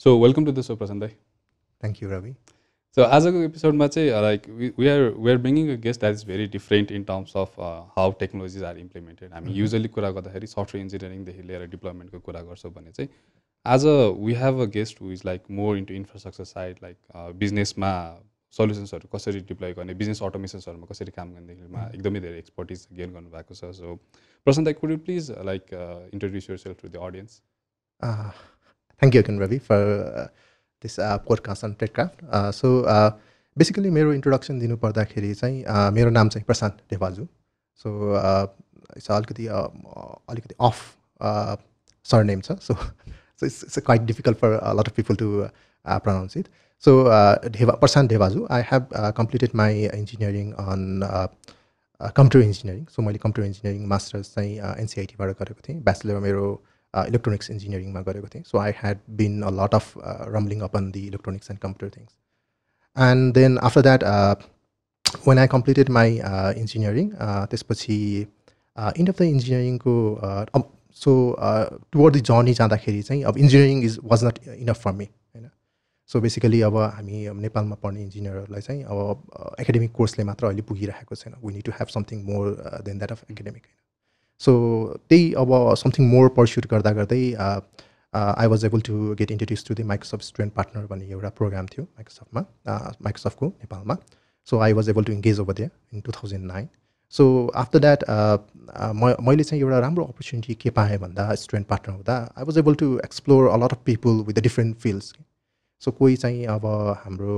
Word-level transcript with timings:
So 0.00 0.12
welcome 0.18 0.44
to 0.44 0.52
the 0.52 0.62
so 0.62 0.74
Prashant 0.76 1.00
दाई 1.00 1.08
thank 1.80 2.02
you 2.02 2.08
Ravi 2.10 2.30
so 2.96 3.02
आजको 3.14 3.40
एपिसोडमा 3.42 3.86
चाहिँ 3.88 4.10
like 4.22 4.48
we 4.50 4.88
are 4.88 5.00
we 5.16 5.30
are 5.30 5.38
bringing 5.38 5.70
a 5.70 5.74
guest 5.80 6.00
that 6.00 6.14
is 6.14 6.24
very 6.26 6.46
different 6.52 6.92
in 6.92 7.02
terms 7.04 7.36
of 7.36 7.58
how 7.96 8.12
technologies 8.20 8.62
are 8.64 8.78
implemented 8.78 9.32
हामी 9.32 9.52
usually 9.54 9.88
कुरा 9.96 10.10
गर्दाखेरि 10.10 10.46
software 10.48 10.84
इन्जिनियरिङदेखि 10.84 11.42
लिएर 11.42 11.66
डिप्लोइमेन्टको 11.70 12.20
कुरा 12.20 12.40
गर्छौँ 12.42 12.72
भने 12.72 12.90
चाहिँ 12.92 13.10
आज 13.66 13.84
we 14.20 14.34
have 14.34 14.60
a 14.60 14.66
guest 14.76 15.02
who 15.02 15.10
is 15.12 15.22
like 15.26 15.50
more 15.58 15.76
into 15.78 15.94
infrastructure 15.94 16.44
side 16.46 16.78
like 16.82 16.96
बिजनेसमा 17.38 17.90
सल्युसन्सहरू 18.54 19.08
कसरी 19.14 19.40
डिप्लोय 19.48 19.72
गर्ने 19.72 19.94
बिजनेस 19.96 20.22
अटोमेसन्सहरूमा 20.22 20.86
कसरी 20.86 21.12
काम 21.16 21.34
गर्नेदेखिमा 21.34 21.82
एकदमै 21.90 22.20
धेरै 22.20 22.38
एक्सपर्टिज 22.38 22.86
गेन 22.94 23.12
गर्नुभएको 23.12 23.54
छ 23.54 23.70
so 23.76 23.98
Prashant 24.46 24.72
could 24.80 24.90
you 24.90 25.04
please 25.04 25.30
like 25.46 25.76
introduce 25.82 26.50
yourself 26.64 26.82
to 26.82 26.88
the 26.88 27.04
audience 27.10 27.38
thank 29.00 29.14
you 29.14 29.22
again 29.22 29.40
Ravi 29.40 29.58
for 29.68 29.82
this 30.84 30.96
podcast 31.26 31.64
on 31.64 31.72
Techcraft 31.80 32.24
so 32.60 32.68
basically 33.56 33.90
मेरो 33.90 34.12
इन्ट्रोडक्सन 34.12 34.58
दिनुपर्दाखेरि 34.58 35.34
चाहिँ 35.34 35.64
uh, 35.64 35.90
मेरो 35.92 36.10
नाम 36.10 36.28
चाहिँ 36.28 36.44
प्रशान्त 36.46 36.76
देवाजु 36.90 37.26
सो 37.84 37.88
इट्स 38.96 39.10
अलिकति 39.10 39.46
अलिकति 39.46 40.54
अफ 40.60 40.76
सरनेम 42.06 42.40
छ। 42.40 42.52
So 42.52 42.74
so 42.74 43.46
it's 43.46 43.64
it's 43.64 43.78
quite 43.78 44.02
difficult 44.02 44.38
for 44.38 44.54
lot 44.78 44.88
of 44.88 44.94
people 44.96 45.16
to 45.22 45.28
pronounce 45.86 46.36
it 46.36 46.48
so 46.84 46.92
Dhewa 47.56 47.74
Prashant 47.80 48.10
Dewaju 48.10 48.46
I 48.50 48.62
have 48.70 48.86
completed 49.16 49.50
my 49.62 49.84
engineering 49.94 50.52
on 50.64 50.82
computer 52.00 52.46
engineering 52.46 52.84
so 52.94 53.02
मैले 53.02 53.18
computer 53.24 53.46
engineering 53.46 53.86
masters 53.88 54.34
चाहिँ 54.34 54.56
एनसिआइटीबाट 54.80 55.28
गरेको 55.40 55.60
थिएँ। 55.68 55.80
Bachelor 55.88 56.18
मेरो 56.26 56.46
electronics 56.94 57.50
इन्जिनियरिङमा 57.50 58.00
गरेको 58.02 58.28
थिएँ 58.28 58.44
so 58.46 58.58
I 58.58 58.72
had 58.78 58.98
been 59.16 59.42
a 59.42 59.50
lot 59.52 59.74
of 59.74 59.92
rumbling 60.34 60.60
upon 60.60 60.90
the 60.90 61.06
electronics 61.06 61.50
and 61.50 61.60
computer 61.60 61.96
things 61.96 62.16
and 62.96 63.34
then 63.34 63.58
after 63.58 63.82
that 63.82 64.04
when 65.28 65.38
I 65.38 65.46
completed 65.46 65.88
my 65.90 66.18
engineering 66.56 67.10
त्यसपछि 67.50 67.98
इन्ड 68.16 69.08
अफ 69.08 69.18
द 69.18 69.22
इन्जिनियरिङको 69.28 69.96
सो 71.00 71.12
टुवर्ड 71.92 72.16
द 72.16 72.20
जर्नी 72.24 72.54
जाँदाखेरि 72.54 73.02
चाहिँ 73.02 73.22
अब 73.24 73.38
engineering 73.38 73.82
is 73.84 73.98
was 74.04 74.24
not 74.24 74.38
enough 74.48 74.80
for 74.84 74.92
me 74.92 75.04
होइन 75.04 75.50
so 76.10 76.20
basically 76.20 76.60
अब 76.62 76.76
हामी 76.76 77.26
नेपालमा 77.42 77.76
पढ्ने 77.82 78.02
इन्जिनियरहरूलाई 78.02 78.60
चाहिँ 78.62 78.82
अब 78.84 79.56
एकाडेमिक 79.60 79.92
कोर्सले 79.92 80.24
मात्र 80.24 80.46
अहिले 80.46 80.62
पुगिरहेको 80.70 81.14
छैन. 81.14 81.34
We 81.44 81.52
need 81.54 81.64
to 81.64 81.72
have 81.72 81.88
something 81.88 82.24
more 82.24 82.44
than 82.84 82.98
that 82.98 83.12
of 83.12 83.30
academic 83.30 83.62
होइन 83.62 83.79
सो 84.40 84.52
त्यही 85.08 85.32
अब 85.42 85.52
समथिङ 85.78 86.08
मोर 86.10 86.28
पर्स्युट 86.36 86.66
गर्दा 86.70 86.92
गर्दै 86.98 87.22
I 88.14 88.46
was 88.52 88.64
able 88.64 88.80
to 88.86 89.14
get 89.18 89.30
introduce 89.30 89.64
to 89.68 89.74
the 89.74 89.82
Microsoft 89.92 90.24
student 90.24 90.54
partner 90.54 90.86
भन्ने 90.92 91.08
एउटा 91.16 91.30
प्रोग्राम 91.40 91.66
थियो 91.72 91.84
माइक्रोसफ्टमा 91.84 92.42
माइक्रोसफ्टको 93.08 93.46
नेपालमा. 93.46 93.96
So 94.48 94.58
I 94.66 94.72
was 94.72 94.88
able 94.88 95.04
to 95.04 95.12
engage 95.12 95.40
over 95.40 95.54
there 95.54 95.70
in 95.94 96.00
two 96.00 96.12
thousand 96.12 96.44
nine 96.52 96.68
so 97.14 97.24
after 97.62 97.78
that 97.78 98.04
म 98.10 99.14
मैले 99.28 99.44
चाहिँ 99.44 99.62
एउटा 99.62 99.78
राम्रो 99.86 100.04
अपर्च्युनिटी 100.12 100.54
के 100.62 100.70
पाएँ 100.76 100.98
भन्दा 100.98 101.34
स्टुडेन्ट 101.42 101.66
पार्टनर 101.68 101.94
हुँदा 101.94 102.16
I 102.38 102.44
was 102.44 102.58
able 102.58 102.74
to 102.82 102.88
explore 103.04 103.48
a 103.48 103.56
lot 103.64 103.72
of 103.72 103.82
people 103.86 104.22
with 104.26 104.34
the 104.34 104.42
different 104.42 104.76
fields 104.84 105.14
so 105.82 105.90
कोही 105.98 106.16
चाहिँ 106.22 106.44
अब 106.54 106.66
हाम्रो 107.04 107.36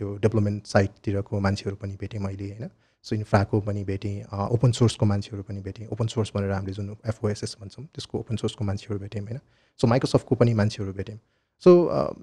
यो 0.00 0.16
डेभलपमेन्ट 0.22 0.66
साइडतिरको 0.66 1.40
मान्छेहरू 1.46 1.76
पनि 1.76 1.96
भेटेँ 2.00 2.20
मैले 2.20 2.50
होइन। 2.50 2.70
सो 3.06 3.14
इन्फ्राको 3.16 3.60
पनि 3.60 3.82
भेटेँ 3.84 4.16
ओपन 4.54 4.72
सोर्सको 4.72 5.06
मान्छेहरू 5.06 5.42
पनि 5.48 5.60
भेटेँ। 5.62 5.86
ओपन 5.92 6.06
सोर्स 6.08 6.32
भनेर 6.34 6.52
हामीले 6.52 6.72
जुन 6.74 6.96
एफओएसएस 7.08 7.56
भन्छौँ 7.60 7.84
त्यसको 7.86 8.18
ओपन 8.18 8.36
सोर्सको 8.36 8.64
मान्छेहरू 8.64 8.98
भेट्यौँ 9.00 9.24
होइन। 9.26 9.40
सो 9.80 9.86
माइक्रोसफ्टको 9.86 10.34
पनि 10.34 10.54
मान्छेहरू 10.60 10.92
भेट्यौँ 10.92 11.18
so 11.62 11.70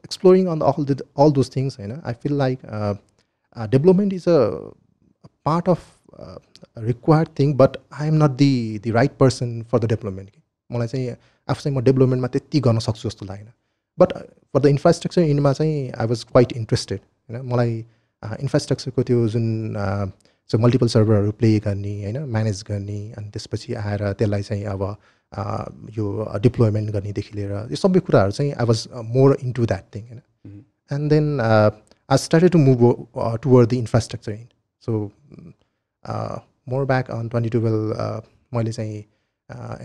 exploring 0.06 0.48
on 0.48 0.62
all 0.62 0.86
the 0.86 1.02
all 1.18 1.32
those 1.32 1.56
things 1.56 1.80
होइन 1.80 2.02
I 2.04 2.14
feel 2.24 2.38
like 2.38 2.60
development 3.72 4.14
is 4.14 4.28
a 4.28 4.40
part 5.46 5.70
of 5.70 5.80
required 6.84 7.30
thing 7.40 7.54
but 7.58 7.78
I 8.02 8.08
am 8.08 8.24
not 8.24 8.32
the 8.38 8.80
the 8.84 8.92
right 8.92 9.18
person 9.20 9.62
for 9.72 9.80
the 9.80 9.90
development 9.90 10.30
मलाई 10.70 10.88
चाहिँ 10.88 11.16
आफू 11.50 11.62
चाहिँ 11.62 11.78
म 11.78 11.82
डेभलपमेन्टमा 11.84 12.28
त्यति 12.36 12.60
गर्न 12.60 12.80
सक्छु 12.80 13.10
जस्तो 13.10 13.26
लागेन। 13.26 13.50
बट 13.98 14.14
फर 14.54 14.60
द 14.60 14.66
इन्फ्रास्ट्रक्चर 14.68 15.22
इन्डमा 15.24 15.54
चाहिँ 15.54 15.92
आई 15.92 16.08
वाज 16.08 16.24
क्वाइट 16.32 16.54
इन्ट्रेस्टेड 16.54 17.00
होइन। 17.00 17.42
मलाई 17.46 17.74
इन्फ्रास्ट्रक्चरको 18.42 19.04
त्यो 19.04 19.28
जुन 19.30 19.48
सो 20.50 20.58
मल्टिपल 20.58 20.88
सर्भरहरू 20.88 21.32
प्ले 21.40 21.58
गर्ने 21.60 21.94
होइन 22.04 22.18
म्यानेज 22.32 22.64
गर्ने 22.70 23.00
अनि 23.18 23.30
त्यसपछि 23.30 23.74
आएर 23.84 24.12
त्यसलाई 24.14 24.44
चाहिँ 24.44 24.66
अब 24.66 24.84
यो 25.98 26.06
डिप्लोइमेन्ट 26.42 26.92
गर्नेदेखि 26.92 27.38
लिएर 27.38 27.52
यो 27.72 27.76
सबै 27.76 28.00
कुराहरू 28.10 28.32
चाहिँ 28.32 28.52
I 28.54 28.66
was 28.66 28.88
more 29.16 29.38
into 29.52 29.66
that 29.66 29.86
thing 29.96 30.04
होइन 30.08 30.22
and 30.92 31.10
then 31.10 31.40
I 31.42 32.18
started 32.18 32.52
to 32.52 32.60
move 32.60 32.84
toward 33.44 33.70
the 33.70 33.74
infrastructure 33.74 34.32
in 34.32 34.46
so 34.84 34.92
more 36.70 36.86
back 36.86 37.12
on 37.12 37.30
twenty 37.30 37.50
twelve 37.50 38.24
मैले 38.54 38.72
चाहिँ 38.72 39.04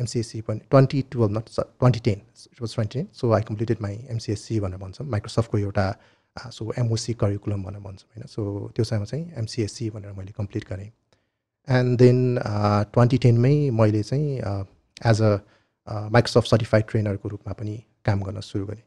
एमसिएससी 0.00 0.40
पनि 0.40 0.60
twenty 0.70 1.02
twelve 1.12 1.36
not 1.36 1.48
twenty 1.58 2.00
ten 2.00 2.20
it 2.46 2.60
was 2.62 2.74
twenty 2.74 2.98
ten 2.98 3.08
so 3.14 3.32
I 3.32 3.42
completed 3.48 3.78
my 3.82 3.98
MCSC 4.10 4.60
भनेर 4.60 4.78
भन्छौँ। 4.78 5.06
माइक्रोसफ्टको 5.10 5.58
एउटा 5.58 5.86
so 6.52 6.72
MOC 6.78 7.12
curriculum 7.20 7.62
भनेर 7.62 7.80
भन्छौँ 7.80 8.08
होइन? 8.10 8.26
So 8.26 8.72
त्यो 8.76 8.84
समयमा 8.84 9.04
चाहिँ 9.04 9.24
एमसिएससी 9.38 9.88
भनेर 9.90 10.12
मैले 10.18 10.32
कम्प्लिट 10.36 10.64
गरेँ। 10.68 10.90
एन्ड 11.68 11.98
देन 11.98 12.18
ट्वेन्टी 12.92 13.18
टेनमै 13.24 13.54
मैले 13.80 14.02
चाहिँ 14.02 14.38
एज 15.10 15.22
अ 15.22 15.32
माइक्रोसफ्ट 16.16 16.50
सर्टिफाइड 16.50 16.84
ट्रेनरको 16.90 17.28
रूपमा 17.28 17.52
पनि 17.60 17.76
काम 18.06 18.22
गर्न 18.22 18.40
सुरु 18.40 18.66
गरेँ। 18.66 18.82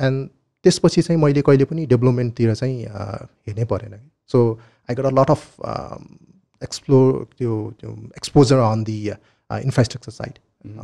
एन्ड 0.00 0.28
त्यसपछि 0.64 1.02
चाहिँ 1.02 1.20
मैले 1.22 1.42
कहिले 1.42 1.64
पनि 1.64 1.86
डेभलपमेन्टतिर 1.92 2.54
चाहिँ 2.54 2.78
हेर्नै 2.86 3.64
परेन। 3.74 3.98
So 4.32 4.38
I 4.88 4.94
got 4.94 5.06
a 5.06 5.14
lot 5.20 5.30
of 5.30 5.42
explore 6.62 7.28
त्यो 7.38 7.52
त्यो 7.80 7.90
exposure 8.16 8.58
on 8.70 8.84
the 8.84 8.98
infrastructure 9.50 10.12
side 10.12 10.34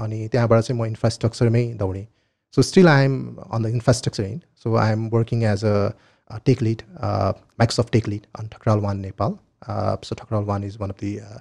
अनि 0.05 0.29
त्यहाँबाट 0.29 0.63
चाहिँ 0.63 0.81
म 0.81 0.87
इन्फ्रास्ट्रक्चरमै 0.87 1.67
दौडेँ। 1.83 2.07
So 2.57 2.63
still 2.63 2.89
I'm 2.89 3.17
on 3.55 3.61
the 3.63 3.69
infrastructure 3.69 4.25
end. 4.25 4.45
So 4.55 4.77
I'm 4.83 5.03
working 5.11 5.43
as 5.45 5.65
a, 5.65 5.95
a 6.28 6.40
tech 6.40 6.62
lead, 6.62 6.84
uh, 7.00 7.34
Microsoft 7.60 7.92
tech 7.92 8.08
lead 8.08 8.28
on 8.36 8.48
Takral 8.48 8.82
One 8.82 9.02
Nepal. 9.02 9.40
Uh, 9.68 9.98
so 10.02 10.16
Takral 10.16 10.46
One 10.46 10.64
is 10.64 10.80
one 10.80 10.90
of 10.90 10.98
the 10.98 11.22
uh, 11.22 11.40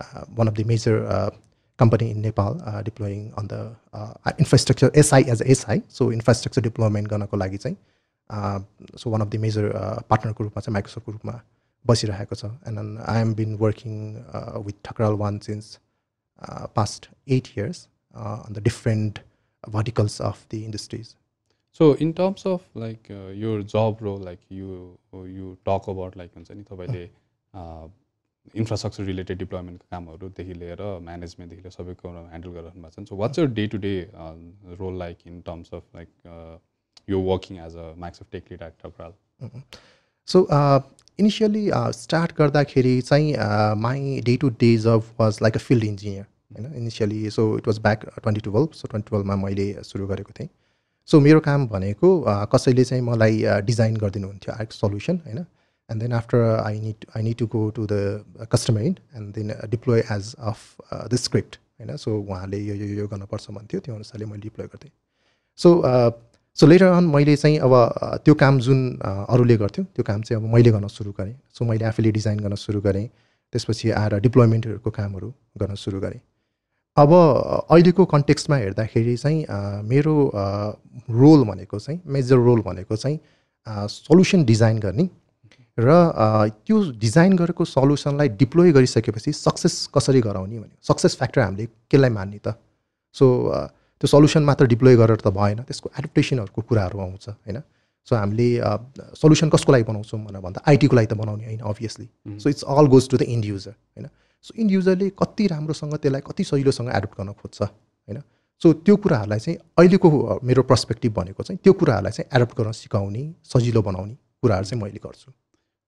uh 0.00 0.24
one 0.34 0.48
of 0.48 0.54
the 0.54 0.64
major 0.64 1.06
uh, 1.06 1.30
company 1.76 2.10
in 2.10 2.20
Nepal 2.20 2.60
uh, 2.64 2.82
deploying 2.82 3.32
on 3.36 3.46
the 3.48 3.76
infrastructure 4.38 4.90
SI 4.94 5.28
as 5.28 5.40
a 5.40 5.54
SI. 5.54 5.82
So 5.88 6.10
infrastructure 6.10 6.60
deployment 6.60 7.08
गर्नको 7.08 7.36
लागि 7.36 7.58
चाहिँ 7.58 7.76
so 8.96 9.10
one 9.10 9.22
of 9.22 9.30
the 9.30 9.38
major 9.38 9.70
partner 10.08 10.32
ग्रुपमा 10.32 10.60
चाहिँ 10.60 10.72
Microsoft 10.72 11.08
ग्रुपमा 11.08 11.40
बसिरहेको 11.86 12.34
छ 12.36 12.50
and 12.68 12.98
I 13.08 13.20
am 13.20 13.34
been 13.34 13.56
working 13.60 13.94
with 14.66 14.82
Thakral 14.84 15.14
one 15.22 15.38
since 15.46 15.78
past 16.76 17.08
eight 17.36 17.48
years 17.56 17.86
on 18.14 18.52
the 18.54 18.62
different 18.64 19.18
verticals 19.66 20.20
of 20.20 20.44
the 20.50 20.64
industries. 20.64 21.16
So 21.79 21.93
in 22.05 22.13
terms 22.13 22.45
of 22.45 22.61
like 22.75 23.07
uh, 23.09 23.29
your 23.43 23.63
job 23.63 24.01
role, 24.01 24.19
like 24.29 24.41
you 24.49 24.97
you 25.37 25.57
talk 25.65 25.87
about 25.93 26.17
like 26.21 26.33
हुन्छ 26.35 26.51
नि 26.51 26.63
तपाईँले 26.71 27.05
infrastructure 28.59 29.03
related 29.03 29.37
डिप्लोइमेन्टको 29.37 29.87
कामहरूदेखि 29.91 30.53
लिएर 30.53 30.81
म्यानेजमेन्टदेखि 31.03 31.61
लिएर 31.61 31.73
सबै 31.75 31.93
कुरो 32.01 32.21
handle 32.29 32.49
गरिरहनु 32.57 32.81
भएको 32.83 33.03
छ। 33.03 33.09
So 33.09 33.15
what's 33.21 33.39
your 33.39 33.47
day 33.59 33.67
to 33.73 33.77
day 33.85 33.93
role 34.79 34.97
like 34.99 35.17
in 35.27 35.41
terms 35.47 35.73
of 35.73 35.83
like 35.95 36.09
यो 37.09 37.21
working 37.29 37.59
as 37.65 37.75
a 37.75 37.85
max 38.03 38.21
of 38.21 38.27
tech 38.31 38.51
lead 38.51 38.61
at 38.63 38.73
TechCraft 38.85 39.13
so 40.27 40.45
initially 41.19 41.69
start 41.99 42.35
गर्दाखेरि 42.37 42.95
चाहिँ 43.01 43.33
my 43.85 44.19
day 44.25 44.35
to 44.43 44.49
day 44.65 44.75
job 44.87 45.13
was 45.19 45.39
like 45.41 45.55
a 45.55 45.59
field 45.69 45.83
engineer 45.83 46.25
होइन 46.57 46.75
initially 46.81 47.29
so 47.37 47.47
it 47.57 47.67
was 47.67 47.79
back 47.87 48.05
twenty 48.19 48.41
twelve 48.49 48.81
so 48.81 48.87
twenty 48.87 49.09
टुवेल्भमा 49.09 49.35
मैले 49.45 49.67
सुरु 49.83 50.07
गरेको 50.07 50.33
थिएँ। 50.39 50.49
So 51.09 51.19
मेरो 51.19 51.39
काम 51.39 51.67
भनेको 51.67 52.09
कसैले 52.53 52.83
चाहिँ 52.85 53.03
मलाई 53.03 53.43
डिजाइन 53.65 53.97
गरिदिनुहुन्थ्यो 53.97 54.53
आर्ट 54.53 54.71
सल्युसन 54.73 55.19
होइन? 55.25 55.45
And 55.89 56.01
then 56.01 56.13
after 56.13 56.39
I 56.59 56.79
need 56.79 57.05
I 57.15 57.23
need 57.23 57.37
to 57.37 57.45
go 57.55 57.69
to 57.69 57.87
the 57.91 58.47
customer 58.51 58.81
in 58.81 58.95
and 59.15 59.33
then 59.35 59.53
deploy 59.69 60.03
as 60.11 60.33
of 60.39 60.59
the 61.11 61.15
script 61.23 61.59
होइन? 61.79 61.95
सो 61.97 62.19
उहाँले 62.19 62.59
यो 62.59 62.75
यो 62.75 62.87
यो 62.99 63.07
गर्नुपर्छ 63.07 63.49
भन्थ्यो 63.51 63.79
त्यो 63.79 63.95
अनुसारले 63.95 64.25
मैले 64.25 64.41
डिप्लोय 64.41 64.67
गर्थेँ। 64.67 64.91
सो 65.59 65.81
सो 66.57 66.67
लेटर 66.67 66.85
अन 66.85 67.05
मैले 67.09 67.35
चाहिँ 67.35 67.57
अब 67.59 67.73
त्यो 68.25 68.33
काम 68.41 68.59
जुन 68.59 68.79
अरूले 69.03 69.57
गर्थ्यो 69.57 69.83
त्यो 69.85 70.03
काम 70.07 70.21
चाहिँ 70.21 70.41
अब 70.41 70.53
मैले 70.53 70.71
गर्न 70.71 70.87
सुरु 70.87 71.11
गरेँ। 71.19 71.35
सो 71.53 71.65
मैले 71.65 71.85
आफैले 71.85 72.11
डिजाइन 72.11 72.39
गर्न 72.39 72.55
सुरु 72.55 72.81
गरेँ। 72.81 73.07
त्यसपछि 73.53 73.89
आएर 73.91 74.19
डिप्लोइमेन्टहरूको 74.19 74.91
कामहरू 74.91 75.33
गर्न 75.61 75.75
सुरु 75.75 75.99
गरेँ। 76.01 76.21
अब 76.97 77.11
अहिलेको 77.11 78.05
कन्टेक्स्टमा 78.05 78.57
हेर्दाखेरि 78.57 79.15
चाहिँ 79.17 79.45
मेरो 79.89 80.15
रोल 81.09 81.43
भनेको 81.45 81.79
चाहिँ 81.79 81.99
मेजर 82.05 82.37
रोल 82.47 82.61
भनेको 82.61 82.95
चाहिँ 82.95 83.19
सल्युसन 83.89 84.43
डिजाइन 84.45 84.79
गर्ने 84.79 85.09
र 85.77 85.89
त्यो 86.49 86.81
डिजाइन 87.01 87.35
गरेको 87.37 87.65
सल्युसनलाई 87.65 88.29
डिप्लोय 88.37 88.71
गरिसकेपछि 88.71 89.31
सक्सेस 89.33 89.89
कसरी 89.95 90.21
गराउने 90.21 90.59
भने 90.59 90.75
सक्सेस 90.85 91.17
फ्याक्टर 91.17 91.41
हामीले 91.41 91.65
केलाई 91.89 92.09
मान्ने 92.13 92.37
त? 92.37 92.53
सो 93.15 93.25
त्यो 94.01 94.07
सल्युसन 94.07 94.43
मात्र 94.45 94.65
डिप्लोय 94.69 94.95
गरेर 94.95 95.17
त 95.17 95.33
भएन 95.33 95.65
त्यसको 95.65 95.89
एडप्टेसनहरूको 95.99 96.61
कुराहरू 96.61 96.99
आउँछ 96.99 97.29
होइन? 97.29 97.57
सो 98.07 98.15
हामीले 98.15 98.49
सल्युसन 99.17 99.49
कसको 99.49 99.71
लागि 99.73 99.83
बनाउँछौँ 99.89 100.19
भनेर 100.25 100.41
भन्दा 100.45 100.61
आइटीको 100.61 100.95
लागि 100.95 101.07
त 101.09 101.17
बनाउने 101.17 101.45
होइन 101.45 101.59
obviously 101.73 102.07
so 102.37 102.49
it's 102.49 102.63
all 102.69 102.85
goes 102.93 103.09
to 103.09 103.17
the 103.17 103.33
end 103.33 103.45
user 103.45 103.73
होइन? 103.73 104.09
सो 104.45 104.53
इन्ड 104.61 104.71
युजरले 104.71 105.09
कति 105.19 105.47
राम्रोसँग 105.47 105.95
त्यसलाई 105.95 106.21
कति 106.27 106.43
सजिलोसँग 106.43 106.89
एडप्ट 106.95 107.17
गर्न 107.19 107.31
खोज्छ 107.33 107.61
होइन? 107.61 108.21
सो 108.61 108.73
त्यो 108.85 108.95
कुराहरूलाई 109.03 109.39
चाहिँ 109.39 109.57
अहिलेको 109.79 110.39
मेरो 110.43 110.63
पर्सपेक्टिभ 110.71 111.13
भनेको 111.13 111.43
चाहिँ 111.43 111.59
त्यो 111.63 111.73
कुराहरूलाई 111.79 112.11
चाहिँ 112.11 112.29
एडप्ट 112.35 112.57
गर्न 112.57 112.71
सिकाउने 112.81 113.23
सजिलो 113.53 113.81
बनाउने 113.81 114.15
कुराहरू 114.41 114.65
चाहिँ 114.65 114.81
मैले 114.83 114.99
गर्छु। 115.05 115.31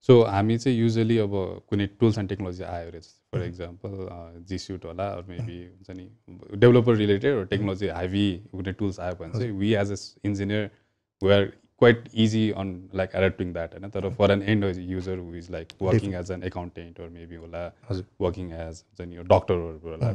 सो 0.10 0.22
हामी 0.24 0.58
चाहिँ 0.58 0.78
युजली 0.78 1.18
अब 1.18 1.32
कुनै 1.70 1.86
टुल्स 2.00 2.18
एन्ड 2.18 2.30
टेक्नोलोजी 2.30 2.64
आयो 2.64 2.88
अरे 2.88 3.00
फर 3.34 3.44
इक्जाम्पल 3.44 3.92
जिस्युट 4.50 4.86
होला 4.86 5.08
मेबी 5.30 5.58
हुन्छ 5.66 5.98
नि 5.98 6.06
डेभलपर 6.56 6.96
रिलेटेड 6.96 7.48
टेक्नोलोजी 7.50 7.88
हेभी 7.96 8.26
कुनै 8.52 8.74
टुल्स 8.82 9.00
आयो 9.00 9.16
भने 9.22 9.40
चाहिँ 9.40 9.52
we 9.60 9.74
as 9.82 9.92
a 9.92 9.98
engineer 10.30 10.70
we 11.22 11.32
are 11.34 11.52
quite 11.80 12.10
easy 12.26 12.44
on 12.64 12.72
like 12.96 13.16
adapting 13.16 13.54
that 13.54 13.74
होइन 13.74 13.90
तर 13.92 14.10
for 14.18 14.32
an 14.32 14.42
end 14.54 14.66
user 14.92 15.18
who 15.20 15.36
is 15.36 15.52
like 15.52 15.68
working 15.82 16.14
as 16.22 16.32
an 16.32 16.44
accountant 16.50 17.00
or 17.00 17.10
maybe 17.10 17.36
होला 17.36 17.64
working 18.22 18.52
as 18.52 18.84
हुन्छ 18.84 19.10
नि 19.10 19.28
डक्टरहरू 19.36 19.80
होला 19.90 20.12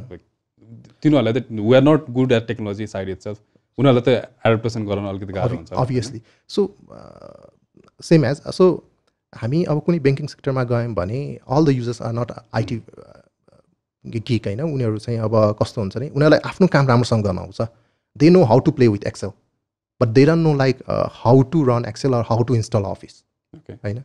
तिनीहरूलाई 1.03 1.33
त 1.33 1.45
we 1.51 1.75
are 1.75 1.83
not 1.83 2.11
good 2.19 2.31
at 2.31 2.47
technology 2.47 2.87
side 2.93 3.09
itself 3.29 3.39
उनीहरूलाई 3.77 4.05
त 4.07 4.49
एडप्टेसन 4.51 4.85
गराउन 4.85 5.07
अलिकति 5.09 5.33
गाह्रो 5.33 5.55
हुन्छ 5.55 5.73
obviously 5.83 6.21
so 6.49 6.67
same 8.03 8.25
as 8.25 8.41
so 8.59 8.71
हामी 9.33 9.63
अब 9.71 9.79
कुनै 9.85 9.99
ब्याङ्किङ 10.05 10.27
सेक्टरमा 10.27 10.63
गयौँ 10.69 10.93
भने 10.95 11.19
all 11.47 11.65
the 11.65 11.75
users 11.75 12.01
are 12.01 12.13
not 12.13 12.31
IT 12.53 12.77
geek 14.05 14.47
होइन? 14.47 14.61
उनीहरू 14.61 14.97
चाहिँ 14.97 15.19
अब 15.19 15.35
कस्तो 15.59 15.81
हुन्छ 15.81 15.97
भने 15.97 16.07
उनीहरूलाई 16.09 16.39
आफ्नो 16.49 16.67
काम 16.73 16.87
राम्रोसँग 16.87 17.23
गर्न 17.23 17.39
आउँछ। 17.39 17.61
They 18.15 18.29
know 18.29 18.43
how 18.43 18.59
to 18.65 18.71
play 18.71 18.87
with 18.87 19.03
Excel 19.07 19.31
but 20.01 20.07
they 20.07 20.25
don't 20.25 20.43
know 20.43 20.53
like 20.57 20.83
how 21.15 21.41
to 21.51 21.63
run 21.65 21.85
Excel 21.87 22.13
or 22.13 22.23
how 22.29 22.43
to 22.43 22.55
install 22.55 22.83
Office 22.91 23.23
होइन 23.85 24.03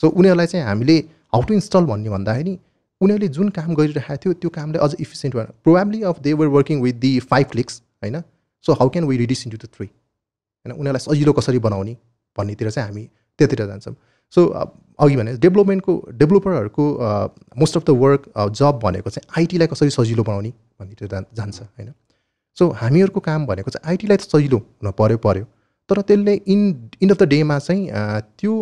सो 0.00 0.08
उनीहरूलाई 0.08 0.46
चाहिँ 0.46 0.66
हामीले 0.66 0.96
हाउ 1.34 1.42
टु 1.42 1.54
इन्स्टल 1.54 1.84
भन्ने 1.86 2.10
भन्दाखेरि 2.10 2.58
उनीहरूले 3.00 3.28
जुन 3.36 3.48
काम 3.56 3.74
गरिरहेको 3.74 4.16
थियो 4.24 4.32
त्यो 4.42 4.50
कामले 4.50 4.78
अझ 4.78 4.94
इफिसियन्ट 5.00 5.36
भएर 5.36 5.46
probably 5.64 6.02
of 6.10 6.20
they 6.22 6.32
were 6.32 6.46
working 6.54 6.82
with 6.82 6.94
the 7.00 7.18
five 7.30 7.46
clicks 7.52 7.82
होइन? 8.02 8.20
So 8.64 8.72
how 8.72 8.88
can 8.88 9.04
we 9.06 9.16
reduce 9.16 9.46
into 9.46 9.58
two 9.58 9.68
three 9.68 9.86
होइन? 9.86 10.72
उनीहरूलाई 10.72 11.04
सजिलो 11.06 11.32
कसरी 11.32 11.58
बनाउने 11.66 11.96
भन्नेतिर 12.38 12.70
चाहिँ 12.70 12.88
हामी 12.88 13.08
त्यतिर 13.38 13.66
जान्छौँ। 13.66 13.94
सो 14.32 14.46
अघि 14.98 15.16
भने 15.16 15.36
डेभलपमेन्टको 15.38 15.94
डेभलपरहरूको 16.20 16.84
मोस्ट 17.58 17.76
अफ 17.76 17.84
द 17.84 17.90
वर्क 18.02 18.22
जब 18.60 18.80
भनेको 18.82 19.10
चाहिँ 19.10 19.28
आइटीलाई 19.38 19.68
कसरी 19.68 19.90
सजिलो 19.90 20.22
बनाउने 20.24 20.52
भन्नेतिर 20.80 21.08
जान्छ 21.08 21.60
होइन? 21.60 21.92
सो 22.58 22.68
हामीहरूको 22.82 23.20
काम 23.28 23.46
भनेको 23.46 23.70
चाहिँ 23.70 23.88
आइटीलाई 23.90 24.16
त 24.16 24.28
सजिलो 24.34 24.58
हुन 24.58 24.90
पऱ्यो 24.98 25.18
पऱ्यो 25.28 25.44
तर 25.90 26.00
त्यसले 26.10 26.34
इन 26.52 26.60
इन 27.02 27.10
अफ 27.10 27.18
द 27.22 27.28
डेमा 27.32 27.58
चाहिँ 27.58 27.88
त्यो 28.38 28.52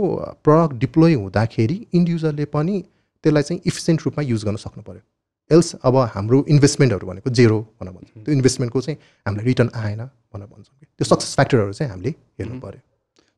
प्रडक्ट 0.45 0.75
डिप्लोय 0.85 1.15
हुँदाखेरि 1.25 1.77
इन्ड 1.95 2.09
युजरले 2.09 2.45
पनि 2.57 2.81
त्यसलाई 3.25 3.43
चाहिँ 3.43 3.61
इफिसियन्ट 3.67 4.03
रूपमा 4.07 4.23
युज 4.31 4.45
गर्न 4.45 4.57
सक्नु 4.65 4.83
पऱ्यो 4.89 5.03
एल्स 5.51 5.75
अब 5.89 5.97
हाम्रो 6.17 6.45
इन्भेस्टमेन्टहरू 6.55 7.07
भनेको 7.07 7.31
जेरो 7.39 7.61
भनेर 7.81 7.93
भन्छौँ। 7.95 8.25
त्यो 8.25 8.35
इन्भेस्टमेन्टको 8.35 8.81
चाहिँ 8.81 8.99
हामीलाई 9.27 9.47
रिटर्न 9.47 9.71
आएन 9.85 10.03
भनेर 10.35 10.49
भन्छौँ। 10.49 10.75
त्यो 10.99 11.05
सक्सेस 11.15 11.35
फ्याक्टरहरू 11.35 11.73
चाहिँ 11.79 11.91
हामीले 11.93 12.11
हेर्नु 12.41 12.61
पऱ्यो 12.61 12.81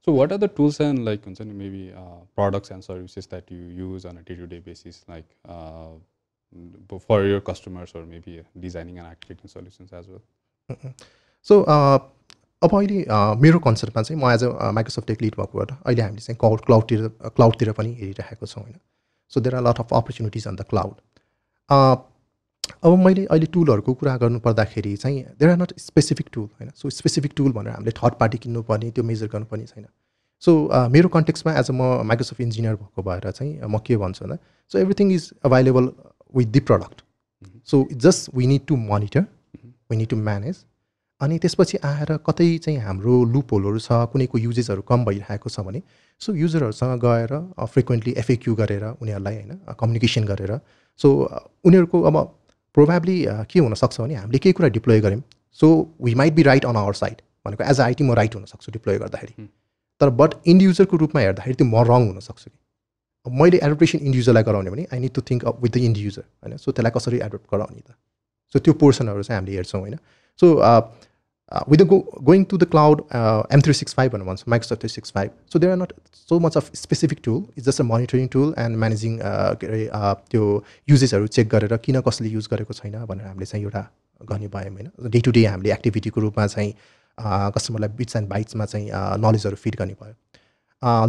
So 0.07 0.13
what 0.13 0.31
are 0.31 0.39
the 0.39 0.47
tools 0.47 0.79
and 0.79 1.05
like 1.05 1.25
maybe 1.61 1.93
uh, 1.93 2.19
products 2.37 2.71
and 2.71 2.85
services 2.85 3.27
that 3.27 3.51
you 3.51 3.63
use 3.79 4.05
on 4.05 4.19
a 4.19 4.23
day-to-day 4.23 4.61
basis, 4.61 5.05
like 5.09 5.25
uh, 5.49 5.89
for 7.07 7.25
your 7.25 7.41
customers 7.41 7.91
or 7.93 8.03
maybe 8.07 8.41
designing 8.61 9.01
and 9.01 9.09
architecting 9.09 9.51
solutions 9.51 9.93
as 9.93 10.07
well? 10.07 10.23
So 10.71 11.61
अब 11.63 12.75
अहिले 12.75 13.05
मेरो 13.43 13.59
कन्सेप्टमा 13.67 14.03
चाहिँ 14.03 14.23
म 14.23 14.31
as 14.31 14.45
a 14.45 14.71
Microsoft 14.73 15.07
tech 15.09 15.23
lead 15.23 15.35
भएकोबाट 15.37 15.71
अहिले 15.73 16.03
हामीले 16.03 16.21
चाहिँ 16.21 16.39
cloud 16.41 16.61
क्लाउडतिर 16.67 17.09
क्लाउडतिर 17.37 17.73
पनि 17.73 17.95
हेरिरहेको 17.95 18.47
छौँ 18.47 18.63
होइन? 18.63 18.79
So 19.33 19.41
there 19.41 19.55
are 19.57 19.63
lot 19.63 19.81
of 19.81 19.95
opportunities 19.95 20.47
on 20.49 20.57
the 20.57 20.65
cloud 20.71 20.95
अब 21.71 22.99
मैले 22.99 23.25
अहिले 23.27 23.47
टुलहरूको 23.55 23.95
कुरा 23.95 24.17
गर्नु 24.19 24.39
पर्दाखेरि 24.41 24.97
चाहिँ 24.97 25.23
there 25.39 25.51
are 25.51 25.57
not 25.59 25.73
specific 25.79 26.27
tool 26.33 26.45
होइन? 26.45 26.71
सो 26.77 26.91
स्पेसिफिक 26.91 27.33
टुल 27.37 27.53
भनेर 27.53 27.73
हामीले 27.73 27.93
थर्ड 28.01 28.15
पार्टी 28.21 28.39
किन्नुपर्ने 28.39 28.91
त्यो 28.91 29.05
मेजर 29.05 29.27
गर्नुपर्ने 29.35 29.67
छैन। 29.67 29.87
सो 30.43 30.53
मेरो 30.91 31.09
कन्टेक्समा 31.09 31.53
एज 31.59 31.71
अ 31.71 31.73
म 31.73 32.03
माइक्रोसफ्ट 32.07 32.41
इन्जिनियर 32.41 32.75
भएको 32.75 33.03
भएर 33.03 33.31
चाहिँ 33.31 33.61
म 33.65 33.79
के 33.87 33.97
भन्छु 33.97 34.25
भन्दा 34.25 34.37
so 34.73 34.79
everything 34.79 35.13
is 35.13 35.31
available 35.45 35.91
with 36.35 36.47
the 36.53 36.61
product 36.71 37.03
so 37.71 37.87
just 38.07 38.35
we 38.35 38.47
need 38.47 38.67
to 38.69 38.77
monitor 38.83 39.25
we 39.91 39.97
need 39.97 40.09
to 40.09 40.17
manage 40.29 40.57
अनि 41.21 41.39
त्यसपछि 41.39 41.79
आएर 41.85 42.17
कतै 42.27 42.49
चाहिँ 42.65 42.79
हाम्रो 42.81 43.13
लुपहोलहरू 43.35 43.79
छ 43.81 44.01
कुनैको 44.13 44.39
युजेसहरू 44.39 44.83
कम 44.89 45.05
भइरहेको 45.05 45.51
छ 45.51 45.67
भने 45.69 45.83
सो 46.21 46.35
युजरहरूसँग 46.37 46.99
गएर 47.05 47.33
फ्रिक्वेन्टली 47.67 48.15
एफएक्यु 48.19 48.55
गरेर 48.57 48.85
उनीहरूलाई 48.87 49.35
होइन 49.37 49.77
कम्युनिकेसन 49.81 50.25
गरेर 50.33 50.53
सो 51.01 51.13
उनीहरूको 51.65 52.03
अब 52.11 52.19
प्रोभाब्ली 52.77 53.17
के 53.51 53.61
हुनसक्छ 53.61 54.01
भने 54.01 54.15
हामीले 54.17 54.39
केही 54.39 54.53
कुरा 54.59 54.69
डिप्लोय 54.75 55.01
गऱ्यौँ 55.07 55.23
so 55.59 55.69
we 56.05 56.15
might 56.23 56.35
be 56.35 56.43
right 56.49 56.65
on 56.67 56.77
our 56.77 56.95
side 56.97 57.23
भनेको 57.47 57.65
एज 57.65 57.81
अ 57.81 57.85
आइटी 57.85 58.05
म 58.05 58.13
राइट 58.15 58.35
हुनसक्छु 58.35 58.73
डिप्लोय 58.73 58.99
गर्दाखेरि। 58.99 59.49
तर 60.01 60.11
बट 60.21 60.35
इन्ड 60.47 60.63
युजरको 60.63 60.97
रूपमा 60.97 61.21
हेर्दाखेरि 61.21 61.55
त्यो 61.55 61.67
म 61.67 61.85
रङ 61.91 62.07
हुनसक्छु 62.09 62.51
कि। 62.51 62.59
अब 63.27 63.33
मैले 63.43 63.61
एडप्टेसन 63.67 63.99
इन्ड 63.99 64.17
युजरलाई 64.17 64.43
गराउने 64.43 64.71
भने 64.71 64.87
I 64.93 64.99
need 65.01 65.13
to 65.15 65.23
think 65.31 65.45
up 65.45 65.63
with 65.63 65.71
the 65.71 65.77
end 65.89 65.97
user 65.99 66.25
होइन 66.43 66.57
सो 66.57 66.73
त्यसलाई 66.73 66.93
कसरी 66.97 67.19
एडप्ट 67.27 67.55
गराउने 67.55 67.81
त। 67.81 67.97
सो 68.55 68.59
त्यो 68.59 68.73
पोर्सनहरू 68.81 69.23
चाहिँ 69.23 69.39
हामीले 69.39 69.57
हेर्छौँ 69.57 69.81
होइन? 69.81 69.99
So 70.41 70.47
with 71.71 71.83
go 71.87 71.99
going 72.23 72.45
to 72.45 72.57
the 72.59 72.65
cloud 72.71 73.03
M 73.53 73.61
three 73.63 73.73
six 73.75 73.95
five 73.95 74.13
भनेर 74.13 74.27
भन्छ 74.27 74.45
Microsoft 74.49 74.81
three 74.81 74.89
six 74.89 75.13
five 75.15 75.31
so 75.53 75.59
there 75.59 75.73
are 75.73 75.79
not 75.79 75.93
so 76.15 76.39
much 76.41 76.57
of 76.57 76.71
specific 76.77 77.21
tool 77.25 77.45
is 77.59 77.65
just 77.65 77.81
a 77.81 77.85
monitoring 77.85 78.27
tool 78.33 78.55
and 78.59 78.77
managing 78.79 79.19
के 79.21 79.67
अरे 79.67 80.15
त्यो 80.31 80.65
युजेसहरू 80.89 81.27
check 81.39 81.49
गरेर 81.49 81.77
किन 81.85 82.01
कसले 82.09 82.29
use 82.29 82.49
गरेको 82.53 82.75
छैन 82.75 83.05
भनेर 83.05 83.27
हामीले 83.27 83.47
चाहिँ 83.47 83.65
एउटा 83.65 83.87
गर्ने 84.21 84.49
भयौँ 84.49 84.73
होइन? 84.75 84.91
डे 85.11 85.21
टु 85.21 85.31
डे 85.31 85.45
हामीले 85.47 85.73
एक्टिभिटीको 85.73 86.21
रूपमा 86.21 86.47
चाहिँ 86.47 86.73
कस्टमरलाई 87.55 87.89
बिट्स 87.99 88.17
एन्ड 88.17 88.29
बाइट्समा 88.29 88.65
चाहिँ 88.65 88.91
नलेजहरू 89.21 89.57
फिड 89.57 89.77
गर्ने 89.79 89.97
भयो। 90.03 90.15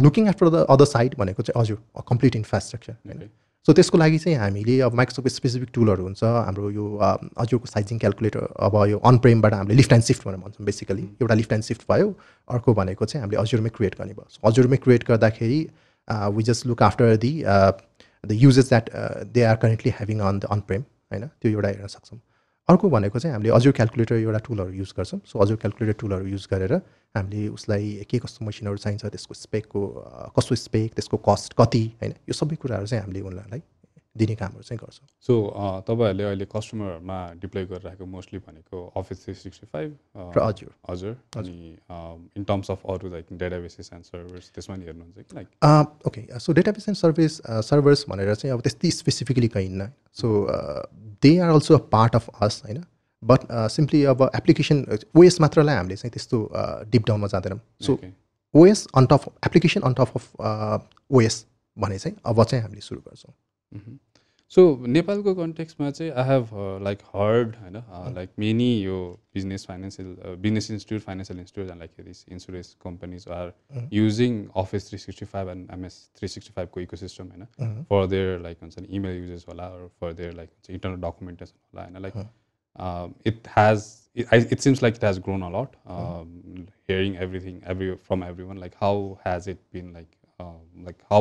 Looking 0.04 0.28
at 0.28 0.44
the 0.44 0.64
other 0.70 0.84
side 0.84 1.14
भनेको 1.18 1.42
चाहिँ 1.42 1.60
हजुर 1.60 2.02
कम्प्लिट 2.08 2.36
इन्फ्रास्ट्रक्चर 2.36 2.92
होइन? 2.92 3.30
सो 3.66 3.72
त्यसको 3.72 3.98
लागि 3.98 4.18
चाहिँ 4.18 4.36
हामीले 4.38 4.78
अब 4.80 4.94
माइक्रोसफ्ट 4.94 5.28
स्पेसिफिक 5.34 5.68
टुलहरू 5.74 6.02
हुन्छ 6.04 6.24
हाम्रो 6.24 6.70
यो 6.70 6.84
अजुरको 7.44 7.66
साइजिङ 7.66 7.98
क्यालकुलेटर 7.98 8.46
अब 8.66 8.76
यो 8.90 8.98
अन 9.10 9.18
प्रेमबाट 9.24 9.54
हामीले 9.54 9.76
लिफ्ट 9.76 9.92
एन्ड 9.92 10.04
सिफ्ट 10.04 10.26
भनेर 10.26 10.40
भन्छौँ 10.44 10.66
बेसिकली 10.66 11.02
एउटा 11.22 11.34
लिफ्ट 11.34 11.52
एन्ड 11.52 11.64
सिफ्ट 11.64 11.82
भयो 11.90 12.14
अर्को 12.56 12.74
भनेको 12.74 13.04
चाहिँ 13.04 13.22
हामीले 13.22 13.40
हजुरमै 13.40 13.70
क्रिएट 13.76 13.98
गर्ने 13.98 14.14
भयो। 14.14 14.48
हजुरमै 14.48 14.76
क्रिएट 14.84 15.04
गर्दाखेरि 15.08 15.60
we 16.36 16.42
just 16.50 16.66
look 16.66 16.82
after 16.82 17.16
the 17.26 17.32
the 17.44 18.38
uses 18.44 18.68
that 18.68 18.90
they 19.34 19.42
are 19.50 19.56
currently 19.62 19.90
having 19.98 20.20
on 20.20 20.38
the 20.38 20.44
on 20.50 20.60
prem 20.68 20.82
होइन? 21.12 21.26
त्यो 21.26 21.50
एउटा 21.50 21.68
हेर्न 21.68 21.86
सक्छौँ। 21.88 22.18
अर्को 22.68 22.88
भनेको 22.90 23.18
चाहिँ 23.18 23.32
हामीले 23.32 23.50
अजुर 23.56 23.72
क्यालकुलेटर 23.72 24.14
एउटा 24.14 24.38
टुलहरू 24.46 24.72
युज 24.72 24.92
गर्छौँ। 24.96 25.20
सो 25.24 25.38
अजुर 25.38 25.56
क्यालकुलेटर 25.56 25.96
टुलहरू 26.00 26.26
युज 26.28 26.46
गरेर 26.52 26.72
हामीले 27.16 27.48
उसलाई 27.48 28.04
के 28.10 28.18
कस्तो 28.18 28.44
मसिनहरू 28.44 28.76
चाहिन्छ 28.76 29.04
त्यसको 29.06 29.34
स्पेकको 29.34 29.80
कस्तो 30.36 30.54
स्पेक 30.54 30.94
त्यसको 30.94 31.16
कस्ट 31.28 31.54
कति 31.56 31.84
होइन? 32.02 32.12
यो 32.28 32.34
सबै 32.36 32.56
कुराहरू 32.60 32.86
चाहिँ 32.86 33.02
हामीले 33.04 33.20
उनीहरूलाई 33.20 33.60
दिने 34.18 34.34
कामहरू 34.34 34.62
चाहिँ 34.62 34.78
गर्छौँ। 34.78 35.06
सो 35.26 35.34
तपाईँहरूले 35.88 36.24
अहिले 36.24 36.46
कस्टमरमा 36.54 37.18
डिप्लोय 37.42 37.64
गरिरहेको 37.70 38.06
मोस्टली 38.06 38.38
भनेको 38.40 38.76
अफिस 38.96 39.24
थ्री 39.24 39.34
सिक्सटी 39.34 39.66
फाइभ 39.72 39.96
र 40.36 40.42
हजुर 40.42 40.74
हजुर 40.90 41.16
अनि 41.36 41.56
इन 42.36 42.44
टर्म्स 42.44 42.70
अफ 42.70 42.86
अरू 42.90 43.10
लाइक 43.10 43.26
डेटाबेसेस 43.38 43.90
एन्ड 43.94 44.04
सर्भर्स 44.04 44.50
त्यसमा 44.54 44.76
नि 44.76 44.84
हेर्नुहुन्छ 44.84 45.16
कि 45.18 45.36
like 45.36 46.06
okay 46.06 46.26
so 46.40 46.52
database 46.60 46.88
and 46.88 46.98
service 46.98 47.40
servers 47.70 48.04
भनेर 48.08 48.34
चाहिँ 48.34 48.54
अब 48.54 48.60
त्यस्तै 48.68 48.90
specifically 48.98 49.48
कहिन्न 49.56 49.90
so 50.20 50.36
they 51.22 51.36
are 51.38 51.50
also 51.50 51.74
a 51.74 51.82
part 51.92 52.14
of 52.16 52.28
us 52.42 52.62
होइन? 52.66 52.84
बट 53.22 53.40
सिम्पली 53.70 54.02
अब 54.10 54.20
एप्लिकेसन 54.36 54.84
ओएस 55.18 55.40
मात्रलाई 55.40 55.76
हामीले 55.76 55.96
चाहिँ 55.96 56.10
त्यस्तो 56.12 56.38
डिप 56.90 57.06
डाउनमा 57.06 57.26
जाँदैनौँ। 57.28 57.60
So 57.86 57.98
OS 58.54 58.86
on 58.96 59.06
top 59.06 59.24
application 59.46 59.80
on 59.88 59.94
top 59.98 60.12
of 60.16 60.26
OS 61.10 61.44
भने 61.76 61.98
चाहिँ 61.98 62.16
अब 62.26 62.42
चाहिँ 62.44 62.62
हामीले 62.62 62.80
सुरु 62.80 63.00
गर्छौँ। 63.00 63.32
सो 64.52 64.62
नेपालको 64.86 65.34
कन्टेक्समा 65.34 65.90
चाहिँ 65.90 66.10
आई 66.12 66.28
हेभ 66.28 66.50
लाइक 66.82 66.98
हर्ड 67.14 67.56
होइन 67.56 68.14
लाइक 68.14 68.30
मेनी 68.38 68.68
यो 68.82 68.98
business 69.34 69.66
financial 69.66 70.36
business 70.46 70.70
institute 70.70 71.02
financial 71.02 71.40
institute 71.40 71.70
and 71.70 71.80
like 71.80 72.04
this 72.04 72.24
insurance 72.28 72.76
companies 72.84 73.28
are 73.38 73.52
using 73.92 74.44
Office 74.62 74.88
three 74.88 74.98
sixty 74.98 75.26
five 75.34 75.48
and 75.48 75.70
MS 75.72 76.00
three 76.18 76.28
sixty 76.28 76.52
फाइभको 76.56 76.80
इको 76.80 76.96
सिस्टम 76.96 77.28
होइन 77.28 77.84
फर 77.90 78.06
देयर 78.14 78.40
लाइक 78.40 78.58
हुन्छ 78.62 78.78
नि 78.78 78.88
email 78.96 79.18
uses 79.18 79.44
होला 79.48 79.68
for 80.00 80.12
their 80.22 80.32
like 80.36 80.50
हुन्छ 80.50 80.70
internal 80.70 81.00
documentation 81.08 81.58
होला 81.58 81.82
होइन 81.82 82.02
like 82.02 83.26
it 83.26 83.48
has 83.56 83.86
it 84.18 84.60
seems 84.60 84.82
like 84.82 84.96
it 84.96 85.02
has 85.02 85.18
grown 85.18 85.42
a 85.42 85.48
lot. 85.48 85.74
Um, 85.86 86.66
hearing 86.88 87.16
everything 87.16 87.62
every 87.64 87.96
from 87.96 88.22
everyone, 88.22 88.56
like 88.56 88.74
how 88.74 89.18
has 89.24 89.46
it 89.46 89.60
been 89.70 89.92
like, 89.92 90.16
um, 90.40 90.84
like 90.84 91.04
how 91.08 91.20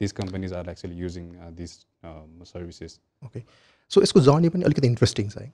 are 0.00 0.68
actually 0.68 0.94
using 0.94 1.36
uh, 1.36 1.50
these 1.54 1.86
um, 2.04 2.44
services. 2.44 3.00
Okay. 3.22 3.44
So 3.90 4.02
यसको 4.02 4.20
journey 4.20 4.48
पनि 4.48 4.62
अलिकति 4.64 4.86
interesting 4.86 5.28
छ 5.30 5.38
है। 5.38 5.50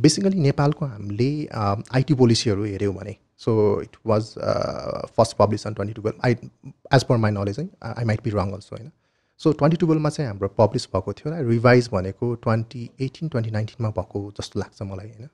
basically 0.00 0.38
नेपालको 0.40 0.86
हामीले 0.86 1.30
IT 1.54 2.14
पोलिसीहरू 2.14 2.64
हेऱ्यौँ 2.64 2.94
भने 2.94 3.16
so 3.44 3.54
it 3.82 3.96
was 4.06 4.28
first 5.16 5.36
publish 5.36 5.66
on 5.66 5.74
twenty 5.74 5.94
twelve 5.94 6.20
I 6.26 6.36
as 6.94 7.04
per 7.08 7.16
my 7.16 7.30
knowledge 7.30 7.58
है 7.60 7.68
I 7.82 8.04
might 8.04 8.22
be 8.24 8.30
wrong 8.30 8.52
also 8.52 8.76
होइन। 8.76 8.90
सो 9.40 9.52
ट्वेन्टी 9.52 9.76
टुवेल्भमा 9.76 10.10
चाहिँ 10.10 10.28
हाम्रो 10.28 10.48
पब्लिस 10.58 10.86
भएको 10.94 11.12
थियो 11.12 11.32
र 11.32 11.44
रिभाइज 11.48 11.88
भनेको 11.92 12.34
ट्वेन्टी 12.46 12.88
एटिन 13.08 13.28
ट्वेन्टी 13.28 13.50
नाइन्टिनमा 13.50 13.90
भएको 13.98 14.22
जस्तो 14.38 14.60
लाग्छ 14.60 14.82
मलाई 14.82 15.08
होइन। 15.08 15.28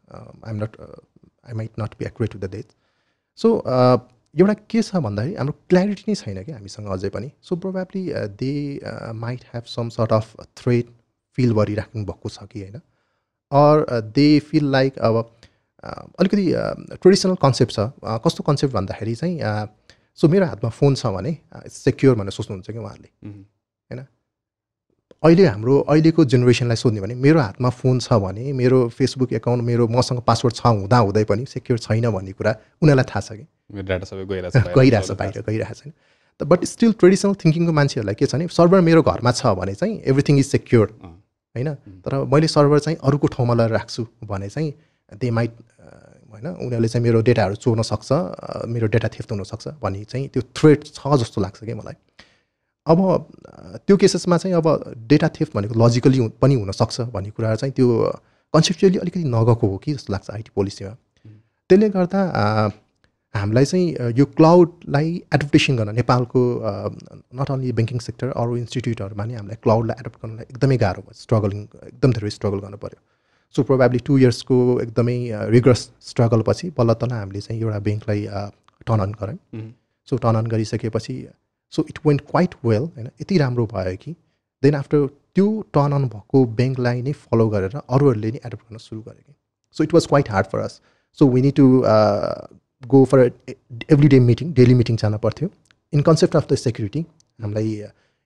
I'm 0.45 0.63
not 0.63 0.77
I 0.81 1.55
might 1.61 1.81
not 1.81 1.95
be 1.99 2.05
accurate 2.05 2.33
to 2.33 2.39
the 2.39 2.51
date 2.55 2.73
so 3.39 3.49
एउटा 4.35 4.55
के 4.71 4.83
छ 4.83 4.97
भन्दाखेरि 4.97 5.35
हाम्रो 5.37 5.55
क्ल्यारिटी 5.69 6.05
नै 6.09 6.15
छैन 6.15 6.43
कि 6.45 6.53
हामीसँग 6.53 6.89
अझै 6.91 7.09
पनि. 7.09 7.31
So 7.43 7.57
probably 7.57 8.03
they 8.41 8.53
might 9.15 9.41
have 9.53 9.65
some 9.69 9.89
sort 9.97 10.13
of 10.13 10.37
threat 10.59 10.85
feel 11.39 11.53
गरिराख्नु 11.55 12.05
भएको 12.05 12.29
छ 12.29 12.47
कि 12.51 12.61
होइन? 12.61 12.81
अर 13.53 14.01
दे 14.17 14.29
फिल 14.51 14.71
लाइक 14.71 14.99
अब 14.99 15.17
अलिकति 16.19 16.45
ट्रेडिसनल 16.99 17.35
कन्सेप्ट 17.43 17.73
छ। 17.73 17.79
कस्तो 18.27 18.43
कन्सेप्ट 18.45 18.75
भन्दाखेरि 18.75 19.15
चाहिँ 19.15 19.39
सो 20.19 20.29
मेरो 20.29 20.47
हातमा 20.47 20.71
फोन 20.71 20.95
छ 20.95 21.07
भने 21.15 21.37
सेक्योर 21.71 22.17
भनेर 22.17 22.31
सोच्नुहुन्छ 22.33 22.71
कि 22.71 22.79
उहाँहरूले। 22.79 23.11
होइन? 23.29 24.07
अहिले 25.23 25.47
हाम्रो 25.47 25.79
अहिलेको 25.81 26.25
जेनेरेसनलाई 26.27 26.77
सोध्ने 26.77 27.01
भने 27.01 27.15
मेरो 27.15 27.41
हातमा 27.41 27.71
फोन 27.71 27.99
छ 28.01 28.19
भने 28.25 28.53
मेरो 28.53 28.79
फेसबुक 28.91 29.33
एकाउन्ट 29.39 29.63
मेरो 29.65 29.89
मसँग 29.89 30.21
पासवर्ड 30.27 30.55
छ 30.55 30.67
हुँदा 30.67 30.99
हुँदै 30.99 31.25
पनि 31.25 31.45
सेक्योर 31.49 31.79
छैन 31.79 32.11
भन्ने 32.11 32.33
कुरा 32.33 32.53
उनीहरूलाई 32.83 33.07
थाहा 33.11 33.21
छ 33.21 33.33
कि? 33.39 33.47
डाटा 33.71 34.05
सबै 34.05 34.25
गइरहेछ 34.25 34.57
गइरहेछ 34.79 35.11
बाहिर 35.13 35.43
गइरहेको 35.49 35.75
छैन 35.75 35.93
त 36.41 36.43
बट 36.45 36.65
स्टिल 36.65 36.93
ट्रेडिसनल 36.93 37.35
थिङ्किङको 37.45 37.73
मान्छेहरूलाई 37.73 38.15
के 38.15 38.27
छ 38.27 38.35
भने 38.35 38.49
सर्भर 38.53 38.81
मेरो 38.81 39.03
घरमा 39.03 39.33
छ 39.33 39.55
भने 39.61 39.75
चाहिँ 39.75 40.01
एभ्रिथिङ 40.05 40.39
इज 40.39 40.47
सेक्योर 40.47 40.87
होइन? 41.57 41.75
तर 42.03 42.25
मैले 42.27 42.49
सर्भर 42.49 42.79
चाहिँ 42.79 42.99
अरूको 43.03 43.27
ठाउँमा 43.35 43.55
लगेर 43.55 43.73
राख्छु 43.73 44.07
भने 44.25 44.49
चाहिँ 44.49 44.73
दे 45.13 45.31
माइट 45.31 45.53
होइन? 46.33 46.47
उनीहरूले 46.47 46.89
चाहिँ 46.89 47.05
मेरो 47.05 47.21
डेटाहरू 47.23 47.55
चोर्न 47.57 47.83
सक्छ 47.83 48.13
मेरो 48.69 48.87
डेटा 48.95 49.09
थेफ्ट 49.09 49.33
हुनसक्छ 49.33 49.69
भन्ने 49.83 50.05
चाहिँ 50.05 50.29
त्यो 50.29 50.43
थ्रेड 50.57 50.85
छ 50.91 51.17
जस्तो 51.23 51.41
लाग्छ 51.41 51.65
कि 51.65 51.75
मलाई। 51.75 51.97
अब 52.87 53.01
त्यो 53.87 53.97
केसेसमा 53.97 54.37
चाहिँ 54.37 54.57
अब 54.57 54.69
डेटा 55.09 55.29
थेफ्ट 55.37 55.57
भनेको 55.57 55.75
लजिकली 55.87 56.29
पनि 56.43 56.55
हुनसक्छ 56.55 57.01
भन्ने 57.15 57.31
कुरा 57.31 57.55
चाहिँ 57.57 57.73
त्यो 57.73 57.89
कन्सेप्चुअली 58.55 58.99
अलिकति 58.99 59.25
नगएको 59.25 59.67
हो 59.67 59.77
कि 59.79 59.95
जस्तो 59.95 60.13
लाग्छ 60.13 60.31
आइटी 60.31 60.51
पोलिसीमा 60.55 60.95
त्यसले 61.71 61.89
गर्दा 61.89 62.21
हामीलाई 63.35 63.65
चाहिँ 63.65 64.13
यो 64.19 64.25
क्लाउडलाई 64.39 65.09
एडप्टेसन 65.35 65.77
गर्न 65.77 65.95
नेपालको 65.95 66.43
नट 67.41 67.51
ओन्ली 67.51 67.73
ब्याङ्किङ 67.79 67.99
सेक्टर 68.09 68.29
अरू 68.43 68.57
इन्स्टिट्युटहरूमा 68.57 69.25
नि 69.25 69.35
हामीलाई 69.41 69.59
क्लाउडलाई 69.63 69.97
एडप्ट 70.01 70.19
गर्नलाई 70.25 70.47
एकदमै 70.51 70.77
गाह्रो 70.85 71.03
भयो 71.07 71.21
स्ट्रगलिङ 71.23 71.63
एकदम 71.93 72.13
धेरै 72.19 72.31
स्ट्रगल 72.37 72.65
गर्नु 72.67 72.79
पऱ्यो 72.85 73.01
सो 73.55 73.63
प्रोभाब्ली 73.71 73.99
टु 74.07 74.19
इयर्सको 74.19 74.57
एकदमै 74.83 75.17
रिग्रस 75.57 75.83
स्ट्रगल 76.11 76.41
पछि 76.47 76.71
बल्ल 76.79 76.95
तल 77.03 77.13
हामीले 77.17 77.41
चाहिँ 77.41 77.61
एउटा 77.63 77.79
ब्याङ्कलाई 77.89 78.23
टर्न 78.87 79.01
अन 79.01 79.13
गऱ्यौँ। 79.21 79.67
सो 80.09 80.17
टर्न 80.23 80.37
अन 80.37 80.47
गरिसकेपछि 80.55 81.15
so 81.73 81.85
it 81.91 81.99
went 82.07 82.21
quite 82.31 82.55
well 82.65 82.83
होइन? 82.83 83.07
यति 83.21 83.39
राम्रो 83.39 83.67
भयो 83.75 83.97
कि 84.03 84.13
देन 84.63 84.75
आफ्टर 84.75 85.07
त्यो 85.35 85.47
टर्न 85.75 85.93
अन 85.93 86.09
भएको 86.09 86.45
ब्याङ्कलाई 86.59 87.03
नै 87.03 87.13
फलो 87.23 87.49
गरेर 87.55 87.77
अरूहरूले 87.79 88.31
नै 88.31 88.41
एडप्ट 88.47 88.65
गर्न 88.65 88.79
सुरु 88.79 89.01
गरे 89.01 89.23
कि। 89.23 89.35
So 89.77 89.85
it 89.85 89.95
was 89.95 90.07
quite 90.07 90.31
hard 90.31 90.47
for 90.53 90.59
us 90.67 90.81
so 91.19 91.29
we 91.31 91.43
need 91.43 91.55
to 91.57 91.67
go 92.87 93.05
for 93.05 93.31
every 93.93 94.09
day 94.09 94.21
meeting 94.21 94.53
daily 94.55 94.75
meeting 94.75 94.97
जान 94.97 95.17
पर्थ्यो। 95.19 95.49
In 95.93 96.01
concept 96.03 96.37
of 96.37 96.53
the 96.53 96.55
security 96.59 97.05
हामीलाई 97.43 97.85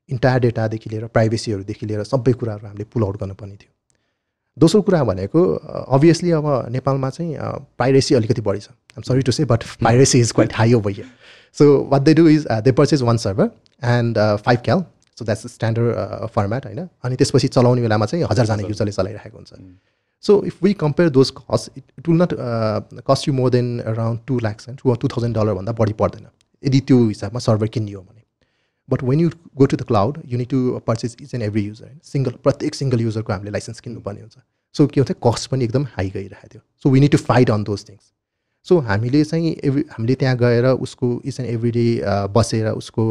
इन्टायर 0.08 0.40
डेटादेखि 0.40 0.90
लिएर 0.90 1.06
प्राइभेसीहरूदेखि 1.08 1.86
लिएर 1.86 2.02
सबै 2.04 2.32
कुराहरू 2.34 2.66
हामीले 2.66 2.84
पुल 2.92 3.04
आउट 3.04 3.20
गर्नुपर्ने 3.20 3.54
थियो। 3.54 3.72
दोस्रो 4.56 4.80
कुरा 4.82 5.02
भनेको 5.04 5.40
अभियसली 5.96 6.30
अब 6.32 6.46
नेपालमा 6.72 7.10
चाहिँ 7.10 7.36
प्राइभेसी 7.78 8.14
अलिकति 8.14 8.42
बढी 8.42 8.60
छ। 8.60 8.68
I'm 8.96 9.02
sorry 9.02 9.22
to 9.22 9.32
say 9.32 9.44
but 9.44 9.64
privacy 9.78 10.20
is 10.20 10.32
quite 10.32 10.54
high 10.54 10.72
over 10.74 10.90
here 10.90 11.06
so 11.56 11.64
what 11.90 12.02
they 12.02 12.14
do 12.14 12.26
is 12.28 12.46
they 12.64 12.72
purchase 12.80 13.02
one 13.02 13.16
server 13.18 13.50
and 13.82 14.18
five 14.46 14.60
CAL 14.64 14.84
so 15.18 15.24
that's 15.24 15.46
standard 15.52 16.26
format 16.34 16.66
होइन? 16.66 16.88
अनि 17.04 17.16
त्यसपछि 17.16 17.48
चलाउने 17.48 17.82
बेलामा 17.82 18.06
चाहिँ 18.06 18.24
हजारजना 18.30 18.68
युजरले 18.68 18.92
चलाइरहेको 18.92 19.36
हुन्छ। 19.36 19.52
So 20.24 20.42
if 20.42 20.60
we 20.60 20.74
compare 20.74 21.10
those 21.10 21.30
costs, 21.30 21.70
it, 21.76 21.84
it 21.96 22.08
will 22.08 22.16
not 22.16 22.32
uh, 22.32 22.80
cost 23.04 23.26
you 23.26 23.32
more 23.32 23.50
than 23.50 23.80
around 23.82 24.26
two 24.26 24.38
lakhs 24.40 24.66
and 24.66 24.76
two 24.76 24.88
or 24.88 24.96
two 24.96 25.08
thousand 25.08 25.32
dollar 25.32 25.54
भन्दा 25.54 25.72
बढी 25.80 25.92
पर्दैन 26.00 26.26
यदि 26.62 26.80
त्यो 26.88 26.98
हिसाबमा 27.06 27.40
सर्भर 27.40 27.68
किनियो 27.76 28.00
भने 28.00 28.22
but 28.88 29.02
when 29.04 29.20
you 29.20 29.30
go 29.56 29.66
to 29.66 29.76
the 29.76 29.82
cloud 29.88 30.18
you 30.26 30.38
need 30.38 30.48
to 30.48 30.80
purchase 30.86 31.16
each 31.22 31.34
and 31.34 31.44
every 31.44 31.62
user 31.62 31.86
होइन 31.86 31.98
single 32.04 32.38
प्रत्येक 32.44 32.74
सिङ्गल 32.74 33.00
युजरको 33.00 33.32
हामीले 33.32 33.50
लाइसेन्स 33.50 33.80
किन्नुपर्ने 33.80 34.20
हुन्छ 34.20 34.38
सो 34.74 34.86
के 34.86 35.00
हुन्छ 35.00 35.16
कस्ट 35.26 35.50
पनि 35.50 35.64
एकदम 35.64 35.86
हाई 35.96 36.10
गइरहेको 36.16 36.48
थियो 36.54 36.62
so 36.82 36.90
we 36.90 37.00
need 37.00 37.12
to 37.12 37.18
fight 37.24 37.50
on 37.50 37.64
those 37.70 37.84
things 37.88 38.12
so 38.66 38.78
हामीले 38.88 39.24
चाहिँ 39.24 39.54
एभ्री 39.70 39.84
हामीले 39.90 40.14
त्यहाँ 40.22 40.36
गएर 40.38 40.66
उसको 40.88 41.12
इच 41.24 41.40
एन्ड 41.40 41.50
एभ्री 41.50 41.70
डे 41.70 41.86
बसेर 42.34 42.68
उसको 42.72 43.06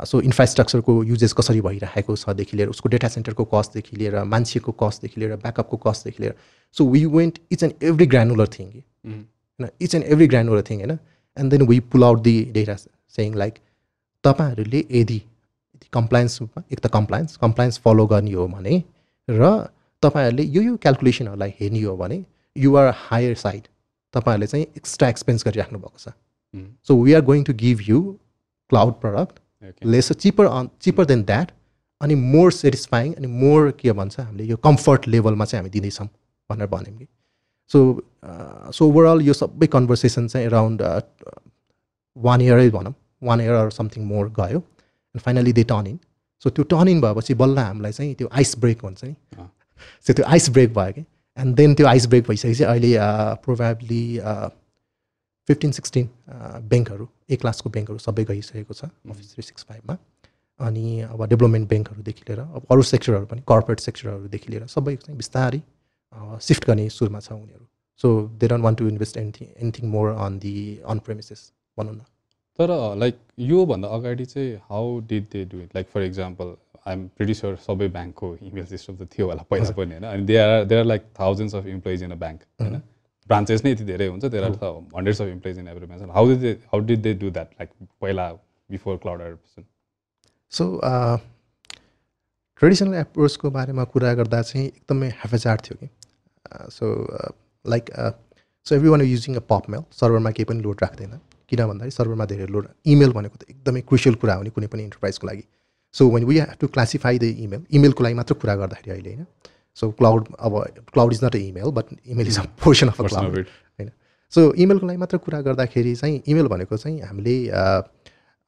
सो 0.00 0.20
इन्फ्रास्ट्रक्चरको 0.20 1.02
युजेस 1.04 1.32
कसरी 1.32 1.60
भइरहेको 1.60 2.16
छदेखि 2.16 2.56
लिएर 2.56 2.68
उसको 2.68 2.88
डेटा 2.88 3.08
सेन्टरको 3.08 3.44
कस्टदेखि 3.54 3.96
लिएर 3.96 4.22
मान्छेको 4.24 4.72
कस्टदेखि 4.82 5.20
लिएर 5.20 5.36
ब्याकअपको 5.36 5.76
कस्टदेखि 5.86 6.22
लिएर। 6.22 6.34
So 6.76 6.86
we 6.90 7.04
went 7.14 7.38
each 7.52 7.62
and 7.62 7.84
every 7.84 8.06
granular 8.06 8.48
thing 8.48 8.70
कि 8.70 8.82
होइन? 9.06 9.68
Each 9.80 9.94
and 9.94 10.04
every 10.06 10.26
granular 10.26 10.62
thing 10.70 10.78
होइन? 10.78 10.98
And 11.36 11.50
then 11.50 11.62
we 11.68 11.80
pull 11.92 12.04
out 12.04 12.20
the 12.22 12.42
data 12.52 12.76
सेङ 12.76 13.34
like 13.34 13.54
तपाईँहरूले 14.24 14.84
यदि 14.90 15.22
कम्प्लायन्स 15.92 16.42
एक 16.42 16.78
त 16.78 16.86
कम्प्लायन्स 16.92 17.36
कम्प्लायन्स 17.36 17.78
फलो 17.78 18.06
गर्ने 18.06 18.32
हो 18.32 18.46
भने 18.48 18.82
र 19.28 19.50
तपाईँहरूले 20.02 20.42
यो 20.42 20.62
यो 20.62 20.76
क्यालकुलेसनहरूलाई 20.76 21.54
हेर्ने 21.60 21.82
हो 21.82 21.96
भने 21.96 22.24
युआर 22.56 22.92
हायर 22.98 23.34
साइड 23.36 23.62
तपाईँहरूले 24.14 24.46
चाहिँ 24.46 24.66
एक्स्ट्रा 24.76 25.08
एक्सपेन्स 25.08 25.44
गरिराख्नु 25.46 25.78
भएको 25.78 25.98
छ। 25.98 26.12
So 26.88 27.02
we 27.02 27.12
are 27.12 27.22
going 27.22 27.44
to 27.44 27.54
give 27.54 27.80
you 27.88 28.00
cloud 28.70 28.92
product 29.00 29.38
less 29.84 30.12
cheaper 30.12 30.44
on 30.46 30.68
cheaper 30.82 31.04
than 31.04 31.22
that 31.24 31.50
अनि 32.00 32.14
मोर 32.14 32.52
सेटिस्फाइङ 32.52 33.12
अनि 33.14 33.26
मोर 33.26 33.70
के 33.80 33.92
भन्छ 33.92 34.20
हामीले 34.20 34.44
यो 34.44 34.56
कम्फर्ट 34.64 35.08
लेभलमा 35.08 35.44
चाहिँ 35.44 35.60
हामी 35.62 35.70
दिँदैछौँ 35.70 36.08
भनेर 36.50 36.66
भन्यौँ 36.66 36.98
कि। 36.98 37.06
सो 37.70 37.78
सो 38.72 38.88
ओभरअल 38.88 39.22
यो 39.22 39.32
सबै 39.32 39.66
कन्भर्सेसन 39.66 40.28
चाहिँ 40.28 40.46
एराउन्ड 40.46 40.82
वान 42.16 42.40
इयरै 42.40 42.70
भनौँ। 42.70 42.94
One 43.22 43.40
year 43.40 43.54
or 43.54 43.70
something 43.70 44.04
more 44.04 44.28
गयो। 44.38 44.58
And 44.58 45.20
finally 45.20 45.52
they 45.52 45.64
turn 45.64 45.86
in 45.86 45.98
so 46.42 46.50
त्यो 46.50 46.64
टर्न 46.70 46.88
इन 46.88 47.00
भएपछि 47.00 47.34
बल्ल 47.34 47.58
हामीलाई 47.58 47.92
चाहिँ 47.92 48.14
त्यो 48.14 48.28
आइस 48.32 48.54
ब्रेक 48.58 48.84
भन्छ 48.84 49.04
नि। 49.04 49.14
सो 50.06 50.12
त्यो 50.16 50.24
आइस 50.24 50.50
ब्रेक 50.50 50.74
भयो 50.74 50.92
कि। 50.92 51.04
एन्ड 51.38 51.54
देन 51.56 51.74
त्यो 51.74 51.86
आइस 51.86 52.06
ब्रेक 52.06 52.28
भइसकेपछि 52.28 52.64
अहिले 52.64 52.92
प्रोभाब्ली 53.44 54.04
फिफ्टिन 55.48 55.70
सिक्सटिन 55.78 56.08
ब्याङ्कहरू 56.70 57.06
ए 57.30 57.36
क्लासको 57.42 57.70
ब्याङ्कहरू 57.76 57.98
सबै 58.06 58.24
गइसकेको 58.30 58.74
छ 58.74 58.90
अफिस 59.10 59.32
थ्री 59.34 59.42
सिक्स 59.50 59.62
फाइभमा। 59.68 59.96
अनि 60.60 60.84
अब 61.12 61.24
डेभलपमेन्ट 61.28 61.68
ब्याङ्कहरूदेखि 61.68 62.22
लिएर 62.28 62.40
अब 62.40 62.66
अरू 62.70 62.82
सेक्टरहरू 62.90 63.26
पनि 63.30 63.40
कर्पोरेट 63.52 63.80
सेक्टरहरूदेखि 63.86 64.52
लिएर 64.52 64.66
सबै 64.74 64.96
चाहिँ 64.96 65.16
बिस्तारै 65.16 65.60
सिफ्ट 66.48 66.66
गर्ने 66.66 66.88
सुरुमा 66.98 67.20
छ 67.20 67.32
उनीहरू। 67.32 67.64
So 68.00 68.08
they 68.40 68.48
don't 68.48 68.64
want 68.64 68.78
to 68.78 68.88
invest 68.88 69.16
anything 69.16 69.48
anything 69.62 69.90
more 69.90 70.12
on 70.26 70.38
the 70.38 70.54
on 70.84 70.98
premises 71.06 71.40
भनौँ 71.78 71.94
न। 71.94 72.00
तर 72.58 72.70
लाइक 72.98 73.18
योभन्दा 73.46 73.88
अगाडि 73.96 74.24
चाहिँ 74.24 74.54
how 74.70 74.98
did 75.08 75.24
they 75.32 75.44
do 75.44 75.60
it 75.60 75.74
like 75.76 75.86
for 75.94 76.02
example 76.02 76.54
I'm 76.86 77.06
प्रिडिसर 77.16 77.56
सबै 77.62 77.88
ब्याङ्कको 77.94 78.34
इमेल 78.42 78.66
सिस्टम 78.66 78.96
त 78.96 79.08
थियो 79.12 79.26
होला 79.28 79.42
पहिला 79.50 79.70
पनि 79.78 79.94
होइन? 79.94 80.04
अनि 80.04 80.24
they 80.26 80.36
are 80.38 80.64
they 80.64 80.74
are 80.78 80.84
like 80.84 81.02
thousands 81.20 81.54
of 81.54 81.66
employees 81.76 82.02
in 82.02 82.10
a. 82.10 82.20
Bank 82.24 82.40
होइन? 82.62 82.82
ब्रान्चेस 83.28 83.64
नै 83.64 83.70
यति 83.72 83.84
धेरै 83.84 84.06
हुन्छ 84.06 84.24
there 84.24 84.44
are 84.44 84.52
hundreds 84.96 85.20
of 85.22 85.28
employees 85.28 85.58
in 85.58 85.68
every 85.68 85.86
how 86.10 86.26
did 86.28 86.40
they 86.40 86.52
how 86.72 86.80
did 86.90 87.00
they 87.02 87.14
do 87.14 87.30
that 87.30 87.48
like 87.60 87.70
पहिला 88.00 88.26
before 88.70 88.96
cloud 89.02 89.20
adoption 89.22 89.64
so 90.52 90.64
traditional 92.60 92.94
एप्रोचको 92.94 93.50
बारेमा 93.50 93.84
कुरा 93.94 94.12
गर्दा 94.18 94.42
चाहिँ 94.42 94.66
एकदमै 94.66 95.08
हेफेजार्ड 95.24 95.60
थियो 95.64 95.76
कि। 95.80 95.88
So 96.72 96.86
like 97.64 97.90
so 98.66 98.74
every 98.74 98.88
one 98.88 99.02
using 99.02 99.34
a 99.36 99.40
POP 99.50 99.68
mail 99.70 99.82
सर्भरमा 99.92 100.30
केही 100.30 100.44
पनि 100.44 100.60
लोड 100.62 100.78
राख्दैन। 100.82 101.18
किन 101.50 101.60
भन्दाखेरि 101.66 101.90
सर्भरमा 101.90 102.24
धेरै 102.26 102.46
लोड 102.54 102.68
इमेल 102.94 103.12
भनेको 103.12 103.36
त 103.36 103.50
एकदमै 103.50 103.80
क्रुसियल 103.90 104.14
कुरा 104.22 104.34
हो 104.34 104.42
नि 104.42 104.50
कुनै 104.50 104.66
पनि 104.72 104.82
इन्टरप्राइजको 104.84 105.26
लागि। 105.26 105.44
So 105.94 106.08
when 106.14 106.24
we 106.24 106.38
have 106.38 106.56
to 106.60 106.66
classify 106.68 107.18
the 107.18 107.24
email 107.44 107.66
इमेलको 107.78 108.04
लागि 108.04 108.14
मात्र 108.14 108.34
कुरा 108.40 108.54
गर्दाखेरि 108.62 108.90
अहिले 108.94 109.14
होइन। 109.14 109.26
सो 109.78 109.90
क्लाउड 109.92 110.28
अब 110.38 110.58
cloud 110.92 111.12
is 111.12 111.24
not 111.24 111.36
a 111.36 111.38
email 111.38 111.70
but 111.78 111.86
email 112.06 112.26
is 112.28 112.38
a 112.38 112.42
portion 112.64 112.88
of 112.88 113.00
a 113.00 113.06
cloud 113.06 113.36
होइन? 113.36 113.90
सो 114.32 114.52
इमेलको 114.54 114.86
लागि 114.86 114.98
मात्र 114.98 115.16
कुरा 115.24 115.40
गर्दाखेरि 115.48 115.94
चाहिँ 115.94 116.22
इमेल 116.26 116.46
भनेको 116.48 116.76
चाहिँ 116.76 117.00
हामीले 117.02 117.36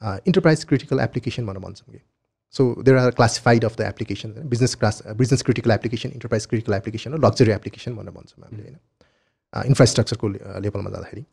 इन्टरप्राइज 0.03 0.65
क्रिटिकल 0.65 1.01
एप्लिकेसन 1.01 1.47
भनेर 1.47 1.63
भन्छौँ 1.63 1.93
कि। 1.93 2.01
So 2.55 2.65
there 2.83 2.99
are 2.99 3.11
classified 3.13 3.65
of 3.65 3.77
the 3.79 3.81
application 3.85 4.31
होइन 4.31 4.49
business 4.49 4.75
class 4.75 5.03
business 5.17 5.43
critical 5.43 5.71
application 5.71 6.09
enterprise 6.11 6.47
critical 6.47 6.75
application 6.75 7.13
र 7.15 7.19
लग्जरी 7.25 7.53
एप्लिकेसन 7.53 7.97
भनेर 7.97 8.13
भन्छौँ 8.13 8.45
हामीले 8.45 8.63
होइन? 8.63 8.79
इन्फ्रास्ट्रक्चरको 9.67 10.29
लेभलमा 10.65 10.91
जाँदाखेरि। 10.91 11.25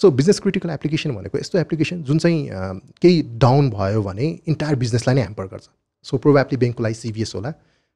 सो 0.00 0.10
बिजनेस 0.18 0.40
क्रिटिकल 0.40 0.70
एप्लिकेसन 0.70 1.14
भनेको 1.14 1.38
यस्तो 1.38 1.58
एप्लिकेसन 1.58 2.02
जुन 2.02 2.18
चाहिँ 2.18 2.80
केही 3.02 3.22
डाउन 3.44 3.70
भयो 3.70 4.02
भने 4.02 4.26
इन्टायर 4.48 4.76
बिजनेसलाई 4.84 5.14
नै 5.14 5.22
ह्याम्पर 5.22 5.46
गर्छ। 5.46 5.68
सो 6.06 6.18
प्रोभाब्ली 6.18 6.56
ब्याङ्कको 6.56 6.82
लागि 6.82 6.94
सिबिएस 6.94 7.34
होला। 7.34 7.52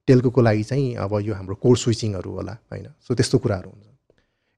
टेल्कोको 0.07 0.41
लागि 0.43 0.63
चाहिँ 0.65 0.95
अब 1.05 1.13
यो 1.23 1.35
हाम्रो 1.35 1.55
कोड 1.63 1.77
स्विचिङहरू 1.77 2.31
होला 2.31 2.53
होइन? 2.73 2.87
सो 3.07 3.15
त्यस्तो 3.15 3.39
कुराहरू 3.39 3.71
हुन्छ। 3.71 3.85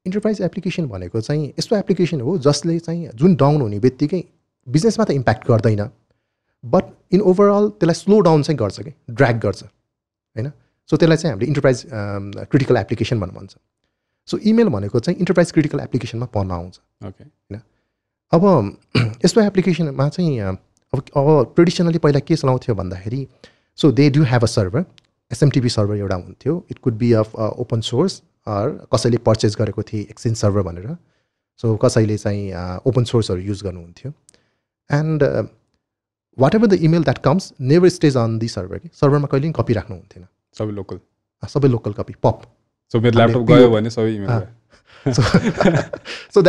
इन्टरप्राइज 0.06 0.40
एप्लिकेसन 0.42 0.86
भनेको 0.88 1.20
चाहिँ 1.20 1.48
यस्तो 1.58 1.76
एप्लिकेसन 1.76 2.20
हो 2.20 2.36
जसले 2.46 2.78
चाहिँ 2.78 3.08
जुन 3.14 3.34
डाउन 3.36 3.60
हुने 3.62 3.78
बित्तिकै 3.80 4.22
बिजनेसमा 4.66 5.04
त 5.04 5.10
इम्प्याक्ट 5.10 5.48
गर्दैन 5.48 5.88
बट 6.64 6.84
इन 7.14 7.20
ओभरअल 7.30 7.68
त्यसलाई 7.80 7.94
स्लो 7.94 8.20
डाउन 8.20 8.42
चाहिँ 8.42 8.58
गर्छ 8.58 8.80
कि 8.80 8.92
ड्र्याग 9.10 9.40
गर्छ 9.40 9.62
होइन? 9.62 10.50
सो 10.90 10.96
त्यसलाई 10.96 11.16
चाहिँ 11.16 11.32
हामीले 11.32 11.46
इन्टरप्राइज 11.46 11.84
क्रिटिकल 12.50 12.76
एप्लिकेसन 12.76 13.20
भनेर 13.20 13.34
भन्छ। 13.38 13.56
सो 14.28 14.38
इमेल 14.50 14.68
भनेको 14.68 15.00
चाहिँ 15.00 15.18
इन्टरप्राइज 15.18 15.52
क्रिटिकल 15.52 15.80
एप्लिकेसनमा 15.80 16.26
पर्न 16.34 16.50
आउँछ। 16.50 16.80
ओके 17.06 17.24
अब 18.32 18.42
यस्तो 19.24 19.40
एप्लिकेसनमा 19.40 20.08
चाहिँ 20.08 20.38
अब 20.40 21.02
अब 21.16 21.52
ट्रेडिसनली 21.54 21.98
पहिला 21.98 22.20
के 22.20 22.36
चलाउँथ्यो 22.36 22.74
भन्दाखेरि 22.74 23.26
so 23.78 23.90
they 23.92 24.08
do 24.10 24.22
have 24.24 24.42
a 24.42 24.46
server 24.46 24.84
SMTP 25.32 25.68
server 25.68 25.97
एउटा 25.97 26.14
हुन्थ्यो. 26.14 26.64
It 26.70 26.78
could 26.78 26.94
be 26.99 27.12
of 27.12 27.35
open 27.37 27.80
source 27.80 28.23
or 28.47 28.70
कसैले 28.94 29.16
पर्चेस 29.16 29.56
गरेको 29.58 29.82
थिए 29.82 30.00
एक्सचेन्ज 30.00 30.37
सर्भर 30.37 30.62
भनेर. 30.62 30.97
सो 31.62 31.76
कसैले 31.76 32.18
चाहिँ 32.18 32.52
ओपन 32.87 33.04
सोर्सहरू 33.04 33.40
युज 33.40 33.62
गर्नुहुन्थ्यो 33.62 34.12
and 34.90 35.23
whatever 36.54 36.66
the 36.66 36.73
email 36.73 37.02
that 37.02 37.18
comes 37.18 37.52
never 37.61 37.88
stage 37.88 38.16
on 38.16 38.38
the 38.38 38.49
server 38.49 38.78
कि 38.78 38.90
सर्भरमा 38.94 39.26
कहिले 39.26 39.47
पनि 39.47 39.62
कपी 39.62 39.73
राख्नु 39.73 39.97
हुन्थेन। 39.97 40.26
सबै 40.58 40.73
लोकल 40.73 41.00
सबै 41.49 41.68
लोकल 41.68 41.92
कपी 41.92 42.14
पप 42.23 42.42
सो 42.92 43.00
मेरो 43.00 43.16
ल्यापटप 43.16 43.50
गयो 43.52 43.70
भने 43.70 43.90
सबै 43.90 44.14
इमेल 44.14 44.28
अँ। 44.28 44.47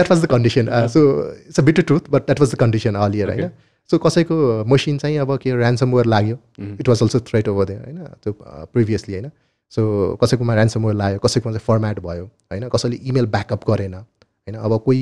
was 0.09 0.21
the 0.21 0.27
condition. 0.27 0.69
Uh, 0.69 0.87
so 0.93 1.33
it's 1.47 1.57
a 1.57 1.63
bitter 1.63 1.81
truth, 1.81 2.09
but 2.09 2.27
that 2.27 2.39
was 2.39 2.51
the 2.51 2.57
condition 2.57 2.95
earlier, 2.95 3.27
Okay. 3.27 3.41
होइन 3.41 3.51
सो 3.89 3.97
कसैको 3.97 4.35
मसिन 4.67 4.97
चाहिँ 4.97 5.17
अब 5.17 5.37
के 5.41 5.49
ऱ्यान्समवेयर 5.51 6.05
लाग्यो? 6.05 6.35
Mhm. 6.59 6.79
It 6.79 6.89
was 6.89 7.01
also 7.01 7.19
threat 7.29 7.47
over 7.47 7.65
there 7.65 7.81
होइन? 7.83 8.05
त्यो 8.23 8.33
प्रिभियसली 8.73 9.13
होइन? 9.13 9.31
सो 9.73 9.81
कसैकोमा 10.21 10.53
ऱ्यान्समवेयर 10.55 10.95
लाग्यो 10.97 11.19
कसैकोमा 11.25 11.53
चाहिँ 11.53 11.65
फर्मेट 11.65 11.99
भयो 11.99 12.25
होइन? 12.25 12.67
कसैले 12.69 12.95
इमेल 13.09 13.25
ब्याकअप 13.35 13.69
गरेन 13.69 13.93
होइन? 13.93 14.55
अब 14.55 14.77
कोही 14.85 15.01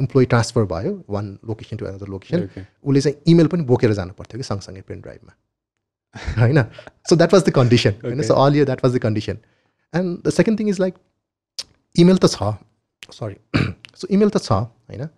इम्प्लोइ 0.00 0.24
ट्रान्सफर 0.32 0.64
भयो 0.72 0.92
one 1.10 1.26
location 1.48 1.76
to 1.76 1.86
another 1.86 2.08
location 2.08 2.48
उसले 2.84 3.00
चाहिँ 3.00 3.16
इमेल 3.32 3.46
पनि 3.52 3.62
बोकेर 3.72 3.92
जानु 3.92 4.12
पर्थ्यो 4.18 4.38
कि 4.38 4.44
सँगसँगै 4.44 4.80
पेन 4.88 5.00
ड्राइभमा 5.00 5.32
होइन? 6.42 6.62
So 7.08 7.16
that 7.16 7.34
was 7.34 7.42
the 7.44 7.50
condition 7.56 7.94
होइन? 8.04 8.22
So 8.22 8.34
earlier 8.56 8.64
that 8.64 8.84
was 8.84 8.96
the 8.96 8.98
condition 9.02 9.38
and 9.94 10.26
the 10.26 10.30
second 10.38 10.60
thing 10.60 10.68
is 10.68 10.80
like 10.80 10.94
email 11.96 12.18
त 12.24 12.26
छ 12.26 12.54
सरी 13.12 13.36
सो 13.96 14.08
इमेल 14.10 14.30
त 14.30 14.42
छ 14.42 14.52
होइन? 14.52 15.08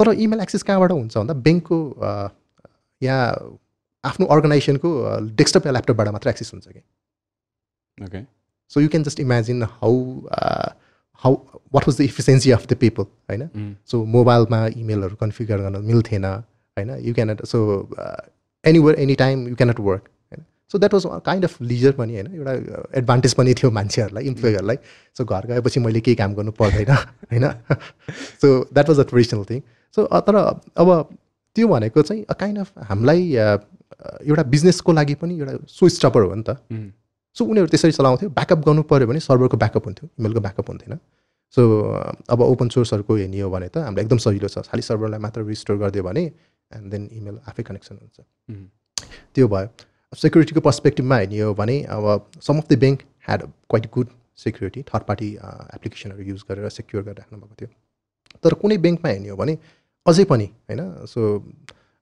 तर 0.00 0.12
इमेल 0.26 0.40
एक्सेस 0.40 0.62
कहाँबाट 0.62 0.92
हुन्छ 0.92 1.16
भन्दा 1.16 1.34
ब्याङ्कको 1.46 1.78
या 3.02 3.16
आफ्नो 4.04 4.26
अर्गनाइजेसनको 4.34 4.90
डेस्कटप 5.38 5.66
या 5.66 5.72
ल्यापटपबाट 5.72 6.08
मात्र 6.16 6.30
एक्सेस 6.30 6.50
हुन्छ 6.54 6.66
कि? 6.68 6.82
Okay 7.98 8.20
so 8.74 8.80
you 8.80 8.88
can 8.88 9.02
just 9.04 9.20
imagine 9.20 9.62
how 9.62 9.94
how 11.24 11.34
what 11.74 11.88
was 11.88 11.96
the 11.96 12.00
efficiency 12.02 12.50
of 12.50 12.66
the 12.66 12.76
people 12.82 13.04
होइन? 13.30 13.42
Mm. 13.42 13.72
सो 13.90 14.04
मोबाइलमा 14.14 14.60
इमेलहरू 14.66 15.16
कन्फिगर 15.20 15.58
गर्न 15.60 15.84
मिल्थेन 15.86 16.24
होइन? 16.24 16.90
You 17.06 17.14
cannot 17.14 17.44
so 17.46 17.58
anywhere 18.64 19.00
any 19.00 19.14
time 19.22 19.46
you 19.48 19.56
cannot 19.56 19.80
work 19.80 20.04
होइन? 20.04 20.44
So 20.72 20.78
that 20.78 20.94
was 20.94 21.04
kind 21.26 21.44
of 21.44 21.60
leisure 21.62 21.92
पनि 21.98 22.14
होइन? 22.14 22.28
एउटा 22.34 22.52
एडभान्टेज 22.98 23.34
पनि 23.34 23.54
थियो 23.60 23.70
मान्छेहरूलाई 23.80 24.24
इम्प्लोइहरूलाई 24.32 24.78
सो 25.18 25.24
घर 25.24 25.46
गएपछि 25.46 25.80
मैले 25.80 26.00
केही 26.00 26.16
काम 26.22 26.34
गर्नु 26.34 26.52
पर्दैन 26.62 26.90
होइन? 26.94 27.46
So 28.40 28.48
that 28.72 28.88
was 28.88 28.98
a 28.98 29.06
traditional 29.12 29.44
thing 29.50 29.60
so 29.96 30.06
तर 30.26 30.36
अब 30.76 30.88
त्यो 31.56 31.68
भनेको 31.68 32.02
चाहिँ 32.02 32.24
अ 32.24 32.34
काइन्ड 32.40 32.58
अफ 32.58 32.72
हामीलाई 32.88 33.20
एउटा 33.34 34.42
बिजनेसको 34.54 34.92
लागि 34.92 35.14
पनि 35.20 35.38
एउटा 35.38 35.66
सो 35.68 35.88
स्टपर 35.88 36.22
हो 36.22 36.34
नि 36.34 36.42
त. 36.48 36.56
सो 37.36 37.44
उनीहरू 37.44 37.68
त्यसरी 37.68 37.92
चलाउँथ्यो। 37.92 38.28
ब्याकअप 38.30 38.60
गर्नु 38.66 38.82
पऱ्यो 38.90 39.06
भने 39.06 39.20
सर्भरको 39.20 39.56
ब्याकअप 39.56 39.84
हुन्थ्यो। 39.86 40.08
इमेलको 40.18 40.40
ब्याकअप 40.40 40.68
हुन्थेन। 40.70 40.98
सो 41.56 41.62
अब 42.30 42.40
ओपन 42.40 42.68
सोर्सहरूको 42.68 43.16
हेर्ने 43.16 43.40
हो 43.40 43.50
भने 43.50 43.68
त 43.68 43.78
हामीलाई 43.82 44.04
एकदम 44.04 44.18
सजिलो 44.24 44.48
छ। 44.48 44.58
खालि 44.70 44.82
सर्भरलाई 44.82 45.20
मात्र 45.20 45.42
रिस्टोर 45.44 45.76
गरिदियो 45.82 46.04
भने 46.04 46.22
एन्ड 46.70 46.90
देन 46.90 47.08
इमेल 47.12 47.36
आफै 47.48 47.62
कनेक्सन 47.62 47.98
हुन्छ. 47.98 48.18
त्यो 49.34 49.48
भयो। 49.48 49.68
सेक्युरिटीको 50.12 50.60
पर्सपेक्टिभमा 50.60 51.16
हेर्ने 51.16 51.40
हो 51.40 51.54
भने 51.54 51.76
अब 51.90 52.30
some 52.42 52.58
of 52.58 52.66
the 52.70 52.78
bank 52.78 53.02
had 53.26 53.40
quite 53.70 53.90
good 53.94 54.08
security 54.38 54.82
third 54.90 55.02
party 55.10 55.28
एप्लिकेसनहरू 55.74 56.22
use 56.30 56.42
गरेर 56.48 56.68
सेक्योर 56.78 57.02
गरेर 57.04 57.18
राख्नु 57.18 57.38
भएको 57.38 57.54
थियो। 57.60 57.68
तर 58.42 58.54
कुनै 58.62 58.76
ब्याङ्कमा 58.78 59.08
हेर्ने 59.10 59.28
हो 59.28 59.36
भने 59.36 59.54
अझै 60.06 60.24
पनि 60.24 60.44
होइन? 60.68 60.80
सो 61.06 61.20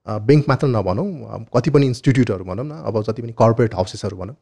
ब्याङ्क 0.07 0.45
मात्र 0.49 0.67
नभनौँ 0.69 1.07
कति 1.53 1.69
पनि 1.69 1.85
इन्स्टिट्युटहरू 1.87 2.43
भनौँ 2.45 2.65
न 2.65 2.71
अब 2.83 3.01
जति 3.03 3.21
पनि 3.21 3.33
कर्पोरेट 3.37 3.73
हाउसेसहरू 3.75 4.17
भनौँ 4.17 4.35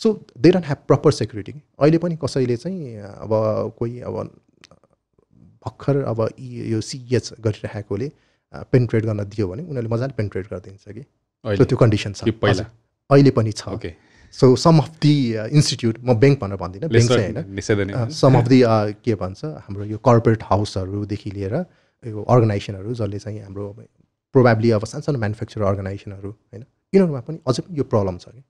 so 0.00 0.12
they 0.38 0.50
don't 0.50 0.66
have 0.66 0.80
proper 0.88 1.12
security 1.12 1.52
अहिले 1.78 1.98
पनि 1.98 2.16
कसैले 2.16 2.56
चाहिँ 2.56 2.96
अब 3.18 3.32
कोही 3.78 4.00
अब 4.02 4.16
भर्खर 5.64 5.96
अब 6.04 6.20
यी- 6.40 6.82
सिएच 6.82 7.32
गरिराखेकोले 7.40 8.10
पेन्ट्रेट 8.72 9.04
गर्न 9.04 9.24
दियो 9.26 9.46
भने 9.48 9.62
उनीहरूले 9.64 9.88
मजाले 9.88 10.12
पेन्ट्रेट 10.16 10.46
गरिदिन्छ 10.50 10.84
कि? 10.88 11.02
सो 11.44 11.64
त्यो 11.64 11.76
कन्डिसन 11.78 12.12
छ। 12.12 12.24
अहिले 13.10 13.30
पनि 13.30 13.52
छ। 13.52 13.68
Okay 13.70 13.92
so 14.34 14.54
some 14.56 14.78
of 14.78 14.88
the 15.02 15.12
institute 15.52 15.96
म 16.00 16.14
ब्याङ्क 16.14 16.38
भनेर 16.40 16.56
भन्दिनँ 16.56 16.88
ब्याङ्क 16.88 17.08
चाहिँ 17.10 17.24
होइन। 17.26 17.44
सम 18.14 18.34
अफ 18.38 18.48
दि 18.48 18.58
के 19.04 19.14
भन्छ 19.16 19.44
हाम्रो 19.64 19.84
यो 19.86 19.98
कर्पोरेट 20.00 20.42
हाउसहरूदेखि 20.44 21.30
लिएर 21.30 21.54
अर्गनाइजेसनहरू 22.04 22.94
जसले 22.94 23.18
चाहिँ 23.18 23.40
हाम्रो 23.40 23.64
प्रोभाब्ली 24.34 24.70
अब 24.70 24.84
सानसानो 24.84 25.18
म्यानुफ्याक्चर 25.18 25.62
अर्गनाइजेसनहरू 25.62 26.30
होइन 26.30 26.64
यिनीहरूमा 26.92 27.20
पनि 27.28 27.38
अझै 27.46 27.62
पनि 27.62 27.78
यो 27.78 27.84
प्रब्लम 27.92 28.16
छ 28.18 28.28
कि। 28.28 28.42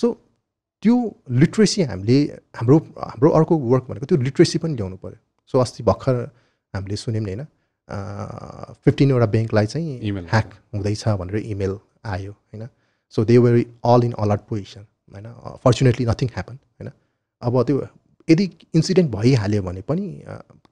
सो 0.00 0.06
त्यो 0.82 0.96
लिट्रेसी 1.42 1.82
हामीले 1.90 2.18
हाम्रो 2.56 2.76
हाम्रो 3.10 3.30
अर्को 3.38 3.54
वर्क 3.72 3.84
भनेको 3.90 4.06
त्यो 4.06 4.18
लिट्रेसी 4.22 4.58
पनि 4.58 4.74
ल्याउनु 4.74 4.96
पऱ्यो 5.04 5.18
सो 5.54 5.58
अस्ति 5.58 5.82
भर्खर 5.82 6.14
हामीले 6.74 6.96
सुन्यौँ 6.96 7.24
नि 7.24 7.32
होइन 7.32 7.44
फिफ्टिनवटा 8.84 9.26
ब्याङ्कलाई 9.34 9.66
चाहिँ. 9.66 9.98
ह्याक 10.32 10.48
हुँदैछ 10.74 11.04
भनेर 11.20 11.36
इमेल 11.52 11.78
आयो 12.04 12.32
होइन। 12.32 12.68
So 13.14 13.24
they 13.24 13.36
were 13.38 13.54
all 13.84 14.04
in 14.04 14.12
alert 14.24 14.42
position 14.48 14.86
होइन। 15.14 15.26
फर्चुनेटली 15.64 16.06
नथिङ 16.06 16.28
ह्यापन 16.34 16.54
होइन। 16.54 16.90
अब 17.42 17.62
त्यो 17.62 17.76
यदि 18.28 18.44
इन्सिडेन्ट 18.74 19.10
भइहाल्यो 19.10 19.62
भने 19.62 19.80
पनि 19.88 20.06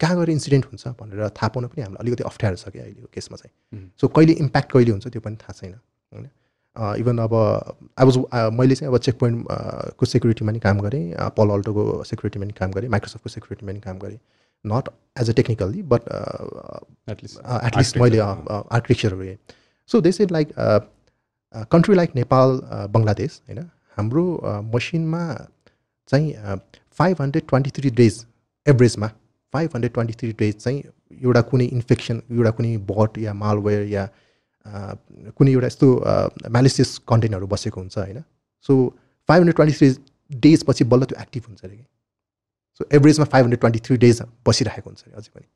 कहाँ 0.01 0.17
गएर 0.19 0.31
इन्सिडेन्ट 0.31 0.65
हुन्छ 0.67 0.89
भनेर 1.01 1.29
थाहा 1.31 1.49
पाउन 1.49 1.67
पनि 1.67 1.83
हामीलाई 1.83 2.01
अलिकति 2.03 2.25
अप्ठ्यारो 2.31 2.57
छ 2.57 2.69
क्या 2.69 2.83
अहिलेको 2.83 3.09
केसमा 3.15 3.37
चाहिँ. 3.37 3.91
सो 4.01 4.09
कहिले 4.09 4.33
इम्प्याक्ट 4.45 4.73
कहिले 4.73 4.91
हुन्छ 4.91 5.07
त्यो 5.09 5.21
पनि 5.27 5.37
थाहा 5.43 5.53
छैन 5.53 5.75
होइन? 6.13 6.27
इभन 7.01 7.19
अब 7.19 7.35
वाज 7.35 8.17
मैले 8.59 8.75
चाहिँ 8.75 8.93
अब 8.93 8.99
चेक 8.99 9.19
पोइन्ट 9.19 9.47
को 9.99 10.07
सेक्युरिटीमा 10.07 10.53
नि 10.53 10.61
काम 10.61 10.81
गरेँ 10.87 11.05
पल 11.37 11.49
अल्टोको 11.57 11.83
सेक्युरिटीमा 12.05 12.45
नि 12.47 12.53
काम 12.59 12.71
गरेँ 12.73 12.89
माइक्रोसफ्टको 12.91 13.29
सेक्युरिटीमा 13.31 13.73
नि 13.73 13.81
काम 13.81 13.99
गरेँ। 13.99 14.19
Not 14.65 14.89
as 15.21 15.31
a 15.31 15.33
technically 15.39 15.83
but 15.93 16.03
at least 17.11 17.39
at least 17.67 17.97
मैले 17.99 18.19
आर्किटेक्चरहरू 18.19 19.21
हेरेँ। 19.21 19.39
So 19.91 20.01
this 20.01 20.21
is 20.21 20.33
like 20.33 20.49
country 21.73 21.95
like 21.95 22.11
Nepal 22.17 22.61
Bangladesh 22.93 23.41
होइन? 23.49 23.61
हाम्रो 23.97 24.25
मसिनमा 24.75 25.23
चाहिँ 26.09 26.59
five 26.99 27.23
hundred 27.23 27.49
twenty 27.49 27.71
three 27.77 27.91
days 28.01 28.25
एभरेजमा 28.67 29.09
five 29.55 29.71
hundred 29.75 29.93
twenty 29.93 30.15
three 30.21 30.33
days 30.39 30.55
चाहिँ 30.57 30.83
एउटा 31.23 31.41
कुनै 31.51 31.65
इन्फेक्सन 31.79 32.23
एउटा 32.31 32.51
कुनै 32.59 32.77
बट 32.91 33.19
या 33.19 33.33
मालवेयर 33.43 33.83
या 33.89 34.09
कुनै 35.39 35.53
एउटा 35.53 35.67
यस्तो 35.67 35.89
म्यालिसियस 36.51 36.99
कन्टेन्टहरू 37.09 37.47
बसेको 37.47 37.81
हुन्छ 37.81 37.99
होइन। 37.99 38.23
So 38.69 38.73
five 39.29 39.41
hundred 39.41 39.57
twenty 39.57 39.77
three 39.79 40.39
days 40.47 40.65
पछि 40.69 40.85
बल्ल 40.93 41.05
त्यो 41.05 41.21
एक्टिभ 41.23 41.43
हुन्छ 41.49 41.65
अरे 41.65 41.77
कि। 41.77 41.85
So 42.81 42.87
एभरेजमा 42.97 43.25
five 43.33 43.45
hundred 43.45 43.61
twenty 43.61 43.81
three 43.87 43.97
days 44.05 44.23
बसिरहेको 44.47 44.91
हुन्छ 44.91 45.05
अरे 45.05 45.17
अझै 45.17 45.31
पनि। 45.35 45.47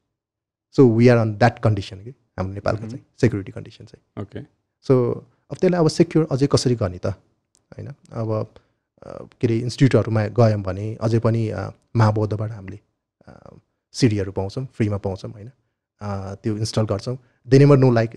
So 0.76 0.88
we 0.96 1.08
are 1.08 1.16
on 1.16 1.34
that 1.38 1.58
condition 1.64 2.04
कि 2.04 2.10
हाम्रो 2.38 2.54
नेपालको 2.54 2.82
Mhm. 2.82 2.90
चाहिँ 2.90 3.04
सेक्युरिटी 3.20 3.52
कन्डिसन 3.52 3.84
चाहिँ। 3.84 4.22
ओके 4.22 4.40
सो 4.86 4.94
अब 5.50 5.56
त्यसलाई 5.56 5.80
अब 5.80 5.88
सेक्योर 5.88 6.26
अझै 6.30 6.46
कसरी 6.52 6.74
गर्ने 6.76 6.98
त 6.98 7.06
होइन? 7.06 7.88
अब 8.12 8.30
के 9.04 9.46
अरे 9.46 9.56
इन्स्टिट्युटहरूमा 9.58 10.26
गयौँ 10.38 10.62
भने 10.62 10.86
अझै 11.00 11.18
पनि 11.20 11.42
महाबौद्धबाट 11.96 12.50
हामीले 12.52 12.78
सिडीहरू 13.94 14.32
पाउँछौँ 14.32 14.64
फ्रीमा 14.74 14.96
पाउँछौँ 15.04 15.30
होइन? 15.32 15.50
त्यो 16.42 16.56
इन्स्टल 16.56 16.84
गर्छौँ। 16.86 17.16
दे 17.48 17.58
नेभर 17.58 17.76
नो 17.78 17.90
लाइक 17.92 18.10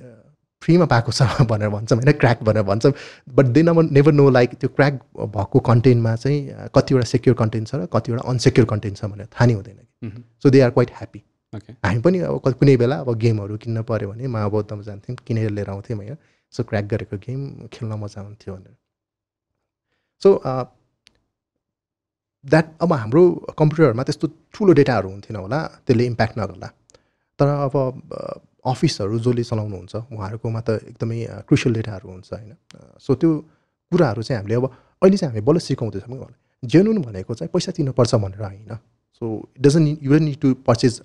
फ्रीमा 0.62 0.86
पाएको 0.86 1.12
छ 1.12 1.24
भनेर 1.50 1.70
भन्छौँ 1.70 1.98
होइन? 1.98 2.12
क्र्याक 2.14 2.44
भनेर 2.44 2.64
भन्छौँ। 2.64 2.94
But 3.30 3.46
they 3.48 3.62
never 3.64 3.84
never 3.92 4.12
know 4.12 4.30
like 4.30 4.54
त्यो 4.56 4.70
क्र्याक 4.70 5.00
भएको 5.36 5.60
कन्टेन्टमा 5.70 6.16
चाहिँ 6.16 6.70
कतिवटा 6.76 7.06
सेक्योर 7.06 7.36
कन्टेन्ट 7.36 7.68
छ 7.68 7.76
र 7.76 7.86
कतिवटा 7.94 8.30
अनसेक्योर 8.30 8.68
कन्टेन्ट 8.70 8.98
छ 8.98 9.06
भनेर 9.06 9.28
थाहा 9.28 9.46
नै 9.46 9.54
हुँदैन 9.54 9.78
कि। 9.78 10.24
So 10.44 10.50
they 10.50 10.62
are 10.62 10.70
quite 10.72 10.92
happy 10.98 11.22
हामी 11.86 12.00
पनि 12.02 12.20
अब 12.28 12.54
कुनै 12.60 12.76
बेला 12.78 12.96
अब 13.02 13.14
गेमहरू 13.18 13.58
किन्न 13.64 13.82
पऱ्यो 13.84 14.10
भने 14.12 14.28
महाबौद्धमा 14.28 14.84
जान्थ्यौँ 14.84 15.18
किनेर 15.28 15.50
लिएर 15.52 15.70
आउँथ्यौँ 15.70 15.98
होइन? 15.98 16.18
सो 16.54 16.64
क्र्याक 16.64 16.86
गरेको 16.94 17.18
गेम 17.26 17.42
खेल्न 17.74 17.94
मजा 17.98 18.22
आउँथ्यो 18.22 18.54
भनेर। 18.56 18.76
सो 20.24 20.30
द्याट 22.46 22.66
अब 22.82 22.94
हाम्रो 22.94 23.24
कम्प्युटरहरूमा 23.60 24.04
त्यस्तो 24.04 24.28
ठुलो 24.54 24.72
डेटाहरू 24.80 25.10
हुन्थेन 25.10 25.36
होला 25.36 25.60
त्यसले 25.86 26.06
इम्प्याक्ट 26.12 26.36
नगर्ला। 26.40 26.68
तर 27.40 27.48
अब 27.68 27.76
अफिसहरू 28.72 29.20
जसले 29.26 29.44
चलाउनुहुन्छ 29.50 29.96
उहाँहरूकोमा 30.14 30.62
त 30.68 30.70
एकदमै 30.90 31.20
क्रुसियल 31.50 31.74
डेटाहरू 31.76 32.08
हुन्छ 32.10 32.30
होइन? 32.34 32.52
सो 33.06 33.12
त्यो 33.22 33.30
कुराहरू 33.92 34.22
चाहिँ 34.24 34.38
हामीले 34.40 34.56
अब 34.62 34.66
अहिले 35.02 35.18
चाहिँ 35.18 35.32
हामी 35.32 35.42
बल्ल 35.48 35.60
सिकाउँदैछौँ 35.68 36.18
कि 36.18 36.68
जेन्युन 36.74 36.98
भनेको 37.02 37.34
चाहिँ 37.34 37.50
पैसा 37.54 37.72
तिर्नुपर्छ 37.78 38.16
भनेर 38.26 38.42
होइन। 38.42 38.74
So 39.22 39.26
it 39.58 39.62
doesn't 39.62 40.04
you 40.04 40.20
need 40.20 40.38
to 40.42 40.54
purchase 40.68 41.02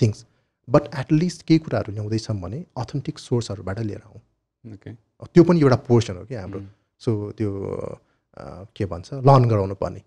things 0.00 0.24
but 0.68 0.82
at least 1.00 1.42
केही 1.48 1.58
कुराहरू 1.64 1.92
ल्याउँदैछौँ 1.92 2.36
भने 2.40 2.64
अथेन्टिक 2.76 3.18
सोर्सहरूबाट 3.18 3.78
लिएर 3.88 4.02
आउँ। 4.08 4.20
ओके 4.74 4.90
त्यो 5.34 5.42
पनि 5.44 5.60
एउटा 5.60 5.76
पोर्सन 5.88 6.16
हो 6.16 6.24
कि 6.24 6.34
हाम्रो। 6.34 6.60
सो 7.02 7.10
त्यो 7.38 7.50
अ, 7.52 7.96
के 8.76 8.84
भन्छ 8.86 9.14
लर्न 9.14 9.48
गराउनु 9.48 9.74
पर्ने. 9.80 10.02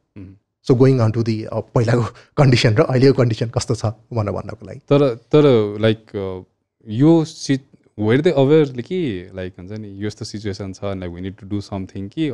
So 0.67 0.75
going 0.75 0.99
on 0.99 1.11
to 1.11 1.23
the 1.23 1.35
पहिलाको 1.75 2.03
कन्डिसन 2.37 2.75
र 2.75 2.81
अहिलेको 2.83 3.13
कन्डिसन 3.17 3.49
कस्तो 3.57 3.75
छ 3.75 3.85
भनेर 4.13 4.33
भन्नको 4.33 4.65
लागि। 4.65 4.79
तर 4.89 5.01
तर 5.31 5.43
लाइक 5.81 6.01
यो 6.85 7.11
सि 7.25 7.59
वेयर 7.99 8.21
दे 8.21 8.31
अवेरले 8.41 8.83
कि 8.83 8.97
लाइक 9.35 9.53
हुन्छ 9.59 9.71
नि 9.71 9.89
यस्तो 10.05 10.25
सिचुएसन 10.25 10.73
छ 10.73 10.93
like 11.01 11.11
we 11.11 11.21
need 11.21 11.35
to 11.39 11.47
do 11.49 11.61
something 11.61 12.07
कि 12.13 12.31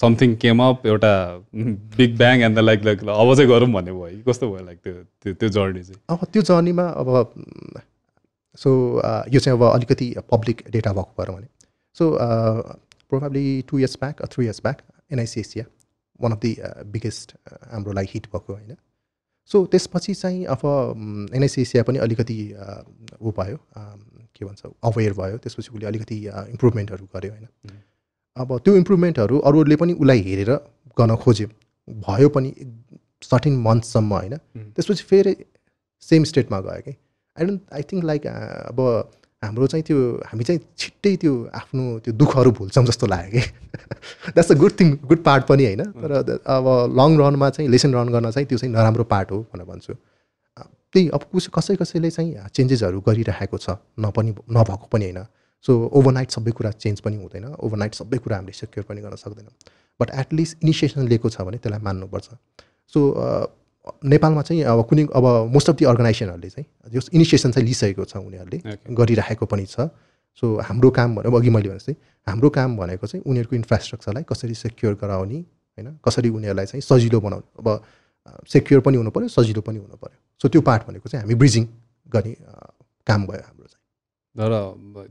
समथिङ 0.00 0.34
केम 0.42 0.62
अप 0.62 0.86
एउटा 0.86 1.12
big 1.96 2.16
bang 2.18 2.42
and 2.42 2.56
the 2.58 2.60
like 2.60 2.84
like 2.84 3.04
अब 3.04 3.34
चाहिँ 3.34 3.48
गरौँ 3.50 3.70
भन्ने 3.72 3.92
भयो। 3.92 4.08
कि 4.10 4.22
कस्तो 4.28 4.50
भयो 4.52 4.64
लाइक 4.66 4.78
त्यो 4.84 4.94
त्यो 5.22 5.34
त्यो 5.34 5.48
जर्नी 5.48 5.82
चाहिँ? 5.82 6.00
अब 6.10 6.24
त्यो 6.32 6.42
जर्नीमा 6.42 6.86
अब 7.02 7.08
सो 8.58 8.70
यो 9.32 9.40
चाहिँ 9.40 9.58
अब 9.58 9.64
अलिकति 9.72 10.14
पब्लिक 10.32 10.62
डेटा 10.70 10.92
भएको 10.92 11.22
भएर 11.22 11.30
भने। 11.36 11.46
So 11.96 12.10
probably 13.10 13.44
two 13.68 13.78
years 13.78 13.96
back 14.00 14.24
three 14.32 14.44
years 14.44 14.60
back 14.62 14.82
NIC 15.12 15.40
Asia 15.40 15.64
one 16.20 16.32
of 16.32 16.38
the 16.42 16.56
biggest 16.94 17.36
हाम्रो 17.72 17.92
लागि 17.92 18.10
हिट 18.14 18.26
भएको 18.34 18.52
होइन। 18.54 18.76
सो 19.50 19.64
त्यसपछि 19.66 20.14
चाहिँ 20.14 20.44
अब 20.54 20.60
एनआइसी 21.34 21.62
एसिया 21.62 21.82
पनि 21.82 21.98
अलिकति 21.98 22.36
ऊ 23.22 23.30
भयो 23.38 23.56
अ, 23.56 23.82
के 24.36 24.44
भन्छ 24.44 24.62
अवेर 24.84 25.12
भयो। 25.12 25.38
त्यसपछि 25.38 25.70
उसले 25.74 25.86
अलिकति 25.86 26.18
इम्प्रुभमेन्टहरू 26.26 27.06
गर्यो 27.16 27.32
होइन। 27.32 27.48
अब 28.36 28.58
त्यो 28.64 28.76
इम्प्रुभमेन्टहरू 28.76 29.38
अरूहरूले 29.38 29.76
पनि 29.76 29.92
उसलाई 29.92 30.20
हेरेर 30.28 30.50
गर्न 30.98 31.16
खोज्यो। 31.24 31.48
भयो 32.08 32.28
पनि 32.36 32.54
सर्टिन 33.22 33.56
मन्थसम्म 33.62 34.14
होइन। 34.14 34.36
त्यसपछि 34.76 35.04
फेरि 35.04 35.34
सेम 36.02 36.24
स्टेटमा 36.30 36.60
गयो 36.60 36.80
कि। 36.86 36.94
I 37.36 37.46
don't 37.46 37.60
I 37.72 37.82
think 37.92 38.04
like 38.04 38.26
अब 38.26 38.78
हाम्रो 39.42 39.66
चाहिँ 39.66 39.84
त्यो 39.84 39.98
हामी 40.26 40.44
चाहिँ 40.44 40.60
छिट्टै 40.78 41.14
त्यो 41.22 41.32
आफ्नो 41.54 41.82
त्यो 42.04 42.12
दुःखहरू 42.14 42.50
भुल्छौँ 42.58 42.84
जस्तो 42.86 43.06
लाग्यो 43.06 43.30
कि। 43.32 43.42
That's 44.30 44.52
a 44.52 44.54
good 44.54 44.72
thing 44.80 44.88
good 45.02 45.22
part 45.24 45.44
पनि 45.46 45.64
होइन। 45.64 45.82
तर 45.98 46.10
अब 46.46 46.66
लङ 46.98 47.10
रनमा 47.18 47.50
चाहिँ 47.50 47.70
लेसन 47.70 47.94
रन 47.94 48.08
गर्न 48.14 48.30
चाहिँ 48.30 48.46
त्यो 48.46 48.58
चाहिँ 48.58 48.72
नराम्रो 48.74 49.04
पार्ट 49.04 49.30
हो 49.32 49.38
भनेर 49.52 49.66
भन्छु। 49.66 49.94
त्यही 50.92 51.08
अब 51.08 51.22
कुस 51.32 51.48
कसै 51.54 51.76
कसैले 51.76 52.10
चाहिँ 52.10 52.48
चेन्जेसहरू 52.54 53.00
गरिरहेको 53.00 53.58
छ 53.58 53.76
नपनि 53.98 54.30
नभएको 54.50 54.86
पनि 54.92 55.04
होइन। 55.04 55.24
सो 55.64 55.72
ओभरनाइट 55.94 56.30
सबै 56.30 56.52
कुरा 56.52 56.70
चेन्ज 56.76 57.00
पनि 57.00 57.16
हुँदैन। 57.16 57.44
ओभरनाइट 57.56 57.94
सबै 57.94 58.18
कुरा 58.18 58.36
हामीले 58.36 58.52
सेक्योर 58.52 58.84
पनि 58.88 59.00
गर्न 59.00 59.16
सक्दैनौँ। 59.16 59.54
बट 60.00 60.08
एटलिस्ट 60.22 60.64
इनिसिएसन 60.64 61.08
लिएको 61.08 61.28
छ 61.30 61.40
भने 61.42 61.58
त्यसलाई 61.58 61.82
मान्नुपर्छ। 61.82 62.28
सो 62.92 63.00
नेपालमा 63.84 64.42
चाहिँ 64.42 64.62
अब 64.62 64.82
कुनै 64.88 65.02
अब 65.14 65.24
मोस्ट 65.52 65.70
अफ 65.70 65.76
दि 65.76 65.84
अर्गनाइजेसनहरूले 65.92 66.50
चाहिँ 66.50 66.66
जस 66.94 67.10
इनिसिएसन 67.12 67.50
चाहिँ 67.52 67.66
लिइसकेको 67.66 68.04
छ 68.04 68.16
उनीहरूले. 68.16 68.58
गरिराखेको 68.94 69.46
पनि 69.46 69.66
छ। 69.66 69.88
सो 70.42 70.46
हाम्रो 70.64 70.90
काम 70.96 71.16
भनेको 71.16 71.36
अघि 71.36 71.50
मैले 71.50 71.68
भने 71.68 71.78
जस्तै 71.78 71.94
हाम्रो 72.26 72.48
काम 72.50 72.76
भनेको 72.76 73.06
चाहिँ 73.06 73.22
उनीहरूको 73.26 73.56
इन्फ्रास्ट्रक्चरलाई 73.56 74.24
कसरी 74.28 74.54
सेक्योर 74.54 74.94
गराउने 75.02 75.38
होइन? 75.38 75.88
कसरी 76.04 76.28
उनीहरूलाई 76.28 76.66
चाहिँ 76.66 76.82
सजिलो 76.82 77.20
बनाउने 77.20 77.46
अब 77.60 77.68
सेक्योर 78.48 78.80
पनि 78.86 78.96
हुनु 78.96 79.10
पऱ्यो 79.10 79.28
सजिलो 79.28 79.60
पनि 79.66 79.78
हुनु 79.78 79.96
पऱ्यो 79.98 80.18
सो 80.40 80.48
त्यो 80.48 80.60
पार्ट 80.62 80.86
भनेको 80.88 81.08
चाहिँ 81.08 81.22
हामी 81.24 81.34
ब्रिजिङ 81.42 81.64
गर्ने 82.08 82.32
काम 83.06 83.26
भयो 83.26 83.42
हाम्रो 83.48 83.66
चाहिँ। 83.66 83.82
तर 84.36 84.52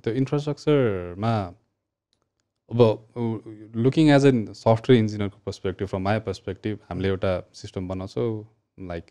त्यो 0.04 0.14
इन्फ्रास्ट्रक्चरमा 0.22 1.34
अब 2.72 2.82
लुकिङ 3.84 4.10
एज 4.16 4.26
एन 4.26 4.38
सफ्टवेयर 4.56 5.00
इन्जिनियरको 5.00 5.38
पर्सपेक्टिभ 5.46 5.88
फ्रम 5.88 6.02
माई 6.02 6.20
पर्सपेक्टिभ 6.26 6.78
हामीले 6.90 7.10
एउटा 7.10 7.34
सिस्टम 7.62 7.88
बनाउँछौँ। 7.88 8.32
लाइक 8.88 9.06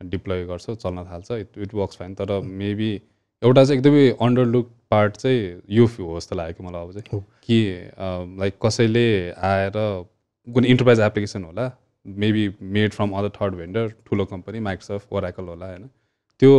डिप्लोय 0.00 0.44
गर्छौँ 0.44 0.74
चल्न 0.76 1.04
थाल्छ 1.04 1.30
इट 1.32 1.58
इट 1.58 1.74
वर्क्स 1.74 1.96
फाइन 1.96 2.14
तर 2.14 2.40
मेबी 2.62 2.90
एउटा 3.42 3.64
चाहिँ 3.64 3.78
एकदमै 3.78 4.08
अन्डरलुक 4.26 4.70
पार्ट 4.90 5.16
चाहिँ 5.16 5.40
यो 5.70 5.86
हो 5.88 6.18
जस्तो 6.18 6.36
लाग्यो 6.36 6.54
कि 6.54 6.64
मलाई 6.64 6.82
अब 6.82 6.92
चाहिँ। 6.92 7.08
हो। 7.12 7.20
कि 7.44 7.58
लाइक 8.40 8.54
कसैले 8.64 9.06
आएर 9.48 9.72
कुनै 10.46 10.68
इन्टरप्राइज 10.68 11.00
एप्लिकेसन 11.00 11.44
होला 11.44 11.70
maybe 12.06 12.44
made 12.76 12.92
from 12.92 13.10
other 13.18 13.28
third 13.40 13.54
vendor 13.54 13.92
ठुलो 14.06 14.24
कम्पनी 14.24 14.60
माइक्रोसफ्ट 14.68 15.12
ओराकल 15.12 15.44
होला 15.44 15.66
होइन। 15.66 15.88
त्यो 16.42 16.52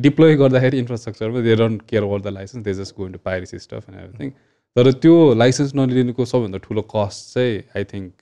डिप्लोय 0.00 0.34
गर्दाखेरि 0.36 0.78
इन्फ्रास्ट्रक्चरमा 0.78 1.40
they 1.42 1.56
don't 1.56 1.82
care 1.88 2.02
about 2.02 2.22
the 2.22 2.32
license 2.34 2.64
they 2.64 2.74
just 2.74 2.96
going 2.96 3.12
to 3.12 3.18
piracy 3.24 3.58
stuff 3.58 3.88
and 3.90 4.00
everything 4.00 4.30
तर 4.76 4.92
त्यो 5.02 5.16
लाइसेन्स 5.34 5.74
नलिनुको 5.74 6.24
सबभन्दा 6.24 6.58
ठुलो 6.64 6.82
कस्ट 6.94 7.34
चाहिँ 7.34 7.62
आई 7.76 7.84
थिङ्क 7.92 8.12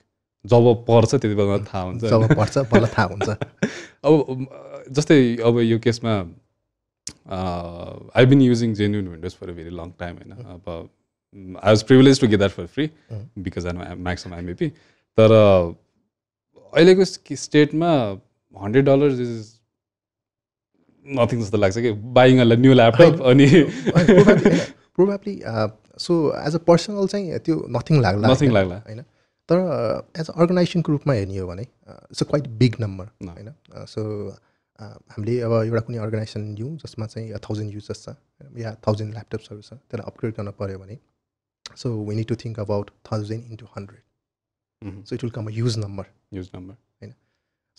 जब 0.53 0.65
पर्छ 0.87 1.11
त्यति 1.15 1.35
बेला 1.35 1.57
थाहा 1.67 1.83
हुन्छ। 1.83 2.03
जब 2.03 2.35
पर्छ 2.37 2.57
बल्ल 2.71 2.87
थाहा 2.97 3.07
हुन्छ। 3.11 3.27
अब 4.05 4.45
जस्तै 4.97 5.19
अब 5.49 5.59
यो 5.59 5.77
केसमा 5.85 6.13
I 8.19 8.25
been 8.25 8.41
using 8.41 8.73
genuine 8.75 9.07
Windows 9.07 9.33
for 9.39 9.49
a 9.49 9.53
very 9.53 9.71
long 9.77 9.91
time 9.99 10.15
होइन। 10.15 10.31
अब 10.55 10.63
I 11.63 11.69
was 11.69 11.83
privilege 11.83 12.21
to 12.21 12.27
get 12.27 12.39
that 12.39 12.51
for 12.51 12.65
free 12.75 12.89
because 13.47 13.67
I 13.67 13.95
maxim 14.03 14.33
MAP 14.33 14.69
तर 15.17 15.31
अहिलेको 16.73 17.03
स्टेटमा 17.45 17.91
हन्ड्रेड 18.55 18.85
डलर्स 18.85 19.19
इज 19.19 19.53
नथिङ 21.05 21.41
जस्तो 21.41 21.57
लाग्छ 21.57 21.77
कि। 21.79 21.91
बाइङ 22.19 22.39
अ 22.39 22.43
न्यू 22.55 22.73
ल्यापटप 22.73 23.21
अनि 23.31 23.47
probably 24.95 25.35
so 25.99 26.13
as 26.37 26.55
a 26.55 26.57
personal 26.67 27.07
चाहिँ 27.07 27.39
त्यो 27.45 27.55
नथिङ 27.77 28.01
लाग्ला 28.01 28.27
नथिङ? 28.29 28.51
लाग्ला। 28.51 28.77
होइन। 28.87 29.03
तर 29.49 29.57
एज 30.19 30.29
अ 30.29 30.33
अर्गनाइजेसनको 30.33 30.91
रूपमा 30.91 31.13
हेर्ने 31.13 31.37
हो 31.37 31.47
भने 31.47 31.61
it's 31.61 32.23
a 32.23 32.25
quite 32.29 32.47
big 32.61 32.75
number. 32.81 33.05
होइन? 33.29 33.49
सो 33.93 34.01
हामीले 34.79 35.39
अब 35.41 35.51
एउटा 35.63 35.81
कुनै 35.87 35.97
अर्गनाइजेसन 36.05 36.41
लिउँ 36.55 36.71
जसमा 36.77 37.05
चाहिँ 37.07 37.39
थाउजन्ड 37.43 37.73
युजर्स 37.73 38.03
छ 38.05 38.15
या 38.63 38.73
थाउजन्ड 38.87 39.13
ल्यापटप्सहरू 39.13 39.61
छ 39.61 39.73
त्यसलाई 39.73 40.07
अपग्रेड 40.11 40.33
गर्न 40.37 40.51
पऱ्यो 40.59 40.79
भने 40.79 40.97
so 41.77 41.91
we 42.07 42.15
need 42.15 42.27
to 42.27 42.35
think 42.43 42.59
about 42.59 42.91
thousand 43.11 43.51
into 43.51 43.65
hundred 43.77 45.05
so 45.05 45.15
it 45.15 45.23
will 45.23 45.33
come 45.37 45.47
a 45.47 45.51
use 45.61 45.77
number 45.79 46.05
use 46.33 46.49
number 46.55 46.75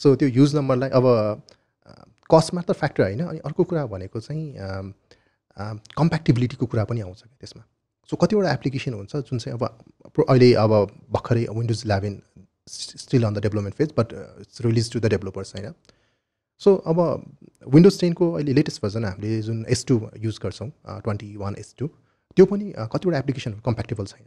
so 0.00 0.14
त्यो 0.16 0.29
युज 0.29 0.55
नम्बरलाई 0.57 0.90
अब 0.96 1.05
कस्ट 2.31 2.55
मात्र 2.55 2.72
फ्याक्टर 2.74 3.02
होइन? 3.02 3.20
अनि 3.26 3.38
अर्को 3.48 3.64
कुरा 3.64 3.87
भनेको 3.87 4.20
चाहिँ 4.20 4.44
कम्प्याक्टिबिलिटीको 5.98 6.66
कुरा 6.66 6.85
पनि 6.85 7.00
आउँछ 7.00 7.22
त्यसमा? 7.22 7.62
सो 8.11 8.16
कतिवटा 8.16 8.53
एप्लिकेसन 8.53 8.95
हुन्छ 8.95 9.16
जुन 9.29 9.38
चाहिँ 9.38 9.59
अब 9.59 10.25
अहिले 10.25 10.53
अब 10.64 10.73
भर्खरै 11.12 11.45
Windows 11.53 11.83
eleven 11.85 12.21
still 12.69 13.25
on 13.25 13.35
the 13.35 13.42
development 13.42 13.75
phase 13.77 13.92
but 13.99 14.12
it's 14.40 14.61
release 14.62 14.92
to 14.92 15.01
the 15.01 15.07
developers 15.09 15.55
होइन? 15.57 15.73
सो 16.62 16.75
अब 16.87 17.01
विन्डोज 17.66 18.01
टेनको 18.01 18.31
अहिले 18.33 18.53
लेटेस्ट 18.53 18.83
भर्जन 18.83 19.05
हामीले 19.05 19.40
जुन 19.42 19.64
एस 19.69 19.85
टू 19.87 20.01
युज 20.21 20.38
गर्छौँ 20.42 20.69
ट्वेन्टी 21.01 21.37
वान 21.37 21.57
एस 21.59 21.75
टू 21.79 21.87
त्यो 22.37 22.47
पनि 22.47 22.71
अ, 22.73 22.87
कतिवटा 22.95 23.19
एप्लिकेसनहरू 23.19 23.61
कम्प्याक्टेबल 23.64 24.07
छैन 24.07 24.27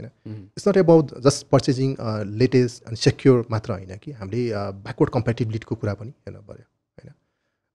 it's 0.00 0.68
not 0.68 0.78
about 0.78 1.12
just 1.24 1.46
purchasing 1.48 1.94
latest 2.38 2.82
अनि 2.84 2.96
सेक्योर 3.02 3.44
मात्र 3.50 3.72
होइन 3.72 3.96
कि 3.98 4.12
हामीले 4.14 4.42
ब्याकवर्ड 4.80 5.12
कम्पेटिबिलिटीको 5.12 5.74
कुरा 5.76 5.94
पनि 6.00 6.10
हेर्नु 6.26 6.42
पऱ्यो 6.42 6.64
होइन 6.64 6.75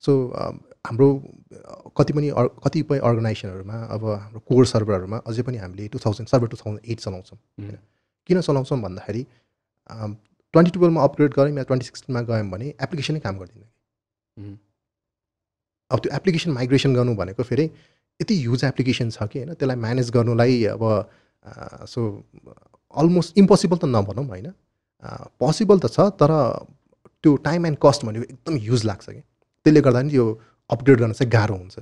सो 0.04 0.12
हाम्रो 0.88 1.08
अ, 1.16 1.92
कति 1.98 2.14
पनि 2.14 2.30
अर- 2.42 2.52
कतिपय 2.66 3.00
अर्गनाइजेसनहरूमा 3.10 3.78
अब 3.96 4.06
हाम्रो 4.12 4.40
कोर 4.48 4.66
सर्भरहरूमा 4.66 5.18
अझै 5.28 5.42
पनि 5.44 5.58
हामीले 5.58 5.88
two 5.88 6.00
thousand 6.06 6.30
server 6.30 6.48
two 6.48 6.58
thousand 6.58 6.90
eight 6.92 7.00
चलाउँछौँ 7.00 7.38
होइन। 7.38 7.78
किन 8.30 8.42
चलाउँछौँ 8.42 8.80
भन्दाखेरि 8.82 9.24
ट्वेन्टी 10.54 10.72
टुवेल्भमा 10.72 11.04
अपग्रेड 11.04 11.34
गऱ्यौँ 11.34 11.58
या 11.58 11.64
ट्वेन्टी 11.64 11.86
सिक्सटिनमा 11.86 12.22
गयौँ 12.32 12.50
भने 12.52 12.68
एप्लिकेसनै 12.82 13.20
काम 13.20 13.38
गर्दैन. 13.40 13.64
अब 15.92 16.00
त्यो 16.00 16.12
एप्लिकेसन 16.16 16.52
माइग्रेसन 16.52 16.94
गर्नु 16.96 17.16
भनेको 17.16 17.44
फेरि 17.44 17.64
यति 18.20 18.36
ह्युज 18.42 18.64
एप्लिकेसन 18.66 19.10
छ 19.10 19.28
कि 19.32 19.40
होइन 19.40 19.54
त्यसलाई 19.54 19.76
म्यानेज 19.86 20.10
गर्नुलाई 20.12 20.64
अब 20.76 20.84
सो 21.94 22.02
अलमोस्ट 22.94 23.38
इम्पोसिबल 23.38 23.78
त 23.78 23.86
नभनौँ 23.96 24.26
होइन। 24.28 24.48
पोसिबल 25.40 25.80
त 25.80 25.92
छ 25.96 26.10
तर 26.22 26.32
त्यो 27.24 27.36
टाइम 27.48 27.66
एन्ड 27.66 27.78
कस्ट 27.86 28.06
भनेको 28.06 28.24
एकदम 28.34 28.56
ह्युज 28.66 28.86
लाग्छ 28.86 29.06
कि। 29.10 29.22
त्यसले 29.66 29.82
गर्दा 29.82 30.02
नि 30.02 30.14
यो 30.16 30.26
अपग्रेड 30.70 31.00
गर्न 31.00 31.14
चाहिँ 31.14 31.32
गाह्रो 31.32 31.56
हुन्छ. 31.56 31.78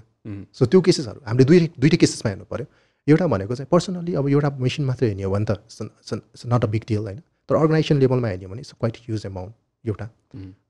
सो 0.58 0.65
त्यो 0.65 0.82
केसेसहरू 0.82 1.20
हामीले 1.26 1.46
दुई 1.50 1.60
दुइटै 1.80 1.98
केसेसमा 2.04 2.30
हेर्नु 2.32 2.46
पऱ्यो 2.52 2.65
एउटा 3.08 3.26
भनेको 3.34 3.56
चाहिँ 3.56 3.70
पर्सनली 3.72 4.13
अब 4.20 4.28
एउटा 4.30 4.50
मेसिन 4.65 4.86
मात्रै 4.86 5.08
हेर्ने 5.10 5.24
हो 5.24 5.32
भने 5.34 5.46
त 5.46 5.52
it's 5.70 6.46
not 6.46 6.63
a 6.63 6.70
big 6.74 6.84
deal 6.89 7.04
होइन? 7.08 7.20
तर 7.50 7.56
अर्गनाइजेसन 7.56 7.98
लेभलमा 8.00 8.28
हेर्ने 8.28 8.46
हो 8.46 8.52
भने 8.52 8.62
इट्स 8.62 8.74
क्वाइट 8.80 8.98
ह्युज 9.06 9.26
एमाउन्ट 9.26 9.54
एउटा. 9.86 10.06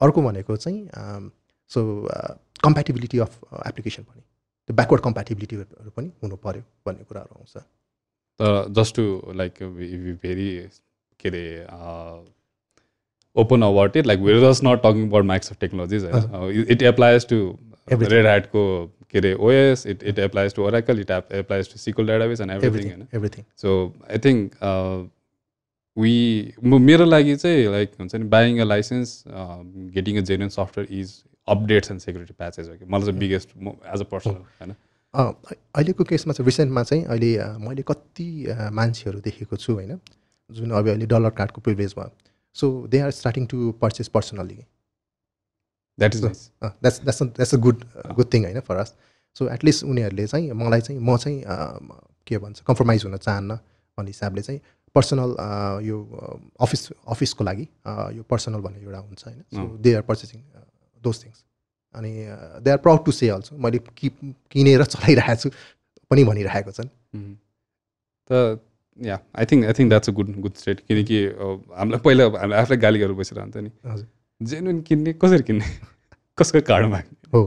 अर्को 0.01 0.21
भनेको 0.21 0.55
चाहिँ 0.57 0.79
सो 1.71 1.79
कम्प्याटिबिलिटी 2.63 3.17
अफ 3.25 3.33
एप्लिकेसन 3.67 4.03
पनि। 4.03 4.21
त्यो 4.69 4.75
ब्याकवर्ड 4.75 5.01
कम्प्याटिबिलिटीहरू 5.03 5.91
पनि 5.97 6.11
हुनु 6.23 6.35
पऱ्यो 6.45 6.63
भन्ने 6.85 7.03
कुराहरू 7.09 7.33
आउँछ। 7.35 7.57
तर 8.39 8.51
जस्ट 8.77 8.95
टु 8.95 9.05
लाइक 9.35 9.53
भेरी 10.23 10.49
के 11.19 11.27
अरे 11.29 11.43
Open 13.36 13.62
about 13.62 13.96
it 13.96 14.06
like 14.06 14.20
we're 14.20 14.40
just 14.40 14.64
not 14.64 14.82
talking 14.82 15.06
about 15.08 15.24
mics 15.24 15.50
of 15.50 15.56
technologies 15.60 16.04
होइन 16.06 16.66
it 16.68 16.82
applies 16.84 17.26
to 17.28 17.38
Everything. 17.88 18.12
Red 18.12 18.26
ह्याटको 18.26 18.60
के 19.10 19.18
अरे 19.18 19.32
OS 19.46 19.86
it 19.86 20.02
it 20.02 20.18
applies 20.20 20.54
to 20.54 20.62
Oracle 20.62 21.00
it 21.00 21.10
applies 21.10 21.72
to 21.72 21.78
SQL 21.78 22.06
database 22.06 22.40
and 22.40 22.50
everything 22.52 22.70
होइन 22.82 23.00
everything 23.02 23.16
everything 23.16 23.44
so 23.56 23.74
I 24.10 24.18
think 24.18 24.54
we 25.96 26.12
म 26.64 26.80
मेरो 26.82 27.04
लागि 27.04 27.34
चाहिँ 27.36 27.66
like 27.68 27.90
हुन्छ 27.98 28.14
नि 28.14 28.24
buying 28.30 28.58
a 28.60 28.64
licence 28.64 29.12
getting 29.94 30.16
a 30.18 30.20
genuine 30.22 30.48
software 30.50 30.98
is 31.00 31.12
updates 31.48 31.90
and 31.90 32.00
security 32.00 32.34
patches 32.38 32.68
हो 32.68 32.74
कि 32.76 32.84
मलाई 32.86 33.06
चाहिँ 33.06 33.18
बिगेस्ट 33.18 33.48
म 33.58 33.74
एज 33.94 34.00
अ 34.00 34.04
पर्सन 34.10 34.30
होइन 34.30 34.70
अँ, 34.70 35.28
अ- 35.44 35.54
अहिलेको 35.74 36.04
केसमा 36.04 36.32
चाहिँ 36.32 36.46
रिसेन्टमा 36.46 36.82
चाहिँ 36.82 37.04
अहिले 37.06 37.36
अ, 37.38 37.48
मैले 37.60 37.82
कति 37.82 38.28
अ, 38.46 38.70
मान्छेहरू 38.72 39.20
देखेको 39.20 39.56
छु 39.56 39.72
होइन 39.74 39.98
जुन 40.50 40.70
अब 40.72 40.88
अहिले 40.88 41.06
डलर 41.06 41.30
कार्डको 41.38 41.60
प्रिभिलेज 42.59 42.81
भयो 42.81 42.81
so 42.83 42.87
they 42.87 42.99
are 42.99 43.11
starting 43.11 43.45
to 43.45 43.71
purchase 43.81 44.07
personally 44.07 44.55
that 45.97 46.15
is 46.15 46.23
nice 46.23 46.49
that's 46.63 47.01
that's 47.01 47.23
that's 47.23 47.53
a 47.53 47.57
good 47.57 47.83
good 48.15 48.33
thing 48.33 48.43
होइन 48.45 48.59
for 48.59 48.75
us 48.77 48.93
so 49.35 49.49
at least 49.49 49.83
उनीहरूले 49.83 50.27
चाहिँ 50.27 50.51
मलाई 50.51 50.81
चाहिँ 50.81 51.01
म 51.01 51.17
चाहिँ 51.17 51.41
अ, 51.43 51.55
के 52.27 52.37
भन्छ 52.37 52.61
कम्प्रोमाइज 52.67 53.05
हुन 53.05 53.17
चाहन्न 53.17 53.55
भन्ने 53.97 54.09
हिसाबले 54.09 54.41
चाहिँ 54.41 54.59
पर्सनल 54.95 55.35
यो 55.85 55.97
अफिस 56.59 56.89
अफिसको 57.07 57.43
लागि 57.43 57.67
यो 58.17 58.23
पर्सनल 58.29 58.59
भन्ने 58.61 58.79
एउटा 58.83 58.97
हुन्छ 58.99 59.25
होइन। 59.27 59.41
So. 59.55 59.77
They 59.77 59.93
are 59.93 60.01
purchasing 60.01 60.41
those 61.01 61.23
things 61.23 61.43
अनि 61.95 62.11
they 62.63 62.71
are 62.71 62.77
proud 62.77 63.05
to 63.05 63.11
say 63.11 63.29
also 63.29 63.57
मैले 63.57 63.79
कि 63.97 64.09
किनेर 64.51 64.83
चलाइरहेको 64.85 65.35
छु 65.41 65.49
पनि 66.11 66.23
भनिरहेको 66.23 66.71
छन्। 66.71 66.89
Mhm. 67.15 67.35
त 68.29 68.59
yeah 68.99 69.19
I 69.35 69.45
think 69.45 69.65
I 69.65 69.73
think 69.73 69.89
that's 69.89 70.09
a 70.09 70.13
good 70.13 70.33
good 70.39 70.53
state 70.57 70.79
किनकि 70.81 71.23
अ, 71.25 71.45
हामीलाई 71.77 71.99
पहिला 72.05 72.25
हामीले 72.33 72.55
आफूलाई 72.57 72.79
गाली 72.79 72.99
गरेर 72.99 73.13
बसिरहन्छ 73.15 73.57
नि 73.59 73.71
हजुर 73.85 74.07
जेन्युन 74.41 74.81
किन्ने 74.83 75.13
कसरी 75.21 75.43
किन्ने 75.43 75.65
कसको 76.37 76.61
कार्ड 76.67 76.85
माग्ने 76.87 77.17
हो 77.33 77.45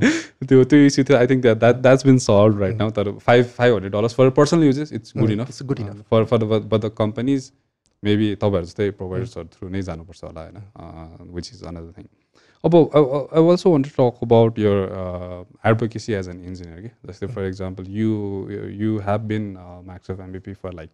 त्यो 0.49 0.65
त्यो 0.67 0.79
इस्यु 0.87 1.05
थियो 1.05 1.17
I 1.19 1.27
think 1.27 1.43
that 1.57 1.77
that's 1.83 2.07
been 2.07 2.19
solve 2.25 2.61
right 2.61 2.77
now 2.77 2.91
तर 2.99 3.11
five 3.21 3.45
five 3.55 3.75
hundred 3.75 3.93
dollars 3.93 4.15
for 4.15 4.31
personal 4.39 4.65
uses 4.65 4.93
it's 4.95 5.13
good 5.17 5.31
enough 5.33 5.49
it's 5.49 5.63
good 5.71 5.81
enough 5.81 6.03
for 6.11 6.25
for 6.33 6.39
the 6.39 6.63
but 6.67 6.81
the 6.81 6.91
companies 6.99 7.51
maybe 8.03 8.29
तपाईँहरू 8.37 8.67
जस्तै 8.67 8.91
प्रोभाइडर्सहरू 8.99 9.49
थ्रु 9.51 9.69
नै 9.69 9.83
जानुपर्छ 9.85 10.25
होला 10.25 10.43
होइन 10.43 11.33
विच 11.35 11.51
इज 11.55 11.63
अनदर 11.65 11.93
थिङ 11.99 12.07
अब 12.65 12.75
I 12.77 13.43
also 13.45 13.71
want 13.71 13.87
to 13.89 13.93
talk 14.01 14.23
about 14.25 14.59
your 14.59 14.79
advocacy 15.65 16.13
as 16.15 16.29
an 16.29 16.41
engineer 16.45 16.81
कि 16.81 16.91
जस्तै 17.09 17.27
for 17.29 17.47
example 17.47 17.87
you 17.93 18.11
you 18.81 18.99
have 19.07 19.21
been 19.29 19.49
max 19.87 20.11
of 20.11 20.21
MBP 20.21 20.55
for 20.57 20.73
like 20.75 20.91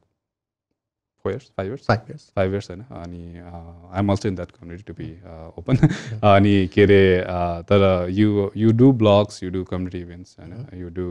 four 1.25 1.33
years 1.33 1.51
five 1.57 1.69
years 1.69 1.87
five 1.87 2.09
years 2.09 2.31
five 2.37 2.53
years 2.53 2.71
होइन 2.71 2.83
अनि 2.97 3.39
I 3.39 3.99
am 3.99 4.11
also 4.11 4.29
in 4.29 4.35
that 4.35 4.51
community 4.51 4.83
to 4.83 4.95
be 4.95 5.11
open 5.59 5.77
अनि 5.77 6.67
के 6.75 6.83
अरे 6.83 7.01
uh, 7.21 7.63
तर 7.63 8.07
you 8.11 8.51
you 8.57 8.73
do 8.73 8.93
blogs 9.03 9.43
you 9.43 9.51
do 9.51 9.65
community 9.65 10.01
events 10.01 10.37
होइन 10.39 10.81
you 10.81 10.89
do 10.91 11.09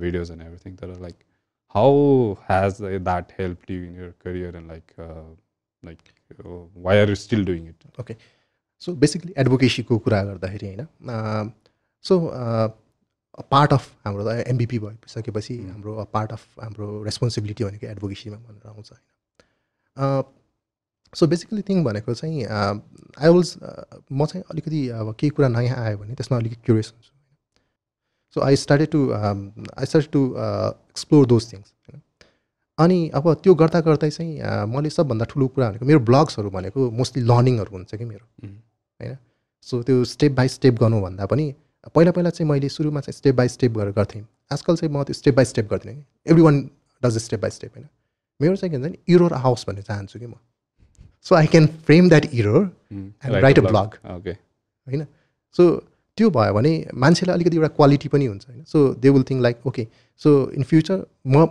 videos 0.00 0.30
and 0.30 0.42
everything 0.42 0.76
तर 0.76 0.98
like 1.00 1.14
how 1.74 2.32
has 2.50 2.82
that 2.82 3.32
help 3.38 3.70
you 3.70 3.82
in 3.84 3.96
your 3.96 4.12
career 4.24 4.56
and 4.56 4.68
like 4.68 4.94
like 5.82 5.98
why 6.84 7.00
are 7.00 7.08
you 7.08 7.14
still 7.16 7.44
doing 7.44 7.68
it 7.68 8.00
okay 8.00 8.16
so 8.82 8.94
basically 8.98 9.34
एडभोकेसीको 9.38 9.98
कुरा 9.98 10.22
गर्दाखेरि 10.24 10.74
होइन 10.74 11.52
so 12.04 12.18
part 13.50 13.72
of 13.72 13.90
हाम्रो 14.06 14.24
त 14.24 14.44
MBP 14.48 14.78
भइसकेपछि 14.78 15.54
Mm. 15.58 15.70
हाम्रो 15.72 16.04
part 16.12 16.32
of 16.32 16.60
हाम्रो 16.60 17.02
responsibility 17.04 17.64
भनेको 17.64 17.86
एडभोकेसीमा 17.86 18.36
भनेर 18.38 18.68
आउँछ 18.68 18.90
होइन 18.90 19.00
सो 19.96 21.26
बेसिकली 21.26 21.62
थिङ 21.68 21.82
भनेको 21.84 22.14
चाहिँ 22.14 22.44
आई 22.44 23.28
विल्स 23.28 23.56
म 24.12 24.26
चाहिँ 24.26 24.44
अलिकति 24.50 24.88
अब 24.88 25.14
केही 25.20 25.30
कुरा 25.30 25.48
नयाँ 25.48 25.84
आयो 25.84 25.98
भने 25.98 26.14
त्यसमा 26.14 26.38
अलिकति 26.38 26.60
क्युरियस 26.64 26.92
हुन्छु 26.92 27.10
so 28.36 28.40
I 28.40 28.56
started 28.56 28.88
to 28.90 29.00
I 29.12 29.84
started 29.84 30.10
to 30.12 30.22
explore 30.90 31.26
those 31.26 31.52
things 31.52 31.72
होइन। 31.88 32.00
अनि 32.78 32.98
अब 33.14 33.32
त्यो 33.44 33.54
गर्दा 33.54 33.80
गर्दै 33.88 34.10
चाहिँ 34.10 34.66
मैले 34.74 34.90
सबभन्दा 34.90 35.24
ठुलो 35.30 35.48
कुरा 35.48 35.68
भनेको 35.70 35.86
मेरो 35.86 36.00
ब्लग्सहरू 36.10 36.50
भनेको 36.50 36.90
मोस्टली 37.00 37.22
लर्निङहरू 37.22 37.76
हुन्छ 37.76 37.94
कि 37.94 38.04
मेरो. 38.04 38.26
होइन। 39.00 39.16
सो 39.66 39.82
त्यो 39.82 40.04
स्टेप 40.12 40.32
बाई 40.32 40.48
स्टेप 40.48 40.74
गर्नुभन्दा 40.80 41.26
पनि 41.26 41.54
पहिला 41.94 42.10
पहिला 42.10 42.30
चाहिँ 42.30 42.48
मैले 42.50 42.68
सुरुमा 42.68 43.00
चाहिँ 43.00 43.16
स्टेप 43.16 43.34
बाई 43.34 43.48
स्टेप 43.48 43.72
गरेर 43.78 43.92
गर्थेँ। 43.92 44.24
आजकल 44.52 44.76
चाहिँ 44.76 44.94
म 44.94 45.02
त्यो 45.04 45.14
स्टेप 45.14 45.34
बाई 45.36 45.44
स्टेप 45.44 45.66
गर्दिनँ 45.70 45.94
कि। 45.96 46.30
Every 46.30 46.42
one 46.42 46.56
does 47.02 47.18
step 47.18 47.40
by 47.40 47.50
step 47.50 47.76
होइन। 47.76 47.88
मेरो 48.40 48.56
चाहिँ 48.56 48.70
के 48.72 48.78
भन्छ 48.78 48.92
नि 48.92 49.14
इरोर 49.14 49.32
आओस् 49.32 49.66
भन्ने 49.68 49.82
चाहन्छु 49.82 50.18
कि 50.18 50.26
म 50.26 50.34
so 51.26 51.34
I 51.34 51.46
can 51.46 51.66
frame 51.86 52.08
that 52.08 52.24
error 52.34 52.70
And 52.92 53.34
write 53.42 53.58
a 53.58 53.62
blog. 53.62 53.96
Okay 54.16 54.30
होइन 54.30 55.06
सो 55.56 55.62
त्यो 56.18 56.30
भयो 56.30 56.54
भने 56.54 56.72
मान्छेलाई 56.94 57.34
अलिकति 57.36 57.56
एउटा 57.56 57.68
क्वालिटी 57.76 58.08
पनि 58.08 58.26
हुन्छ 58.26 58.48
होइन? 58.48 58.64
So 58.64 58.94
they 59.02 59.10
will 59.10 59.22
think 59.30 59.42
like 59.42 59.66
okay 59.66 59.86
so 60.22 60.30
in 60.56 60.62
future 60.70 61.04
म 61.26 61.44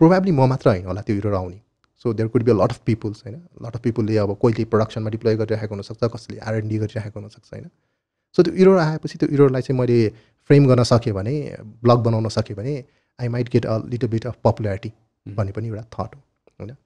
प्रोभाब्ली 0.00 0.32
म 0.32 0.46
मात्र 0.48 0.68
होइन 0.70 0.86
होला 0.86 1.00
त्यो 1.02 1.14
हिरो 1.16 1.36
आउने। 1.36 1.60
So 2.04 2.12
there 2.12 2.28
could 2.28 2.42
be 2.42 2.50
a 2.50 2.54
lot 2.54 2.72
of 2.72 2.80
peoples 2.86 3.22
होइन? 3.26 3.36
लट 3.62 3.74
अफ 3.76 3.82
पिपुलले 3.82 4.16
अब 4.16 4.34
कोहीले 4.42 4.64
प्रडक्सनमा 4.72 5.10
डिप्लोय 5.10 5.36
गरिरहेको 5.36 5.74
हुनसक्छ 5.74 6.10
कसैले 6.14 6.38
आरएनडी 6.40 6.78
गरिरहेको 6.78 7.20
हुनसक्छ 7.20 7.52
होइन? 7.52 7.68
सो 8.36 8.42
त्यो 8.42 8.54
इरोर 8.54 8.78
आएपछि 8.78 9.18
त्यो 9.18 9.28
इरोरलाई 9.28 9.62
चाहिँ 9.62 9.78
मैले 9.80 9.98
फ्रेम 10.50 10.66
गर्न 10.66 10.82
सकेँ 10.90 11.12
भने 11.12 11.34
ब्लग 11.84 11.98
बनाउन 12.08 12.28
सकेँ 12.38 12.56
भने 12.56 12.74
I 13.18 13.28
might 13.28 13.48
get 13.52 13.66
a 13.66 13.78
little 13.92 14.08
bit 14.08 14.26
of 14.26 14.36
popularity 14.44 14.92
भन्ने 15.26 15.52
पनि 15.52 15.68
एउटा 15.68 15.82
थट 15.94 16.14
हो 16.14 16.20
होइन? 16.60 16.76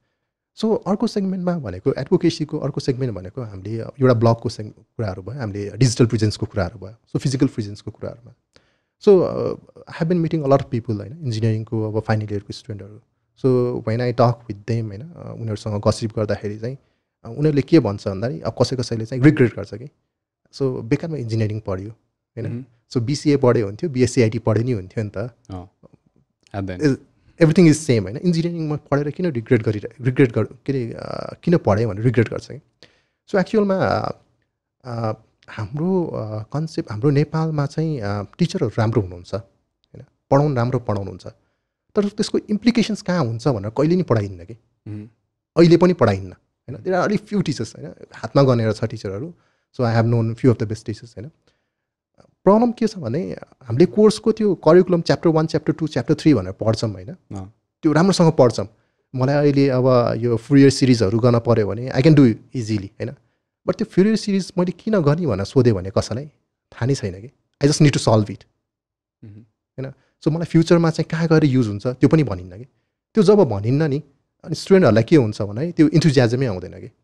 सो 0.58 0.74
अर्को 0.90 1.06
सेगमेन्टमा 1.06 1.56
भनेको 1.58 1.92
एडभोकेसीको 1.98 2.58
अर्को 2.66 2.80
सेगमेन्ट 2.80 3.14
भनेको 3.14 3.42
हामीले 3.42 3.78
एउटा 3.78 4.14
ब्लगको 4.24 4.48
सेग 4.56 4.70
कुराहरू 4.70 5.22
भयो 5.22 5.38
हामीले 5.40 5.70
डिजिटल 5.82 6.06
प्रिजेन्सको 6.12 6.46
कुराहरू 6.52 6.78
भयो 6.78 6.94
सो 7.12 7.18
फिजिकल 7.18 7.46
प्रिजेन्सको 7.56 7.90
कुराहरूमा 7.90 8.32
so 9.04 9.14
I 9.24 9.94
have 9.98 10.08
been 10.08 10.18
meeting 10.26 10.42
a 10.42 10.48
lot 10.52 10.62
of 10.62 10.70
people 10.70 11.00
होइन? 11.00 11.12
इन्जिनियरिङको 11.24 11.82
अब 11.90 12.00
फाइनल 12.08 12.32
इयरको 12.32 12.52
स्टुडेन्टहरू 12.52 13.00
so 13.44 13.48
when 13.88 14.00
I 14.00 14.12
talk 14.20 14.44
with 14.48 14.56
them 14.68 14.86
होइन 14.88 15.02
अ, 15.02 15.32
उनीहरूसँग 15.32 15.80
गसिप 15.86 16.16
गर्दाखेरि 16.18 16.58
चाहिँ 16.58 16.76
अ, 17.24 17.28
उनीहरूले 17.28 17.62
के 17.72 17.80
भन्छ 17.86 18.06
भन्दाखेरि 18.08 18.40
अब 18.40 18.54
कसै 18.60 18.76
कसैले 18.76 19.06
चाहिँ 19.06 19.22
रिग्रेट 19.24 19.56
गर्छ 19.56 19.74
कि? 19.74 19.88
सो 20.54 20.70
बेकारमा 20.92 21.16
इन्जिनियरिङ 21.24 21.60
पढ्यो 21.66 21.90
होइन? 21.90 22.64
सो 22.92 23.00
बिसिए 23.10 23.36
पढ्यो 23.44 23.66
हुन्थ्यो 23.66 23.90
बिएससिआइटी 23.90 24.38
पढ्यो 24.46 24.64
नि 24.64 24.72
हुन्थ्यो 24.72 25.02
नि 25.04 25.10
त। 25.16 25.28
एभ्रिथिङ 27.40 27.68
इज 27.68 27.76
सेम 27.76 28.02
होइन? 28.04 28.16
इन्जिनियरिङमा 28.18 28.76
पढेर 28.90 29.10
किन 29.10 29.26
रिग्रेट 29.32 29.62
गरिरह 29.62 30.04
रिग्रेट 30.06 30.32
गर 30.32 30.44
के 30.66 30.72
अरे 30.72 30.82
किन 31.42 31.56
पढेँ 31.66 31.86
भनेर 31.86 32.04
रिग्रेट 32.04 32.28
गर्छ 32.30 32.46
कि 32.50 32.60
सो 33.30 33.38
एक्चुअलमा 33.38 33.78
हाम्रो 35.48 35.90
कन्सेप्ट 36.52 36.90
हाम्रो 36.90 37.10
नेपालमा 37.10 37.66
चाहिँ 37.66 37.90
टिचरहरू 38.38 38.72
राम्रो 38.78 39.00
हुनुहुन्छ 39.02 39.34
होइन? 39.34 40.04
पढाउनु 40.30 40.54
राम्रो 40.56 40.78
पढाउनुहुन्छ। 40.88 41.26
तर 41.96 42.08
त्यसको 42.18 42.38
इम्प्लिकेसन्स 42.50 43.02
कहाँ 43.02 43.24
हुन्छ 43.24 43.48
भनेर 43.48 43.70
कहिले 43.78 43.96
नि 43.96 44.02
पढाइन्न 44.02 44.44
कि? 44.44 44.56
अहिले 45.56 45.76
पनि 45.76 45.92
पढाइन्न 46.02 46.32
होइन? 46.32 46.82
त्यहाँ 46.82 47.02
अलिक 47.04 47.20
फ्यु 47.28 47.40
टिचर्स 47.48 47.74
होइन? 47.76 47.92
हातमा 48.14 48.42
गनेर 48.42 48.72
छ 48.72 48.84
टिचरहरू 48.92 49.32
so 49.78 49.82
I 49.84 49.94
have 49.94 50.06
known 50.06 50.34
few 50.34 50.50
of 50.52 50.58
the 50.58 50.68
best 50.68 50.86
teachers 50.86 51.14
होइन? 51.18 51.30
प्रब्लम 52.46 52.72
के 52.72 52.86
छ 52.86 52.98
भने 52.98 53.20
हामीले 53.64 53.86
कोर्सको 53.88 54.32
त्यो 54.38 54.54
curriculum 54.64 55.00
chapter 55.00 55.30
one 55.36 55.46
chapter 55.46 55.72
two 55.72 55.86
chapter 55.88 56.14
three 56.20 56.34
भनेर 56.34 56.52
पढ्छौँ 56.60 56.90
होइन। 56.90 57.14
त्यो 57.84 57.92
राम्रोसँग 57.92 58.32
पढ्छौँ। 58.38 58.66
मलाई 59.14 59.36
अहिले 59.36 59.68
अब 59.70 59.86
यो 60.20 60.36
फुरियर 60.36 60.70
सिरिजहरू 60.70 61.18
गर्न 61.18 61.38
पऱ्यो 61.40 61.66
भने 61.66 61.88
आई 61.88 62.02
क्यान 62.02 62.14
डु 62.14 62.24
इजिली 62.54 62.90
होइन। 63.00 63.10
बट 63.66 63.74
त्यो 63.74 63.86
फुरियर 63.90 64.16
सिरिज 64.16 64.52
मैले 64.58 64.72
किन 64.76 65.00
गर्ने 65.00 65.26
भनेर 65.26 65.46
सोधेँ 65.46 65.72
भने 65.72 65.90
कसैलाई 65.96 66.26
थाहा 66.72 66.86
नै 66.86 66.94
छैन 66.94 67.20
कि। 67.20 67.30
I 67.60 67.68
just 67.68 67.82
need 67.82 67.92
to 67.92 68.00
solve 68.00 68.30
it 68.30 68.44
so 70.22 70.30
मलाई 70.30 70.46
फ्युचरमा 70.46 70.90
चाहिँ 70.90 71.08
कहाँ 71.10 71.28
गएर 71.28 71.44
युज 71.46 71.66
हुन्छ 71.68 71.86
त्यो 71.86 72.08
पनि 72.08 72.22
भनिन्न 72.24 72.58
कि। 72.58 72.66
त्यो 73.14 73.22
जब 73.22 73.40
भनिन्न 73.48 73.82
नि 73.90 74.02
अनि 74.44 74.54
स्टुडेन्टहरूलाई 74.54 75.04
के 75.08 75.16
हुन्छ 75.16 75.42
भने 75.42 75.70
त्यो 75.72 75.88
इन्थुजियाजमै 75.88 76.46
आउँदैन 76.46 76.74
कि। 76.80 76.88
होइन 76.88 77.03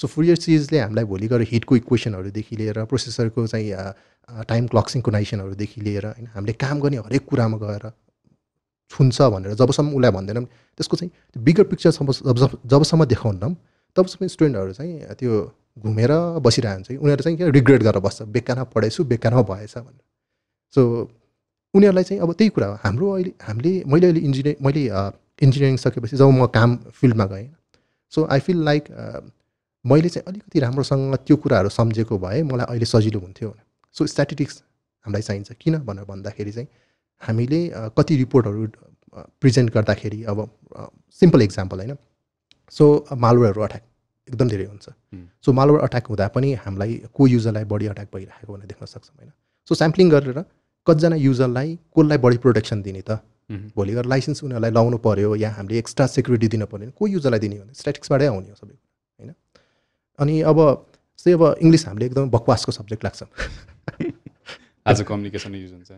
सो 0.00 0.08
फुरियर 0.08 0.36
सिरिजले 0.36 0.78
हामीलाई 0.78 1.04
भोलि 1.04 1.28
गएर 1.28 1.42
हिटको 1.50 1.76
इक्वेसनहरूदेखि 1.76 2.56
लिएर 2.56 2.84
प्रोसेसरको 2.84 3.46
चाहिँ 3.46 3.70
टाइम 4.48 4.66
क्लक 4.66 4.88
सिङ्कोनाइसनहरूदेखि 4.88 5.80
लिएर 5.80 6.06
होइन 6.06 6.26
हामीले 6.34 6.52
काम 6.64 6.80
गर्ने 6.80 6.96
हरेक 6.98 7.24
कुरामा 7.28 7.58
गएर 7.58 7.90
छुन्छ 8.90 9.22
भनेर 9.34 9.54
जबसम्म 9.54 9.94
उसलाई 9.96 10.12
भन्दैनौँ 10.12 10.44
त्यसको 10.78 10.96
चाहिँ 10.96 11.42
बिगर 11.44 11.64
पिक्चरसम्म 11.72 12.12
जब 12.42 12.58
जबसम्म 12.66 13.04
देखाउनौँ 13.14 13.54
तबसम्म 13.96 14.26
स्टुडेन्टहरू 14.34 14.72
चाहिँ 14.72 15.14
त्यो 15.20 15.32
घुमेर 15.78 16.12
बसिरहन्छ 16.44 16.90
उनीहरू 16.92 17.22
चाहिँ 17.22 17.38
के 17.38 17.50
रिग्रेट 17.50 17.82
गरेर 17.82 18.00
बस्छ 18.06 18.22
बेकारमा 18.36 18.64
पढेछु 18.74 19.04
बेकारमा 19.12 19.42
भएछ 19.50 19.76
भनेर। 19.78 20.04
सो 20.74 20.80
उनीहरूलाई 21.74 22.04
चाहिँ 22.04 22.20
अब 22.22 22.32
त्यही 22.32 22.50
कुरा 22.56 22.66
हो। 22.66 22.74
हाम्रो 22.84 23.10
अहिले 23.12 23.32
हामीले 23.42 23.72
मैले 23.92 24.06
अहिले 24.06 24.20
इन्जिनियर 24.20 24.56
मैले 24.64 24.82
इन्जिनियरिङ 25.42 25.76
सकेपछि 25.84 26.16
जब 26.16 26.30
म 26.30 26.46
काम 26.56 26.76
फिल्डमा 27.00 27.26
गएँ 27.26 27.48
सो 28.12 28.24
आई 28.32 28.40
फिल 28.40 28.64
लाइक 28.64 28.84
मैले 29.84 30.08
चाहिँ 30.08 30.24
अलिकति 30.28 30.60
राम्रोसँग 30.60 31.14
त्यो 31.26 31.36
कुराहरू 31.36 31.68
सम्झेको 31.70 32.18
भए 32.18 32.42
मलाई 32.42 32.66
अहिले 32.68 32.86
सजिलो 32.86 33.20
हुन्थ्यो 33.20 33.54
सो 33.96 34.06
स्ट्याटिटिक्स 34.06 34.62
हामीलाई 35.06 35.22
चाहिन्छ। 35.22 35.52
किन 35.60 35.78
भनेर 35.86 36.04
भन्दाखेरि 36.04 36.52
चाहिँ 36.52 36.68
हामीले 37.22 37.60
कति 37.98 38.16
रिपोर्टहरू 38.16 38.66
प्रेजेन्ट 39.40 39.72
गर्दाखेरि 39.74 40.22
अब 40.24 40.38
सिम्पल 41.20 41.42
इक्जाम्पल 41.42 41.78
होइन। 41.78 41.96
सो 42.72 42.84
मालवेयरहरू 43.24 43.62
अट्याक 43.62 43.82
एकदम 44.28 44.48
धेरै 44.48 44.64
हुन्छ। 44.64 44.86
सो 45.44 45.52
मालवेयर 45.52 45.82
अट्याक 45.84 46.06
हुँदा 46.08 46.28
पनि 46.36 46.52
हामीलाई 46.64 46.94
को 47.14 47.26
युजरलाई 47.26 47.64
बढी 47.72 47.86
अट्याक 47.86 48.08
भइरहेको 48.14 48.52
भनेर 48.52 48.66
देख्न 48.66 48.86
सक्छौँ 48.86 49.16
होइन। 49.18 49.32
सो 49.68 49.74
स्याम्पलिङ 49.74 50.10
गरेर 50.10 50.38
कतिजना 50.86 51.16
युजरलाई 51.16 51.76
कसलाई 51.98 52.18
बढी 52.18 52.36
प्रोटेक्सन 52.38 52.82
दिने 52.82 53.02
त। 53.02 53.18
भोलि 53.76 53.92
गएर 53.94 54.06
लाइसेन्स 54.06 54.44
उनीहरूलाई 54.44 54.70
लाउनु 54.70 54.98
पऱ्यो 55.04 55.34
या 55.36 55.50
हामीले 55.52 55.78
एक्स्ट्रा 55.78 56.06
सेक्युरिटी 56.06 56.48
दिन 56.48 56.64
पऱ्यो 56.64 56.78
भने 56.78 56.90
को 56.96 57.06
युजरलाई 57.08 57.40
दिने 57.40 57.58
भने 57.60 57.74
स्ट्याटिक्सबाटै 57.74 58.26
आउने 58.26 58.48
हो 58.48 58.56
सबै 58.56 58.74
अनि 60.18 60.40
अब 60.40 60.58
जस्तै 61.18 61.32
अब 61.32 61.44
इङ्ग्लिस 61.60 61.86
हामीले 61.86 62.06
एकदम 62.06 62.30
बकवासको 62.30 62.72
सब्जेक्ट 62.72 63.04
लाग्छ। 63.04 63.22
एज 64.90 65.00
अ 65.00 65.04
कम्युनिकेसन 65.04 65.54
युज 65.54 65.72
हुन्छ 65.72 65.90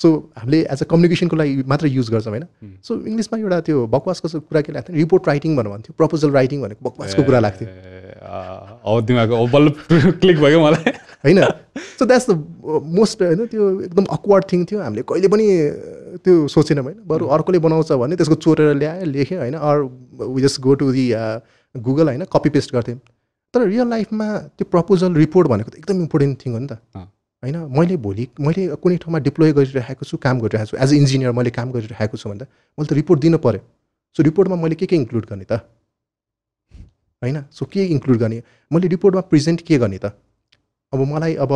सो 0.00 0.08
हामीले 0.38 0.58
एज 0.72 0.82
अ 0.82 0.86
कम्युनिकेसनको 0.90 1.36
लागि 1.36 1.62
मात्र 1.68 1.86
युज 1.86 2.10
गर्छौँ 2.10 2.32
होइन। 2.32 2.46
सो 2.82 2.94
इङ्ग्लिसमा 3.06 3.38
एउटा 3.38 3.60
त्यो 3.68 3.86
बकवासको 3.86 4.40
कुरा 4.40 4.60
के 4.60 4.72
लाग्थ्यो 4.72 4.96
रिपोर्ट 4.96 5.28
राइटिङ 5.28 5.56
भनेर 5.56 5.72
भन्थ्यो 5.72 5.94
प्रपोजल 5.96 6.30
राइटिङ 6.30 6.62
भनेको 6.62 6.88
बकवासको 6.88 7.22
कुरा 7.22 7.40
लाग्थ्यो। 7.40 7.68
क्लिक 10.22 10.36
भयो 10.40 10.60
मलाई। 10.64 10.92
होइन? 11.24 11.42
सो 11.98 12.06
द्याट्स 12.06 12.30
द 12.30 12.32
मोस्ट 12.98 13.22
होइन 13.22 13.46
त्यो 13.46 13.68
एकदम 13.80 14.04
अक्वर्ड 14.18 14.44
थिङ 14.52 14.64
थियो। 14.64 14.80
हामीले 14.80 15.02
कहिले 15.12 15.28
पनि 15.28 15.46
त्यो 16.24 16.48
सोचेनौँ 16.48 16.84
होइन। 16.84 16.98
बरु 17.06 17.26
अर्कोले 17.36 17.58
बनाउँछ 17.68 17.92
भने 18.02 18.16
त्यसको 18.16 18.34
चोरेर 18.46 18.74
ल्यायो 18.74 19.04
लेख्यो 19.04 19.38
होइन। 19.38 19.54
Or 19.54 19.76
we 20.26 20.42
just 20.42 20.60
go 20.60 20.74
to 20.74 20.92
the 20.92 21.06
Google 21.74 22.06
होइन 22.08 22.24
कपी 22.32 22.50
पेस्ट 22.50 22.74
गर्थ्यौँ। 22.74 22.98
तर 23.54 23.66
रियल 23.66 23.88
लाइफमा 23.90 24.26
त्यो 24.56 24.64
प्रपोजल 24.70 25.14
रिपोर्ट 25.14 25.48
भनेको 25.48 25.70
त 25.70 25.74
एकदम 25.82 26.00
इम्पोर्टेन्ट 26.06 26.34
थिङ 26.44 26.52
हो 26.52 26.58
नि 26.58 26.66
त। 26.66 26.78
होइन? 27.42 27.56
मैले 27.78 27.96
भोलि 27.96 28.28
मैले 28.46 28.62
कुनै 28.82 28.96
ठाउँमा 29.02 29.18
डिप्लोय 29.26 29.52
गरिरहेको 29.58 30.04
छु 30.04 30.16
काम 30.26 30.40
गरिरहेको 30.40 30.70
छु 30.70 30.76
एज 30.84 30.92
अ 30.92 30.96
इन्जिनियर 30.96 31.32
मैले 31.38 31.50
काम 31.58 31.72
गरिरहेको 31.72 32.16
छु 32.16 32.28
भन्दा 32.30 32.46
मैले 32.78 32.88
त 32.88 32.92
रिपोर्ट 33.00 33.20
दिनु 33.20 33.38
पऱ्यो 33.46 33.60
सो 34.16 34.22
रिपोर्टमा 34.22 34.56
मैले 34.62 34.74
के 34.74 34.86
के 34.86 34.96
इन्क्लुड 34.96 35.26
गर्ने 35.30 35.46
त? 35.50 35.52
होइन? 37.22 37.36
सो 37.50 37.64
के 37.72 37.84
इन्क्लुड 37.96 38.18
गर्ने? 38.18 38.42
मैले 38.70 38.88
रिपोर्टमा 38.94 39.22
प्रेजेन्ट 39.30 39.60
के 39.66 39.78
गर्ने 39.78 39.98
त? 39.98 40.14
अब 40.92 41.00
मलाई 41.12 41.34
अब 41.44 41.52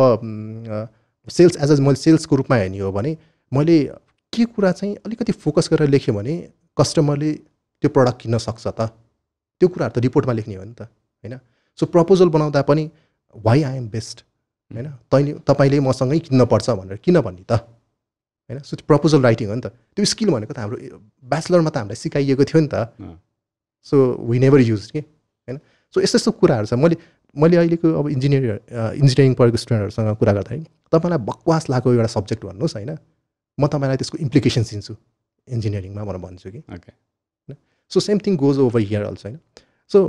सेल्स 1.27 1.57
एज 1.63 1.71
अ 1.71 1.81
मैले 1.81 1.99
सेल्सको 2.03 2.35
रूपमा 2.35 2.55
हेर्ने 2.57 2.79
हो 2.79 2.91
भने 2.91 3.17
मैले 3.51 3.77
के 4.33 4.45
कुरा 4.45 4.71
चाहिँ 4.71 4.95
अलिकति 5.05 5.31
फोकस 5.31 5.69
गरेर 5.71 5.89
लेख्यो 5.89 6.13
भने 6.15 6.33
कस्टमरले 6.77 7.31
त्यो 7.33 7.89
प्रडक्ट 7.89 8.21
किन्न 8.21 8.37
सक्छ 8.37 8.67
त? 8.67 8.91
त्यो 9.61 9.67
कुराहरू 9.69 9.93
त 9.95 10.03
रिपोर्टमा 10.03 10.33
लेख्ने 10.33 10.55
हो 10.55 10.63
नि 10.63 10.73
त। 10.73 10.81
होइन? 11.23 11.39
सो 11.79 11.85
प्रपोजल 11.85 12.29
बनाउँदा 12.29 12.61
पनि 12.61 12.89
वाइ 13.35 13.63
आई 13.63 13.77
एम 13.77 13.87
बेस्ट 13.89 14.23
होइन? 14.71 14.87
तैँले 15.11 15.31
तपाईँले 15.47 15.79
मसँगै 15.79 16.19
किन्नपर्छ 16.19 16.69
भनेर 16.69 16.97
किन 17.03 17.21
भन्ने 17.21 17.43
त? 17.43 17.53
होइन? 18.49 18.59
सो 18.61 18.75
त्यो 18.75 18.85
प्रपोजल 18.87 19.21
राइटिङ 19.21 19.47
हो 19.49 19.55
नि 19.55 19.61
त। 19.61 19.67
त्यो 19.95 20.05
स्किल 20.05 20.29
भनेको 20.31 20.53
त 20.53 20.59
हाम्रो 20.59 20.77
ब्याचलरमा 21.23 21.69
त 21.69 21.77
हामीलाई 21.77 21.99
सिकाइएको 21.99 22.43
थियो 22.45 22.61
नि 22.61 22.69
त। 22.71 22.89
सो 23.85 23.95
वी 24.29 24.39
नेभर 24.39 24.59
युज 24.61 24.91
के? 24.91 24.99
होइन? 24.99 25.57
सो 25.93 26.01
यस्तो 26.01 26.17
यस्तो 26.17 26.31
कुराहरू 26.39 26.65
छ। 26.65 26.73
मैले 26.73 26.97
मैले 27.35 27.57
अहिलेको 27.57 27.87
अब 27.99 28.07
इन्जिनियर 28.09 28.43
इन्जिनियरिङ 28.95 29.33
पढेको 29.35 29.57
स्टुडेन्टहरूसँग 29.59 30.15
कुरा 30.15 30.33
गर्दाखेरि 30.33 30.63
तपाईँलाई 30.87 31.19
बकवास 31.27 31.69
लागेको 31.69 31.93
एउटा 31.93 32.11
सब्जेक्ट 32.15 32.41
भन्नुहोस् 32.45 32.75
होइन? 32.75 32.91
म 33.57 33.67
तपाईँलाई 33.67 33.97
त्यसको 33.99 34.17
इम्प्लिकेसन्स 34.23 34.69
दिन्छु। 34.71 34.93
इन्जिनियरिङमा 35.47 36.03
भनेर 36.03 36.21
भन्छु 36.23 36.51
कि? 36.51 36.61
Okay 36.71 36.91
so 37.91 37.99
same 37.99 38.17
thing 38.25 38.35
goes 38.39 38.57
over 38.65 38.79
here 38.81 39.03
also 39.03 39.27
होइन? 39.27 39.39
सो 39.91 39.99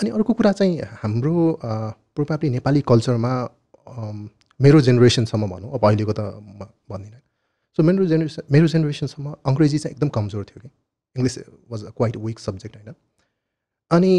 अनि 0.00 0.10
अर्को 0.10 0.32
कुरा 0.38 0.52
चाहिँ 0.52 0.80
हाम्रो 1.02 1.34
प्रोभाब्ली 1.62 2.48
नेपाली 2.50 2.80
कल्चरमा 2.90 3.32
मेरो 4.60 4.80
जेनेरेसनसम्म 4.80 5.48
भनौँ 5.50 5.70
अब 5.74 5.84
अहिलेको 5.86 6.12
त 6.12 6.20
म 6.20 6.66
भन्दिनँ। 6.90 7.20
सो 7.78 7.82
मेरो 7.82 8.06
जेनेरेसन 8.06 8.42
मेरो 8.52 8.66
जेनेरेसनसम्म 8.68 9.34
अङ्ग्रेजी 9.46 9.78
चाहिँ 9.78 9.94
एकदम 9.94 10.08
कमजोर 10.16 10.44
थियो 10.44 10.60
कि। 10.62 10.70
English 11.16 11.38
was 11.70 11.84
a 11.84 11.90
quite 11.96 12.16
weak 12.26 12.38
subject 12.38 12.76
होइन। 12.76 12.94
अनि 13.90 14.14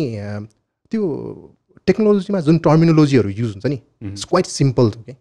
त्यो 0.91 1.01
टेक्नोलोजीमा 1.87 2.39
जुन 2.47 2.57
टर्मिनोलोजीहरू 2.67 3.29
युज 3.29 3.51
हुन्छ 3.53 3.65
नि। 3.65 3.79
इट्स 4.11 4.25
क्वाइट 4.31 4.45
सिम्पल 4.45 4.91
थियो 4.91 5.03
कि। 5.03 5.11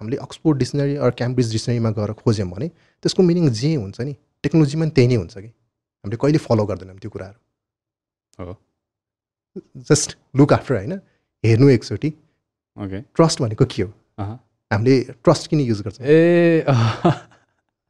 हामीले 0.00 0.16
अक्सफोर्ड 0.26 0.58
डिक्सनरी 0.58 0.96
अर 0.96 1.10
क्याम्ब्रिज 1.20 1.50
डिक्सनरीमा 1.52 1.90
गएर 1.98 2.12
खोज्यौँ 2.20 2.50
भने 2.50 2.68
त्यसको 2.68 3.22
मिनिङ 3.22 3.48
जे 3.62 3.74
हुन्छ 3.74 4.00
नि 4.00 4.14
टेक्नोलोजीमा 4.42 4.84
पनि 4.84 4.90
त्यही 4.98 5.08
नै 5.08 5.16
हुन्छ 5.22 5.34
कि। 5.38 5.48
हामीले 6.04 6.16
कहिले 6.22 6.38
फलो 6.46 6.64
गर्दैनौँ 6.66 6.98
त्यो 6.98 7.10
कुराहरू। 7.10 7.38
हो। 8.44 8.54
जस्ट 9.56 10.16
लुक 10.36 10.52
आफ्टर 10.52 10.74
होइन? 10.74 11.00
हेर्नु 11.44 11.68
एकचोटि। 11.70 12.08
ओके 12.76 13.00
ट्रस्ट 13.14 13.42
भनेको 13.42 13.64
के 13.64 13.82
हो। 13.82 13.88
हामीले 14.70 15.00
ट्रस्ट 15.24 15.46
किन 15.50 15.60
युज 15.60 15.80
गर्छौँ? 15.82 16.06
ए। 16.06 16.64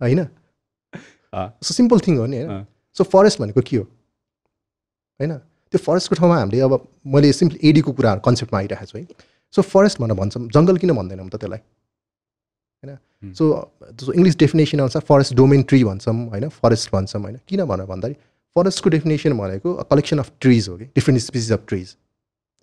होइन। 0.01 0.25
सो 1.35 1.75
सिम्पल 1.75 2.01
थिङ 2.07 2.17
हो 2.19 2.27
नि 2.27 2.37
होइन। 2.39 2.67
सो 2.97 3.05
फरेस्ट 3.05 3.41
भनेको 3.41 3.61
के 3.61 3.77
हो? 3.77 3.83
होइन? 5.21 5.39
त्यो 5.73 5.79
फरेस्टको 5.85 6.15
ठाउँमा 6.15 6.39
हामीले 6.39 6.61
अब 6.61 6.73
मैले 7.07 7.33
सिम्पली 7.33 7.69
एडीको 7.69 7.93
कुराहरू 7.93 8.21
कन्सेप्टमा 8.21 8.59
आइरहेको 8.59 8.87
छु 8.87 8.99
है? 8.99 9.07
सो 9.55 9.63
फरेस्ट 9.63 10.01
भनेर 10.01 10.17
भन्छौँ। 10.17 10.49
जङ्गल 10.49 10.77
किन 10.79 10.93
भन्दैनौँ 10.95 11.29
त 11.29 11.37
त्यसलाई? 11.37 11.59
होइन? 12.83 12.99
सो 13.35 13.45
इङ्ग्लिस 14.13 14.37
डेफिनेसन 14.39 14.79
अनुसार 14.79 15.03
फरेस्ट 15.03 15.35
डोमेन 15.35 15.63
ट्री 15.63 15.85
भन्छौँ 15.85 16.15
होइन? 16.29 16.49
फरेस्ट 16.49 16.93
भन्छौँ 16.93 17.23
होइन? 17.23 17.41
किन 17.49 17.65
भनेर 17.65 17.87
भन्दाखेरि 17.87 18.17
फरेस्टको 18.57 18.91
डेफिनेसन 18.91 19.33
भनेको 19.39 19.75
कलेक्सन 19.91 20.19
अफ 20.19 20.33
ट्रिज 20.41 20.69
हो 20.69 20.77
कि 20.79 20.85
different 20.85 21.23
species 21.23 21.53
of 21.53 21.63
trees 21.69 21.97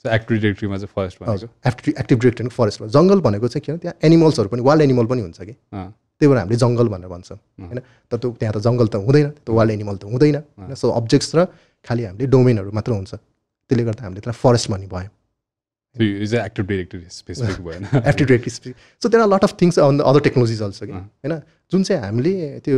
active 0.06 0.38
डिरेक्टरीमा 0.38 0.77
चाहिँ 0.77 0.89
फर्स्ट 0.95 1.23
भनेको। 1.23 1.47
एक्टिभ 1.69 1.93
एक्टिभ 1.99 2.19
डिरेक्ट 2.19 2.47
फरेस्ट 2.51 2.84
जङ्गल 2.84 3.19
भनेको 3.21 3.47
चाहिँ 3.47 3.63
के 3.65 3.71
हो? 3.71 3.77
त्यहाँ 3.77 3.95
एनिमल्सहरू 4.04 4.49
पनि 4.49 4.62
वाइल्ड 4.65 4.84
एनिमल 4.84 5.06
पनि 5.06 5.21
हुन्छ 5.21 5.41
कि 5.41 5.54
त्यही 5.54 6.27
भएर 6.27 6.38
हामीले 6.38 6.58
जङ्गल 6.63 6.88
भनेर 6.89 7.10
भन्छौँ 7.10 7.38
होइन? 7.38 7.80
तर 8.10 8.17
त्यो 8.17 8.30
त्यहाँ 8.39 8.54
त 8.56 8.58
जङ्गल 8.65 8.88
त 8.88 8.95
हुँदैन 9.06 9.30
त्यो 9.45 9.54
वाइल्ड 9.54 9.71
एनिमल 9.73 9.95
त 10.01 10.04
हुँदैन 10.10 10.36
होइन? 10.58 10.73
सो 10.73 10.89
अब्जेक्ट्स 10.89 11.36
र 11.36 11.45
खालि 11.86 12.04
हामीले 12.04 12.25
डोमेनहरू 12.34 12.71
मात्र 12.73 12.91
हुन्छ। 12.97 13.13
त्यसले 13.69 13.84
गर्दा 13.86 14.01
हामीले 14.06 14.21
त्यसलाई 14.25 14.41
फरेस्ट 14.41 14.65
भन्ने 14.71 14.88
भयो। 14.89 15.10
Active 15.91 16.65
directory 16.65 16.99
active 18.10 18.27
directive 18.27 18.73
so 19.01 19.06
there 19.10 19.21
are 19.21 19.30
lot 19.30 19.43
of 19.43 19.54
things 19.62 19.80
on 19.80 19.99
other 20.01 20.19
technologies 20.25 20.62
also 20.62 20.86
कि। 20.86 20.93
होइन? 20.93 21.34
जुन 21.71 21.84
चाहिँ 21.84 22.01
हामीले 22.01 22.34
त्यो 22.65 22.77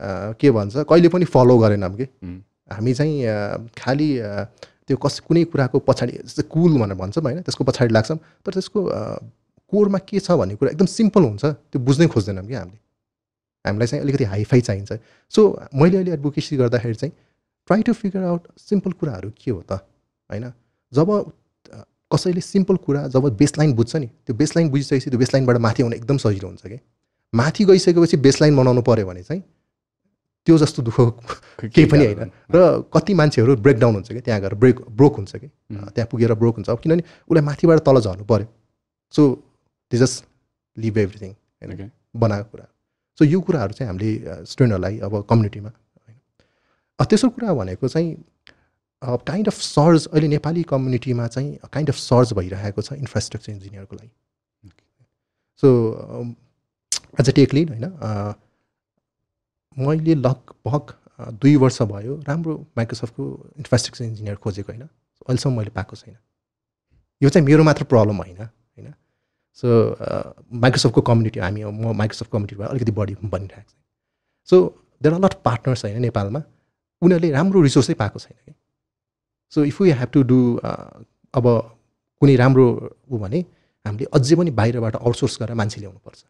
के 0.00 0.50
भन्छ 0.50 0.84
कहिले 0.88 1.08
पनि 1.08 1.24
फलो 1.24 1.58
गरेनौँ 1.58 1.94
कि। 1.96 2.06
हामी 2.72 2.94
चाहिँ 2.94 3.68
खालि 3.78 4.10
त्यो 4.86 4.96
कस 4.96 5.20
कुनै 5.26 5.44
कुराको 5.48 5.78
पछाडि 5.80 6.12
जस्तै 6.24 6.42
कुल 6.48 6.78
भनेर 6.78 6.96
भन्छौँ 6.96 7.22
होइन 7.24 7.42
त्यसको 7.42 7.64
पछाडि 7.64 7.94
लाग्छौँ। 7.94 8.18
तर 8.44 8.52
त्यसको 8.52 8.80
कोरमा 9.72 9.98
के 10.08 10.20
छ 10.20 10.30
भन्ने 10.38 10.54
कुरा 10.56 10.70
एकदम 10.70 10.86
सिम्पल 10.86 11.22
हुन्छ 11.24 11.44
त्यो 11.44 11.78
बुझ्नै 11.80 12.06
खोज्दैनौँ 12.06 12.46
कि 12.46 12.54
हामीले। 12.54 12.78
हामीलाई 13.64 13.86
चाहिँ 13.86 14.02
अलिकति 14.04 14.24
हाइफाई 14.24 14.60
चाहिन्छ। 14.60 14.92
सो 15.32 15.40
मैले 15.74 15.96
अहिले 15.96 16.12
एडभोकेसी 16.12 16.56
गर्दाखेरि 16.56 16.94
चाहिँ 16.94 17.12
try 17.68 17.82
to 17.82 17.92
figure 17.92 18.22
out 18.22 18.42
simple 18.60 18.92
कुराहरू 18.92 19.30
के 19.40 19.50
हो 19.50 19.62
त 19.62 19.80
होइन? 20.30 20.52
जब 20.92 21.08
कसैले 22.12 22.40
सिम्पल 22.40 22.76
कुरा 22.76 23.06
जब 23.08 23.24
बेसलाइन 23.36 23.72
बुझ्छ 23.74 23.96
नि 23.96 24.06
त्यो 24.06 24.36
बेसलाइन 24.36 24.68
बुझिसकेपछि 24.70 25.10
त्यो 25.10 25.18
बेसलाइनबाट 25.18 25.56
माथि 25.64 25.82
आउन 25.82 25.92
एकदम 25.94 26.16
सजिलो 26.18 26.48
हुन्छ 26.48 26.66
कि। 26.66 26.78
माथि 27.32 27.64
गइसकेपछि 27.64 28.16
बेसलाइन 28.20 28.56
बनाउनु 28.56 28.82
पऱ्यो 28.82 29.06
भने 29.06 29.22
चाहिँ 29.22 29.42
त्यो 30.46 30.56
जस्तो 30.58 30.82
दुःख 30.82 31.00
केही 31.62 31.84
पनि 31.88 32.04
होइन। 32.04 32.30
र 32.52 32.58
कति 32.92 33.14
मान्छेहरू 33.14 33.56
ब्रेकडाउन 33.56 33.94
हुन्छ 33.94 34.12
कि? 34.12 34.20
त्यहाँ 34.20 34.40
गएर 34.40 34.54
ब्रेक 34.54 34.80
ब्रोक 34.90 35.14
हुन्छ 35.16 35.36
कि। 35.36 35.48
त्यहाँ 35.94 36.08
पुगेर 36.10 36.34
ब्रोक 36.34 36.54
हुन्छ। 36.56 36.68
अब 36.70 36.78
किनभने 36.78 37.02
उसलाई 37.28 37.44
माथिबाट 37.44 37.78
तल 37.80 38.00
झर्नु 38.00 38.24
पऱ्यो 38.24 38.46
so 39.14 39.22
the 39.92 39.96
just 39.98 40.24
leave 40.76 40.98
everything 40.98 41.30
होइन. 41.30 41.90
बनाएको 42.16 42.48
कुरा। 42.50 42.66
सो 43.18 43.24
यो 43.24 43.40
कुराहरू 43.40 43.72
चाहिँ 43.72 43.88
हामीले 43.88 44.44
स्टुडेन्टहरूलाई 44.44 44.98
अब 45.00 45.12
कम्युनिटीमा 45.30 45.70
होइन। 45.70 46.16
तेस्रो 47.00 47.30
कुरा 47.30 47.54
भनेको 47.54 47.88
चाहिँ 47.88 48.16
काइन्ड 49.02 49.48
अफ 49.48 49.54
सर्ज 49.54 50.06
अहिले 50.06 50.28
नेपाली 50.28 50.62
कम्युनिटीमा 50.68 51.26
चाहिँ 51.26 51.58
काइन्ड 51.72 51.88
अफ 51.90 51.96
सर्ज 51.96 52.32
भइरहेको 52.34 52.82
छ 52.82 52.92
इन्फ्रास्ट्रक्चर 52.94 53.52
इन्जिनियरको 53.52 53.96
लागि। 53.96 54.10
So 55.62 55.68
as 57.20 57.28
a 57.28 57.32
tech 57.32 57.54
lead 57.54 57.70
होइन? 57.70 57.84
मैले 59.76 60.14
लगभग 60.16 60.94
दुई 61.40 61.54
वर्ष 61.56 61.82
भयो 61.82 62.14
राम्रो 62.28 62.54
माइक्रोसफ्टको 62.76 63.24
इन्फ्रास्ट्रक्चर 63.58 64.04
इन्जिनियर 64.04 64.36
खोजेको 64.36 64.72
होइन। 64.72 64.82
अहिलेसम्म 64.82 65.56
मैले 65.58 65.70
पाएको 65.70 65.96
छैन। 65.96 66.16
यो 67.20 67.28
चाहिँ 67.30 67.46
मेरो 67.46 67.62
मात्र 67.64 67.84
प्रब्लम 67.84 68.16
होइन 68.16 68.40
होइन। 68.40 68.92
सो 69.58 69.66
माइक्रोसफ्टको 70.62 71.00
कम्युनिटी 71.00 71.40
हामी 71.40 71.64
म 71.64 71.92
माइक्रोसफ्ट 71.96 72.30
कम्युनिटीबाट 72.32 72.68
अलिकति 72.68 72.92
बढी 72.92 73.14
बनिरहेको 73.24 73.70
छ। 73.70 73.74
So 74.48 74.56
there 75.02 75.14
are 75.14 75.20
lot 75.20 75.34
partners 75.44 75.84
होइन 75.84 76.00
नेपालमा। 76.02 76.42
उनीहरूले 77.02 77.30
राम्रो 77.30 77.62
रिसोर्सै 77.62 77.94
पाएको 77.94 78.18
छैन 78.18 78.36
कि। 78.46 78.54
So 79.52 79.64
if 79.64 79.80
you 79.80 79.94
have 79.94 80.10
to 80.12 80.22
do 80.22 80.38
अब 81.34 81.46
कुनै 82.22 82.34
राम्रो 82.36 82.66
ऊ 83.10 83.18
भने 83.18 83.40
हामीले 83.86 84.06
अझै 84.14 84.36
पनि 84.36 84.50
बाहिरबाट 84.58 84.96
आउटसोर्स 84.96 85.38
गरेर 85.40 85.54
मान्छे 85.54 85.80
ल्याउनुपर्छ। 85.80 86.20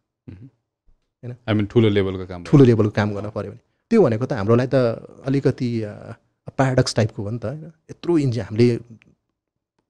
आई 1.32 1.54
मिन 1.54 1.66
ठुलो 1.72 1.88
लेभलको 1.88 2.26
काम 2.26 2.44
ठुलो 2.44 2.64
लेभलको 2.64 2.92
काम 3.00 3.08
गर्न 3.14 3.30
पऱ्यो 3.30 3.50
भने। 3.50 3.62
त्यो 3.90 4.02
भनेको 4.02 4.26
त 4.26 4.32
हाम्रोलाई 4.32 4.66
त 4.66 4.76
अलिकति 5.24 5.68
प्याराडक्स 6.58 6.94
टाइपको 6.94 7.22
हो 7.22 7.30
नि 7.30 7.38
त 7.38 7.44
होइन? 7.44 7.72
यत्रो 7.90 8.18
इन्जि 8.18 8.40
हामीले 8.40 8.66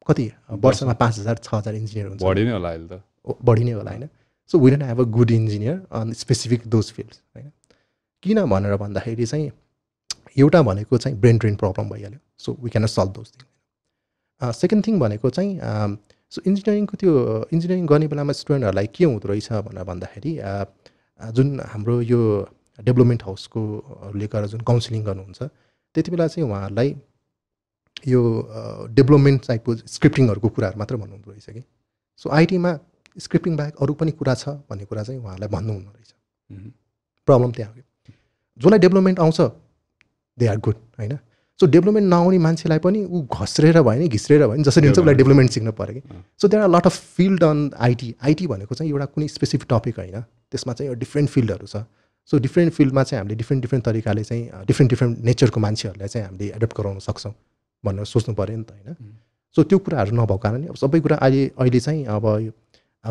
कति 0.08 0.24
वर्षमा 0.64 0.92
पाँच 1.02 1.18
हजार 1.18 1.36
छ 1.42 1.48
हजार 1.54 1.74
इन्जिनियर 1.74 2.06
हुन्छ। 2.08 2.22
बढी 2.22 2.44
नै 2.44 2.52
होला 2.52 2.68
अहिले 2.70 2.88
त। 2.88 3.02
बढी 3.44 3.64
नै 3.64 3.72
होला 3.72 3.90
होइन? 3.90 4.08
So 4.50 4.58
we 4.58 4.70
don't 4.70 4.82
have 4.84 5.00
a 5.00 5.04
good 5.16 5.30
engineer 5.30 5.76
on 5.98 6.12
specific 6.22 6.66
those 6.68 6.92
fields 6.92 7.20
होइन? 7.34 7.50
किन 8.22 8.44
भनेर 8.52 8.76
भन्दाखेरि 8.84 9.26
चाहिँ 9.26 9.50
एउटा 10.38 10.60
भनेको 10.62 10.98
चाहिँ 10.98 11.18
ब्रेन 11.20 11.38
ड्रेन 11.38 11.56
प्रब्लम 11.56 11.88
भइहाल्यो। 11.90 12.20
So 12.44 12.56
we 12.62 12.70
can 12.70 12.86
solve 12.86 13.12
those 13.16 13.28
thing 13.32 14.52
second 14.60 14.86
thing 14.86 14.98
भनेको 15.00 15.30
चाहिँ 15.30 15.52
सो 16.32 16.42
इन्जिनियरिङको 16.46 16.94
त्यो 17.00 17.12
इन्जिनियरिङ 17.52 17.86
गर्ने 17.86 18.06
बेलामा 18.12 18.32
स्टुडेन्टहरूलाई 18.34 18.86
के 18.94 19.04
हुँदो 19.04 19.28
रहेछ 19.28 19.52
भनेर 19.66 19.84
भन्दाखेरि 19.90 20.32
जुन 21.20 21.60
हाम्रो 21.60 22.00
यो 22.02 22.20
डेभलपमेन्ट 22.78 23.22
हाउसको 23.22 23.60
ले 24.14 24.26
गरेर 24.26 24.46
जुन 24.46 24.60
काउन्सिलिङ 24.60 25.04
गर्नुहुन्छ 25.04 25.42
त्यति 25.94 26.10
बेला 26.10 26.26
चाहिँ 26.26 26.48
उहाँहरूलाई 26.48 26.88
यो 28.06 28.22
डेभलपमेन्ट 28.90 29.46
टाइपको 29.46 29.76
स्क्रिप्टिङहरूको 29.94 30.48
कुराहरू 30.48 30.78
मात्र 30.78 30.96
भन्नुहुँदो 30.96 31.30
रहेछ 31.30 31.50
कि? 31.50 31.62
सो 32.16 32.30
आइटीमा 32.30 32.78
स्क्रिप्टिङ 33.16 33.56
बाहेक 33.56 33.74
अरू 33.82 33.94
पनि 33.94 34.10
कुरा 34.10 34.34
छ 34.34 34.48
भन्ने 34.70 34.84
कुरा 34.84 35.02
चाहिँ 35.02 35.20
उहाँहरूलाई 35.20 35.48
भन्नुहुन्न 35.48 35.86
रहेछ। 35.86 36.10
प्रब्लम 37.28 37.52
त्यहाँ 37.52 37.72
हो 37.72 37.80
जसलाई 38.60 38.78
डेभलपमेन्ट 38.78 39.20
आउँछ 39.20 39.40
दे 40.38 40.46
आर 40.46 40.58
गुड 40.58 40.76
होइन? 40.98 41.18
सो 41.60 41.66
डेभलपमेन्ट 41.66 42.08
नआउने 42.08 42.38
मान्छेलाई 42.38 42.78
पनि 42.84 43.04
ऊ 43.04 43.22
घस्रेर 43.32 43.80
भयो 43.82 43.98
नि 43.98 44.08
घिस्रेर 44.08 44.46
भयो 44.46 44.56
नि 44.56 44.62
जसरी 44.64 44.86
हुन्छ 44.86 44.98
उसलाई 44.98 45.14
डेभलपमेन्ट 45.14 45.50
सिक्नु 45.50 45.72
पऱ्यो 45.72 45.94
कि। 45.94 46.02
So 46.40 46.48
there 46.48 46.62
are 46.62 46.70
lot 46.70 46.86
of 46.86 46.96
field 47.16 47.44
on 47.44 47.70
IT 47.80 48.14
IT 48.22 48.46
भनेको 48.46 48.74
चाहिँ 48.74 48.90
एउटा 48.92 49.06
कुनै 49.14 49.28
स्पेसिफिक 49.28 49.68
टपिक 49.70 49.98
होइन। 49.98 50.20
त्यसमा 50.50 50.72
चाहिँ 50.72 50.94
डिफ्रेन्ट 50.96 51.30
फिल्डहरू 51.30 51.66
छ। 51.66 51.84
सो 52.30 52.38
डिफ्रेन्ट 52.38 52.72
फिल्डमा 52.72 53.02
चाहिँ 53.02 53.20
हामीले 53.20 53.36
डिफ्रेन्ट 53.36 53.62
डिफ्रेन्ट 53.62 53.84
तरिकाले 53.84 54.24
चाहिँ 54.24 54.64
डिफ्रेन्ट 54.66 54.90
डिफ्रेन्ट 54.90 55.18
नेचरको 55.24 55.60
मान्छेहरूलाई 55.60 56.08
चाहिँ 56.08 56.26
हामीले 56.26 56.52
एडप्ट 56.56 56.76
गराउन 56.76 56.98
सक्छौँ 57.06 57.32
भनेर 57.84 58.04
सोच्नु 58.04 58.34
पऱ्यो 58.34 58.56
नि 58.56 58.64
त 58.64 58.70
होइन। 58.72 59.14
सो 59.56 59.62
त्यो 59.62 59.78
कुराहरू 59.78 60.16
नभएको 60.16 60.38
कारणले 60.42 60.66
अब 60.68 60.76
सबै 60.76 61.00
कुरा 61.00 61.16
अहिले 61.16 61.42
अहिले 61.54 61.80
चाहिँ 61.80 62.04
अब 62.10 62.24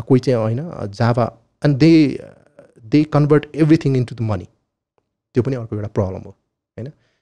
कोही 0.06 0.20
चाहिँ 0.20 0.40
होइन 0.40 0.90
Java 0.92 1.24
and 1.62 1.76
they 1.78 1.92
they 2.92 3.02
convert 3.08 3.44
everything 3.56 3.96
into 3.96 4.14
the 4.14 4.20
money 4.20 4.46
त्यो 5.34 5.42
पनि 5.42 5.56
अर्को 5.56 5.76
एउटा 5.76 5.88
प्रब्लम 5.88 6.22
हो। 6.26 6.36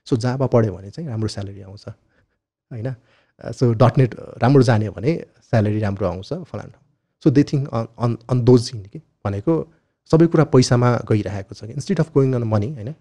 सो 0.07 0.17
जाभा 0.17 0.45
पढ्यो 0.53 0.73
भने 0.73 0.89
चाहिँ 0.89 1.09
राम्रो 1.09 1.27
स्यालेरी 1.27 1.61
आउँछ 1.61 1.87
होइन? 1.87 2.89
सो 3.51 3.73
डट 3.73 3.97
नेट 3.97 4.15
राम्रो 4.43 4.63
जाने 4.63 4.89
भने 4.89 5.11
स्यालेरी 5.41 5.79
राम्रो 5.79 6.07
आउँछ 6.07 6.33
फलान। 6.51 6.71
So 7.23 7.29
they 7.29 7.43
think 7.43 7.69
on 7.73 8.17
on 8.29 8.43
those 8.43 8.71
thing 8.71 8.83
कि 8.85 8.99
भनेको 9.25 9.53
सबै 10.11 10.27
कुरा 10.27 10.43
पैसामा 10.53 10.89
गइरहेको 11.09 11.55
छ 11.55 11.63
कि। 11.65 11.73
Instead 11.73 11.99
of 11.99 12.11
going 12.13 12.33
on 12.35 12.43
money 12.43 12.69
होइन? 12.73 12.93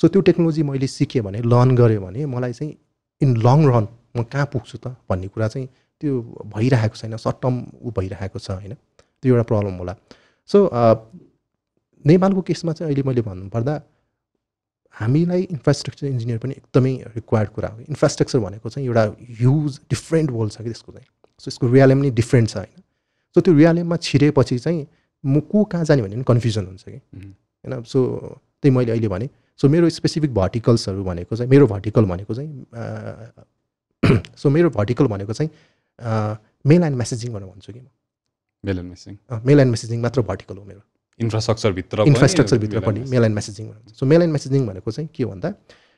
सो 0.00 0.08
त्यो 0.08 0.20
टेक्नोलोजी 0.28 0.62
मैले 0.62 0.86
सिकेँ 0.86 1.22
भने 1.22 1.40
लर्न 1.44 1.76
गरेँ 1.76 1.98
भने 1.98 2.26
मलाई 2.26 2.52
चाहिँ 2.52 2.72
इन 3.20 3.36
लङ 3.46 3.58
रन 3.72 3.86
म 4.16 4.22
कहाँ 4.32 4.46
पुग्छु 4.52 4.78
त 4.78 4.96
भन्ने 5.08 5.28
कुरा 5.28 5.48
चाहिँ 5.48 5.68
त्यो 6.02 6.12
भइरहेको 6.54 6.96
छैन 6.96 7.16
सर्ट 7.16 7.36
टर्म 7.42 7.56
ऊ 7.84 7.90
भइरहेको 7.98 8.38
छ 8.38 8.50
होइन? 8.50 8.74
त्यो 9.22 9.34
एउटा 9.34 9.44
प्रब्लम 9.50 9.74
होला। 9.80 9.94
सो 10.50 10.58
नेपालको 12.04 12.40
केसमा 12.48 12.72
चाहिँ 12.72 12.88
अहिले 12.88 13.02
मैले 13.08 13.22
भन्नुपर्दा 13.28 13.74
हामीलाई 14.96 15.42
इन्फ्रास्ट्रक्चर 15.54 16.06
इन्जिनियर 16.06 16.38
पनि 16.38 16.52
एकदमै 16.52 16.92
रिक्वायर्ड 17.14 17.50
कुरा 17.56 17.68
हो। 17.68 17.80
इन्फ्रास्ट्रक्चर 17.92 18.38
भनेको 18.38 18.68
चाहिँ 18.68 18.86
एउटा 18.88 19.04
ह्युज 19.40 19.80
डिफ्रेन्ट 19.90 20.30
वर्ल्ड 20.30 20.52
छ 20.52 20.56
कि 20.58 20.70
त्यसको 20.70 20.92
चाहिँ। 20.92 21.06
सो 21.40 21.50
यसको 21.50 21.72
रियालेम 21.72 22.00
पनि 22.00 22.10
डिफ्रेन्ट 22.20 22.48
छ 22.50 22.56
होइन। 22.56 22.82
सो 23.36 23.40
त्यो 23.40 23.54
रियालेममा 23.54 23.96
छिरेपछि 23.96 24.58
चाहिँ 24.58 24.86
म 25.24 25.40
को 25.52 25.64
कहाँ 25.64 25.84
जाने 25.84 26.02
भन्ने 26.02 26.16
पनि 26.16 26.24
कन्फ्युजन 26.24 26.66
हुन्छ 26.66 26.84
कि। 26.88 27.00
होइन 27.64 27.82
सो 27.82 27.98
त्यही 28.62 28.76
मैले 28.76 28.92
अहिले 28.92 29.08
भने। 29.08 29.28
सो 29.60 29.68
मेरो 29.68 29.88
स्पेसिफिक 29.90 30.34
भर्टिकल्सहरू 30.34 31.04
भनेको 31.04 31.36
चाहिँ 31.36 31.50
मेरो 31.50 31.66
भर्टिकल 31.66 32.04
भनेको 32.04 32.34
चाहिँ 32.34 32.50
सो 34.36 34.50
मेरो 34.56 34.70
भर्टिकल 34.70 35.06
भनेको 35.12 35.32
चाहिँ 35.32 35.50
मेल 36.64 36.82
एन्ड 36.84 36.96
मेसेजिङ 36.96 37.32
भनेर 37.32 37.48
भन्छु 37.48 37.72
कि 37.72 37.80
म। 37.80 37.86
Mail 38.64 38.78
and 38.78 38.90
messaging 38.90 39.40
mail 39.46 39.60
and 39.60 39.70
messaging 39.70 40.00
मात्र 40.02 40.22
भर्टिकल 40.22 40.56
हो 40.56 40.64
मेरो। 40.64 40.82
इन्फ्रास्ट्रक्चरभित्र 41.20 42.04
इन्फ्रास्ट्रक्चरभित्र 42.06 42.80
पनि 42.86 43.00
mail 43.10 43.24
and 43.24 43.34
messaging 43.34 43.72
so 43.98 44.06
mail 44.06 44.22
and 44.22 44.32
messaging 44.32 44.66
भनेको 44.66 44.90
चाहिँ 44.90 45.08
के 45.14 45.24
भन्दा 45.24 45.52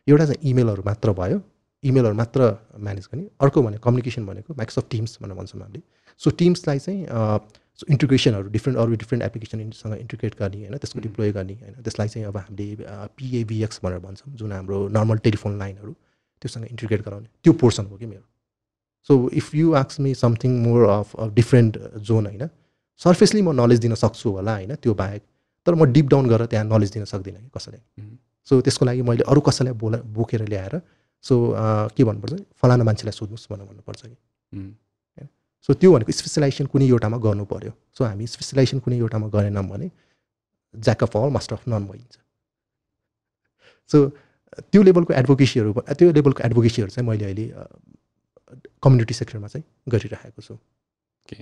एउटा 0.06 0.24
चाहिँ 0.24 0.50
इमेलहरू 0.50 0.82
मात्र 0.86 1.12
भयो 1.12 1.40
इमेलहरू 1.84 2.14
मात्र 2.14 2.40
म्यानेज 2.78 3.08
गर्ने। 3.12 3.24
अर्को 3.40 3.62
भने 3.62 3.78
कम्युनिकेसन 3.84 4.26
भनेको 4.26 4.54
माइक्रोसफ्ट 4.54 4.90
टिम्स 4.90 5.18
भनेर 5.22 5.36
भन्छौँ 5.36 5.60
हामीले। 5.62 5.82
सो 6.20 6.30
टिम्सलाई 6.38 6.78
चाहिँ 6.78 7.06
सो 7.78 7.86
इन्टिग्रेसनहरू 7.90 8.48
डिफ्रेन्ट 8.50 8.78
अरू 8.78 8.94
डिफ्रेन्ट 8.94 9.24
एप्लिकेसनसँग 9.24 9.94
इन्टिग्रेट 9.96 10.34
गर्ने 10.38 10.58
होइन 10.58 10.76
त्यसको 10.76 11.00
डिप्लोय 11.00 11.32
गर्ने 11.32 11.54
होइन 11.54 11.74
त्यसलाई 11.82 12.08
चाहिँ 12.08 12.26
अब 12.28 12.36
हामीले 12.36 12.74
पिएबिएक्स 13.18 13.80
भनेर 13.84 13.98
भन्छौँ 14.06 14.34
जुन 14.36 14.52
हाम्रो 14.52 14.78
नर्मल 14.96 15.18
टेलिफोन 15.26 15.58
लाइनहरू 15.58 15.92
त्योसँग 16.42 16.64
इन्टिग्रेट 16.70 17.02
गराउने। 17.02 17.28
त्यो 17.44 17.52
पोर्सन 17.62 17.86
हो 17.86 17.96
कि 17.96 18.06
मेरो। 18.06 18.24
So 19.08 19.28
if 19.34 19.54
you 19.54 19.72
आक्स 19.74 20.00
me 20.00 20.14
something 20.14 20.58
more 20.62 20.88
of 20.88 21.14
of 21.16 21.32
different 21.34 21.78
zone 22.08 22.26
होइन 22.26 22.48
सर्फेसली 23.00 23.42
म 23.42 23.52
नलेज 23.54 23.78
दिन 23.80 23.94
सक्छु 23.94 24.30
होला 24.30 24.54
होइन? 24.54 24.74
त्यो 24.74 24.94
बाहेक। 24.94 25.22
तर 25.66 25.74
म 25.74 25.84
डिप 25.92 26.06
डाउन 26.08 26.28
गरेर 26.28 26.46
त्यहाँ 26.46 26.64
नलेज 26.64 26.90
दिन 26.92 27.04
सक्दिनँ 27.04 27.40
कि 27.42 27.50
कसैलाई 27.54 27.80
सो 28.48 28.60
त्यसको 28.60 28.84
लागि 28.86 29.02
मैले 29.02 29.22
अरू 29.28 29.40
कसैलाई 29.40 29.74
बोला 29.76 29.98
बोकेर 30.16 30.42
ल्याएर 30.48 30.74
सो 31.24 31.34
के 31.96 32.04
भन्नुपर्छ? 32.04 32.34
फलाना 32.60 32.84
मान्छेलाई 32.84 33.12
सोध्नुहोस् 33.12 33.46
भनेर 33.50 33.66
भन्नुपर्छ 33.66 34.02
कि। 34.06 34.16
सो 35.68 35.74
त्यो 35.74 35.92
भनेको 35.92 36.12
स्पेसलाइजेसन 36.12 36.66
कुनै 36.72 36.86
एउटामा 36.88 37.16
गर्नु 37.18 37.44
पऱ्यो 37.44 37.72
सो 37.96 38.04
हामी 38.04 38.26
स्पेसलाइजेसन 38.26 38.78
कुनै 38.80 38.96
एउटामा 38.98 39.26
गरेनौँ 39.28 39.64
भने 39.68 39.90
jack 40.74 41.02
of 41.04 41.16
all 41.16 41.30
master 41.36 41.54
of 41.56 41.68
none 41.68 41.84
भइन्छ। 41.86 42.16
सो 43.90 43.98
त्यो 44.72 44.82
लेभलको 44.82 45.12
एडभोकेसीहरू 45.12 45.70
त्यो 45.98 46.10
लेभलको 46.12 46.40
एडभोकेसीहरू 46.46 46.90
चाहिँ 46.90 47.08
मैले 47.08 47.24
अहिले 47.24 47.46
कम्युनिटी 48.82 49.14
सेक्टरमा 49.14 49.48
चाहिँ 49.48 49.64
गरिरहेको 49.92 50.40
छु। 50.42 50.54
के 51.28 51.36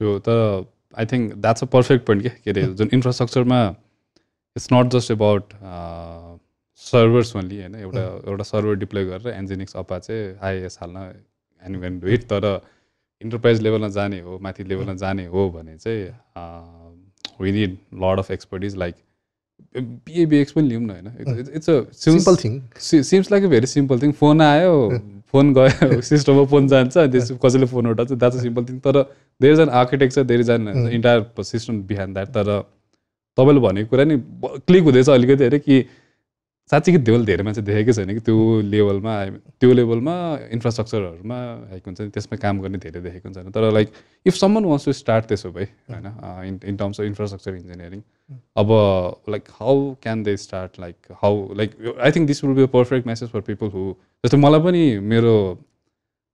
सो 0.00 0.18
त 0.22 0.28
I 0.98 1.06
think 1.12 1.34
that's 1.36 1.62
a 1.62 1.66
perfect 1.72 2.06
point 2.06 2.22
के 2.22 2.28
के 2.44 2.50
अरे 2.50 2.62
जुन 2.80 2.88
इन्फ्रास्ट्रक्चरमा 2.92 3.60
it's 4.56 4.68
not 4.72 4.90
just 4.92 5.10
about 5.10 5.52
servers 6.82 7.34
only 7.36 7.60
होइन 7.60 7.74
एउटा 7.76 8.02
एउटा 8.26 8.44
सर्भर 8.44 8.74
डिप्लोय 8.76 9.04
गरेर 9.04 9.34
एन्जिनिक्स 9.34 9.76
अपा 9.76 9.98
चाहिँ 9.98 10.34
आइएस 10.42 10.78
हाल्न 10.80 11.10
एन्ड 11.62 11.76
वेन 11.76 11.98
डु 12.00 12.08
इट 12.16 12.24
तर 12.32 12.46
इन्टरप्राइज 13.22 13.60
लेभलमा 13.62 13.88
जाने 13.96 14.20
हो 14.20 14.38
माथि 14.42 14.64
लेभलमा 14.64 14.94
जाने 15.02 15.26
हो 15.26 15.48
भने 15.50 15.76
चाहिँ 15.78 16.04
we 17.40 17.52
need 17.52 17.76
lot 18.02 18.18
of 18.18 18.30
expertise 18.30 18.76
like 18.76 18.94
बिएबिएक्स 19.76 20.52
पनि 20.52 20.68
लिउँ 20.68 20.82
न 20.82 20.90
होइन? 20.90 21.46
It's 21.54 21.70
a 21.70 21.80
simple 22.00 22.36
thing 22.36 22.60
seems 22.80 23.30
like 23.32 23.44
a 23.44 23.48
very 23.48 23.66
simple 23.66 24.00
thing 24.02 24.12
phone 24.20 24.42
आयो 24.42 24.74
फोन 25.34 25.52
गयो 25.54 26.00
सिस्टममा 26.08 26.44
फोन 26.46 26.68
जान्छ 26.68 26.96
त्यस 26.96 27.32
कसैले 27.44 27.66
फोन 27.66 27.86
उठाउँछ 27.86 28.12
द्याट्स 28.14 28.36
अ 28.36 28.40
सिम्पल 28.40 28.64
थिङ 28.64 28.78
तर 28.80 29.00
there 29.40 29.52
is 29.52 29.60
an 29.60 29.68
architecture 29.80 30.24
there 30.24 30.40
is 30.40 30.50
an 30.50 30.68
entire 30.90 31.44
system 31.44 31.82
behind 31.84 32.14
that 32.14 32.28
तर 32.30 32.50
तपाईँले 33.38 33.60
भनेको 33.60 33.90
कुरा 33.90 34.04
नि 34.04 34.16
क्लिक 34.66 34.82
हुँदैछ 34.82 35.08
अलिकति 35.10 35.44
अरे 35.44 35.58
कि 35.58 35.84
साँच्चीकै 36.70 36.98
त्यो 37.06 37.16
धेरै 37.28 37.42
मान्छे 37.44 37.62
देखेकै 37.62 37.92
छैन 37.92 38.10
कि? 38.16 38.20
त्यो 38.26 38.36
लेभलमा 38.72 39.14
त्यो 39.60 39.72
लेभलमा 39.72 40.14
इन्फ्रास्ट्रक्चरहरूमा 40.56 41.38
लाइक 41.70 41.82
हुन्छ 41.86 42.00
नि 42.00 42.10
त्यसमा 42.14 42.36
काम 42.44 42.60
गर्ने 42.64 42.78
धेरै 42.84 43.00
देखेको 43.04 43.32
छैन। 43.34 43.50
तर 43.52 43.68
like 43.72 43.88
if 44.26 44.34
someone 44.34 44.64
wants 44.64 44.84
to 44.84 44.92
start 45.00 45.24
त्यसो 45.28 45.50
भए 45.56 45.66
होइन 45.90 46.06
in 46.48 46.54
in 46.64 46.76
terms 46.76 47.00
of 47.00 47.06
infrastructure 47.06 47.54
engineering 47.56 48.00
अब 48.56 48.68
like 49.34 49.44
how 49.60 49.76
can 50.02 50.22
they 50.22 50.36
start 50.46 50.80
like 50.80 50.96
how 51.22 51.34
like 51.60 51.76
I 51.98 52.10
think 52.16 52.26
this 52.28 52.44
will 52.44 52.54
be 52.56 52.62
a 52.62 52.72
perfect 52.72 53.06
message 53.06 53.28
for 53.30 53.40
people 53.50 53.68
who 53.76 53.84
जस्तो 54.24 54.38
मलाई 54.38 54.60
पनि 54.68 54.82
मेरो 55.12 55.34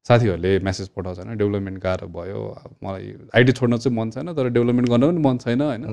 साथीहरूले 0.07 0.59
message 0.65 0.89
पठाउँछ 0.97 1.19
होइन 1.19 1.37
डेभलपमेन्ट 1.39 1.83
गाह्रो 1.83 2.07
भयो 2.15 2.45
मलाई 2.85 3.13
आइटी 3.35 3.53
छोड्न 3.53 3.77
चाहिँ 3.79 3.97
मन 3.99 4.11
छैन 4.11 4.33
तर 4.35 4.49
डेभलपमेन्ट 4.49 4.89
गर्न 4.89 5.07
पनि 5.07 5.21
मन 5.29 5.39
छैन 5.39 5.61
होइन। 5.63 5.85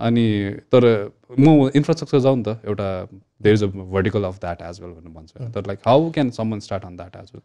अनि 0.00 0.26
तर 0.72 0.84
म 1.38 1.70
इन्फ्रास्ट्रक्चर 1.74 2.18
जाउँ 2.20 2.36
नि 2.36 2.42
त 2.44 2.60
एउटा 2.64 2.88
there 3.42 3.54
is 3.54 3.62
a 3.62 3.66
vertical 3.66 4.24
of 4.24 4.38
that 4.40 4.62
as 4.62 4.80
well 4.80 4.92
भनेर 4.92 5.12
भन्छु। 5.14 5.52
तर 5.54 5.66
like 5.66 5.78
how 5.86 6.10
can 6.10 6.30
someone 6.38 6.60
start 6.60 6.84
on 6.84 6.96
that 6.96 7.16
as 7.16 7.30
well 7.34 7.42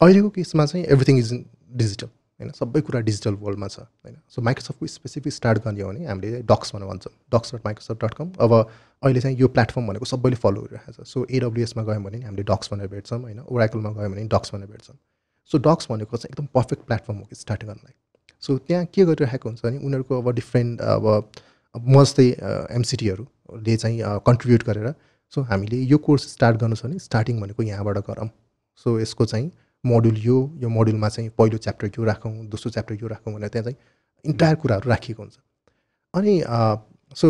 अहिलेको 0.00 0.28
केसमा 0.30 0.66
चाहिँ 0.66 0.84
एभ्रिथिङ 0.86 1.18
इज 1.18 1.32
डिजिटल 1.32 2.06
होइन? 2.06 2.50
सबै 2.54 2.80
कुरा 2.80 3.00
डिजिटल 3.02 3.34
वर्ल्डमा 3.36 3.68
छ 3.68 3.78
होइन? 3.78 4.16
सो 4.30 4.42
माइक्रोसफ्टको 4.42 4.86
स्पेसिफिक 4.88 5.32
स्टार्ट 5.32 5.58
गर्ने 5.64 5.82
हो 5.82 5.88
भने 5.88 6.04
हामीले 6.06 6.42
डक्स 6.50 6.74
भनेर 6.74 6.88
भन्छौँ। 6.88 7.12
Docs 7.34 7.54
dot 7.54 7.64
Microsoft 7.64 8.04
dot 8.04 8.14
com 8.14 8.30
अब 8.40 8.52
अहिले 8.54 9.20
चाहिँ 9.20 9.36
यो 9.38 9.48
प्लेटफर्म 9.48 9.88
भनेको 9.88 10.04
सबैले 10.06 10.36
फलो 10.36 10.60
गरिरहेको 10.62 11.02
छ। 11.02 11.06
सो 11.08 11.26
एडब्लुएसमा 11.30 11.82
गयौँ 11.84 12.02
भने 12.04 12.18
हामीले 12.22 12.42
डक्स 12.52 12.72
भनेर 12.72 12.88
भेट्छौँ 12.88 13.20
होइन? 13.20 13.40
ओराइकलमा 13.40 13.90
गयौँ 13.98 14.10
भने 14.12 14.26
डक्स 14.28 14.54
भनेर 14.54 14.68
भेट्छौँ। 14.68 14.96
सो 15.50 15.58
डक्स 15.58 15.90
भनेको 15.90 16.16
चाहिँ 16.16 16.30
एकदम 16.32 16.46
पर्फेक्ट 16.54 16.86
प्लेटफर्म 16.86 17.18
हो 17.18 17.24
कि 17.24 17.36
स्टार्ट 17.36 17.64
गर्नलाई 17.64 17.94
सो 18.42 18.56
त्यहाँ 18.58 18.84
के 18.94 19.04
गरिरहेको 19.04 19.48
हुन्छ 19.48 19.62
भने 19.64 19.78
उनीहरूको 19.86 20.20
अब 20.20 20.30
डिफ्रेन्ट 20.34 20.80
अब 20.80 21.06
म 21.74 22.04
जस्तै 22.04 22.26
एमसिटीहरूले 22.78 23.76
चाहिँ 23.76 24.00
कन्ट्रिब्युट 24.26 24.62
गरेर 24.68 24.92
सो 25.32 25.42
हामीले 25.50 25.82
यो 25.92 25.98
कोर्स 26.04 26.28
स्टार्ट 26.32 26.56
गर्नु 26.60 26.76
छ 26.76 26.84
भने 26.84 26.98
स्टार्टिङ 26.98 27.40
भनेको 27.40 27.62
यहाँबाट 27.62 27.98
गरौँ। 28.06 28.28
सो 28.84 28.98
यसको 29.00 29.24
चाहिँ 29.24 29.50
मोड्युल 29.84 30.16
यो 30.24 30.36
यो 30.62 30.68
मोड्युलमा 30.68 31.08
चाहिँ 31.08 31.30
पहिलो 31.38 31.58
च्याप्टर 31.58 31.90
यो 31.98 32.04
राखौँ 32.04 32.32
दोस्रो 32.48 32.70
च्याप्टर 32.70 32.94
यो 33.02 33.08
राखौँ 33.08 33.34
भनेर 33.34 33.48
त्यहाँ 33.48 33.64
चाहिँ 33.64 33.78
इन्टायर 34.24 34.54
कुराहरू 34.62 34.90
राखिएको 34.90 35.22
हुन्छ। 35.22 35.36
अनि 36.14 36.34
सो 37.16 37.28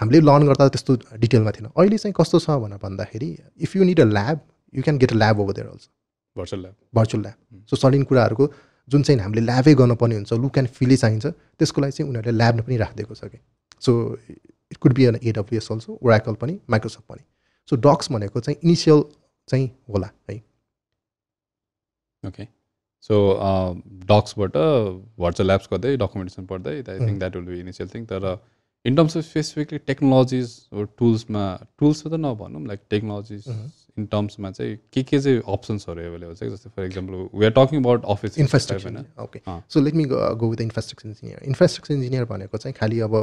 हामीले 0.00 0.20
लर्न 0.20 0.46
गर्दा 0.46 0.68
त्यस्तो 0.68 0.96
डिटेलमा 1.18 1.50
थिएन। 1.50 1.66
अहिले 1.70 1.98
चाहिँ 1.98 2.14
कस्तो 2.18 2.38
छ 2.38 2.58
भनेर 2.62 2.78
भन्दाखेरि 2.82 3.30
if 3.62 3.76
you 3.76 3.84
need 3.84 4.00
a 4.00 4.04
lab 4.04 4.40
you 4.74 4.82
can 4.82 4.98
get 4.98 5.12
a 5.12 5.16
lab 5.16 5.40
over 5.40 5.52
there 5.54 5.68
also 5.68 5.88
virtual 6.36 6.60
lab 6.62 6.74
virtual 6.94 7.22
lab 7.22 7.66
so 7.70 7.76
certain 7.76 8.02
कुराहरूको 8.10 8.46
जुन 8.90 9.02
चाहिँ 9.02 9.20
हामीले 9.20 9.44
ल्याबै 9.46 9.74
गर्नुपर्ने 9.80 10.14
हुन्छ 10.14 10.32
लुक 10.44 10.58
एन्ड 10.58 10.68
फिलै 10.78 10.96
चाहिन्छ 11.02 11.26
त्यसको 11.58 11.80
लागि 11.80 11.92
चाहिँ 11.96 12.08
उनीहरूले 12.10 12.36
ल्याब 12.38 12.60
पनि 12.62 12.76
राखिदिएको 12.84 13.14
छ 13.14 13.24
कि। 13.32 13.38
So 13.82 13.90
it 14.72 14.78
could 14.82 14.94
be 14.94 15.04
an 15.04 15.18
AWS 15.22 15.70
also 15.72 15.98
Oracle 16.02 16.34
पनि 16.42 16.58
माइक्रोसफ्ट 16.70 17.06
पनि। 17.08 17.22
सो 17.68 17.76
डक्स 17.86 18.12
भनेको 18.12 18.40
चाहिँ 18.40 18.58
इनिसियल 18.64 19.04
चाहिँ 19.48 19.70
होला 19.88 20.10
है। 20.30 20.36
ओके 22.24 22.44
सो 23.04 23.16
डक्सबाट 24.10 24.56
भर्चुअल 25.20 25.46
ल्याब्स 25.46 25.68
गर्दै 25.72 25.96
डकुमेन्टेसन 26.02 26.46
पढ्दै 26.52 26.74
I 26.74 26.98
think 26.98 27.18
that 27.18 27.36
will 27.36 27.46
be 27.46 27.60
initial 27.60 27.88
thing 27.94 28.04
तर 28.12 28.26
in 28.84 28.96
terms 28.96 29.16
of 29.16 29.24
specifically 29.24 29.78
technologies 29.88 30.48
टुल्समा 30.98 31.44
tools 31.78 32.02
त 32.02 32.20
नभनौँ 32.20 32.66
लाइक 32.66 32.80
टेक्नोलोजिज 32.90 33.48
इन 33.96 34.06
टर्म्समा 34.12 34.50
चाहिँ 34.50 34.76
के 34.92 35.02
के 35.02 35.20
चाहिँ 35.20 35.40
अप्सन्सहरू 35.46 36.00
एभाइलेबल 36.02 36.34
छ? 36.34 36.44
जस्तै 36.44 36.70
for 36.76 36.84
example 36.84 37.28
we 37.38 37.44
are 37.46 37.52
talking 37.58 37.80
about 37.80 38.04
office 38.14 38.38
infrastructure 38.38 38.88
होइन? 38.88 39.06
Okay. 39.22 39.40
So 39.70 39.80
let 39.80 39.94
me 39.94 40.04
go 40.04 40.50
with 40.50 40.60
infrastructure 40.60 41.08
engineer 41.08 41.42
infrastructure 41.44 41.94
engineer 41.94 42.24
भनेको 42.32 42.58
चाहिँ 42.58 42.74
खालि 42.80 43.00
अब 43.00 43.14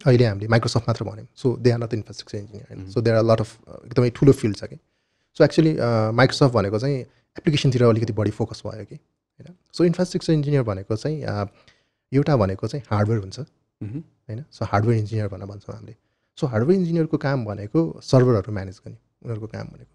अहिले 0.00 0.24
हामीले 0.26 0.48
माइक्रोसफ्ट 0.48 0.88
मात्र 0.88 1.04
भन्यौँ। 1.04 1.26
So 1.36 1.56
they 1.56 1.70
are 1.70 1.78
not 1.78 1.94
infrastructure 1.94 2.38
engineer 2.38 2.66
होइन? 2.70 2.90
So 2.90 3.00
there 3.00 3.16
are 3.16 3.24
lot 3.24 3.40
of 3.40 3.50
एकदमै 3.86 4.10
ठुलो 4.10 4.32
फिल्ड 4.32 4.56
छ 4.56 4.64
कि? 4.64 4.76
सो 5.36 5.44
एक्चुली 5.44 5.72
माइक्रोसफ्ट 6.20 6.54
भनेको 6.54 6.78
चाहिँ 6.78 6.98
एप्लिकेसनतिर 7.36 7.82
अलिकति 7.84 8.12
बढी 8.12 8.30
फोकस 8.30 8.62
भयो 8.66 8.84
कि? 8.84 8.94
होइन? 8.94 9.54
सो 9.72 9.84
इन्फ्रास्ट्रक्चर 9.84 10.32
इन्जिनियर 10.32 10.62
भनेको 10.62 10.96
चाहिँ 10.96 11.22
अ, 11.22 11.46
एउटा 12.12 12.36
भनेको 12.36 12.66
चाहिँ 12.68 12.84
हार्डवेयर 12.90 13.20
हुन्छ। 13.20 13.38
मह्म। 13.40 13.98
होइन? 14.28 14.44
सो 14.50 14.64
हार्डवेयर 14.64 14.98
इन्जिनियर 15.00 15.28
भनेर 15.28 15.46
भन्छौँ 15.46 15.74
हामीले। 15.76 15.96
सो 16.38 16.46
हार्डवेयर 16.46 16.80
इन्जिनियरको 16.80 17.16
काम 17.24 17.44
भनेको 17.44 17.80
सर्भरहरू 18.02 18.52
म्यानेज 18.52 18.80
गर्ने। 18.86 18.98
उनीहरूको 19.24 19.46
काम 19.46 19.66
भनेको। 19.66 19.94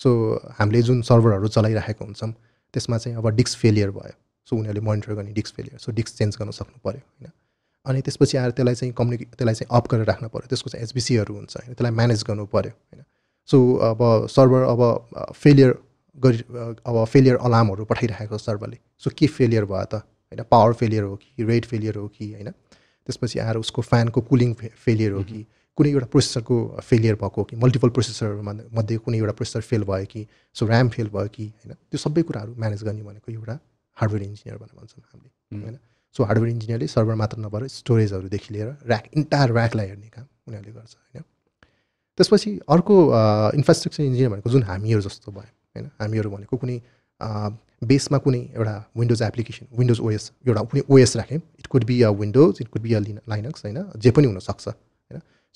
सो 0.00 0.10
हामीले 0.58 0.82
जुन 0.82 1.02
सर्भरहरू 1.02 1.48
चलाइराखेको 1.48 2.04
हुन्छौँ 2.04 2.32
त्यसमा 2.74 2.98
चाहिँ 2.98 3.16
अब 3.18 3.28
डिस्क 3.36 3.58
फेलियर 3.58 3.90
भयो। 3.90 4.14
सो 4.48 4.56
उनीहरूले 4.56 4.84
मोनिटर 4.86 5.14
गर्ने 5.14 5.32
disk 5.32 5.54
failure. 5.54 5.78
So 5.78 5.92
disk 5.92 6.16
change 6.16 6.36
गर्न 6.36 6.50
सक्नु 6.50 6.78
पऱ्यो 6.84 7.00
होइन? 7.00 7.30
अनि 7.86 8.00
त्यसपछि 8.02 8.36
आएर 8.38 8.50
त्यसलाई 8.50 8.74
चाहिँ 8.74 8.92
कम्युनिके 8.94 9.24
त्यसलाई 9.24 9.54
चाहिँ 9.54 9.76
अप 9.78 9.88
गरेर 9.90 10.06
राख्नु 10.06 10.28
पऱ्यो 10.28 10.48
त्यसको 10.48 10.70
चाहिँ 10.70 10.84
एचबिसीहरू 10.84 11.34
हुन्छ 11.34 11.56
होइन? 11.56 11.74
त्यसलाई 11.74 11.92
म्यानेज 11.92 12.24
गर्नु 12.28 12.46
पऱ्यो 12.46 12.70
होइन? 12.70 13.04
सो 13.48 13.58
अब 13.88 14.00
सर्भर 14.26 14.62
अब 14.66 15.32
फेलियर 15.34 15.74
गरि 16.18 16.38
अब 16.86 17.04
फेलियर 17.04 17.36
अलार्महरू 17.38 17.84
पठाइराखेको 17.84 18.38
सर्भरले। 18.38 18.78
सो 18.98 19.10
के 19.18 19.26
फेलियर 19.26 19.64
भयो 19.64 19.84
त 19.84 19.94
होइन? 19.94 20.42
पावर 20.50 20.72
फेलियर 20.72 21.02
हो 21.02 21.16
कि 21.16 21.44
रेट 21.44 21.64
फेलियर 21.64 21.96
हो 21.96 22.08
कि 22.08 22.32
होइन? 22.32 22.50
त्यसपछि 22.50 23.38
आएर 23.38 23.56
उसको 23.56 23.82
फ्यानको 23.82 24.20
कुलिङ 24.20 24.54
फेलियर 24.54 25.12
हो 25.12 25.22
कि 25.22 25.46
कुनै 25.78 25.90
एउटा 25.90 26.06
प्रोसेसरको 26.12 26.56
फेलियर 26.82 27.14
भएको 27.22 27.44
कि 27.44 27.56
मल्टिपल 27.62 27.88
प्रोसेसर 27.96 28.28
मध्ये 28.76 28.96
कुनै 29.04 29.18
एउटा 29.18 29.32
प्रोसेसर 29.38 29.60
फेल 29.70 29.82
भयो 29.90 30.06
कि 30.12 30.26
सो 30.56 30.66
ऱ्याम 30.66 30.88
फेल 30.94 31.08
भयो 31.16 31.28
कि 31.34 31.44
होइन 31.46 31.74
त्यो 31.74 31.98
सबै 31.98 32.22
कुराहरू 32.28 32.54
म्यानेज 32.62 32.84
गर्ने 32.84 33.02
भनेको 33.02 33.32
एउटा 33.32 33.58
हार्डवेयर 33.96 34.22
इन्जिनियर 34.24 34.56
भनेर 34.58 34.76
भन्छौँ 34.80 35.02
हामीले। 35.12 35.30
होइन। 35.64 35.78
सो 36.16 36.24
हार्डवेयर 36.24 36.52
इन्जिनियरले 36.52 36.86
सर्भर 36.88 37.14
मात्र 37.22 37.38
नभएर 37.40 37.66
स्टोरेजहरूदेखि 37.70 38.54
लिएर 38.54 38.68
ऱ्याक 38.88 39.04
इन्टायर 39.16 39.50
ऱ्याकलाई 39.56 39.86
हेर्ने 39.86 40.08
काम 40.08 40.26
उनीहरूले 40.48 40.72
गर्छ 40.72 40.94
होइन। 40.96 41.22
त्यसपछि 42.18 42.50
अर्को 42.74 42.96
इन्फ्रास्ट्रक्चर 43.60 44.02
इन्जिनियर 44.02 44.30
भनेको 44.32 44.50
जुन 44.50 44.62
हामीहरू 44.72 45.00
जस्तो 45.08 45.32
भयो 45.32 45.52
होइन। 45.76 45.90
हामीहरू 46.00 46.30
भनेको 46.30 46.56
कुनै 46.56 46.76
बेसमा 47.84 48.18
कुनै 48.24 48.42
एउटा 48.56 48.74
विन्डोज 48.98 49.22
एप्लिकेसन 49.22 49.66
विन्डोज 49.78 50.00
ओएस 50.00 50.24
एउटा 50.48 50.62
कुनै 50.72 50.82
ओएस 50.88 51.16
राख्यौँ 51.16 51.40
it 51.60 51.66
could 51.72 51.84
be 51.84 52.00
a 52.02 52.10
Windows 52.22 52.60
it 52.60 52.68
could 52.68 52.82
be 52.82 52.92
a 52.94 53.00
Linux 53.28 53.64
होइन 53.64 53.78
जे 54.00 54.10
पनि 54.16 54.26
हुनसक्छ। 54.26 54.68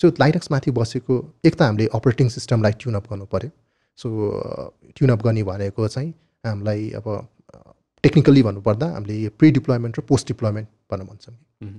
सो 0.00 0.08
लाइनक्समाथि 0.20 0.70
बसेको 0.78 1.14
एक 1.44 1.54
त 1.54 1.62
हामीले 1.62 1.88
अपरेटिङ 1.98 2.28
सिस्टमलाई 2.36 2.72
ट्युनअप 2.80 3.10
गर्नु 3.10 3.26
पऱ्यो 3.34 3.50
सो 3.98 4.08
ट्युनअप 4.96 5.22
गर्ने 5.26 5.42
भनेको 5.50 5.88
चाहिँ 5.88 6.10
हामीलाई 6.46 6.90
अब 7.00 7.06
टेक्निकल्ली 8.04 8.42
भन्नुपर्दा 8.42 8.86
हामीले 8.96 9.28
प्रि 9.38 9.50
डिप्लोइमेन्ट 9.58 9.98
र 9.98 10.02
पोस्ट 10.08 10.28
डिप्लोइमेन्ट 10.28 10.68
भनेर 10.92 11.06
भन्छौँ। 11.06 11.34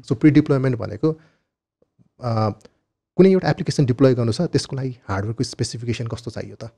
सो 0.07 0.15
प्रि 0.15 0.31
डिप्लोइमेन्ट 0.31 0.77
भनेको 0.77 1.09
अ, 2.21 2.31
कुनै 3.17 3.29
एउटा 3.31 3.49
एप्लिकेसन 3.49 3.85
डिप्लोय 3.91 4.13
गर्नु 4.15 4.33
छ 4.37 4.41
त्यसको 4.53 4.75
लागि 4.77 4.91
हार्डवेयरको 5.09 5.43
स्पेसिफिकेसन 5.43 6.07
कस्तो 6.13 6.31
चाहियो 6.31 6.55
त? 6.55 6.69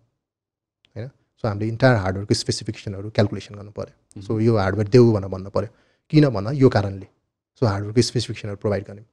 होइन? 0.95 1.07
सो 1.39 1.47
हामीले 1.47 1.67
इन्टायर 1.67 1.95
हार्डवेयरको 2.03 2.33
स्पेसिफिकेसनहरू 2.43 3.09
क्यालकुलेसन 3.17 3.55
गर्नु 3.59 3.71
पऱ्यो 3.79 4.21
सो 4.23 4.39
यो 4.39 4.55
हार्डवेयर 4.57 4.87
देऊ 4.95 5.11
भनेर 5.13 5.29
भन्नु 5.35 5.49
पऱ्यो 5.57 5.69
किन 6.11 6.29
भन 6.35 6.47
यो 6.55 6.69
कारणले। 6.75 7.07
सो 7.59 7.65
हार्डवेयरको 7.65 8.01
स्पेसिफिकेसनहरू 8.09 8.57
प्रोभाइड 8.63 8.83
गर्ने। 8.87 9.03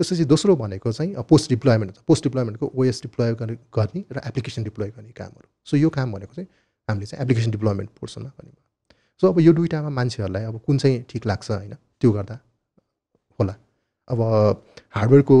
त्यसपछि 0.00 0.24
दोस्रो 0.24 0.56
भनेको 0.56 0.92
चाहिँ 0.92 1.22
पोस्ट 1.28 1.50
डिप्लोयमेन्ट 1.50 1.90
हुन्छ। 1.92 2.04
पोस्ट 2.08 2.24
डिप्लोयमेन्टको 2.24 2.72
ओएस 2.74 3.02
डिप्लोय 3.02 3.34
गर्ने 3.36 3.56
गर्ने 3.76 4.04
र 4.12 4.20
एप्लिकेसन 4.26 4.62
डिप्लोय 4.64 4.88
गर्ने 4.96 5.12
कामहरू। 5.12 5.48
सो 5.64 5.76
यो 5.76 5.88
काम 5.92 6.12
भनेको 6.12 6.34
चाहिँ 6.34 6.48
हामीले 6.88 7.06
चाहिँ 7.06 7.22
एप्लिकेसन 7.24 7.50
डिप्लोयमेन्ट 7.50 7.90
पोर्सनमा 8.00 8.28
गर्ने 8.28 8.56
सो 9.22 9.28
अब 9.28 9.40
यो 9.40 9.52
दुइटामा 9.52 9.88
मान्छेहरूलाई 9.92 10.44
अब 10.44 10.60
कुन 10.66 10.78
चाहिँ 10.78 11.02
ठिक 11.08 11.26
लाग्छ 11.26 11.50
होइन? 11.50 11.74
त्यो 12.00 12.12
गर्दा 12.12 12.38
होला। 13.38 13.54
अब 14.08 14.20
हार्डवेयरको 14.96 15.36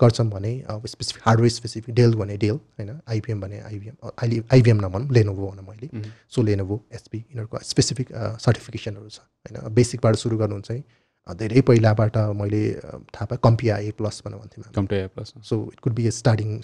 गर्छौँ 0.00 0.26
भने 0.30 0.52
अब 0.68 0.86
स्पेसिफिक 0.86 1.22
हार्डवेयर 1.26 1.50
स्पेसिफिक 1.52 1.94
डेल 1.94 2.14
भने 2.14 2.36
डेल 2.36 2.56
होइन? 2.78 3.00
आइबिएम 3.08 3.40
भने 3.40 3.60
आइबिएम 3.60 3.96
अहिले 4.08 4.42
आइबिएम 4.52 4.78
नभनौँ 4.84 5.12
लेनोभो 5.12 5.50
भनौँ 5.50 5.64
मैले। 5.68 5.88
सो 6.30 6.42
लेनोभो 6.42 6.80
एचपी 6.94 7.18
यिनीहरूको 7.18 7.58
स्पेसिफिक 7.62 8.08
सर्टिफिकेसनहरू 8.40 9.08
छ 9.08 9.20
होइन? 9.20 9.74
बेसिकबाट 9.74 10.14
सुरु 10.16 10.36
गर्नुहुन्छ 10.38 10.70
है। 10.70 10.78
अ, 10.78 10.84
धेरै 11.34 11.60
पहिलाबाट 11.70 12.16
मैले 12.40 12.62
थाहा 13.14 13.24
पाएँ 13.32 13.40
कम्पिया 13.44 13.76
ए 13.78 13.90
प्लस 13.98 14.22
भनेर 14.26 14.38
भन्थ्यौँ 14.38 14.64
हामी। 14.64 14.74
CompTIA 14.86 14.96
A 14.96 15.06
plus 15.14 15.32
so 15.48 15.56
it 15.72 15.80
could 15.80 15.92
be 15.94 16.06
a 16.06 16.10
starting 16.18 16.58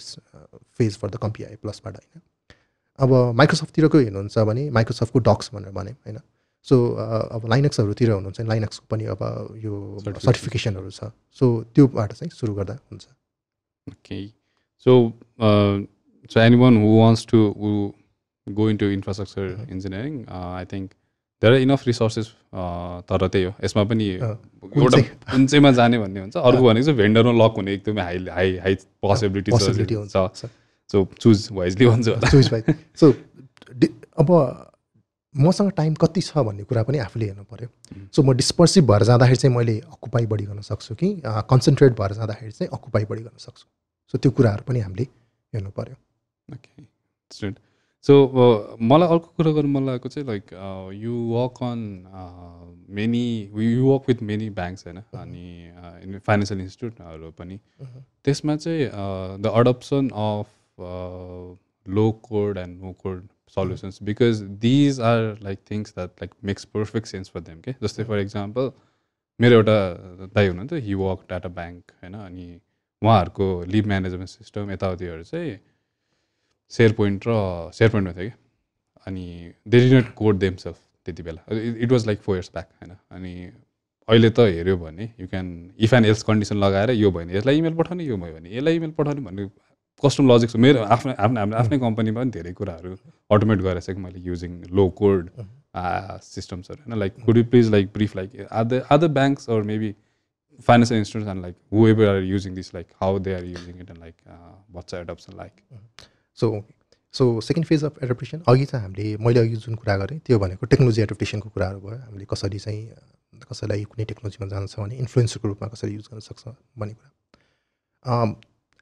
phase 0.77 0.97
for 0.97 1.09
the 1.09 1.17
CompTIA 1.25 1.49
A 1.49 1.55
प्लसबाट 1.61 1.97
होइन 1.97 2.21
अब 2.99 3.13
माइक्रोसफ्टतिरको 3.41 3.97
हेर्नुहुन्छ 3.99 4.37
भने 4.51 4.69
माइक्रोसफ्टको 4.79 5.19
डक्स 5.29 5.51
भनेर 5.53 5.71
भने 5.79 5.91
होइन 6.07 6.19
सो 6.67 6.77
अब 7.37 7.45
लाइनक्सहरूतिर 7.49 8.11
हुनुहुन्छ 8.11 8.39
भने 8.39 8.47
लाइनक्सको 8.49 8.85
पनि 8.89 9.05
अब 9.15 9.21
यो. 9.63 9.73
सर्टिफिकेसनहरू 10.05 10.89
छ 10.91 11.11
सो 11.39 11.49
त्योबाट 11.75 12.13
चाहिँ 12.13 12.31
सुरु 12.39 12.53
गर्दा 12.55 12.77
हुन्छ 12.91 13.07
Okay. 13.87 14.33
So, 14.85 14.93
uh, 15.39 15.81
so 16.29 16.39
anyone 16.41 16.77
who 16.83 16.93
wants 16.99 17.23
to 17.31 17.39
who 17.63 17.71
go 18.47 18.65
into 18.67 18.87
infrastructure 18.93 19.45
Mhm. 19.49 19.67
engineering, 19.75 20.15
are 21.43 21.57
enough 21.57 21.85
resources. 21.85 22.27
Uh, 22.53 23.01
तर 23.09 23.27
त्यही 23.27 23.45
हो। 23.45 23.53
यसमा 23.63 23.83
पनि 23.83 24.05
एउटा? 24.09 24.99
कुन 25.31 25.47
चाहिँमा 25.47 25.71
जाने 25.71 25.97
भन्ने 25.99 26.19
हुन्छ? 26.19 26.37
अर्को 26.37 26.63
भनेको 26.63 26.85
चाहिँ 26.85 26.97
भेन्डरमा 26.97 27.31
लक 27.45 27.53
हुने 27.57 27.73
एकदमै 27.73 28.01
हाई 28.01 28.17
हाई 28.31 28.57
हाई 28.63 28.75
पोसिबिलिटी 29.01 29.51
हुन्छ 29.95 30.15
सो 30.91 31.05
चुज 31.19 31.47
वाइजली 31.51 31.85
भन्छ। 31.85 32.07
चुज 32.31 32.45
सो 32.99 33.11
अब 34.19 34.31
मसँग 35.35 35.71
टाइम 35.77 35.93
कति 35.99 36.21
छ 36.21 36.37
भन्ने 36.47 36.63
कुरा 36.63 36.83
पनि 36.87 36.97
आफूले 37.03 37.25
हेर्नु 37.25 37.43
पऱ्यो. 37.43 37.67
सो 38.15 38.23
म 38.23 38.33
डिस्पर्सिभ 38.33 38.83
भएर 38.91 39.03
जाँदाखेरि 39.03 39.35
चाहिँ 39.35 39.55
मैले 39.55 39.79
अकुपाई 39.91 40.25
बढी 40.31 40.45
गर्न 40.45 40.61
सक्छु 40.63 40.95
कि 40.95 41.07
कन्सन्ट्रेट 41.25 41.91
भएर 41.99 42.11
जाँदाखेरि 42.15 42.51
चाहिँ 42.51 42.69
अकुपाई 42.73 43.05
बढी 43.11 43.21
गर्न 43.21 43.37
सक्छु। 43.43 43.65
सो 44.11 44.17
त्यो 44.17 44.31
कुराहरू 44.31 44.63
पनि 44.67 44.79
हामीले 44.79 45.03
हेर्नु 45.53 45.69
पऱ्यो 45.75 45.95
ओके 46.55 47.51
सो 48.07 48.15
मलाई 48.81 49.07
अर्को 49.09 49.27
कुरा 49.37 49.51
गर्नु 49.51 49.69
मन 49.73 49.85
लागेको 49.85 50.09
चाहिँ 50.09 50.27
like 50.27 50.51
you 51.03 51.13
work 51.29 51.61
on 51.63 51.79
many 52.97 53.25
you 53.57 53.85
work 53.85 54.03
with 54.09 54.21
many 54.31 54.49
banks 54.59 54.87
होइन? 54.87 54.99
अनि 55.17 56.19
फाइनेन्सियल 56.27 56.59
इन्स्टिट्युटहरू 56.61 57.31
पनि। 57.39 57.57
त्यसमा 58.25 58.55
चाहिँ 58.55 58.89
the 59.41 59.53
adoption 59.61 60.09
of 60.25 60.47
low 61.85 62.11
code 62.29 62.57
and 62.57 62.81
no 62.83 62.91
code 63.01 63.27
solutions 63.55 64.01
because 64.03 64.41
these 64.61 64.99
are 65.09 65.19
like 65.43 65.59
things 65.71 65.93
that 65.95 66.09
like 66.21 66.31
makes 66.45 66.65
perfect 66.77 67.07
sense 67.07 67.29
for 67.29 67.39
them 67.41 67.59
के 67.61 67.75
जस्तै 67.83 68.03
for 68.03 68.19
example 68.19 68.71
मेरो 69.39 69.55
एउटा 69.55 69.77
दाइ 70.35 70.47
हुनुहुन्थ्यो 70.47 70.79
हि 70.79 70.93
वर्क 70.93 71.33
अ 71.33 71.47
ब्याङ्क 71.47 71.91
होइन? 72.03 72.13
अनि 72.13 72.47
उहाँहरूको 73.01 73.47
लिभ 73.67 73.87
म्यानेजमेन्ट 73.87 74.29
सिस्टम 74.29 74.71
यताउतिहरू 74.71 75.23
चाहिँ 75.23 75.57
सेयर 76.71 76.93
पोइन्ट 76.93 77.23
र 77.27 77.31
सेयर 77.73 77.91
पोइन्टमा 77.91 78.13
थियो 78.13 78.29
कि 78.29 78.35
अनि 79.07 79.53
they 79.67 79.79
did 79.79 79.95
not 79.95 80.13
code 80.15 80.37
themselves 80.63 80.77
त्यति 81.05 81.23
बेला। 81.23 81.41
It 81.83 81.91
was 81.91 82.05
like 82.07 82.19
four 82.21 82.35
years 82.35 82.49
back 82.53 82.69
होइन। 82.81 82.95
अनि 83.11 83.33
अहिले 84.07 84.29
त 84.29 84.39
हेऱ्यो 84.39 84.77
भने 84.77 85.09
you 85.19 85.27
can 85.27 85.49
if 85.79 85.93
and 85.93 86.05
else 86.05 86.23
condition 86.23 86.57
लगाएर 86.63 86.91
यो 86.91 87.11
भयो 87.11 87.25
भने 87.25 87.37
यसलाई 87.37 87.57
इमेल 87.57 87.75
पठाउने 87.75 88.05
यो 88.05 88.17
भयो 88.17 88.33
भने 88.33 88.55
यसलाई 88.55 88.75
इमेल 88.75 88.91
पठाउने 88.97 89.21
भन्ने 89.21 89.49
कस्टम 90.03 90.31
लजिक 90.31 90.49
छ। 90.49 90.55
मेरो 90.55 90.83
आफ्नो 90.95 91.13
आफ्नो 91.13 91.39
हाम्रो 91.39 91.57
आफ्नै 91.57 91.79
कम्पनीमा 91.79 92.19
पनि 92.21 92.31
धेरै 92.31 92.53
कुराहरू 92.53 92.95
अटोमेट 93.31 93.59
गरेर 93.67 93.79
चाहिँ 93.81 94.01
मैले 94.01 94.19
युजिङ 94.29 94.63
लो 94.79 94.89
कोड 95.01 95.29
सिस्टम्सहरू 96.23 96.81
होइन। 96.83 96.99
Like 96.99 97.13
could 97.25 97.37
you 97.37 97.43
please 97.53 97.69
like 97.71 97.93
brief 97.93 98.15
like 98.15 98.47
other 98.51 98.81
other 98.97 99.07
banks 99.19 99.49
or 99.49 99.61
maybe 99.73 99.93
institutions 100.65 101.27
and 101.27 101.41
like 101.41 101.55
whoever 101.69 102.05
are 102.09 102.21
using 102.21 102.53
this 102.57 102.69
like 102.73 102.91
how 102.99 103.07
they 103.23 103.33
are 103.37 103.43
using 103.45 103.79
it 103.79 103.89
and 103.93 103.97
like 104.03 104.15
uh, 104.33 104.53
what's 104.71 104.93
the 104.93 104.99
adoption 104.99 105.35
like? 105.39 105.57
So 106.37 106.63
so 107.13 107.25
second 107.41 107.67
phase 107.67 107.83
of 107.83 108.03
adaptation 108.03 108.41
अघि 108.47 108.65
चाहिँ 108.65 108.83
हामीले 108.83 109.15
मैले 109.25 109.39
अघि 109.39 109.55
जुन 109.65 109.75
कुरा 109.75 109.97
गरेँ 109.97 110.19
त्यो 110.25 110.39
भनेको 110.39 110.65
टेक्नोलोजी 110.65 111.01
एडप्टेसनको 111.01 111.49
कुराहरू 111.49 111.79
भयो। 111.79 111.97
हामीले 111.97 112.25
कसरी 112.31 112.59
चाहिँ 112.59 112.81
कसैलाई 113.43 113.83
कुनै 113.91 114.05
टेक्नोलोजीमा 114.05 114.47
जानु 114.49 114.67
छ 114.67 114.79
भने 114.79 114.95
इन्फ्लुएन्सरको 114.97 115.47
रूपमा 115.47 115.67
कसरी 115.67 115.93
युज 115.93 116.07
गर्न 116.11 116.19
सक्छ 116.27 116.43
भन्ने 116.79 116.93
कुरा। 116.93 117.11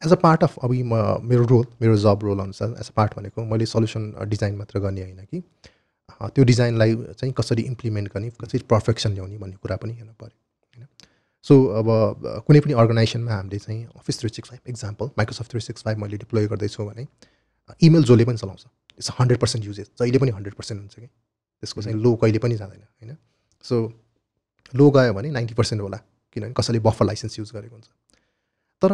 एज 0.02 0.12
अ 0.12 0.16
पार्ट 0.24 0.44
अफ 0.44 0.58
अब 0.64 0.72
म 0.72 0.94
मेरो 1.30 1.46
रोल 1.48 1.66
मेरो 1.82 1.98
जब 1.98 2.20
रोल 2.24 2.40
अनुसार 2.40 2.76
एज 2.80 2.90
अ 2.90 2.94
पार्ट 2.96 3.16
भनेको 3.18 3.46
मैले 3.46 3.66
सल्युसन 3.66 4.14
डिजाइन 4.30 4.56
मात्र 4.58 4.80
गर्ने 4.80 5.02
होइन 5.02 5.26
कि। 5.26 5.42
त्यो 6.22 6.44
डिजाइनलाई 6.46 6.96
चाहिँ 6.96 7.34
कसरी 7.38 7.64
इम्प्लिमेन्ट 7.64 8.14
गर्ने 8.14 8.30
कसरी 8.42 8.60
पर्फेक्सन 8.70 9.14
ल्याउने 9.14 9.38
भन्ने 9.38 9.56
कुरा 9.62 9.76
पनि 9.76 9.94
हेर्नु 9.94 10.14
पऱ्यो 10.20 10.38
होइन। 10.78 10.88
सो 11.46 11.54
अब 11.80 11.88
कुनै 12.48 12.60
पनि 12.60 12.74
अर्गनाइजेसनमा 12.82 13.32
हामीले 13.34 13.60
चाहिँ 13.60 13.86
office 14.02 14.20
three 14.20 14.30
six 14.30 14.50
five 14.50 14.70
example 14.70 15.10
Microsoft 15.18 15.52
three 15.52 15.62
six 15.62 15.84
five 15.84 15.98
मैले 16.04 16.18
डिप्लोय 16.18 16.48
गर्दैछु 16.48 16.86
भने 16.86 17.08
इमेल 17.82 18.04
जसले 18.04 18.26
पनि 18.26 18.38
चलाउँछ। 18.38 18.66
इट्स 19.00 19.10
हन्ड्रेड 19.20 19.40
पर्सेन्ट 19.40 19.66
युजेस 19.66 19.90
जहिले 20.00 20.20
पनि 20.20 20.32
हन्ड्रेड 20.32 20.56
पर्सेन्ट 20.56 20.82
हुन्छ 20.82 20.96
कि? 20.96 21.08
त्यसको 21.08 21.82
चाहिँ 21.82 21.98
लो 22.00 22.16
कहिले 22.16 22.40
पनि 22.40 22.56
जाँदैन 22.56 22.82
होइन? 22.82 23.18
सो 23.64 23.76
लो 24.74 24.90
गयो 24.92 25.14
भने 25.14 25.32
नाइन्टी 25.32 25.54
पर्सेन्ट 25.56 25.82
होला 25.82 25.98
किनभने 26.36 26.54
कसैले 26.54 26.80
बफर 26.80 27.06
लाइसेन्स 27.06 27.40
युज 27.40 27.52
गरेको 27.54 27.76
हुन्छ। 27.76 27.88
तर 28.82 28.92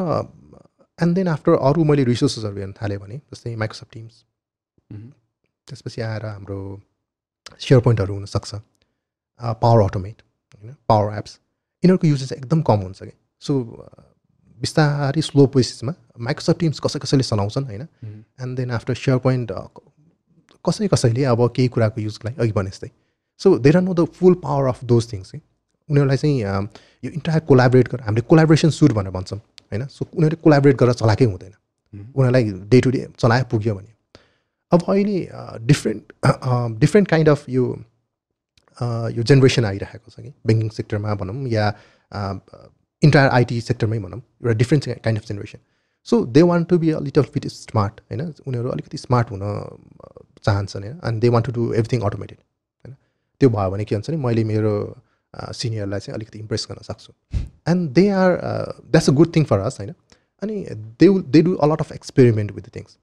एन्ड 1.00 1.16
देन 1.16 1.28
आफ्टर 1.30 1.52
अरू 1.62 1.84
मैले 1.84 2.04
रिसोर्सेसहरू 2.04 2.58
हेर्न 2.58 2.74
थालेँ 2.82 2.98
भने 3.00 3.18
जस्तै 3.34 3.56
माइक्रोसफ्ट 3.56 3.94
टिम्स। 3.94 4.24
त्यसपछि 5.68 6.02
आएर 6.02 6.26
हाम्रो 6.26 6.60
सेयर 7.60 7.82
पोइन्टहरू 7.82 8.14
हुनसक्छ 8.14 8.56
पावर 9.62 9.82
अटोमेट 9.84 10.22
होइन? 10.54 10.76
पावर 10.90 11.18
एप्स 11.18 11.40
यिनीहरूको 11.84 12.08
युजेस 12.08 12.32
एकदम 12.34 12.62
कम 12.62 12.80
हुन्छ 12.82 13.04
कि? 13.04 13.14
सो 13.42 13.54
बिस्तारै 14.62 15.22
स्लो 15.22 15.46
बेसिसमा 15.56 15.94
माइक्रोसफ्ट 16.28 16.60
टिम्स 16.60 16.80
कसै 16.86 17.00
कसैले 17.00 17.24
चलाउँछन् 17.24 17.66
होइन। 17.66 17.84
And 18.44 18.58
then 18.58 18.72
after 18.78 18.96
share 19.04 19.18
point 19.26 19.52
कसै 20.66 20.88
कसैले 20.94 21.24
अब 21.34 21.42
केही 21.56 21.68
कुराको 21.76 22.02
युजको 22.02 22.28
लागि 22.28 22.42
अघि 22.42 22.52
भने 22.58 22.70
जस्तै। 22.70 22.90
So 23.40 23.58
there 23.58 23.78
are 23.78 23.84
no 23.84 23.94
the 23.94 24.06
full 24.18 24.34
power 24.44 24.68
of 24.70 24.84
those 24.86 25.12
things 25.12 25.32
कि 25.32 25.42
उनीहरूलाई 25.90 26.18
चाहिँ 26.18 26.38
यो 27.04 27.10
इन्टायर 27.12 27.40
कोलाबरेट 27.50 27.88
गरेर 27.92 28.06
हामीले 28.06 28.26
कोलाबरेसन 28.30 28.70
सुट 28.78 28.92
भनेर 28.94 29.14
भन्छौँ 29.14 29.40
होइन? 29.40 29.86
सो 29.88 30.06
उनीहरूले 30.06 30.42
कोलाबरेट 30.44 30.76
गरेर 30.82 30.94
चलाएकै 31.02 31.26
हुँदैन। 31.26 31.54
उनीहरूलाई 32.16 32.44
डे 32.72 32.82
टु 32.82 32.90
डे 32.92 33.08
चलाए 33.18 33.44
पुग्यो 33.52 33.76
भने। 33.76 33.92
अब 34.72 34.80
अहिले 34.88 35.18
डिफ्रेन्ट 35.66 36.04
डिफ्रेन्ट 36.82 37.08
काइन्ड 37.10 37.30
अफ 37.30 37.50
यो 37.50 37.64
यो 39.16 39.24
जेनेरेसन 39.24 39.66
आइरहेको 39.66 40.12
छ 40.12 40.20
कि? 40.20 40.32
ब्याङ्किङ 40.46 40.70
सेक्टरमा 40.76 41.16
भनौँ 41.16 41.48
या 41.50 41.66
इन्टायर 43.04 43.30
आइटी 43.32 43.60
सेक्टरमै 43.62 44.00
भनौँ 44.00 44.20
एउटा 44.20 44.54
different 44.62 44.84
kind 45.04 45.20
of 45.20 45.28
generation 45.28 45.60
so 46.08 46.24
they 46.36 46.42
want 46.52 46.70
to 46.70 46.78
be 46.80 46.90
a 46.92 47.00
little 47.00 47.24
bit 47.34 47.48
smart 47.48 48.00
होइन? 48.02 48.22
उनीहरू 48.48 48.70
अलिकति 48.70 48.98
स्मार्ट 48.98 49.32
हुन 49.32 49.42
चाहन्छन् 50.46 50.84
होइन? 50.84 51.00
And 51.06 51.22
they 51.22 51.30
want 51.30 51.46
to 51.46 51.52
do 51.52 51.74
everything 51.74 52.02
automated 52.10 52.38
होइन? 52.38 52.96
त्यो 53.42 53.50
भयो 53.50 53.70
भने 53.72 53.86
के 53.86 53.96
हुन्छ 53.96 54.10
नि 54.10 54.18
मैले 54.26 54.44
मेरो 54.52 54.74
सिनियरलाई 55.34 56.00
चाहिँ 56.00 56.16
अलिकति 56.16 56.40
इम्प्रेस 56.40 56.68
गर्न 56.70 56.82
सक्छु। 56.84 57.14
And 57.72 57.90
they 57.98 58.08
are 58.22 58.32
that's 58.92 59.10
a 59.10 59.14
good 59.20 59.36
thing 59.36 59.44
for 59.52 59.60
us 59.60 59.80
होइन? 59.80 59.94
अनि 60.44 60.56
they 61.00 61.08
they 61.36 61.42
do 61.42 61.54
a lot 61.68 61.80
of 61.82 61.92
experiment 61.92 62.52
with 62.52 62.64
the 62.64 62.72
things 62.76 62.98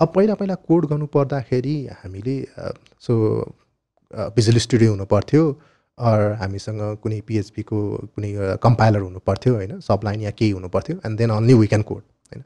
अब 0.00 0.12
पहिला 0.14 0.34
पहिला 0.34 0.54
कोड 0.68 0.86
गर्नु 0.86 1.06
पर्दाखेरि 1.16 1.76
हामीले 1.98 2.36
सो 3.06 3.12
भिजुअल 4.36 4.58
स्टुडियो 4.58 4.90
हुनु 4.90 5.04
पर्थ्यो। 5.12 5.42
अर 6.08 6.20
हामीसँग 6.40 6.80
कुनै 7.02 7.20
पिएचपीको 7.26 7.78
कुनै 8.14 8.30
कम्पाइलर 8.62 9.00
हुनु 9.00 9.18
पर्थ्यो 9.26 9.54
होइन? 9.54 9.80
सबलाइन 9.80 10.20
या 10.20 10.30
केही 10.38 10.50
हुनु 10.50 10.68
पर्थ्यो 10.68 10.96
and 11.06 11.18
then 11.18 11.30
only 11.30 11.54
we 11.54 11.66
can 11.66 11.82
code 11.90 12.02
होइन? 12.02 12.44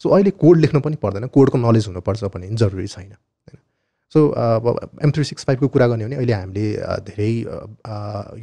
सो 0.00 0.08
अहिले 0.08 0.30
कोड 0.42 0.56
लेख्नु 0.58 0.80
पनि 0.80 0.96
पर्दैन 1.02 1.26
कोडको 1.34 1.58
नलेज 1.58 1.86
हुनुपर्छ 1.86 2.24
भन्ने 2.24 2.46
पनि 2.48 2.56
जरुरी 2.62 2.86
छैन 2.86 3.12
होइन? 3.12 3.58
सो 4.12 4.28
अब 4.28 4.64
एम 5.04 5.10
थ्री 5.10 5.24
सिक्स 5.24 5.44
फाइभको 5.44 5.68
कुरा 5.74 5.86
गर्ने 5.88 6.04
हो 6.04 6.08
भने 6.08 6.16
अहिले 6.16 6.32
हामीले 6.32 6.66
धेरै 7.10 7.30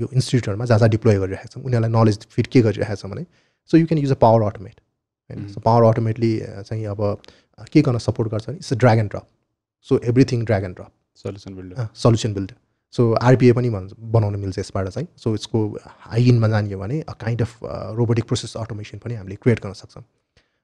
यो 0.02 0.08
इन्स्टिट्युटहरूमा 0.14 0.66
जहाँ 0.66 0.80
जहाँ 0.80 0.90
डिप्लोय 0.90 1.20
गरिरहेको 1.20 1.50
छौँ। 1.50 1.64
उनीहरूलाई 1.64 1.92
नलेज 1.96 2.26
फिट 2.36 2.48
के 2.54 2.62
गरिरहेको 2.68 3.02
छ 3.02 3.12
भने 3.12 3.26
so 3.70 3.78
you 3.78 3.86
can 3.88 4.00
use 4.02 4.12
a 4.12 4.20
power 4.24 4.42
automate 4.46 4.78
होइन. 5.30 5.48
सो 5.48 5.62
पावर 5.62 5.84
अटोमेटली 5.90 6.32
चाहिँ 6.62 6.86
अब 6.96 7.02
के 7.74 7.82
गर्न 7.82 7.98
सपोर्ट 8.08 8.32
गर्छ 8.32 8.48
भने 8.48 8.58
it's 8.58 8.74
a 8.74 8.78
drag 8.84 8.98
and 9.00 9.12
drop 9.12 9.28
so 9.88 10.00
everything 10.12 10.46
drag 10.46 10.64
and 10.64 10.76
drop 10.76 10.92
solution 11.26 11.56
builder 11.56 11.88
solution 12.04 12.34
builder 12.34 12.56
so 12.94 13.14
RPA 13.14 13.54
पनि 13.54 13.70
भन्छ 13.70 13.94
बनाउन 14.14 14.36
मिल्छ 14.40 14.60
यसबाट 14.60 14.88
चाहिँ। 14.88 15.08
सो 15.18 15.34
यसको 15.34 15.60
हाई 16.10 16.24
इनमा 16.30 16.48
जाने 16.48 16.74
हो 16.74 16.80
भने 16.80 17.00
a 17.02 17.14
kind 17.22 17.42
of 17.42 17.60
robotic 17.98 18.26
process 18.26 18.56
automation 18.58 18.98
पनि 18.98 19.16
हामीले 19.16 19.36
क्रिएट 19.36 19.60
गर्न 19.64 19.74
सक्छौँ। 19.74 20.04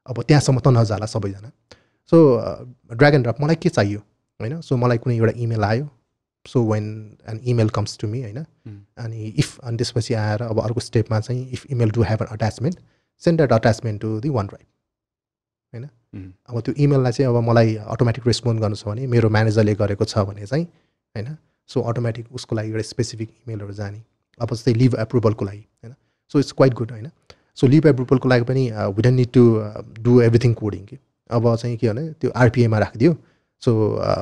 अब 0.07 0.21
त्यहाँसम्म 0.21 0.59
त 0.59 0.67
नजाला 0.77 1.05
सबैजना। 1.05 1.51
सो 2.11 2.17
ड्राग 2.95 3.13
एन्ड 3.13 3.25
ड्रप 3.25 3.41
मलाई 3.41 3.55
के 3.55 3.69
चाहियो 3.69 3.99
होइन? 3.99 4.61
सो 4.61 4.77
मलाई 4.77 4.97
कुनै 4.97 5.15
एउटा 5.17 5.33
इमेल 5.37 5.63
आयो। 5.63 5.87
So 6.45 6.61
when 6.71 6.85
an 7.29 7.39
email 7.43 7.69
comes 7.75 7.97
to 7.97 8.07
me 8.07 8.21
होइन? 8.21 8.39
Mm. 8.39 8.79
अनि 8.97 9.27
इफ 9.37 9.59
अनि 9.59 9.77
त्यसपछि 9.77 10.13
आएर 10.13 10.41
अब 10.43 10.59
अर्को 10.61 10.79
स्टेपमा 10.79 11.19
चाहिँ 11.19 11.49
if 11.53 11.65
email 11.71 11.91
do 11.91 12.01
have 12.09 12.21
an 12.21 12.27
attachment 12.31 12.79
send 13.23 13.39
that 13.39 13.53
attachment 13.53 14.01
to 14.01 14.19
the 14.21 14.29
OneDrive 14.47 14.67
होइन? 15.73 15.89
Mm. 16.15 16.29
अब 16.49 16.59
त्यो 16.61 16.73
इमेललाई 16.77 17.11
चाहिँ 17.11 17.29
अब 17.29 17.41
मलाई 17.49 17.75
अटोमेटिक 17.75 18.27
रेस्पोन्ड 18.27 18.61
गर्नु 18.61 18.75
छ 18.75 18.87
भने 18.87 19.07
मेरो 19.07 19.29
म्यानेजरले 19.29 19.75
गरेको 19.75 20.05
छ 20.05 20.25
भने 20.29 20.45
चाहिँ 20.45 20.65
होइन? 20.65 21.37
सो 21.69 21.81
अटोमेटिक 21.91 22.33
उसको 22.33 22.55
लागि 22.55 22.69
एउटा 22.69 22.81
स्पेसिफिक 22.89 23.29
इमेलहरू 23.29 23.73
जाने। 23.73 24.01
अब 24.39 24.53
जस्तै 24.53 24.73
लिभ 24.73 24.95
एप्रुभलको 24.99 25.45
लागि 25.45 25.57
होइन? 25.57 25.93
सो 26.31 26.39
इट्स 26.39 26.51
क्वाइट 26.51 26.73
गुड 26.73 26.91
होइन? 26.91 27.09
सो 27.57 27.67
लिभ 27.67 27.85
एप्रुभलको 27.87 28.29
लागि 28.29 28.43
पनि 28.43 28.63
we 28.71 29.01
don't 29.01 29.15
need 29.15 29.31
to 29.33 29.43
do 30.03 30.21
everything 30.21 30.53
coding 30.53 30.85
कि 30.85 30.97
अब 31.29 31.55
चाहिँ 31.55 31.77
के 31.77 31.89
भने 31.89 32.09
त्यो 32.13 32.31
आरपिएमा 32.35 32.79
राखिदियो। 32.79 33.15
सो 33.63 33.71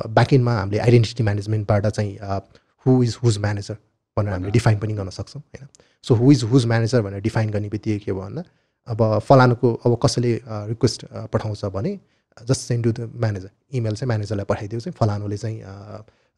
ब्याकइन्डमा 0.08 0.58
हामीले 0.58 0.78
आइडेन्टिटी 0.80 1.22
म्यानेजमेन्टबाट 1.22 1.86
चाहिँ 1.86 2.16
हु 2.86 3.02
इज 3.02 3.16
हुज 3.22 3.38
म्यानेजर 3.38 3.76
भनेर 4.16 4.32
हामीले 4.32 4.50
डिफाइन 4.50 4.78
पनि 4.78 4.92
गर्न 4.94 5.10
सक्छौँ 5.10 5.42
होइन? 5.42 5.68
So 6.04 6.14
who 6.14 6.32
is 6.32 6.44
whose 6.50 6.66
manager 6.66 7.02
भनेर 7.02 7.20
डिफाइन 7.20 7.50
गर्ने 7.50 7.68
बित्तिकै 7.68 7.98
के 8.04 8.12
भयो 8.12 8.20
भन्दा 8.20 8.42
अब 8.88 9.18
फलानुको 9.26 9.72
अब 9.86 9.98
कसैले 10.02 10.32
रिक्वेस्ट 10.70 11.04
पठाउँछ 11.32 11.64
भने 11.74 11.98
just 12.36 12.60
send 12.60 12.84
to 12.84 12.92
the 12.92 13.10
manager 13.16 13.50
email 13.78 13.94
चाहिँ 13.94 14.08
म्यानेजरलाई 14.08 14.44
पठाइदियो 14.48 14.80
चाहिँ 14.80 14.94
फलानुले 14.98 15.36
चाहिँ 15.36 15.58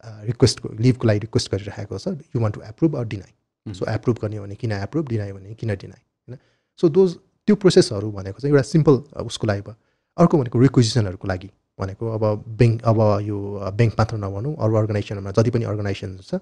रिक्वेस्टको 0.03 0.69
लिभको 0.79 1.07
लागि 1.07 1.19
रिक्वेस्ट 1.19 1.51
गरिरहेको 1.51 1.97
छ 1.97 2.07
you 2.07 2.41
want 2.41 2.51
to 2.51 2.61
approve 2.69 2.95
or 2.97 3.05
deny 3.13 3.73
so 3.73 3.85
approve 3.91 4.17
गर्ने 4.21 4.37
हो 4.37 4.43
भने 4.43 4.55
किन 4.55 4.71
एप्रुभ 4.71 5.07
डिनाइ 5.09 5.31
भने 5.31 5.53
किन 5.55 5.75
डिनाइ 5.75 6.01
होइन? 6.27 6.39
सो 6.79 6.89
दोज 6.89 7.15
त्यो 7.47 7.55
प्रोसेसहरू 7.55 8.11
भनेको 8.11 8.39
चाहिँ 8.39 8.53
एउटा 8.53 8.63
सिम्पल 8.67 8.93
उसको 9.25 9.47
लागि 9.47 9.61
भयो। 9.61 9.75
अर्को 10.17 10.37
भनेको 10.37 10.59
रिक्वेजिसनहरूको 10.59 11.27
लागि 11.27 11.49
भनेको 11.79 12.11
अब 12.11 12.23
ब्याङ्क 12.59 12.81
अब 12.83 12.99
यो 13.23 13.37
ब्याङ्क 13.77 13.93
मात्र 13.99 14.17
नभनौँ 14.17 14.55
अरू 14.55 14.75
अर्गनाइजेसनमा 14.75 15.31
जति 15.37 15.49
पनि 15.51 15.65
अर्गनाइजेसन 15.71 16.17
छ 16.29 16.39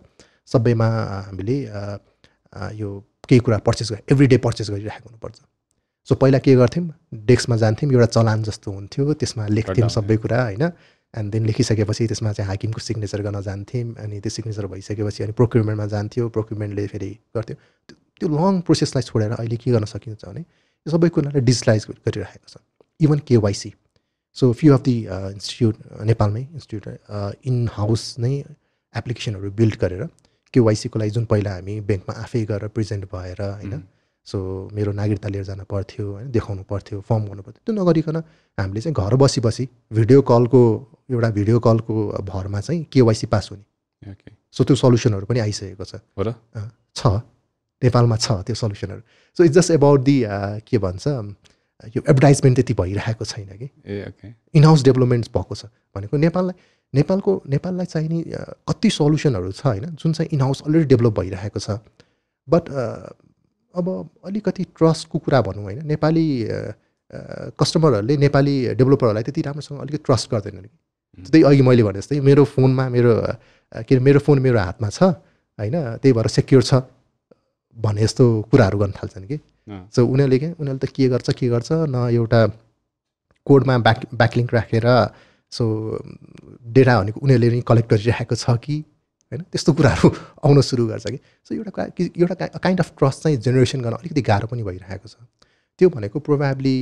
सबैमा 0.48 0.88
हामीले 1.28 1.58
यो 2.80 2.90
केही 3.28 3.40
कुरा 3.42 3.58
पर्चेस 3.68 3.92
गर 3.92 4.02
एभ्री 4.12 4.28
डे 4.28 4.38
पर्चेस 4.46 4.70
गरिरहेको 4.70 5.10
हुनुपर्छ। 5.10 5.38
सो 6.08 6.16
पहिला 6.16 6.40
के 6.40 6.56
गर्थ्यौँ? 6.56 6.88
डेस्कमा 7.30 7.56
जान्थ्यौँ 7.58 7.92
एउटा 7.92 8.06
चलान 8.16 8.44
जस्तो 8.44 8.72
हुन्थ्यो 8.72 9.14
त्यसमा 9.14 9.48
लेख्थ्यौँ। 9.48 9.90
सबै 9.90 10.18
कुरा 10.18 10.42
होइन? 10.44 10.64
एन्ड 11.16 11.32
देन 11.32 11.46
लेखिसकेपछि 11.46 12.08
त्यसमा 12.08 12.32
चाहिँ 12.34 12.48
हाकिमको 12.50 12.80
सिग्नेचर 12.88 13.22
गर्न 13.28 13.42
जान्थ्यौँ 13.42 13.96
अनि 14.04 14.20
त्यो 14.24 14.30
सिग्नेचर 14.38 14.66
भइसकेपछि 14.74 15.24
अनि 15.24 15.34
प्रोक्युरमेन्टमा 15.40 15.86
जान्थ्यो 15.96 16.30
प्रोक्युरमेन्टले 16.36 16.88
फेरि 16.94 17.12
गर्थ्यो। 17.36 17.56
त्यो- 17.88 18.32
लङ 18.32 18.62
प्रोसेसलाई 18.68 19.04
छोडेर 19.10 19.32
अहिले 19.40 19.58
के 19.58 19.72
गर्न 19.72 19.86
सकिन्छ 19.86 20.26
भने 20.26 20.42
यो 20.42 20.90
सबै 20.92 21.10
कुरालाई 21.16 21.42
डिजिटलाइज 21.50 21.86
गरिरहेको 22.08 22.48
छ। 22.54 22.56
Even 23.00 23.20
KYC 23.28 23.74
so. 24.38 24.52
Few 24.60 24.74
of 24.74 24.82
the 24.88 24.96
institute 25.38 25.76
नेपालमै 26.12 26.42
इन्स्टिट्युट 26.42 26.86
इन 27.50 27.58
हाउस 27.72 28.04
नै 28.20 28.34
एप्लिकेसनहरू 28.96 29.52
बिल्ड 29.52 29.76
गरेर 29.82 30.04
केवाइसीको 30.54 31.00
लागि 31.00 31.12
जुन 31.18 31.26
पहिला 31.32 31.52
हामी 31.54 31.76
ब्याङ्कमा 31.90 32.14
आफै 32.24 32.42
गएर 32.52 32.68
प्रेजेन्ट 32.76 33.04
भएर 33.14 33.42
होइन 33.42 33.74
सो 34.26 34.38
मेरो 34.74 34.92
नागरिकता 34.92 35.30
लिएर 35.30 35.44
जानु 35.44 35.64
पर्थ्यो 35.70 36.06
होइन 36.12 36.32
देखाउनु 36.32 36.64
पर्थ्यो 36.70 37.02
फर्म 37.02 37.24
गर्नु 37.26 37.42
पर्थ्यो। 37.44 37.62
त्यो 37.66 37.74
नगरिकन 37.76 38.18
हामीले 38.58 38.82
चाहिँ 38.82 38.96
घर 38.96 39.16
बसी 39.22 39.42
बसी 39.42 39.68
भिडियो 39.94 40.22
कलको 40.30 40.62
एउटा 41.12 41.30
भिडियो 41.38 41.60
कलको 41.62 41.94
भरमा 42.26 42.60
चाहिँ 42.62 42.84
केवाइसी 42.94 43.28
पास 43.28 43.50
हुने। 43.52 43.64
सो 44.54 44.64
त्यो 44.64 44.76
सल्युसनहरू 44.76 45.26
पनि 45.26 45.40
आइसकेको 45.40 45.86
छ। 45.86 45.94
छ। 46.96 47.08
नेपालमा 47.82 48.18
छ 48.18 48.32
त्यो 48.48 48.56
सल्युसनहरू 48.56 49.02
so 49.38 49.44
it's 49.44 49.56
just 49.56 49.72
about 49.72 50.00
the 50.02 50.18
के 50.68 50.78
भन्छ 50.78 51.08
यो 51.96 52.02
एडभर्टाइजमेन्ट 52.02 52.56
त्यति 52.58 52.74
भइरहेको 52.74 53.26
छैन 53.26 53.50
कि। 53.62 53.68
इनहाउस 54.56 54.84
डेभलपमेन्ट्स 54.84 55.30
भएको 55.36 55.56
छ 55.56 55.66
भनेको 55.96 56.18
नेपाललाई 56.18 56.56
नेपालको 56.94 57.32
नेपाललाई 57.50 57.86
चाहिने 57.86 58.24
कति 58.70 58.90
सल्युसनहरू 58.90 59.52
छ 59.52 59.66
होइन 59.66 59.86
जुन 60.02 60.14
चाहिँ 60.14 60.30
इनहाउस 60.34 60.62
अलरेडी 60.66 60.86
डेभलप 60.96 61.20
भइरहेको 61.20 61.60
छ। 61.60 61.78
बट 62.48 62.64
अब 63.76 63.88
अलिकति 64.26 64.64
ट्रस्टको 64.78 65.20
कुरा 65.20 65.42
भनौँ 65.42 65.64
होइन 65.64 65.86
नेपाली 65.86 66.26
कस्टमरहरूले 67.60 68.18
नेपाली 68.18 68.56
डेभलपरहरूलाई 68.76 69.24
त्यति 69.24 69.42
राम्रोसँग 69.42 69.80
अलिकति 69.80 70.04
ट्रस्ट 70.06 70.32
गर्दैनन् 70.32 70.66
कि 70.66 71.32
त्यही 71.32 71.44
अघि 71.44 71.62
मैले 71.62 71.84
भने 71.84 72.00
जस्तै 72.00 72.20
मेरो 72.22 72.44
फोनमा 72.46 72.88
मेरो 72.90 73.14
के 73.72 73.96
अरे 73.96 74.00
मेरो 74.00 74.20
फोन 74.20 74.40
मेरो 74.40 74.60
हातमा 74.60 74.90
छ 74.90 75.04
होइन 75.60 75.76
त्यही 75.98 76.14
भएर 76.14 76.28
सेक्योर 76.30 76.64
छ 76.64 76.82
भने 77.78 78.02
जस्तो 78.02 78.26
कुराहरू 78.52 78.78
गर्न 78.80 78.92
थाल्छन् 78.92 79.28
कि। 79.28 79.40
सो 79.92 80.06
उनीहरूले 80.06 80.40
के 80.40 80.50
उनीहरूले 80.54 80.88
त 80.88 80.92
के 80.92 81.08
गर्छ 81.10 81.30
के 81.34 81.48
गर्छ 81.50 81.70
न 81.72 82.10
एउटा 82.12 82.42
कोडमा 83.48 83.78
ब्याक 83.78 84.02
ब्याकलिङ्क 84.14 84.54
राखेर 84.54 84.88
सो 85.52 85.64
डेटा 86.68 86.94
भनेको 87.02 87.20
उनीहरूले 87.20 87.50
नै 87.50 87.62
कलेक्ट 87.62 87.90
गरिरहेको 87.90 88.36
छ 88.36 88.58
कि 88.58 88.76
होइन? 89.32 89.42
त्यस्तो 89.52 89.74
कुराहरू 89.74 90.10
आउन 90.46 90.62
सुरु 90.62 90.88
गर्छ 90.88 91.06
कि? 91.08 91.20
सो 91.48 91.56
एउटा 91.56 91.88
एउटा 92.00 92.48
काइन्ड 92.58 92.80
अफ 92.80 92.92
ट्रस्ट 92.98 93.24
चाहिँ 93.24 93.38
जेनेरेसन 93.38 93.82
गर्न 93.82 93.96
अलिकति 93.96 94.22
गाह्रो 94.22 94.48
पनि 94.48 94.64
भइरहेको 94.64 95.08
छ। 95.08 95.16
त्यो 95.80 95.90
भनेको 95.90 96.20
प्रोभाब्ली 96.26 96.78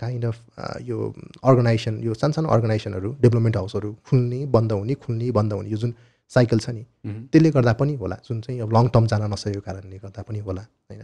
काइन्ड 0.00 0.24
अफ 0.24 0.38
यो 0.84 0.98
अर्गनाइजेसन 1.44 2.00
यो 2.04 2.14
सानसानो 2.14 2.48
अर्गनाइजेसनहरू 2.56 3.10
डेभलपमेन्ट 3.20 3.56
हाउसहरू 3.56 3.92
खुल्ने 4.08 4.40
बन्द 4.56 4.72
हुने 4.72 4.94
खुल्ने 5.04 5.30
बन्द 5.38 5.52
हुने 5.52 5.70
यो 5.70 5.76
जुन 5.84 5.94
साइकल 6.30 6.58
छ 6.58 6.68
नि 6.70 6.84
त्यसले 7.32 7.50
गर्दा 7.50 7.72
पनि 7.80 7.94
होला 8.02 8.16
जुन 8.28 8.40
चाहिँ 8.40 8.60
अब 8.60 8.72
लङ 8.76 8.88
टर्म 8.94 9.06
जान 9.12 9.22
नसकेको 9.32 9.60
कारणले 9.60 9.98
गर्दा 10.04 10.22
पनि 10.28 10.38
होला 10.46 10.62
होइन? 10.62 11.02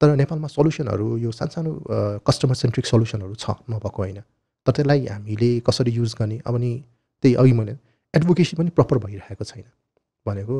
तर 0.00 0.14
नेपालमा 0.16 0.48
सल्युसनहरू 0.48 1.06
यो 1.18 1.30
सानसानो 1.30 1.72
कस्टमर 2.26 2.54
सेन्ट्रिक 2.62 2.86
सल्युसनहरू 2.86 3.34
छ 3.34 3.54
नभएको 3.70 4.02
होइन। 4.02 4.20
तर 4.66 4.72
त्यसलाई 4.72 5.06
हामीले 5.06 5.50
कसरी 5.66 5.90
युज 5.92 6.14
गर्ने 6.18 6.40
अब 6.46 6.56
नि 6.58 6.72
त्यही 7.24 7.34
अघि 7.42 7.52
मैले 7.60 7.76
एडभोकेसी 8.14 8.56
पनि 8.56 8.70
प्रपर 8.78 8.98
भइरहेको 9.04 9.44
छैन। 9.44 9.64
भनेको 10.26 10.56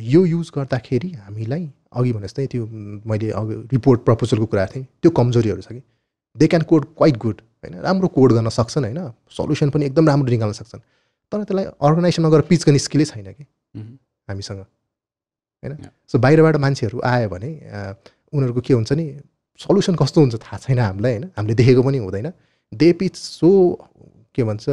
यो 0.00 0.24
युज 0.26 0.50
गर्दाखेरि 0.56 1.10
हामीलाई 1.26 1.64
अघि 1.92 2.12
भने 2.12 2.26
जस्तै 2.26 2.46
त्यो 2.52 2.66
मैले 3.06 3.30
अघि 3.30 3.54
रिपोर्ट 3.72 4.00
प्रपोजलको 4.04 4.46
कुरा 4.46 4.66
थिएँ 4.66 4.84
त्यो 5.02 5.10
कमजोरीहरू 5.10 5.62
छ 5.62 5.72
कि? 5.72 5.82
They 6.36 6.46
can 6.46 6.62
code 6.70 6.84
quite 6.96 7.16
good 7.24 7.40
होइन? 7.62 7.74
राम्रो 7.80 8.08
कोड 8.08 8.32
गर्न 8.32 8.48
सक्छन् 8.48 8.84
होइन? 8.84 9.00
सल्युसन 9.30 9.70
पनि 9.70 9.84
एकदम 9.86 10.08
राम्रो 10.08 10.30
निकाल्न 10.30 10.52
सक्छन्। 10.52 10.80
तर 11.32 11.44
त्यसलाई 11.44 11.64
अर्गनाइजेसनमा 11.80 12.30
गएर 12.30 12.40
पिच 12.50 12.64
गर्ने 12.66 12.78
स्किलै 12.78 13.04
छैन 13.04 13.32
कि. 13.32 13.44
हामीसँग 14.28 14.60
होइन. 14.60 15.72
सो 16.08 16.18
बाहिरबाट 16.18 16.56
मान्छेहरू 16.64 17.00
आयो 17.04 17.28
भने 17.28 17.50
उनीहरूको 18.32 18.60
के 18.60 18.72
हुन्छ 18.74 18.92
नि 18.92 19.06
सल्युसन 19.60 19.94
कस्तो 20.00 20.20
हुन्छ 20.20 20.34
थाहा 20.40 20.58
छैन 20.64 20.78
हामीलाई 20.78 21.12
होइन? 21.12 21.24
हामीले 21.36 21.54
देखेको 21.54 21.82
पनि 21.82 21.98
हुँदैन। 21.98 22.32
दे 22.72 22.92
पिच 23.00 23.16
सो 23.16 23.48
के 24.34 24.42
भन्छ 24.44 24.64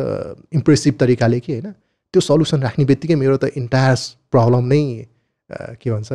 इम्प्रेसिभ 0.53 0.93
तरिकाले 0.99 1.39
कि 1.39 1.51
होइन? 1.53 1.74
त्यो 2.14 2.22
सल्युसन 2.22 2.60
राख्ने 2.64 2.86
बित्तिकै 2.86 3.16
मेरो 3.16 3.38
त 3.38 3.53
इन्टायर 3.55 3.97
प्रब्लम 4.34 4.64
नै 4.66 4.84
के 5.82 5.88
भन्छ। 5.91 6.10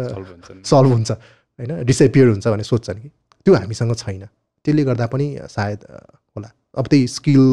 सल्भ 0.67 0.93
हुन्छ 0.93 1.11
होइन? 1.11 1.73
डिसएपियर 1.87 2.27
हुन्छ 2.29 2.47
भनेर 2.49 2.67
सोध्छन् 2.67 3.01
कि? 3.03 3.09
त्यो 3.47 3.55
हामीसँग 3.55 3.95
छैन। 3.95 4.25
त्यसले 4.65 4.83
गर्दा 4.85 5.07
पनि 5.07 5.27
सायद 5.49 5.81
होला। 6.35 6.51
अब 6.79 6.85
त्यही 6.91 7.07
स्किल 7.07 7.45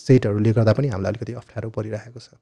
सेटहरूले 0.00 0.52
गर्दा 0.58 0.72
पनि 0.72 0.88
हामीलाई 0.88 1.10
अलिकति 1.12 1.32
अप्ठ्यारो 1.38 1.68
परिरहेको 1.70 2.20
छ। 2.20 2.34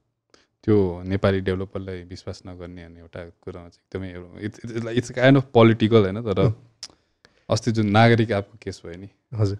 त्यो 0.63 0.75
नेपाली 1.05 1.39
डेभलपरलाई 1.45 1.99
विश्वास 2.09 2.41
नगर्ने 2.47 2.83
भन्ने 2.83 2.99
एउटा 2.99 3.19
कुरामा 3.43 3.69
चाहिँ 3.69 3.83
एकदमै 3.85 4.09
it's 4.45 4.57
it's 4.97 5.11
kind 5.17 5.37
of 5.37 5.45
political 5.53 6.01
होइन? 6.03 6.19
तर 6.25 6.39
अस्ति 7.49 7.71
जुन 7.71 7.87
नागरिक 7.89 8.31
एपको 8.31 8.57
केस 8.61 8.81
भयो 8.85 8.97
नि 9.01 9.09
हजुर। 9.39 9.57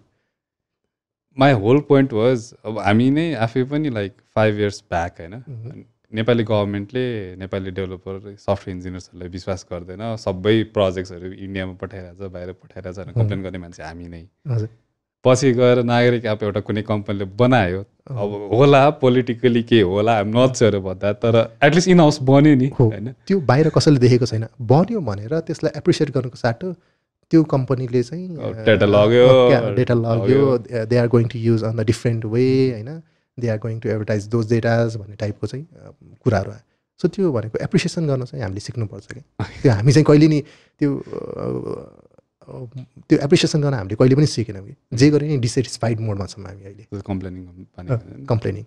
माई 1.38 1.52
होल 1.52 1.78
पोइन्ट 1.78 2.12
वाज 2.12 2.54
अब 2.64 2.78
हामी 2.78 3.10
नै 3.10 3.34
आफै 3.34 3.64
पनि 3.64 3.90
लाइक 3.90 4.12
फाइभ 4.34 4.58
इयर्स 4.58 4.82
ब्याक 4.90 5.20
होइन? 5.20 5.34
Mhm. 5.34 5.84
नेपाली 6.14 6.44
गभर्मेन्टले 6.44 7.36
नेपाली 7.36 7.70
डेभलपर 7.70 8.36
सफ्टवेयर 8.38 8.70
इन्जिनियर्सहरूलाई 8.70 9.28
विश्वास 9.28 9.66
गर्दैन। 9.72 10.16
सबै 10.16 10.62
प्रोजेक्ट्सहरू 10.62 11.32
इन्डियामा 11.32 11.72
पठाइरहेछ 11.72 12.30
बाहिर 12.32 12.52
पठाइरहेछ 12.52 12.96
भनेर 12.96 13.14
कम्प्लेन 13.14 13.42
गर्ने 13.42 13.58
मान्छे 13.58 13.82
हामी 13.82 14.08
नै। 14.08 14.22
हजुर। 14.48 14.68
पछि 15.24 15.52
गएर 15.52 15.82
नागरिक 15.82 16.24
एप 16.24 16.42
एउटा 16.42 16.60
कुनै 16.60 16.82
कम्पनीले 16.82 17.24
बनायो। 17.24 17.80
अब 18.10 18.50
होला 18.52 18.90
पोलिटिकली 18.90 19.62
के 19.62 19.80
होला 19.80 20.22
नट 20.22 20.54
स्योर 20.54 20.78
भन्दा 20.78 21.12
तर 21.12 21.58
एटलिस्ट 21.62 21.88
इन 21.88 22.00
हाउस 22.00 22.18
बन्यो 22.22 22.54
नि 22.54 22.66
होइन? 22.66 23.12
त्यो 23.26 23.40
बाहिर 23.40 23.68
कसैले 23.68 23.98
देखेको 23.98 24.26
छैन। 24.26 24.46
बन्यो 24.60 25.00
भनेर 25.00 25.38
त्यसलाई 25.40 25.78
एप्रिसिएट 25.78 26.10
गर्नुको 26.10 26.36
साटो 26.36 26.74
त्यो 27.30 27.42
कम्पनीले 27.52 28.02
चाहिँ 28.02 28.26
data 28.66 28.86
लग्यो, 28.90 29.26
डेटा 29.74 29.94
लग्यो 29.94 30.42
they 30.90 30.96
are 30.96 31.08
going 31.08 31.26
to 31.28 31.38
use 31.38 31.64
on 31.64 31.76
the 31.76 31.86
different 31.86 32.24
way 32.24 32.46
होइन? 32.72 32.90
They 33.38 33.48
are 33.48 33.58
going 33.58 33.78
to 33.80 33.88
advertise 33.88 34.26
those 34.28 34.48
datas 34.50 34.96
भन्ने 34.96 35.16
टाइपको 35.16 35.46
चाहिँ 35.46 35.64
कुराहरू 36.24 36.50
आयो। 36.50 36.62
सो 37.00 37.08
त्यो 37.08 37.32
भनेको 37.32 37.58
एप्रिसिएसन 37.64 38.06
गर्न 38.06 38.24
चाहिँ 38.24 38.42
हामीले 38.44 38.60
सिक्नुपर्छ 38.60 39.06
कि 39.12 39.20
त्यो 39.62 39.72
हामी 39.72 39.92
चाहिँ 39.92 40.04
कहिले 40.04 40.28
नि 40.28 40.40
त्यो 40.80 40.90
त्यो 43.08 43.18
एप्रिसिएसन 43.24 43.60
गर्न 43.62 43.74
हामीले 43.74 43.94
कहिले 43.94 44.14
पनि 44.16 44.26
सिकेनौँ 44.26 44.64
कि। 44.66 44.74
जे 44.96 45.10
गरे 45.10 45.28
नि 45.28 45.36
डिसेटिस्फाइड 45.38 46.00
मोडमा 46.00 46.26
छौँ 46.26 46.44
हामी 46.44 46.64
अहिले। 46.64 46.84
कम्प्लेनिङ 47.06 47.42
कम्प्लेनिङ 48.26 48.64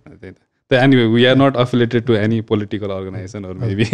त 0.72 0.80
anyway 0.84 1.06
we 1.14 1.26
are 1.26 1.36
not 1.38 1.58
affiliated 1.64 2.06
to 2.06 2.14
any 2.16 2.40
political 2.52 2.90
अर्गनाइजेसनहरू 2.96 3.60
maybe 3.60 3.86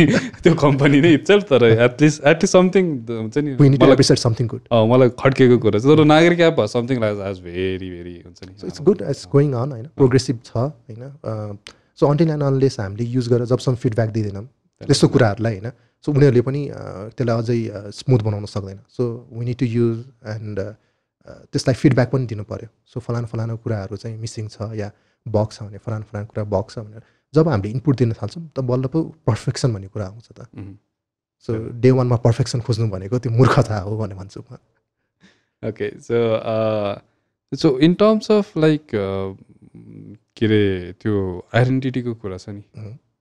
त्यो 0.44 0.54
कम्पनी 0.62 1.02
नै 1.02 1.14
इट्सेल्फ 1.14 1.44
तर 1.50 1.66
at least 1.88 2.24
at least 2.32 2.54
something 2.54 2.94
हुन्छ 3.10 3.38
नि 3.48 3.56
मलाई 3.78 4.16
समथिङ 4.24 4.48
गुड 4.54 4.62
मलाई 4.92 5.10
खड्केको 5.24 5.58
कुरा 5.66 5.80
चाहिँ 5.80 5.98
तर 5.98 6.06
Nagarik 6.14 6.40
app 6.48 6.62
something 6.76 7.02
like 7.06 7.26
as 7.32 7.42
very 7.50 7.90
very 7.90 8.16
हुन्छ 8.26 8.40
सो 8.40 8.46
नि 8.46 8.54
it's 8.68 8.82
good 8.90 9.02
it's 9.10 9.28
going 9.34 9.54
on 9.64 9.72
होइन? 9.72 9.86
प्रोग्रेसिभ 9.98 10.40
छ 10.46 10.58
होइन? 10.58 11.04
सो 12.00 12.08
अन्टिल 12.08 12.30
एन्ड 12.32 12.44
अनलेस 12.44 12.80
हामीले 12.80 13.10
युज 13.18 13.30
गरेर 13.34 13.52
जबसम्म 13.54 13.76
फिडब्याक 13.84 14.10
दिँदैनौँ 14.18 14.46
त्यस्तो 14.82 15.08
कुराहरूलाई 15.16 15.60
होइन? 15.60 15.72
सो 16.06 16.12
उनीहरूले 16.12 16.42
पनि 16.48 16.62
त्यसलाई 17.18 17.38
अझै 17.44 17.92
स्मुथ 17.98 18.22
बनाउन 18.30 18.46
सक्दैन। 18.56 18.80
So 18.98 19.12
we 19.34 19.46
need 19.46 19.58
to 19.60 19.66
use 19.74 19.98
and 20.38 20.58
त्यसलाई 21.52 21.76
फिडब्याक 21.84 22.10
पनि 22.12 22.26
दिनु 22.32 22.44
पऱ्यो 22.52 22.70
सो 22.94 23.00
फलाना 23.08 23.28
फलाना 23.34 23.56
कुराहरू 23.66 23.96
चाहिँ 24.04 24.18
मिसिङ 24.18 24.48
छ 24.48 24.74
या 24.80 24.92
बग 25.26 25.50
छ 25.52 25.64
भने 25.64 25.78
फलाना 25.78 26.06
फलाना 26.12 26.26
कुरा 26.26 26.44
बग 26.56 26.70
छ 26.70 26.80
भनेर 26.80 27.04
जब 27.34 27.48
हामीले 27.48 27.70
इनपुट 27.70 27.96
दिन 27.98 28.14
थाल्छौँ 28.22 28.44
त 28.56 28.60
बल्ल 28.70 28.88
पो 28.94 29.04
पर्फेक्सन 29.28 29.74
भन्ने 29.74 29.88
कुरा 29.88 30.06
आउँछ 30.06 30.28
त. 30.32 30.48
सो 31.48 31.54
डे 31.82 31.92
वानमा 31.92 32.16
पर्फेक्सन 32.26 32.60
खोज्नु 32.62 32.88
भनेको 32.90 33.20
त्यो 33.20 33.32
मूर्खता 33.32 33.80
हो 33.80 33.98
भनेर 33.98 34.18
भन्छु 34.18 34.44
म। 34.52 34.58
Okay 35.64 35.88
so 36.02 36.18
so 37.52 37.78
in 37.80 37.94
terms 38.02 38.32
of 38.32 38.58
like 38.58 38.84
के 38.94 40.46
अरे 40.46 40.64
त्यो 41.02 41.14
आइडेन्टिटीको 41.56 42.14
कुरा 42.22 42.38
छ 42.38 42.50
नि. 42.50 42.64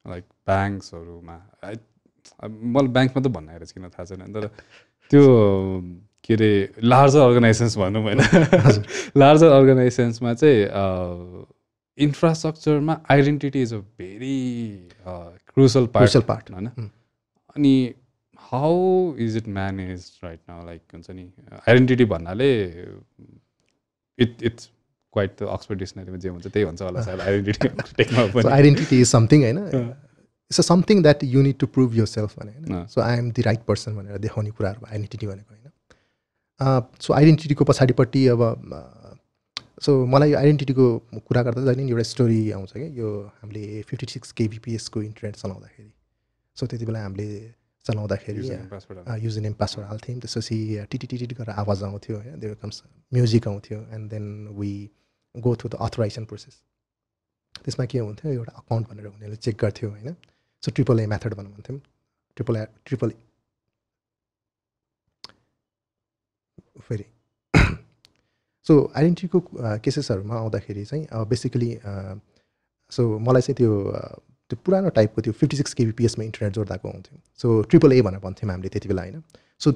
लाइक 0.07 0.25
ब्याङ्क्सहरूमा 0.49 1.37
मलाई 2.75 2.89
ब्याङ्कमा 2.97 3.21
त 3.23 3.29
भन्न 3.29 3.49
आएर 3.49 3.65
किन 3.75 3.89
थाहा 3.89 4.05
छैन। 4.05 4.33
तर 4.33 4.47
त्यो 5.11 5.23
के 6.25 6.35
अरे 6.35 6.51
लार्जर 6.83 7.21
अर्गनाइजेसन्स 7.21 7.77
भनौँ 7.79 8.03
होइन 8.03 8.21
लार्जर 9.17 9.51
अर्गनाइजेसन्समा 9.51 10.35
चाहिँ 10.35 10.61
इन्फ्रास्ट्रक्चरमा 11.99 13.01
identity 13.11 13.63
is 13.63 13.75
a 13.75 13.79
very 13.79 14.39
crucial 15.07 15.87
part 15.87 16.17
part 16.17 16.51
होइन? 16.51 16.69
Mm. 16.69 16.89
अनि 17.57 17.95
how 18.53 19.15
is 19.19 19.37
it 19.37 19.49
manage 19.49 20.11
right 20.25 20.41
now 20.49 20.67
like 20.67 20.81
हुन्छ 20.95 21.11
नि 21.11 21.31
आइडेन्टिटी 21.69 22.05
भन्नाले 22.05 22.51
इट 24.19 24.43
इट्स 24.43 24.71
क्वाइट 25.13 25.43
अक्सफोर्ड 25.43 25.79
डिक्सनरीमा 25.79 26.17
जे 26.17 26.29
हुन्छ 26.29 26.47
त्यही 26.47 26.67
हुन्छ 26.67 26.83
होला 26.83 27.03
सायद 27.03 27.21
आइडेन्टिटी 27.21 27.69
पनि। 28.35 28.53
आइडेन्टिटी 28.53 29.01
इज 29.01 29.09
समथिङ 29.09 29.43
होइन। 29.43 29.59
It's 29.59 30.61
a 30.61 30.63
something 30.63 31.03
that 31.03 31.25
you 31.25 31.43
need 31.43 31.59
to 31.59 31.67
prove 31.67 31.97
yourself 32.07 32.39
भने 32.39 32.53
होइन। 32.53 32.87
So 32.87 33.01
I 33.01 33.19
am 33.19 33.31
the 33.31 33.43
right 33.43 33.65
person 33.69 33.97
भनेर 33.97 34.19
देखाउने 34.19 34.51
कुराहरू 34.51 34.87
आइडेन्टिटी 34.87 35.27
भनेको 35.27 35.55
होइन? 35.55 35.73
सो 37.01 37.15
आइडेन्टिटीको 37.15 37.65
पछाडिपट्टि 37.65 38.27
अब 38.27 38.43
सो 39.83 39.93
मलाई 40.07 40.33
आइडेन्टिटीको 40.35 40.87
कुरा 41.29 41.43
गर्दा 41.47 41.61
जहिले 41.63 41.83
नि 41.83 41.91
एउटा 41.91 42.03
स्टोरी 42.13 42.41
आउँछ 42.53 42.73
कि। 42.73 42.87
यो 43.01 43.09
हामीले 43.41 43.83
फिफ्टी 43.89 44.07
सिक्स 44.13 44.33
केबिपिएसको 44.39 45.03
इन्टरनेट 45.03 45.37
चलाउँदाखेरि। 45.37 45.91
सो 46.57 46.67
त्यति 46.67 46.85
बेला 46.87 47.03
हामीले 47.03 47.27
चलाउँदाखेरि 47.85 48.39
युजर 49.25 49.41
नेम 49.41 49.55
पासवर्ड 49.61 49.87
हाल्थ्यौँ। 49.89 50.19
त्यसपछि 50.21 50.59
टिटिटिटिट 50.91 51.33
गरेर 51.39 51.55
आवाज 51.63 51.83
आउँथ्यो 51.89 52.17
होइन 52.17 52.39
देयर 52.41 52.55
कम्स 52.63 52.83
म्युजिक 53.13 53.49
आउँथ्यो 53.49 53.79
and 53.95 54.11
then 54.11 54.27
we 54.59 54.73
go 55.35 55.55
through 55.57 55.69
the 55.69 55.75
authorization 55.87 56.25
process 56.25 56.55
त्यसमा 57.65 57.85
के 57.87 57.99
हुन्थ्यो? 57.99 58.33
एउटा 58.33 58.53
अकाउन्ट 58.59 58.89
भनेर 58.89 59.07
उनीहरूले 59.07 59.37
चेक 59.37 59.57
गर्थ्यो 59.63 59.91
होइन? 59.91 60.15
सो 60.63 60.71
ट्रिपल 60.75 61.01
ए 61.01 61.07
मेथड 61.07 61.35
भनौँ 61.35 61.53
भन्थ्यौँ 61.53 61.81
ट्रिपल 62.37 62.57
ए 62.57 62.67
ट्रिपल 62.87 63.13
फेरि 66.89 67.05
सो 68.69 68.75
आइडेन्टिटीको 68.97 69.41
केसेसहरूमा 69.85 70.35
आउँदाखेरि 70.37 70.85
चाहिँ 70.85 71.05
बेसिकली 71.29 71.71
सो 72.93 73.03
मलाई 73.27 73.43
चाहिँ 73.43 73.57
त्यो 73.57 73.73
त्यो 74.51 74.57
पुरानो 74.65 74.89
टाइपको 74.97 75.23
त्यो 75.23 75.33
फिफ्टी 75.39 75.57
सिक्स 75.57 75.75
केबिपिएसमा 75.79 76.25
इन्टरनेट 76.25 76.55
जोड्दाको 76.55 76.89
हुन्थ्यो। 76.89 77.19
सो 77.41 77.63
ट्रिपल 77.71 77.93
ए 77.93 78.01
भनेर 78.03 78.21
भन्थ्यौँ 78.21 78.51
हामीले 78.51 78.69
त्यति 78.69 78.89
बेला 78.89 79.03
होइन? 79.03 79.23
सो 79.61 79.73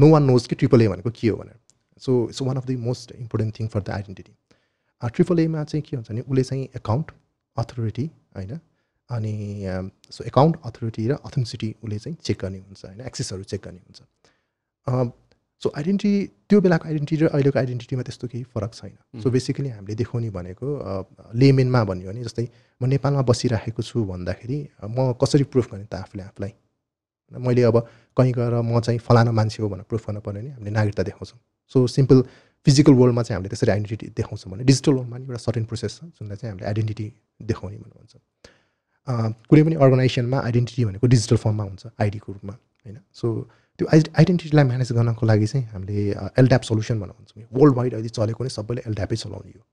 नो 0.00 0.10
वान 0.10 0.22
नोज 0.24 0.46
कि 0.46 0.54
ट्रिपल 0.56 0.82
ए 0.82 0.88
भनेको 0.88 1.10
के 1.20 1.28
हो 1.28 1.36
भनेर। 1.36 1.58
So 2.02 2.12
it's 2.28 2.42
one 2.42 2.56
of 2.56 2.66
the 2.66 2.76
most 2.80 3.12
important 3.14 3.58
thing 3.58 3.68
for 3.68 3.82
the 3.82 3.90
identity 3.90 4.32
triple 5.02 5.40
एमा 5.40 5.64
चाहिँ 5.64 5.82
के 5.88 5.96
हुन्छ 5.96 6.10
भने 6.10 6.20
उसले 6.20 6.42
चाहिँ 6.42 6.64
एकाउन्ट 6.76 7.10
अथोरिटी 7.56 8.06
होइन? 8.36 8.58
अनि 9.10 9.34
सो 10.10 10.24
एकाउन्ट 10.24 10.56
अथोरिटी 10.64 11.06
र 11.08 11.18
अथेन्सिटी 11.24 11.74
उसले 11.82 11.98
चाहिँ 11.98 12.16
चेक 12.22 12.38
गर्ने 12.42 12.58
हुन्छ 12.58 12.84
होइन? 12.84 13.00
एक्सेसहरू 13.00 13.42
चेक 13.44 13.60
गर्ने 13.64 13.80
हुन्छ। 13.80 14.00
सो 15.64 15.72
आइडेन्टिटी 15.80 16.26
त्यो 16.48 16.60
बेलाको 16.60 16.88
आइडेन्टिटी 16.88 17.24
र 17.24 17.28
अहिलेको 17.32 17.58
आइडेन्टिटीमा 17.58 18.02
त्यस्तो 18.08 18.28
केही 18.32 18.44
फरक 18.54 18.72
छैन। 18.74 19.20
सो 19.22 19.30
बेसिकली 19.30 19.68
हामीले 19.74 19.94
देखाउने 20.02 20.30
भनेको 20.36 20.66
लेमेनमा 21.40 21.80
भन्यो 21.90 22.08
भने 22.12 22.24
जस्तै 22.28 22.46
म 22.80 22.92
नेपालमा 22.92 23.22
बसिराखेको 23.30 23.82
छु 23.82 24.04
भन्दाखेरि 24.12 24.58
म 24.92 25.12
कसरी 25.22 25.44
प्रुफ 25.52 25.66
गर्ने 25.72 25.86
त 25.88 25.94
आफूले 26.04 26.22
आफूलाई? 26.28 26.52
मैले 27.32 27.62
अब 27.64 27.76
कहीँ 28.16 28.32
गएर 28.32 28.54
म 28.60 28.80
चाहिँ 28.80 28.98
फलाना 29.00 29.32
मान्छे 29.32 29.62
हो 29.62 29.68
भनेर 29.68 29.86
प्रुफ 29.88 30.02
गर्न 30.06 30.20
पऱ्यो 30.20 30.40
भने 30.40 30.50
हामीले 30.50 30.70
नागरिकता 30.70 31.02
देखाउँछौँ। 31.02 31.38
सो 31.72 31.86
सिम्पल 31.96 32.22
फिजिकल 32.66 32.92
वर्ल्डमा 33.00 33.22
चाहिँ 33.22 33.36
हामीले 33.36 33.48
त्यसरी 33.52 33.70
आइडेन्टिटी 33.72 34.06
देखाउँछौँ 34.18 34.52
भने 34.52 34.64
डिजिटल 34.64 34.92
वर्ल्डमा 34.92 35.16
पनि 35.16 35.24
एउटा 35.24 35.42
सर्टेन 35.46 35.64
प्रोसेस 35.70 35.92
छ 35.96 36.04
जुनलाई 36.04 36.36
चाहिँ 36.36 36.50
हामीले 36.52 36.66
आइडेन्टिटी 36.68 37.06
देखाउने 37.50 37.76
अ, 39.08 39.12
कुनै 39.48 39.62
पनि 39.64 39.74
अर्गनाइजेसनमा 39.84 40.38
आइडेन्टिटी 40.48 40.84
भनेको 40.84 41.06
डिजिटल 41.14 41.36
फर्ममा 41.36 41.64
हुन्छ 41.64 41.82
आइडीको 42.00 42.32
रूपमा 42.32 42.54
होइन? 42.84 42.96
सो 43.12 43.26
त्यो 43.78 43.86
आइ 43.92 44.02
आइडेन्टिटीलाई 44.18 44.64
म्यानेज 44.64 44.92
गर्नको 44.92 45.26
लागि 45.26 45.46
चाहिँ 45.46 45.66
हामीले 45.72 46.02
एलड्याप 46.40 46.62
सल्युसन 46.70 47.00
भनेर 47.00 47.14
भन्छौँ 47.18 47.46
वर्ल्ड 47.60 47.76
वाइड 47.76 47.94
अहिले 47.94 48.08
चलेको 48.18 48.44
नै 48.44 48.50
सबैले 48.56 48.82
एलड्यापै 48.88 49.16
चलाउने 49.16 49.52
हो 49.56 49.64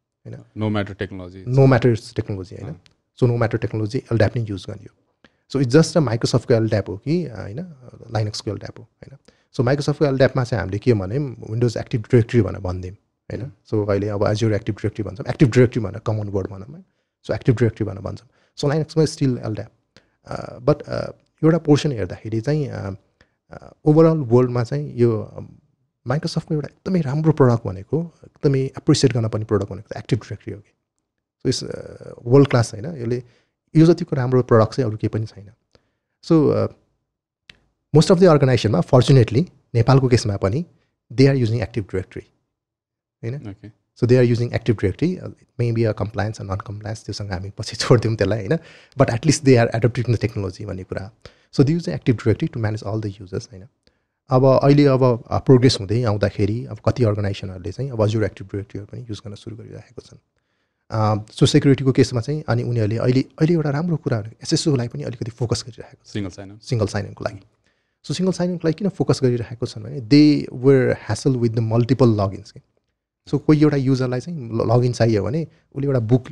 no 0.58 0.70
matter 0.70 0.94
technology 1.02 1.44
no 1.48 1.66
matters 1.66 2.14
technology 2.16 2.56
होइन? 2.56 2.76
So 3.20 3.28
no 3.28 3.36
matter 3.38 3.58
technology 3.58 4.00
LDAP 4.12 4.38
नै 4.38 4.44
युज 4.50 4.66
गर्ने 4.70 4.88
हो। 4.90 4.96
सो 5.52 5.60
इट्स 5.62 5.74
जस्ट 5.74 5.98
अ 5.98 6.00
माइक्रोसफ्टको 6.02 6.54
एलड्याप 6.54 6.90
हो 6.90 6.96
कि 7.06 7.16
होइन? 7.38 7.60
लाइनक्सको 8.16 8.52
एलड्याप 8.52 8.80
हो 8.80 8.84
होइन? 8.84 9.18
सो 9.56 9.64
माइक्रोसफ्टको 9.64 10.06
एलड्यापमा 10.06 10.44
चाहिँ 10.44 10.62
हामीले 10.62 10.80
के 10.86 10.94
भन्यौँ? 10.94 11.24
विन्डोज 11.50 11.78
एक्टिभ 11.78 12.02
डिरेक्टरी 12.12 12.42
भनेर 12.42 12.62
भनिदिउँ 12.62 12.96
होइन? 13.30 13.52
सो 13.70 13.84
अहिले 13.86 14.08
अब 14.16 14.26
एज्योर 14.28 14.54
एक्टिभ 14.54 14.76
डिरेक्टरी 14.76 15.04
भन्छौँ। 15.10 15.26
एक्टिभ 15.30 15.52
डिरेक्टरी 15.52 15.84
भनेर 15.84 16.02
कमन 16.08 16.30
वर्ड 16.36 16.48
भनौँ 16.52 16.68
होइन? 16.68 16.84
सो 17.26 17.34
एक्टिभ 17.34 17.56
डिरेक्टरी 17.62 17.86
भनेर 17.88 18.04
भन्छौँ। 18.10 18.28
सो 18.58 18.68
लाइनक्समा 18.68 19.06
स्टिल 19.14 19.38
एलड्याप 19.46 19.72
बट 20.70 20.78
एउटा 21.42 21.58
पोर्सन 21.70 21.92
हेर्दाखेरि 21.92 22.42
चाहिँ 22.42 22.96
ओभरअल 23.86 24.18
वर्ल्डमा 24.34 24.64
चाहिँ 24.64 24.94
यो 24.96 25.10
माइक्रोसफ्टको 26.06 26.54
एउटा 26.56 26.68
एकदमै 26.68 27.02
राम्रो 27.02 27.32
प्रडक्ट 27.40 27.68
भनेको 27.68 27.98
एकदमै 28.26 28.60
एप्रिसिएट 28.60 29.14
गर्न 29.14 29.28
पर्ने 29.30 29.46
प्रडक्ट 29.46 29.72
भनेको 29.72 29.98
एक्टिभ 30.00 30.20
डिरेक्टरी 30.20 30.54
हो 30.54 30.60
कि। 30.60 30.72
सो 31.42 31.50
इस 31.50 31.64
वर्ल्ड 32.26 32.50
क्लास 32.50 32.74
होइन 32.74 32.86
यसले 32.86 33.24
यो 33.76 33.86
जतिको 33.86 34.16
राम्रो 34.16 34.44
प्रडक्ट 34.44 34.74
चाहिँ 34.76 34.88
अरू 34.90 34.98
केही 34.98 35.10
पनि 35.10 35.26
छैन। 35.26 35.52
सो 36.24 36.36
मोस्ट 37.94 38.12
अफ 38.12 38.20
द 38.20 38.24
अर्गनाइजेसनमा 38.28 38.82
फर्चुनेटली 38.92 39.46
नेपालको 39.76 40.08
केसमा 40.08 40.38
पनि 40.38 40.66
they 41.12 41.28
are 41.28 41.36
using 41.36 41.62
active 41.62 41.84
directory 41.92 42.26
होइन? 43.24 43.72
So 44.00 44.08
they 44.08 44.18
are 44.18 44.24
using 44.24 44.54
active 44.56 44.76
directory 44.82 45.10
maybe 45.60 45.84
uh 45.84 45.92
compliance 46.02 46.42
non 46.42 46.66
compliance 46.68 47.06
त्योसँग 47.06 47.32
हामी 47.32 47.50
पछि 47.58 47.76
छोडिदिउँ 47.84 48.16
त्यसलाई 48.16 48.40
होइन? 48.40 48.58
But 48.98 49.10
at least 49.10 49.44
they 49.44 49.56
are 49.56 49.72
adapted 49.76 50.16
the 50.16 50.20
technology 50.22 50.66
भन्ने 50.66 50.84
कुरा। 50.84 51.10
So 51.54 51.64
they 51.64 51.74
use 51.74 51.90
active 51.90 52.16
directory 52.18 52.48
to 52.48 52.60
manage 52.60 52.84
all 52.84 53.02
the 53.02 53.14
users 53.20 53.48
होइन 53.52 53.68
अब 54.30 54.46
अहिले 54.48 54.86
अब 54.88 55.04
प्रोग्रेस 55.46 55.78
हुँदै 55.80 56.02
आउँदाखेरि 56.12 56.58
अब 56.72 56.78
कति 56.86 57.04
अर्गनाइजेसनहरूले 57.04 57.72
चाहिँ 57.72 57.90
अब 57.92 58.04
अजुर 58.04 58.24
एक्टिभ 58.24 58.48
डिरेक्टरीहरू 58.52 58.86
पनि 58.92 59.02
युज 59.10 59.22
गर्न 59.26 59.36
सुरु 59.36 59.56
गरिरहेको 59.56 60.02
छन्। 60.02 60.20
सो 61.32 61.46
सेक्युरिटीको 61.46 61.92
केसमा 61.92 62.22
चाहिँ 62.22 62.44
अनि 62.48 62.64
उनीहरूले 62.64 62.98
अहिले 62.98 63.22
अहिले 63.40 63.54
एउटा 63.54 63.70
राम्रो 63.70 63.98
कुरा 64.06 64.20
एसएसओलाई 64.44 64.88
पनि 64.88 65.04
अलिकति 65.10 65.32
फोकस 65.32 65.64
गरिरहेको 65.68 66.04
छ 66.06 66.14
सिङ्गल 66.14 66.32
साइन 66.32 66.58
सिङ्गल 66.70 66.88
साइनको 66.94 67.24
लागि। 67.26 67.44
सो 68.06 68.14
सिङ्गल 68.14 68.34
साइनको 68.34 68.68
लागि 68.68 68.78
किन 68.80 68.90
फोकस 68.98 69.20
गरिरहेको 69.24 69.66
छन् 69.66 69.84
भने 69.84 70.02
they 70.14 70.24
were 70.64 70.96
hassle 71.06 71.36
with 71.44 71.52
the 71.52 71.60
multiple 71.68 72.16
logins 72.22 72.52
कि 72.52 72.62
सो 73.28 73.38
कोही 73.38 73.62
एउटा 73.62 73.78
युजरलाई 73.78 74.20
चाहिँ 74.20 74.66
लगइन 74.72 74.94
चाहियो 74.94 75.24
भने 75.24 75.42
उसले 75.76 75.88
एउटा 75.88 76.00
बुक 76.12 76.28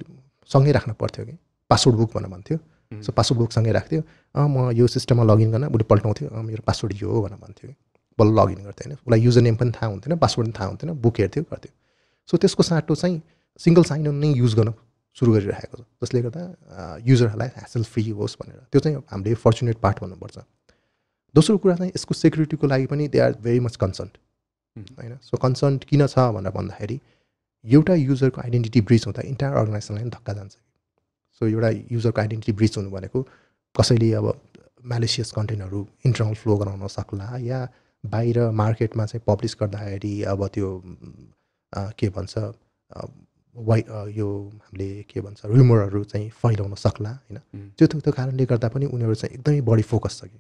सँगै 0.50 0.72
राख्न 0.72 0.94
पर्थ्यो 1.00 1.26
कि 1.26 1.38
पासवर्ड 1.70 1.98
बुक 1.98 2.16
भनेर 2.16 2.32
भन्थ्यो। 2.32 2.58
सो 2.92 3.12
पासवर्ड 3.12 3.40
बुक 3.40 3.52
सँगै 3.52 3.72
राख्थ्यो। 3.72 4.02
अँ 4.36 4.48
म 4.50 4.72
यो 4.74 4.88
सिस्टममा 4.88 5.24
लगइन 5.24 5.52
गर्न 5.52 5.66
उसले 5.70 5.84
पल्टाउँथ्यो। 5.86 6.30
मेरो 6.30 6.64
पासवर्ड 6.66 6.94
यो 7.02 7.10
हो 7.10 7.22
भनेर 7.22 7.38
भन्थ्यो। 7.38 7.70
कि 7.70 7.76
बल्ल 8.20 8.32
लगइन 8.40 8.60
गर्थ्यो 8.66 8.86
होइन 8.86 8.98
उसलाई 8.98 9.20
युजर 9.22 9.42
नेम 9.42 9.56
पनि 9.56 9.72
थाहा 9.72 9.88
हुन्थेन 9.88 10.18
पासवर्ड 10.18 10.48
पनि 10.48 10.54
थाहा 10.60 10.68
हुन्थेन 10.68 10.90
बुक 10.98 11.20
हेर्थ्यो 11.20 11.44
गर्थ्यो। 11.52 11.72
सो 12.30 12.38
त्यसको 12.38 12.64
साटो 12.64 12.96
चाहिँ 12.96 13.22
सिङ्गल 13.60 13.84
साइन 13.84 14.08
इन 14.08 14.16
नै 14.16 14.34
युज 14.42 14.56
गर्न 14.56 14.74
सुरु 15.18 15.32
गरिरहेको 15.34 15.78
छ। 15.78 15.82
जसले 16.04 16.22
गर्दा 16.22 16.42
युजरहरूलाई 17.06 17.50
ह्यासल 17.56 17.84
फ्री 17.84 18.10
होस् 18.10 18.36
भनेर। 18.42 18.60
त्यो 18.72 18.80
चाहिँ 18.82 18.98
हामीले 19.12 19.36
फर्चुनेट 19.36 19.78
पार्ट 19.78 20.00
भन्नुपर्छ। 20.04 20.38
दोस्रो 21.36 21.58
कुरा 21.58 21.76
चाहिँ 21.76 21.92
यसको 21.96 22.14
सेक्युरिटीको 22.14 22.68
लागि 22.68 22.86
पनि 22.90 23.08
they 23.08 23.20
are 23.20 23.32
very 23.38 23.60
much 23.60 23.76
concern 23.76 24.10
होइन? 24.98 25.18
सो 25.22 25.38
कन्सर्न 25.38 25.78
किन 25.90 26.08
छ 26.08 26.18
भनेर 26.34 26.52
भन्दाखेरि 26.52 26.98
एउटा 27.66 27.94
युजरको 27.94 28.42
आइडेन्टिटी 28.42 28.82
ब्रिच 28.82 29.06
हुँदा 29.06 29.22
इन्टायर 29.30 29.54
अर्गनाइजेसनलाई 29.54 30.10
धक्का 30.10 30.34
जान्छ। 30.34 30.54
सो 31.40 31.48
एउटा 31.48 31.70
युजरको 31.92 32.22
आइडेन्टिटी 32.22 32.52
ब्रिच 32.58 32.78
हुनु 32.78 32.90
भनेको 32.92 33.22
कसैले 33.76 34.12
अब 34.14 34.28
म्यालेसियस 34.92 35.32
कन्टेन्टहरू 35.32 35.88
इन्टरनल 36.06 36.34
फ्लो 36.42 36.58
गराउन 36.58 36.88
सक्ला 36.98 37.38
या 37.42 37.60
बाहिर 38.04 38.50
मार्केटमा 38.64 39.06
चाहिँ 39.06 39.24
पब्लिस 39.28 39.56
गर्दाखेरि 39.62 40.22
अब 40.34 40.48
त्यो 40.54 40.70
के 42.00 42.10
भन्छ 42.16 42.34
वाइ 43.56 43.84
यो 44.16 44.28
हामीले 44.64 44.90
के 45.10 45.22
भन्छ 45.22 45.46
रुमरहरू 45.46 46.04
चाहिँ 46.04 46.30
फैलाउन 46.42 46.74
सक्ला 46.76 47.10
होइन? 47.10 47.40
त्यो 47.78 47.88
त्यो 47.88 48.12
कारणले 48.12 48.46
गर्दा 48.52 48.68
पनि 48.76 48.86
उनीहरू 48.86 49.16
चाहिँ 49.16 49.36
एकदमै 49.36 49.62
बढी 49.70 49.82
फोकस 49.92 50.20
छ 50.20 50.26
कि। 50.26 50.40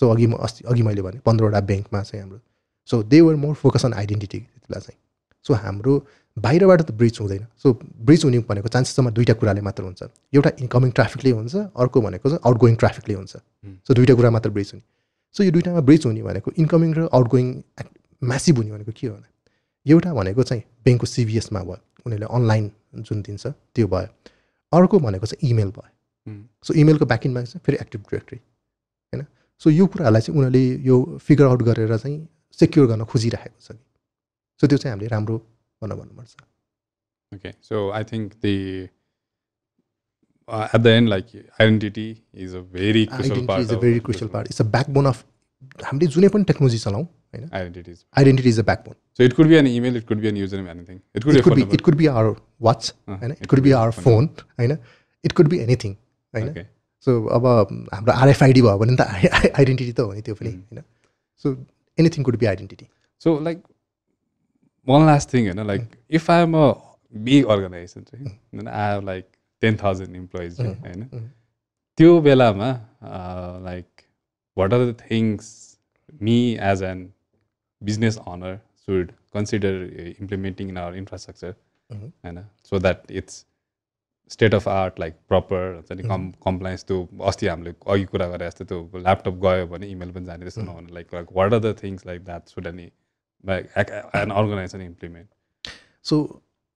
सो 0.00 0.10
अघि 0.10 0.26
म 0.26 0.34
अस्ति 0.46 0.64
अघि 0.70 0.82
मैले 0.82 1.02
भने 1.02 1.18
पन्ध्रवटा 1.26 1.60
ब्याङ्कमा 1.70 2.02
चाहिँ 2.02 2.22
हाम्रो 2.22 2.40
so 2.88 3.02
they 3.02 3.20
were 3.20 3.36
more 3.42 3.54
focus 3.62 3.84
on 3.86 3.94
identity 3.94 4.38
त्यति 4.38 4.66
बेला 4.68 4.80
चाहिँ। 4.80 4.98
सो 5.46 5.54
हाम्रो 5.54 5.94
बाहिरबाट 6.36 6.80
त 6.82 6.90
ब्रिज 6.94 7.18
हुँदैन। 7.20 7.46
सो 7.58 7.72
ब्रिज 8.06 8.24
हुने 8.24 8.38
भनेको 8.48 8.68
चान्सेसमा 8.68 9.10
दुईवटा 9.10 9.34
कुराले 9.40 9.60
मात्र 9.60 9.82
हुन्छ। 9.82 10.02
एउटा 10.34 10.50
इन्कमिङ 10.62 10.90
ट्राफिकले 10.90 11.30
हुन्छ 11.30 11.54
अर्को 11.74 12.00
भनेको 12.00 12.28
चाहिँ 12.28 12.40
आउट 12.46 12.56
गोइङ 12.58 12.74
ट्राफिकले 12.82 13.14
हुन्छ 13.14 13.34
सो 13.86 13.94
दुइटा 13.94 14.14
कुरा 14.14 14.30
मात्र 14.30 14.50
ब्रिज 14.50 14.70
हुने। 14.72 14.82
सो 15.34 15.44
यो 15.44 15.50
दुइटामा 15.50 15.80
ब्रिज 15.88 16.06
हुने 16.06 16.22
भनेको 16.22 16.48
इन्कमिङ 16.58 16.90
र 16.94 17.08
आउट 17.12 17.26
गोइङ 17.28 17.46
म्यासिभ 18.22 18.56
हुने 18.56 18.70
भनेको 18.70 18.92
के 18.92 19.06
हो 19.06 19.14
भने 19.14 19.28
एउटा 19.86 20.10
भनेको 20.14 20.42
चाहिँ 20.42 20.62
ब्याङ्कको 20.84 21.06
सिबिएसमा 21.06 21.60
भयो। 21.62 21.78
उनीहरूले 22.06 22.28
अनलाइन 22.36 22.70
जुन 23.06 23.22
दिन्छ 23.22 23.46
त्यो 23.46 23.86
भयो। 23.86 24.08
अर्को 24.72 24.98
भनेको 24.98 25.26
चाहिँ 25.26 25.50
इमेल 25.50 25.70
भयो। 25.76 25.92
सो 26.64 26.74
इमेलको 26.74 27.04
ब्याकिनमा 27.06 27.42
चाहिँ 27.42 27.60
फेरि 27.66 27.76
एक्टिभ 27.80 28.00
डिरेक्टरी 28.00 28.38
होइन? 28.38 29.24
सो 29.62 29.70
यो 29.70 29.86
कुराहरूलाई 29.86 30.22
चाहिँ 30.22 30.38
उनीहरूले 30.38 30.64
यो 30.88 30.96
फिगर 31.26 31.46
आउट 31.46 31.62
गरेर 31.68 31.96
चाहिँ 31.96 32.18
सेक्योर 32.58 32.86
गर्न 32.86 33.04
खोजिरहेको 33.04 33.58
छ 33.60 33.76
सो 34.60 34.66
त्यो 34.66 34.78
चाहिँ 34.78 34.92
हामीले 34.92 35.08
राम्रो 35.10 35.36
भन्न 35.82 35.94
भन्नुपर्छ 35.96 36.36
Okay, 37.32 37.50
so 37.62 37.80
I 37.92 38.02
think 38.04 38.32
the 38.40 38.54
uh, 40.48 40.68
at 40.72 40.82
the 40.82 40.92
end, 40.92 41.08
like 41.08 41.28
identity 41.60 42.06
is 42.36 42.54
a 42.54 42.62
very 42.72 43.02
crucial 43.06 43.36
identity 43.36 43.46
part. 43.46 43.60
Is 43.60 43.70
a 43.70 43.74
of 43.74 43.80
very 43.82 44.00
crucial 44.00 44.28
part 44.30 44.48
it's 44.50 44.60
a 44.60 44.64
backbone 44.72 45.06
of 45.06 45.24
हामीले 45.84 46.06
जुनै 46.14 46.28
पनि 46.28 46.44
टेक्नोलोजी 46.44 46.78
चलाउँ 46.78 47.04
होइन 47.04 47.44
Identities. 47.60 48.00
Identity 48.18 48.48
is 48.48 48.58
a 48.60 48.62
backbone 48.70 48.94
So 49.18 49.28
it 49.28 49.36
could 49.36 49.50
be 49.52 49.58
an 49.60 49.68
email, 49.68 50.00
it 50.00 50.06
could 50.10 50.22
be 50.24 50.28
a 50.28 50.34
username, 50.38 50.70
anything. 50.74 50.98
It 51.14 51.24
could 51.24 51.36
it 51.36 51.38
be 51.38 51.40
a 51.40 51.44
could 51.44 51.52
phone 51.52 51.56
be 51.56 51.62
number. 51.62 51.74
It 51.74 51.80
could 51.88 51.96
be 51.96 52.06
our 52.14 52.34
watch 52.68 52.82
Uh, 52.90 53.18
होइन 53.20 53.32
it 53.32 53.46
could 53.54 53.60
be 53.68 53.72
our 53.82 53.90
phone 54.00 54.28
होइन 54.60 54.76
it 55.24 55.32
could 55.40 55.48
be 55.48 55.58
anything 55.68 55.94
होइन 56.34 56.50
Okay. 56.50 56.66
So 57.06 57.18
अब 57.38 57.46
हाम्रो 57.94 58.12
RFID 58.24 58.62
भयो 58.62 58.78
भने 58.78 58.96
त 58.96 59.06
identity 59.60 59.92
त 59.92 60.00
हो 60.00 60.12
नि 60.14 60.22
त्यो 60.22 60.34
पनि 60.40 60.50
Mm. 60.50 60.62
होइन 60.72 60.84
so 61.44 61.54
anything 61.98 62.24
could 62.24 62.36
be 62.42 62.46
identity 62.54 62.88
So 63.22 63.38
like 63.48 63.62
one 64.86 65.04
last 65.06 65.30
thing, 65.30 65.44
you 65.46 65.54
know, 65.54 65.62
like 65.64 65.98
if 66.10 66.28
I'm 66.30 66.54
a 66.54 66.76
big 67.14 67.44
organization, 67.46 68.06
right, 68.12 68.32
then 68.52 68.68
I 68.68 68.86
have 68.86 69.04
like 69.04 69.28
ten 69.62 69.76
thousand 69.76 70.14
employees, 70.16 70.58
right, 70.58 70.76
Mhm, 70.76 70.86
होइन 70.86 71.08
mhm. 71.10 71.28
त्यो 71.98 72.20
बेलामा 72.22 72.68
like 73.64 74.02
what 74.56 74.72
are 74.74 74.84
the 74.84 74.94
things 75.00 75.50
me 76.22 76.36
as 76.70 76.82
an 76.82 77.02
business 77.82 78.16
owner 78.28 78.58
should 78.86 79.12
consider 79.34 79.82
implementing 80.20 80.68
in 80.68 80.78
our 80.78 80.96
infrastructure 80.96 81.54
Mhm. 81.90 82.10
होइन 82.24 82.44
so 82.70 82.78
that 82.78 83.10
it's 83.22 83.44
state 84.30 84.54
of 84.54 84.68
art 84.68 84.98
like 85.00 85.14
proper 85.28 85.74
हुन्छ 85.74 85.92
नि 85.92 86.02
कम् 86.08 86.30
compliance 86.46 86.84
त्यो 86.88 86.98
अस्ति 87.28 87.46
हामीले 87.46 87.74
अघि 87.94 88.04
कुरा 88.12 88.26
गरे 88.34 88.46
जस्तो 88.46 88.64
त्यो 88.72 88.98
ल्यापटप 88.98 89.40
गयो 89.44 89.66
भने 89.72 89.86
इमेल 89.90 90.12
पनि 90.16 90.24
जाने 90.26 90.44
त्यस्तो 90.44 90.62
नहुने 90.62 90.92
like 90.94 91.14
like 91.14 91.32
what 91.36 91.52
are 91.54 91.60
the 91.60 91.74
things 91.82 92.06
like 92.06 92.24
that 92.24 92.48
should 92.54 92.66
any 92.66 92.90
like 93.44 93.90
an 94.14 94.30
organization 94.30 94.80
implement 94.82 95.28
so 96.10 96.16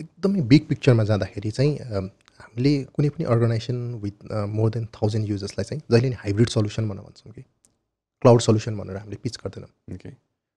एकदमै 0.00 0.40
बिग 0.52 0.66
पिक्चरमा 0.68 1.04
जाँदाखेरि 1.04 1.50
चाहिँ 1.50 1.72
हामीले 2.40 2.72
कुनै 2.94 3.08
पनि 3.08 3.24
organization 3.34 3.78
with 4.02 4.32
more 4.50 4.70
than 4.70 4.86
thousand 4.94 5.28
युजर्सलाई 5.28 5.64
चाहिँ 5.64 5.82
जहिले 5.90 6.08
नि 6.08 6.16
हाइब्रिड 6.22 6.48
सल्युसन 6.48 6.88
भनेर 6.88 7.04
भन्छौँ 7.04 7.32
कि। 7.32 7.42
क्लाउड 8.24 8.40
सल्युसन 8.40 8.76
भनेर 8.76 8.96
हामीले 8.96 9.16
पिच 9.22 9.36
गर्दैनौँ। 9.36 9.94
ओके 9.94 10.10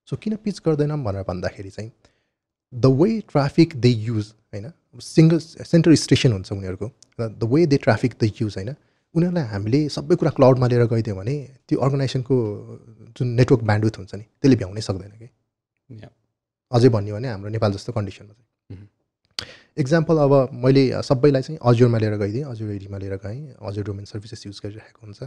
सो 0.08 0.16
किन 0.16 0.36
पिच 0.44 0.60
गर्दैनौँ 0.66 0.98
भनेर 1.04 1.22
भन्दाखेरि 1.28 1.70
चाहिँ 1.70 1.90
the 2.72 2.86
way 3.00 3.20
traffic 3.30 3.76
they 3.80 3.88
use 3.88 4.26
होइन 4.54 4.72
सिङ्गल 5.02 5.38
सेन्टर 5.38 5.94
स्टेसन 6.04 6.32
हुन्छ 6.32 6.52
उनीहरूको 6.52 6.90
र 7.20 7.28
the 7.30 7.50
way 7.52 7.66
they 7.66 7.76
traffic 7.86 8.14
the 8.22 8.32
use 8.40 8.56
होइन 8.56 8.74
उनीहरूलाई 9.14 9.44
हामीले 9.44 9.88
सबै 9.88 10.16
कुरा 10.16 10.30
क्लाउडमा 10.30 10.66
लिएर 10.66 10.86
गइदियो 10.86 11.16
भने 11.16 11.36
त्यो 11.68 11.80
अर्गनाइजेसनको 11.80 12.36
जुन 13.18 13.28
नेटवर्क 13.40 13.62
ब्यान्डविथ 13.64 13.98
हुन्छ 13.98 14.14
नि 14.14 14.24
त्यसले 14.24 14.56
भ्याउनै 14.56 14.80
सक्दैन 14.80 15.12
कि. 15.18 15.28
अझै 16.72 16.88
भन्यो 16.88 17.14
भने 17.14 17.28
हाम्रो 17.28 17.50
नेपाल 17.50 17.72
जस्तो 17.72 17.92
कन्डिसनमा 17.92 18.32
चाहिँ. 18.32 18.88
इक्जाम्पल 19.78 20.16
अब 20.18 20.32
मैले 20.64 20.82
सबैलाई 21.02 21.42
चाहिँ 21.42 21.58
अजुरमा 21.64 21.98
लिएर 21.98 22.16
गइदिएँ 22.18 22.44
अजुर 22.44 22.70
एडीमा 22.72 22.98
लिएर 22.98 23.16
गएँ 23.24 23.54
अजुर 23.62 23.84
डोमेन 23.84 24.04
सर्भिसेस 24.04 24.46
युज 24.46 24.60
गरिरहेको 24.64 25.00
हुन्छ। 25.06 25.22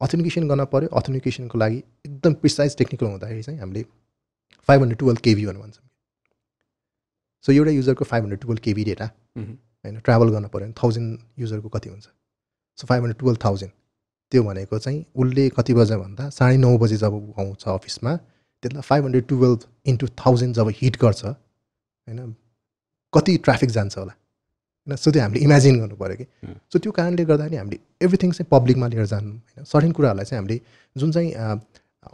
अथेन्टिकेसन 0.00 0.48
गर्न 0.48 0.64
पऱ्यो 0.72 0.88
अथेन्टिकेसनको 0.98 1.58
लागि 1.58 1.78
एकदम 2.06 2.32
प्रिसाइज 2.40 2.76
टेक्निकल 2.78 3.06
हुँदाखेरि 3.06 3.42
चाहिँ 3.42 3.60
हामीले 3.60 3.82
फाइभ 4.68 4.80
हन्ड्रेड 4.80 4.98
टुवेल्भ 4.98 5.20
केभी 5.20 5.46
भनेर 5.46 5.60
भन्छौँ। 5.62 5.86
सो 7.44 7.52
एउटा 7.52 7.70
युजरको 7.70 8.04
five 8.04 8.22
hundred 8.22 8.40
twelve 8.40 8.62
KV 8.64 8.84
data 8.84 9.06
होइन 9.36 9.98
ट्राभल 10.06 10.28
गर्न 10.30 10.46
पऱ्यो 10.48 10.66
भने 10.66 10.74
थाउजन्ड 10.82 11.18
युजरको 11.38 11.68
कति 11.68 11.88
हुन्छ? 11.88 12.06
So 12.78 12.86
five 12.86 13.02
hundred 13.02 13.20
twelve 13.20 13.38
thousand 13.44 13.72
त्यो 14.32 14.42
भनेको 14.44 14.78
चाहिँ 14.78 15.04
उसले 15.16 15.48
कति 15.56 15.74
बजे 15.74 15.96
भन्दा 15.96 16.28
साढे 16.30 16.56
नौ 16.56 16.76
बजे 16.78 16.96
जब 16.96 17.34
आउँछ 17.38 17.64
अफिसमा 17.68 18.18
त्यसलाई 18.62 18.82
five 18.82 19.04
hundred 19.04 19.26
twelve 19.28 19.60
into 19.86 20.06
thousand 20.22 20.54
जब 20.54 20.68
हिट 20.80 20.96
गर्छ 21.02 21.24
होइन? 21.24 22.34
कति 23.12 23.36
ट्राफिक 23.44 23.70
जान्छ 23.70 23.98
होला 23.98 24.12
होइन? 24.12 24.96
सो 24.96 25.10
त्यो 25.10 25.22
हामीले 25.22 25.44
इमेजिन 25.44 25.78
गर्नु 25.80 25.96
पऱ्यो 25.96 26.16
कि. 26.16 26.26
सो 26.72 26.78
त्यो 26.78 26.92
कारणले 26.92 27.24
गर्दा 27.24 27.46
नि 27.48 27.56
हामीले 27.56 27.78
एभ्रिथिङ 28.04 28.30
चाहिँ 28.32 28.48
पब्लिकमा 28.50 28.86
लिएर 28.88 29.06
जानु 29.12 29.30
होइन? 29.30 29.64
सर्टेन 29.64 29.92
कुराहरूलाई 29.92 30.26
चाहिँ 30.30 30.40
हामीले 30.40 30.60
जुन 30.96 31.12
चाहिँ 31.12 31.30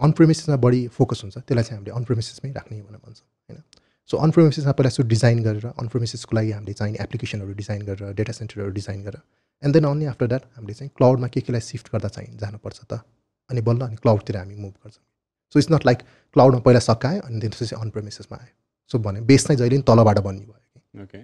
अनप्रेमिसिसमा 0.01 0.57
बढी 0.65 0.81
फोकस 0.97 1.23
हुन्छ 1.23 1.37
त्यसलाई 1.39 1.65
चाहिँ 1.65 1.79
हामीले 1.79 1.97
अनप्रेमिसिसमै 1.97 2.51
राख्ने 2.53 2.81
भनेर 2.83 3.01
भन्छौँ 3.05 3.27
होइन? 3.51 3.63
सो 4.11 4.17
अनप्रेमिसिसमा 4.27 4.73
पहिला 4.73 4.89
यसो 4.89 5.03
डिजाइन 5.15 5.43
गरेर 5.45 5.67
अनप्रेमिसिसको 5.81 6.37
लागि 6.37 6.51
हामीले 6.53 6.73
चाहिने 6.81 6.99
एप्लिकेसनहरू 7.05 7.53
डिजाइन 7.63 7.83
गरेर 7.89 8.13
डेटा 8.21 8.33
सेन्टरहरू 8.41 8.71
डिजाइन 8.81 9.01
गरेर 9.05 9.23
and 9.63 9.75
then 9.75 9.85
only 9.91 10.07
after 10.13 10.27
that 10.33 10.45
हामीले 10.57 10.75
चाहिँ 10.75 10.91
क्लाउडमा 10.97 11.29
के 11.35 11.41
केलाई 11.41 11.61
सिफ्ट 11.71 11.87
गर्दा 11.93 12.09
चाहिँ 12.17 12.37
जानुपर्छ 12.39 12.81
त? 12.91 13.01
अनि 13.51 13.61
बल्ल 13.61 13.81
अनि 13.87 13.97
क्लाउडतिर 14.03 14.37
हामी 14.37 14.57
मुभ 14.57 14.75
गर्छौँ। 14.85 15.05
सो 15.55 15.59
इट्स 15.59 15.71
नट 15.73 15.87
लाइक 15.87 15.99
क्लाउडमा 16.37 16.61
पहिला 16.61 16.81
सकायो 16.81 17.21
अनि 17.21 17.41
त्यसपछि 17.41 17.77
अनप्रेमिसिसमा 17.77 18.37
आयो 18.37 18.53
सो 18.91 18.99
भने 18.99 19.21
बेस 19.31 19.47
चाहिँ 19.47 19.59
जहिले 19.59 19.77
पनि 19.77 19.85
तलबाट 19.89 20.19
बन्ने 20.27 20.41
भयो। 20.41 20.59
कि 20.95 21.03
ओके 21.03 21.23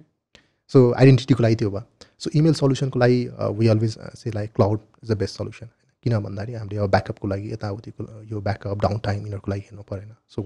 सो 0.71 0.91
आइडेन्टिटीको 0.93 1.43
लागि 1.43 1.55
त्यो 1.55 1.69
भयो। 1.71 1.83
सो 2.19 2.29
इमेल 2.35 2.53
सल्युसनको 2.53 2.99
लागि 2.99 3.19
we 3.59 3.67
always 3.67 3.97
say 4.17 4.31
like 4.31 4.53
cloud 4.55 4.79
is 5.03 5.11
the 5.11 5.17
best 5.17 5.37
solution 5.37 5.69
किन 6.05 6.17
भन्दाखेरि 6.19 6.53
हामीले 6.53 6.77
अब 6.81 6.89
ब्याकअपको 6.89 7.27
लागि 7.27 7.51
यताउतिको 7.53 8.05
यो 8.31 8.41
ब्याकअप 8.41 8.81
डाउन 8.81 8.99
टाइम 9.05 9.19
यिनीहरूको 9.19 9.51
लागि 9.51 9.61
हेर्नु 9.61 9.83
परेन। 9.91 10.15
सो 10.29 10.41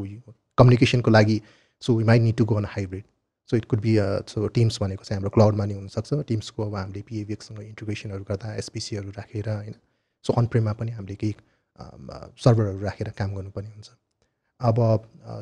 कम्युनिकेसनको 0.58 1.12
लागि 1.12 1.42
so 1.84 1.96
we 1.96 2.04
might 2.04 2.22
need 2.22 2.36
to 2.38 2.46
go 2.46 2.56
on 2.56 2.66
hybrid 2.70 3.04
so 3.50 3.58
it 3.58 3.66
could 3.66 3.82
be 3.82 3.96
so 4.30 4.48
Teams 4.56 4.82
भनेको 4.82 5.04
चाहिँ 5.04 5.18
हाम्रो 5.18 5.30
क्लाउडमा 5.34 5.66
नि 5.66 5.74
हुनसक्छ। 5.74 6.14
टिम्सको 6.28 6.64
अब 6.66 6.76
हामीले 6.76 7.02
पिएभिएक्ससँग 7.08 7.60
इन्टिग्रेसनहरू 7.62 8.24
गर्दा 8.30 8.54
एसपिसीहरू 8.56 9.10
राखेर 9.18 9.50
होइन? 9.50 9.76
सो 10.26 10.34
अनप्रेममा 10.34 10.74
पनि 10.74 10.92
हामीले 10.92 11.16
केही 11.16 11.36
सर्भरहरू 11.80 12.80
राखेर 12.80 13.10
काम 13.18 13.36
गर्नुपर्ने 13.36 13.70
हुन्छ। 13.70 13.90
अब 14.62 14.78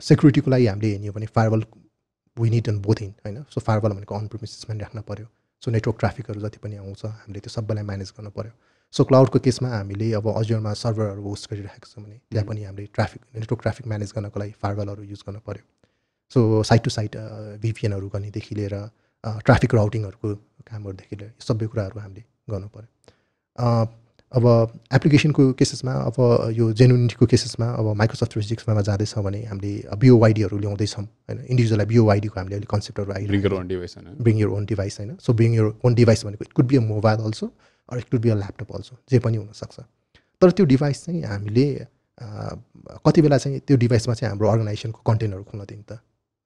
सेक्युरिटीको 0.04 0.52
लागि 0.52 0.66
हामीले 0.68 0.92
हेर्ने 0.92 1.08
हो 1.08 1.14
भने 1.14 1.26
firewall 1.36 1.64
we 2.38 2.50
need 2.50 2.68
an 2.70 2.80
both 2.82 3.02
in 3.02 3.14
होइन? 3.26 3.44
सो 3.54 3.62
फायरवल 3.62 3.92
भनेको 3.94 4.16
अन 4.16 4.28
प्रिमिसिसमा 4.28 4.76
राख्न 4.80 5.02
पऱ्यो 5.10 5.28
सो 5.62 5.72
नेटवर्क 5.72 6.00
ट्राफिकहरू 6.00 6.42
जति 6.42 6.60
पनि 6.64 6.76
आउँछ 6.76 7.06
हामीले 7.06 7.40
त्यो 7.40 7.50
सबैलाई 7.54 7.84
म्यानेज 7.86 8.14
गर्नु 8.18 8.32
पऱ्यो 8.38 8.52
सो 8.94 9.04
क्लाउडको 9.10 9.40
केसमा 9.40 9.70
हामीले 9.70 10.12
अब 10.14 10.28
अजुरमा 10.34 10.74
सर्भरहरू 10.82 11.22
होस्ट 11.24 11.50
गरिरहेको 11.52 11.88
छौँ 11.92 12.04
भने 12.04 12.18
त्यहाँ 12.32 12.48
पनि 12.48 12.64
हामीले 12.64 12.88
ट्राफिक 12.94 13.22
नेटवर्क 13.36 13.62
ट्राफिक 13.62 13.88
म्यानेज 13.88 14.14
गर्नको 14.16 14.40
लागि 14.40 14.52
फायरवलहरू 14.62 15.04
युज 15.04 15.24
गर्नु 15.28 15.40
पऱ्यो 15.48 15.64
सो 16.36 16.64
साइड 16.70 16.82
टु 16.84 16.90
साइड 16.90 17.16
भिपिएनहरू 17.62 18.10
गर्नेदेखि 18.10 18.56
लिएर 18.56 18.76
ट्राफिक 19.46 19.76
राउटिङहरूको 19.76 20.36
कामहरूदेखि 20.70 21.16
लिएर 21.16 21.34
सबै 21.40 21.68
कुराहरू 21.74 22.00
हामीले 22.00 22.24
गर्नु 22.50 22.68
पऱ्यो 22.76 22.88
अब 24.34 24.46
एप्लिकेसनको 24.98 25.44
केसेसमा 25.60 25.94
अब 26.10 26.16
यो 26.58 26.72
जेन्युनिटीको 26.80 27.26
केसेसमा 27.34 27.68
अब 27.80 27.94
माइक्रोसफ्ट 28.02 28.32
थ्री 28.34 28.42
सिक्समा 28.44 28.82
जाँदैछ 28.82 29.14
भने 29.26 29.42
हामीले 29.46 29.74
बिओवाइडीहरू 30.02 30.58
ल्याउँदैछौँ 30.58 31.04
होइन? 31.04 31.40
इन्डिभिजुअललाई 31.40 31.88
बिओवाइडीको 31.94 32.40
हामीले 32.40 32.56
अलिक 32.56 32.70
कन्सेप्टहरू 32.70 33.12
आइरहेको 33.14 33.34
ब्रिङ 34.24 34.40
यर 34.40 34.48
ओन 34.58 34.66
डिभाइस 34.66 35.00
होइन? 35.00 35.16
So 35.22 35.34
bring 35.34 35.56
your 35.56 35.68
own 35.86 35.96
device 35.96 36.26
भनेको 36.26 36.46
it 36.46 36.54
could 36.54 36.68
be 36.68 36.78
a 36.78 36.82
mobile 36.82 37.18
also 37.30 37.46
or 37.90 37.98
it 37.98 38.10
could 38.10 38.22
be 38.22 38.30
a 38.30 38.36
laptop 38.36 38.72
also 38.76 38.98
जे 39.12 39.20
पनि 39.20 39.38
हुनसक्छ। 39.38 39.80
तर 40.42 40.52
त्यो 40.52 40.66
डिभाइस 40.66 41.06
चाहिँ 41.06 41.22
हामीले 41.24 41.68
कति 43.06 43.22
बेला 43.22 43.38
चाहिँ 43.38 43.60
त्यो 43.60 43.78
डिभाइसमा 43.78 44.14
चाहिँ 44.14 44.30
हाम्रो 44.30 44.50
अर्गनाइजेसनको 44.50 45.02
कन्टेन्टहरू 45.12 45.44
खुल्न 45.44 45.66
दिन्छ? 45.66 45.86
त 45.92 46.00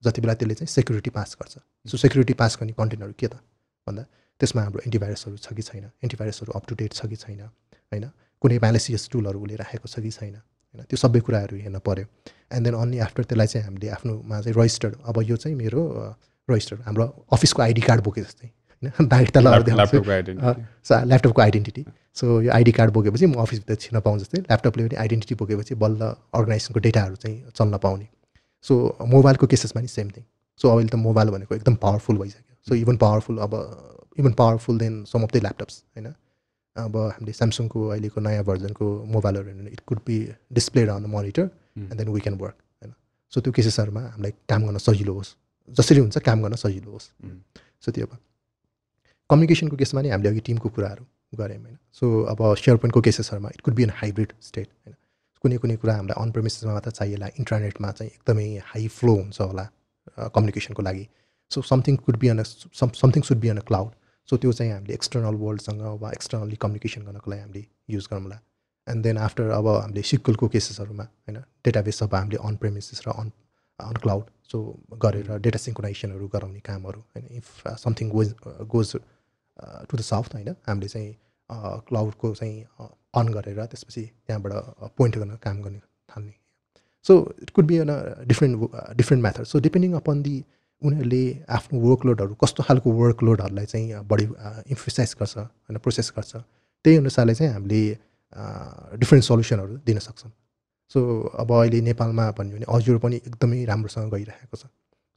जति 0.04 0.22
बेला 0.22 0.34
त्यसले 0.34 0.56
चाहिँ 0.56 0.72
सेक्युरिटी 0.76 1.10
पास 1.10 1.38
गर्छ। 1.40 1.56
सो 1.88 1.98
सेक्युरिटी 1.98 2.34
पास 2.36 2.58
गर्ने 2.60 2.74
कन्टेन्टहरू 2.76 3.14
के 3.20 3.28
त? 3.28 3.40
भन्दा 3.88 4.04
त्यसमा 4.40 4.62
हाम्रो 4.64 4.82
एन्टिभाइरसहरू 4.86 5.38
छ 5.38 5.54
कि 5.56 5.62
छैन? 5.62 5.86
एन्टिभाइरसहरू 6.04 6.52
अप 6.52 6.64
टु 6.68 6.76
डेट 6.76 6.94
छ 6.94 7.06
कि 7.08 7.16
छैन? 7.16 7.48
होइन? 7.92 8.06
कुनै 8.42 8.58
म्यालेसियस 8.66 9.10
टुलहरू 9.12 9.40
उसले 9.44 9.56
राखेको 9.64 9.88
छ 9.88 10.00
कि 10.00 10.12
छैन? 10.12 10.36
होइन 10.76 10.84
त्यो 10.90 10.98
सबै 10.98 11.20
कुराहरू 11.28 11.56
हेर्न 11.66 11.80
पऱ्यो 11.88 12.06
एन्ड 12.56 12.64
देन 12.66 12.76
अन्ली 12.84 12.98
आफ्टर 13.08 13.24
त्यसलाई 13.24 13.48
चाहिँ 13.48 13.66
हामीले 13.68 13.88
आफ्नोमा 13.98 14.42
चाहिँ 14.42 14.56
रजिस्टर्ड 14.60 14.96
अब 15.10 15.22
यो 15.30 15.36
चाहिँ 15.44 15.58
मेरो 15.58 15.82
रजिस्टर्ड 16.50 16.82
हाम्रो 16.88 17.06
अफिसको 17.38 17.62
आइडी 17.64 17.82
कार्ड 17.88 18.02
बोके 18.04 18.22
जस्तै 18.22 18.48
होइन? 18.48 19.08
बाहिर 19.14 19.30
त 19.30 19.38
ल्यापटपको 21.08 21.42
आइडेन्टिटी 21.42 21.86
सो 22.18 22.42
यो 22.42 22.52
आइडी 22.52 22.72
कार्ड 22.78 22.92
बोकेपछि 22.94 23.26
म 23.26 23.42
अफिसभित्र 23.42 23.76
छिर्न 23.84 24.00
पाउँ 24.06 24.20
जस्तै 24.20 24.40
ल्यापटपले 24.42 24.84
पनि 24.88 24.96
आइडेन्टिटी 25.04 25.36
बोकेपछि 25.42 25.76
बल्ल 25.84 26.02
अर्गनाइजेसनको 26.38 26.80
डेटाहरू 26.86 27.16
चाहिँ 27.24 27.38
चल्न 27.58 27.78
पाउने। 27.86 28.08
सो 28.66 28.74
मोबाइलको 29.16 29.48
केसेसमा 29.48 29.82
नि 29.82 29.88
सेम 29.88 30.10
थिङ 30.16 30.24
सो 30.60 30.70
अहिले 30.70 30.90
त 30.90 30.96
मोबाइल 31.08 31.30
भनेको 31.30 31.56
एकदम 31.56 31.76
पावरफुल 31.84 32.18
भइसक्यो। 32.18 32.56
सो 32.68 32.76
इभन 32.76 32.98
पावरफुल 33.04 33.38
अब 33.48 33.54
even 34.20 34.34
powerful 34.40 34.78
than 34.78 35.04
some 35.12 35.24
of 35.24 35.32
the 35.34 35.38
laptops 35.46 35.84
होइन? 35.98 36.08
अब 36.78 36.96
हामीले 36.98 37.34
स्यामसङको 37.40 37.80
अहिलेको 37.94 38.22
नयाँ 38.22 38.44
भर्जनको 38.50 38.86
मोबाइलहरू 39.16 39.48
हेर्नु 39.50 39.70
it 39.76 39.82
could 39.90 40.00
be 40.08 40.18
display 40.54 40.84
on 40.96 41.06
monitor 41.16 41.46
and 41.78 41.98
then 42.00 42.10
we 42.10 42.22
can 42.22 42.38
work 42.44 42.58
होइन? 42.82 42.94
सो 43.34 43.42
त्यो 43.42 43.52
केसेसहरूमा 43.58 44.02
हामीलाई 44.14 44.34
काम 44.50 44.62
गर्न 44.68 44.78
सजिलो 44.88 45.14
होस्। 45.14 45.30
जसरी 45.70 46.00
हुन्छ 46.00 46.18
काम 46.30 46.42
गर्न 46.44 46.56
सजिलो 46.56 46.92
होस्। 46.92 47.08
सो 47.84 47.92
त्यो 47.92 48.06
अब 48.06 48.18
कम्युनिकेसनको 49.30 49.76
केसमा 49.78 50.02
नि 50.02 50.10
हामीले 50.10 50.30
अघि 50.30 50.42
टिमको 50.48 50.70
कुराहरू 50.76 51.04
गऱ्यौँ 51.34 51.62
होइन? 51.64 51.78
सो 51.98 52.06
अब 52.32 52.40
सेयर 52.56 52.78
पोइन्टको 52.78 53.02
केसेसहरूमा 53.08 53.50
it 53.56 53.62
could 53.62 53.76
be 53.76 53.84
an 53.84 53.92
hybrid 53.96 54.34
state 54.48 54.68
होइन? 54.68 54.96
कुनै 55.44 55.58
कुनै 55.64 55.76
कुरा 55.82 55.94
हामीलाई 55.96 56.24
अन 56.24 56.32
प्रेमिसमा 56.32 56.74
मात्र 56.74 56.92
चाहिएला 57.00 57.28
इन्टरनेटमा 57.40 57.92
चाहिँ 57.98 58.12
एकदमै 58.12 58.48
हाई 58.72 58.88
फ्लो 58.98 59.14
हुन्छ 59.16 59.42
होला 59.42 59.66
कम्युनिकेसनको 60.36 60.82
लागि। 60.82 61.06
So 61.52 61.62
something 61.72 61.96
could 62.06 62.18
be 62.20 62.28
on 62.28 62.44
something 62.44 63.22
should 63.28 63.40
be 63.40 63.50
on 63.50 63.58
a 63.58 63.66
cloud 63.68 63.92
so 64.30 64.38
त्यो 64.38 64.52
चाहिँ 64.54 64.72
हामीले 64.72 64.94
एक्सटर्नल 64.94 65.36
वर्ल्डसँग 65.44 65.82
वा 66.02 66.12
एक्सटर्नली 66.12 66.56
कम्युनिकेसन 66.62 67.02
गर्नको 67.06 67.32
लागि 67.32 67.42
हामीले 67.42 67.66
युज 67.90 68.08
गरौँला। 68.12 68.40
एन्ड 68.88 69.04
देन 69.04 69.18
आफ्टर 69.18 69.50
अब 69.52 69.68
हामीले 69.68 70.02
सिक्वलको 70.12 70.48
केसेसहरूमा 70.56 71.04
होइन 71.04 71.38
डेटाबेस 71.66 72.04
अब 72.04 72.16
हामीले 72.16 72.38
अन 72.48 72.56
प्रेमिसिस 72.64 73.08
र 73.08 73.12
अन 73.22 73.32
अन 73.80 73.96
क्लाउड 74.04 74.26
सो 74.52 74.58
गरेर 75.04 75.38
डेटा 75.46 75.60
सिङ्कोनाइजेसनहरू 75.60 76.28
गराउने 76.34 76.60
कामहरू 76.68 77.00
होइन 77.00 77.26
if 77.38 77.68
something 77.84 78.10
goes 78.10 78.34
goes 78.74 78.96
to 79.90 79.98
the 79.98 80.02
south 80.02 80.36
होइन 80.36 80.50
हामीले 80.68 80.88
चाहिँ 80.88 81.14
क्लाउडको 81.88 82.34
चाहिँ 82.36 82.56
अन 83.20 83.28
गरेर 83.34 83.66
त्यसपछि 83.66 84.04
त्यहाँबाट 84.28 84.54
पोइन्ट 84.98 85.18
गर्न 85.18 85.36
काम 85.44 85.62
गर्ने 85.62 85.80
थाल्ने। 86.12 86.34
So 87.06 87.14
it 87.42 87.50
could 87.56 87.66
be 87.66 87.78
on 87.78 87.92
different 88.28 88.54
different 88.98 89.24
method 89.24 89.44
so 89.46 89.60
depending 89.60 89.94
upon 89.96 90.22
the 90.22 90.36
उनीहरूले 90.82 91.24
आफ्नो 91.50 91.80
वर्कलोडहरू 91.80 92.34
कस्तो 92.44 92.64
खालको 92.64 92.92
वर्कलोडहरूलाई 93.02 93.66
चाहिँ 93.66 94.02
बढी 94.12 94.26
इम्फोसाइज 94.74 95.16
गर्छ 95.20 95.38
होइन 95.38 95.78
प्रोसेस 95.86 96.12
गर्छ 96.18 96.32
त्यही 96.86 96.98
अनुसारले 96.98 97.34
चाहिँ 97.36 97.54
हामीले 97.54 97.82
डिफ्रेन्ट 99.02 99.24
सल्युसनहरू 99.26 99.78
दिन 99.86 100.00
सक्छौँ। 100.00 100.32
सो 100.92 101.00
अब 101.42 101.52
अहिले 101.54 101.80
नेपालमा 101.82 102.26
भन्यो 102.38 102.56
भने 102.58 102.66
अजुर 102.76 102.98
पनि 103.04 103.16
एकदमै 103.28 103.64
राम्रोसँग 103.66 104.12
गइरहेको 104.14 104.58
छ। 104.58 104.66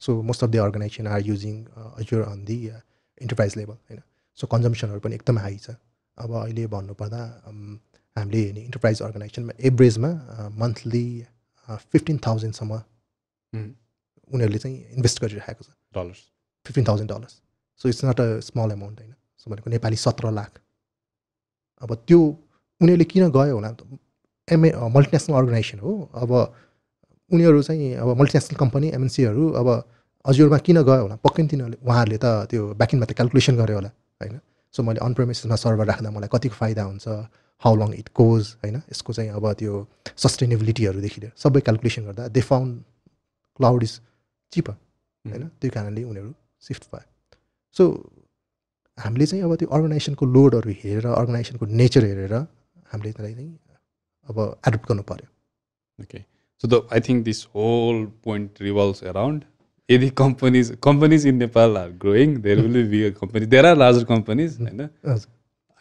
So 0.01 0.21
most 0.21 0.43
of 0.43 0.49
the 0.49 0.55
organization 0.65 1.07
are 1.07 1.21
using 1.21 1.55
Azure 2.01 2.21
on 2.23 2.43
the 2.45 2.57
enterprise 3.21 3.57
level 3.57 3.77
होइन। 3.85 4.01
सो 4.37 4.47
कन्जम्सनहरू 4.47 4.99
पनि 4.99 5.15
एकदमै 5.15 5.41
हाई 5.41 5.57
छ। 5.57 5.77
अब 6.17 6.31
अहिले 6.41 6.65
भन्नुपर्दा 6.67 7.21
हामीले 8.17 8.41
इन्टरप्राइज 8.61 9.01
अर्गनाइजेसनमा 9.01 9.53
एभरेजमा 9.69 10.09
मन्थली 10.61 11.05
फिफ्टिन 11.69 12.17
थाउजन्डसम्म 12.27 12.81
उनीहरूले 14.33 14.59
चाहिँ 14.63 14.77
इन्भेस्ट 14.97 15.21
गरिरहेको 15.23 15.63
छ। 15.63 15.69
Dollars 15.95 16.21
fifteen 16.65 16.85
thousand 16.87 17.09
dollars 17.11 17.33
so 17.81 17.89
it's 17.89 18.03
not 18.05 18.19
a 18.21 18.27
small 18.49 18.71
amount 18.71 18.99
होइन। 18.99 19.13
सो 19.37 19.51
भनेको 19.51 19.69
नेपाली 19.69 19.97
सत्र 20.05 20.31
लाख। 20.31 20.51
अब 21.81 21.89
त्यो 22.07 22.19
उनीहरूले 22.81 23.05
किन 23.11 23.29
गयो 23.37 23.53
होला? 23.57 23.69
एमए 24.47 24.69
मल्टिनेसनल 24.95 25.35
अर्गनाइजेसन 25.37 25.79
हो। 25.79 25.91
अब 26.13 26.31
उनीहरू 27.31 27.61
चाहिँ 27.63 27.93
अब 28.03 28.09
मल्टिनेसनल 28.21 28.57
कम्पनी 28.59 28.87
एमएनसीहरू 28.97 29.43
अब 29.59 29.67
हजुरमा 30.25 30.57
किन 30.67 30.77
गयो 30.83 31.01
होला? 31.01 31.15
पक्कै 31.25 31.47
तिनीहरूले 31.51 31.77
उहाँहरूले 31.81 32.17
त 32.21 32.25
त्यो 32.51 32.61
ब्याकिनमा 32.79 33.05
त 33.05 33.11
क्यालकुलेसन 33.17 33.55
गर्यो 33.61 33.75
होला 33.79 33.91
होइन? 34.21 34.35
सो 34.73 34.79
मैले 34.83 34.99
अनप्रेमिसमा 35.01 35.55
सर्भर 35.55 35.85
राख्दा 35.91 36.09
मलाई 36.11 36.29
कतिको 36.33 36.55
फाइदा 36.61 36.83
हुन्छ? 36.89 37.07
हाउ 37.63 37.73
लङ 37.81 37.89
इट 38.01 38.07
कोज 38.19 38.43
होइन? 38.61 38.77
यसको 38.91 39.13
चाहिँ 39.13 39.29
अब 39.37 39.45
त्यो 39.57 39.73
सस्टेनेबिलिटीहरूदेखि 40.17 41.19
लिएर 41.21 41.33
सबै 41.37 41.59
क्यालकुलेसन 41.65 42.01
गर्दा 42.05 42.27
they 42.35 42.41
found 42.41 42.73
cloud 43.59 43.83
is 43.83 43.93
cheaper 44.53 44.73
होइन? 45.25 45.47
त्यो 45.61 45.69
कारणले 45.73 46.03
उनीहरू 46.03 46.31
सिफ्ट 46.63 46.83
भयो। 46.93 47.07
सो 47.77 47.83
हामीले 48.97 49.25
चाहिँ 49.25 49.43
अब 49.43 49.55
त्यो 49.59 49.67
अर्गनाइजेसनको 49.75 50.25
लोडहरू 50.37 50.71
हेरेर 50.83 51.05
अर्गनाइजेसनको 51.11 51.65
नेचर 51.81 52.03
हेरेर 52.05 52.33
हामीले 52.33 53.11
त्यसलाई 53.11 53.33
चाहिँ 53.33 53.51
अब 54.29 54.39
एडप्ट 54.67 54.85
गर्नु 54.89 55.03
पऱ्यो 55.11 55.29
okay 55.99 56.19
so 56.63 56.67
the 56.67 56.81
I 56.93 56.99
think 57.07 57.23
this 57.25 57.45
whole 57.55 58.05
point 58.25 58.61
revolves 58.61 59.03
around 59.11 59.43
यदि 59.89 60.09
companies 60.17 60.71
companies 60.83 61.27
in 61.27 61.35
Nepal 61.43 61.77
are 61.77 61.89
growing 62.01 62.35
there 62.41 62.59
will 62.65 62.89
be 62.89 63.03
a 63.03 63.09
company 63.21 63.45
there 63.53 63.65
are 63.65 63.77
larger 63.77 64.03
companies 64.11 64.59
होइन? 64.59 64.89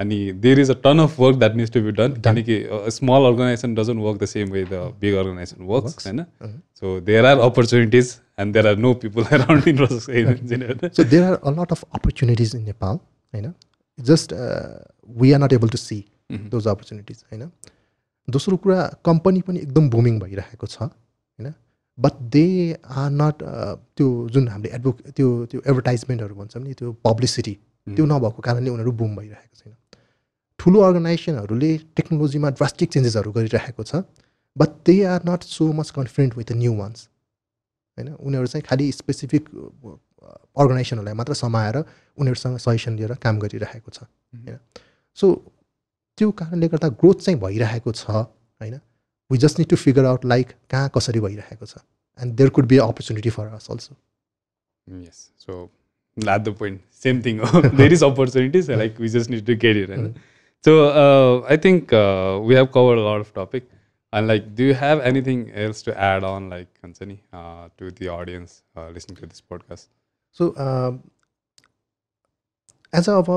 अनि 0.01 0.19
there 0.45 0.61
is 0.61 0.71
a 0.71 0.75
ton 0.85 0.99
of 1.01 1.19
work 1.21 1.37
that 1.39 1.55
needs 1.57 1.73
to 1.73 1.81
be 1.83 1.91
done 1.99 2.13
किनकि 2.27 2.57
small 2.97 3.27
organization 3.27 3.75
doesn't 3.75 4.01
work 4.03 4.23
the 4.23 4.27
same 4.33 4.51
way 4.53 4.65
the 4.65 4.81
big 5.01 5.15
organization 5.25 5.65
works 5.73 6.07
होइन? 6.07 6.25
So 6.81 6.99
there 7.11 7.27
are 7.27 7.39
opportunities 7.49 8.19
and 8.41 8.55
there 8.55 8.67
are 8.69 8.77
no 8.85 8.93
people 9.03 9.25
around 9.39 9.69
in 9.69 9.77
so 9.87 11.05
there 11.05 11.23
are 11.25 11.35
a 11.35 11.51
lot 11.59 11.73
of 11.73 11.83
opportunities 11.95 12.55
in 12.57 12.63
Nepal 12.65 12.97
होइन 13.35 13.53
just 13.99 14.33
we 15.23 15.33
are 15.33 15.41
not 15.41 15.53
able 15.53 15.69
to 15.69 15.79
see 15.79 16.05
those 16.55 16.69
opportunities 16.69 17.25
होइन 17.33 17.51
दोस्रो 18.29 18.57
कुरा 18.65 18.83
company 19.05 19.41
पनि 19.47 19.59
एकदम 19.61 19.91
booming 19.91 20.19
भइरहेको 20.21 20.67
छ 20.67 20.83
होइन 20.83 21.53
but 21.99 22.21
they 22.35 22.47
are 23.03 23.11
not 23.13 23.43
त्यो 23.97 24.09
जुन 24.37 24.49
हामीले 24.49 24.75
एडभोक 24.77 25.01
त्यो 25.17 25.29
त्यो 25.47 25.61
एडभर्टाइजमेन्टहरू 25.67 26.35
भन्छौँ 26.35 26.63
नि 26.63 26.75
त्यो 26.81 26.93
पब्लिसिटी 27.05 27.55
त्यो 27.87 28.07
नभएको 28.07 28.43
कारणले 28.43 28.71
उनीहरू 28.71 28.93
बुम 29.01 29.17
भइरहेको 29.17 29.57
छैन। 29.61 29.75
ठुलो 30.61 30.81
अर्गनाइजेसनहरूले 30.89 31.71
टेक्नोलोजीमा 31.97 32.51
ड्रास्टिक 32.61 32.93
चेन्जेसहरू 32.93 33.33
गरिरहेको 33.39 33.83
छ 33.85 34.03
but 34.57 34.71
they 34.87 34.97
are 35.15 35.31
not 35.31 35.49
so 35.51 35.73
much 35.81 35.91
confident 35.99 36.37
with 36.39 36.53
the 36.53 36.57
new 36.57 36.75
ones 36.77 37.09
होइन? 37.99 38.09
उनीहरू 38.15 38.47
चाहिँ 38.47 38.65
खालि 38.69 38.91
स्पेसिफिक 38.93 39.49
अर्गनाइजेसनहरूलाई 40.59 41.15
मात्र 41.15 41.35
समाएर 41.35 41.77
उनीहरूसँग 41.79 42.57
सजेसन 42.59 42.97
लिएर 42.97 43.15
काम 43.25 43.39
गरिरहेको 43.39 43.91
छ 43.91 44.03
होइन? 44.03 44.59
सो 45.19 45.27
त्यो 46.19 46.31
कारणले 46.41 46.69
गर्दा 46.69 46.89
ग्रोथ 47.03 47.27
चाहिँ 47.27 47.39
भइरहेको 47.41 47.93
छ 47.93 48.11
होइन? 48.11 48.81
We 49.31 49.39
just 49.39 49.59
need 49.59 49.69
to 49.69 49.77
figure 49.77 50.05
out 50.05 50.25
like 50.25 50.49
कहाँ 50.71 50.91
कसरी 50.97 51.21
भइरहेको 51.21 51.67
छ? 51.67 51.75
And 52.19 52.35
there 52.37 52.51
could 52.57 52.67
be 52.73 52.79
opportunity 52.89 53.31
for 53.37 53.47
us 53.61 53.71
also 53.71 53.95
yes 55.03 55.31
so 55.47 55.53
lot 56.17 56.41
the 56.41 56.55
point 56.59 56.81
same 57.03 57.23
thing 57.27 57.39
हो 57.41 57.63
there 57.69 57.93
is 57.93 58.05
opportunities 58.05 58.71
like 58.71 59.01
we 59.01 59.09
just 59.09 59.31
need 59.31 59.47
to 59.47 59.57
get 59.67 59.77
it 59.77 59.91
होइन 59.97 60.15
think 61.57 61.93
uh, 61.93 62.39
we 62.47 62.55
have 62.55 62.67
covered 62.71 62.99
a 62.99 63.03
lot 63.03 63.21
of 63.21 63.29
topic. 63.33 63.63
And 64.13 64.27
like, 64.27 64.47
do 64.59 64.65
you 64.65 64.75
have 64.75 65.01
anything 65.09 65.43
else 65.65 65.83
to 65.83 65.93
add 66.07 66.25
on, 66.25 66.49
like, 66.53 66.69
Kansani, 66.83 67.19
uh, 67.33 67.69
to 67.79 67.91
the 67.99 68.09
audience 68.09 68.55
uh, 68.77 68.89
listening 68.95 69.17
to 69.23 69.27
this 69.33 69.43
podcast? 69.53 69.89
So 70.39 70.47
as 72.93 73.09
a 73.09 73.13
अब 73.23 73.29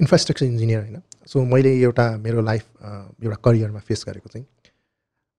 infrastructure 0.00 0.46
engineer 0.46 0.80
होइन 0.82 1.02
so 1.32 1.44
मैले 1.54 1.72
एउटा 1.80 2.06
मेरो 2.26 2.40
life 2.42 2.66
एउटा 2.84 3.36
करियरमा 3.44 3.80
face 3.88 4.04
गरेको 4.08 4.28
चाहिँ 4.28 4.46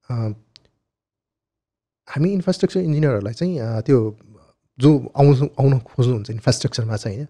a, 0.10 0.34
हामी 2.08 2.32
infrastructure 2.34 2.80
इन्जिनियरहरूलाई 2.80 3.34
चाहिँ 3.42 3.60
अ, 3.60 3.82
त्यो 3.88 4.00
जो 4.80 4.92
आउनु 5.24 5.48
आउनु 5.64 5.80
खोज्नुहुन्छ 5.92 6.30
इन्फ्रास्ट्रक्चरमा 6.38 6.98
चाहिँ 7.06 7.18
होइन 7.18 7.28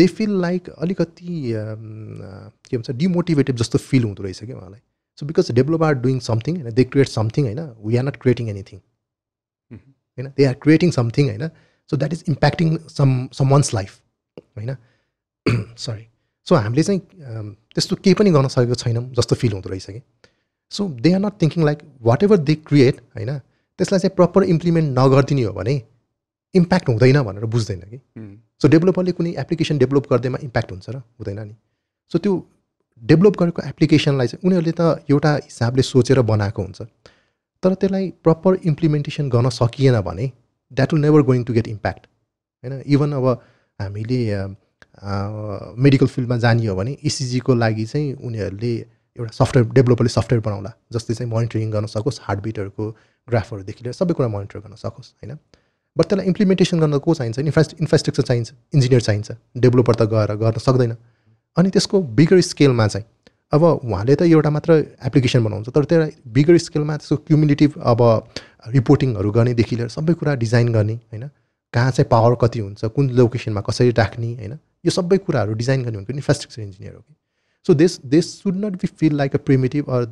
दे 0.00 0.06
फिल 0.20 0.40
लाइक 0.40 0.68
अलिकति 0.70 1.52
अम, 1.52 2.20
अ, 2.20 2.50
के 2.70 2.76
भन्छ 2.76 2.90
डिमोटिभेटेड 3.04 3.56
जस्तो 3.64 3.78
फिल 3.88 4.04
हुँदो 4.04 4.22
रहेछ 4.22 4.44
क्या 4.44 4.56
उहाँलाई 4.56 4.80
so 5.20 5.26
because 5.26 5.50
develop 5.52 5.82
are 5.82 5.94
doing 6.04 6.18
something 6.26 6.56
होइन 6.56 6.74
दे 6.74 6.84
क्रिएट 6.84 7.08
समथिङ 7.08 7.44
होइन 7.44 7.60
we 7.86 7.96
are 7.96 8.04
not 8.04 8.16
creating 8.16 8.48
anything. 8.48 8.78
होइन 10.18 10.32
दे 10.36 10.44
आर 10.44 10.54
क्रिएटिङ 10.62 10.90
समथिङ 10.90 11.28
होइन 11.28 11.48
so 11.90 11.96
that 11.96 12.12
is 12.12 12.24
impacting 12.28 12.76
some 12.88 13.10
someone's 13.50 13.74
life 13.74 14.00
होइन 14.56 14.76
सरी 15.78 16.06
सो 16.46 16.54
हामीले 16.56 16.82
चाहिँ 16.82 17.00
त्यस्तो 17.74 17.96
केही 17.96 18.14
पनि 18.14 18.30
गर्न 18.30 18.48
सकेको 18.48 18.74
छैनौँ 18.82 19.04
जस्तो 19.14 19.36
फिल 19.36 19.52
हुँदो 19.52 19.70
रहेछ 19.70 19.90
कि 19.90 20.02
so 20.72 20.88
they 21.04 21.12
are 21.12 21.20
not 21.20 21.42
thinking 21.42 21.64
like 21.64 21.78
whatever 22.22 22.38
they 22.50 22.54
create 22.66 23.00
होइन 23.16 23.38
त्यसलाई 23.78 24.00
चाहिँ 24.00 24.14
प्रपर 24.16 24.44
इम्प्लिमेन्ट 24.54 24.98
नगरिदिने 24.98 25.42
हो 25.42 25.52
भने 25.52 25.74
इम्प्याक्ट 26.54 26.88
हुँदैन 26.88 27.22
भनेर 27.22 27.44
बुझ्दैन 27.46 27.80
कि. 27.82 27.98
सो 28.60 28.68
डेभलपरले 28.68 29.12
कुनै 29.12 29.34
एप्लिकेसन 29.38 29.78
डेभलप 29.78 30.06
गर्दैमा 30.10 30.38
इम्प्याक्ट 30.42 30.70
हुन्छ 30.72 30.88
र? 30.90 30.96
हुँदैन 31.18 31.38
नि। 31.40 31.54
सो 32.10 32.18
त्यो 32.18 32.32
डेभलप 33.02 33.36
गरेको 33.40 33.62
एप्लिकेसनलाई 33.68 34.26
चाहिँ 34.26 34.40
उनीहरूले 34.46 34.72
त 34.80 35.04
एउटा 35.10 35.32
हिसाबले 35.44 35.82
सोचेर 35.82 36.20
बनाएको 36.30 36.62
हुन्छ। 36.62 36.82
तर 37.62 37.74
त्यसलाई 37.74 38.08
प्रपर 38.24 38.54
इम्प्लिमेन्टेसन 38.64 39.28
गर्न 39.30 39.48
सकिएन 39.50 40.00
भने 40.00 40.26
that 40.72 40.92
will 40.94 41.02
never 41.02 41.22
going 41.30 41.44
to 41.44 41.52
get 41.52 41.68
impact 41.68 42.06
होइन? 42.64 42.82
इभन 42.86 43.12
अब 43.12 43.26
हामीले 43.80 44.20
मेडिकल 45.84 46.06
फिल्डमा 46.06 46.36
जाने 46.44 46.66
हो 46.66 46.74
भने 46.76 46.96
इसिजीको 47.04 47.54
लागि 47.54 47.84
चाहिँ 47.86 48.12
उनीहरूले 48.20 48.72
एउटा 49.18 49.32
सफ्टवेयर 49.34 49.72
डेभलपरले 49.74 50.08
सफ्टवेयर 50.08 50.42
बनाउला 50.46 50.72
जसले 50.92 51.14
चाहिँ 51.14 51.30
मोनिटरिङ 51.30 51.70
गर्न 51.70 51.86
सकोस् 51.94 52.20
हार्टबिटहरूको 52.22 52.84
ग्राफहरूदेखि 53.28 53.84
लिएर 53.84 53.94
सबै 53.94 54.14
कुरा 54.14 54.28
मोनिटर 54.28 54.58
गर्न 54.60 54.74
सकोस् 54.76 55.08
होइन? 55.20 55.36
बट 55.96 56.04
त्यसलाई 56.06 56.26
इम्प्लिमेन्टेसन 56.26 56.80
गर्न 56.80 56.98
को 56.98 57.14
चाहिन्छ? 57.14 57.38
इन्फ्रा 57.38 57.64
इन्फ्रास्ट्रक्चर 57.80 58.22
चाहिन्छ 58.22 58.48
इन्जिनियर 58.74 59.00
चाहिन्छ। 59.00 59.28
डेभलपर 59.56 59.94
त 59.94 60.02
गएर 60.12 60.34
गर्न 60.42 60.58
सक्दैन। 60.66 60.92
अनि 61.56 61.70
त्यसको 61.70 62.00
बिगर 62.18 62.40
स्केलमा 62.40 62.86
चाहिँ 62.86 63.06
अब 63.52 63.62
उहाँले 63.64 64.14
त 64.14 64.22
एउटा 64.22 64.50
मात्र 64.50 64.72
एप्लिकेसन 65.06 65.44
बनाउँछ 65.44 65.68
तर 65.68 65.84
त्यसलाई 65.84 66.10
बिगर 66.32 66.56
स्केलमा 66.58 66.96
त्यसको 66.96 67.16
क्युमुलेटिभ 67.26 67.78
अब 67.92 68.02
रिपोर्टिङहरू 68.74 69.30
गर्नेदेखि 69.30 69.76
लिएर 69.76 69.88
सबै 69.88 70.14
कुरा 70.14 70.34
डिजाइन 70.42 70.72
गर्ने 70.72 70.94
होइन? 70.94 71.28
कहाँ 71.74 71.90
चाहिँ 71.90 72.08
पावर 72.10 72.34
कति 72.40 72.58
हुन्छ 72.58 72.84
कुन 72.96 73.10
लोकेसनमा 73.18 73.60
कसरी 73.60 73.90
राख्ने 73.98 74.32
होइन? 74.34 74.58
यो 74.86 74.90
सबै 74.90 75.18
कुराहरू 75.18 75.54
डिजाइन 75.54 75.82
गर्ने 75.84 75.98
भनेको 75.98 76.12
इन्फ्रास्ट्रक्चर 76.12 76.62
इन्जिनियर 76.62 76.94
हो 76.94 77.00
कि? 77.00 77.14
So 77.66 77.74
this 77.74 78.00
this 78.06 78.32
should 78.42 78.56
not 78.64 78.72
be 78.82 78.86
feel 79.00 79.14
like 79.16 79.34
a 79.34 79.38
primitive 79.46 79.90
or 79.90 80.04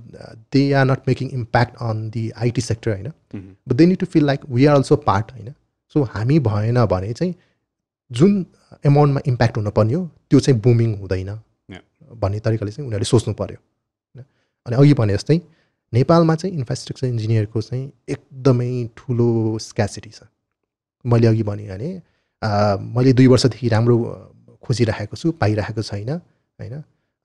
they 0.53 0.63
are 0.73 0.85
not 0.87 1.09
making 1.09 1.31
impact 1.33 1.77
on 1.83 2.09
the 2.11 2.31
IT 2.37 2.61
sector 2.61 2.91
होइन. 2.91 3.13
But 3.69 3.73
they 3.73 3.87
need 3.87 3.99
to 3.99 4.07
feel 4.07 4.25
like 4.27 4.41
we 4.51 4.67
are 4.67 4.77
also 4.77 4.97
part 5.07 5.33
होइन? 5.33 5.53
So 5.95 6.03
हामी 6.15 6.39
भएन 6.41 6.85
भने 6.87 7.13
चाहिँ 7.13 7.35
जुन 8.11 8.33
एमाउन्टमा 8.87 9.21
impact 9.27 9.57
हुनुपर्ने 9.57 9.95
हो 9.95 10.03
त्यो 10.31 10.41
चाहिँ 10.41 10.61
बुमिङ 10.61 10.91
हुँदैन. 11.01 11.31
भन्ने 12.21 12.39
तरिकाले 12.41 12.73
चाहिँ 12.73 12.87
उनीहरूले 12.89 13.05
सोच्नु 13.05 13.35
पऱ्यो 13.35 13.57
होइन 13.57 14.25
अनि 14.67 14.77
अघि 14.77 14.95
भने 14.95 15.15
जस्तै 15.15 15.37
नेपालमा 15.93 16.35
चाहिँ 16.35 16.55
इन्फ्रास्ट्रक्चर 16.57 17.07
इन्जिनियरको 17.07 17.61
चाहिँ 17.63 17.85
एकदमै 18.09 18.71
ठुलो 18.97 19.29
स्क्यासिटी 19.61 20.11
छ। 20.11 20.23
मैले 21.05 21.27
अघि 21.27 21.43
भने 21.43 21.69
भने 21.69 21.91
आ, 22.43 22.77
मैले 22.77 23.13
दुई 23.13 23.27
वर्षदेखि 23.27 23.69
राम्रो 23.69 23.97
खोजिराखेको 24.63 25.17
छु 25.17 25.33
पाइरहेको 25.41 25.83
छैन 25.83 26.11
होइन? 26.11 26.75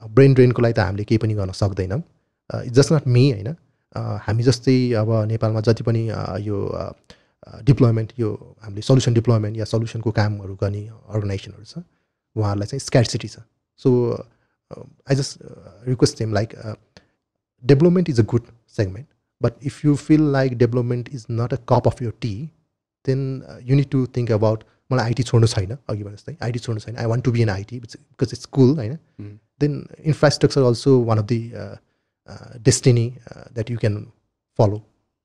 ब्रेन 0.02 0.34
ड्रेनको 0.34 0.62
लागि 0.62 0.74
त 0.74 0.80
हामीले 0.80 1.04
केही 1.04 1.18
पनि 1.18 1.34
गर्न 1.34 1.52
सक्दैनौँ। 1.52 2.02
जस्ट 2.68 2.92
नट 2.94 3.08
मी 3.08 3.24
होइन? 3.32 3.56
हामी 4.26 4.44
जस्तै 4.44 4.78
अब 5.00 5.10
नेपालमा 5.32 5.62
जति 5.62 5.84
पनि 5.84 6.04
यो 6.44 6.58
डिप्लोइमेन्ट 7.64 8.12
यो 8.20 8.30
हामीले 8.64 8.82
सल्युसन 8.82 9.14
डिप्लोइमेन्ट 9.14 9.58
या 9.58 9.66
सल्युसनको 9.66 10.12
कामहरू 10.20 10.56
गर्ने 10.62 10.82
अर्गनाइजेसनहरू 10.88 11.66
छ 11.66 11.84
उहाँहरूलाई 12.36 12.68
चाहिँ 12.68 12.80
स्क्यासिटी 12.80 13.28
छ। 13.28 13.40
So 13.82 13.90
I 15.10 15.16
just 15.16 15.40
request 15.88 16.20
them 16.20 16.34
like 16.34 16.56
development 17.64 18.10
is 18.10 18.20
a 18.20 18.24
good 18.34 18.46
segment 18.78 19.08
but 19.42 19.66
if 19.66 19.86
you 19.86 19.96
feel 20.04 20.22
like 20.32 20.58
development 20.58 21.10
is 21.14 21.26
not 21.32 21.54
a 21.54 21.58
cup 21.70 21.88
of 21.88 22.02
your 22.02 22.14
tea 22.22 22.34
then 23.06 23.22
you 23.64 23.76
need 23.76 23.90
to 23.92 24.06
think 24.18 24.32
about 24.32 24.64
मलाई 24.92 25.06
IT 25.06 25.24
छोड्नु 25.24 25.48
छैन 25.48 25.78
अघि 25.90 26.04
भने 26.04 26.16
जस्तै 26.16 26.36
IT 26.44 26.60
छोड्नु 26.60 26.80
छैन। 26.80 26.96
I 26.98 27.06
want 27.06 27.24
to 27.26 27.32
be 27.32 27.42
an 27.42 27.50
IT 27.50 27.80
because 27.80 28.34
it's 28.34 28.46
cool 28.58 28.76
होइन. 28.78 28.98
Then 29.62 29.86
infrastructure 30.00 30.62
also 30.64 31.00
one 31.06 31.18
of 31.18 31.26
the 31.26 31.40
destiny 32.66 33.08
that 33.28 33.72
you 33.72 33.78
can 33.78 33.96
follow 34.60 34.82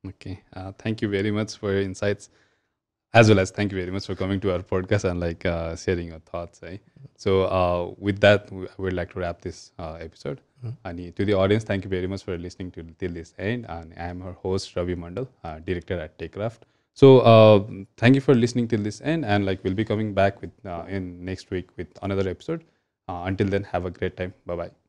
Okay. 0.07 0.41
Uh, 0.55 0.73
thank 0.79 1.03
you 1.03 1.09
very 1.09 1.31
much 1.31 1.57
for 1.57 1.73
your 1.73 1.83
insights, 1.83 2.31
as 3.13 3.29
well 3.29 3.41
as 3.41 3.51
thank 3.51 3.73
you 3.73 3.79
very 3.79 3.91
much 3.91 4.07
for 4.07 4.15
coming 4.15 4.41
to 4.41 4.53
our 4.53 4.61
podcast 4.61 5.05
and 5.11 5.21
like 5.21 5.45
uh, 5.45 5.75
sharing 5.77 6.09
your 6.09 6.21
thoughts. 6.21 6.61
Eh? 6.63 6.79
So 7.17 7.43
uh, 7.45 7.95
with 7.99 8.21
that, 8.21 8.51
we 8.53 8.67
I 8.67 8.71
would 8.79 8.93
like 8.93 9.13
to 9.13 9.21
wrap 9.21 9.41
this 9.41 9.73
uh, 9.79 9.95
episode. 10.01 10.41
And 10.85 11.15
to 11.17 11.25
the 11.25 11.35
audience, 11.35 11.63
thank 11.65 11.85
you 11.85 11.91
very 11.91 12.09
much 12.09 12.25
for 12.25 12.37
listening 12.37 12.73
to 12.73 12.83
till 12.99 13.13
this 13.13 13.35
end. 13.39 13.67
And 13.69 13.93
I 13.97 14.09
am 14.09 14.21
her 14.21 14.33
host 14.33 14.75
Ravi 14.77 14.97
Mandal, 14.97 15.29
uh, 15.45 15.61
director 15.61 15.99
at 16.01 16.19
Takecraft. 16.19 16.67
So 16.95 17.21
uh, 17.21 17.65
thank 17.97 18.17
you 18.17 18.21
for 18.21 18.35
listening 18.35 18.67
till 18.67 18.83
this 18.83 19.01
end, 19.01 19.25
and 19.25 19.47
like 19.47 19.63
we'll 19.63 19.75
be 19.75 19.85
coming 19.85 20.15
back 20.15 20.41
with 20.41 20.51
uh, 20.67 20.85
in 20.89 21.25
next 21.25 21.51
week 21.51 21.69
with 21.77 21.87
another 22.03 22.29
episode. 22.29 22.65
Uh, 23.09 23.23
until 23.27 23.47
then, 23.49 23.63
have 23.65 23.87
a 23.87 23.91
great 23.91 24.17
time. 24.17 24.35
Bye 24.47 24.57
bye. 24.57 24.88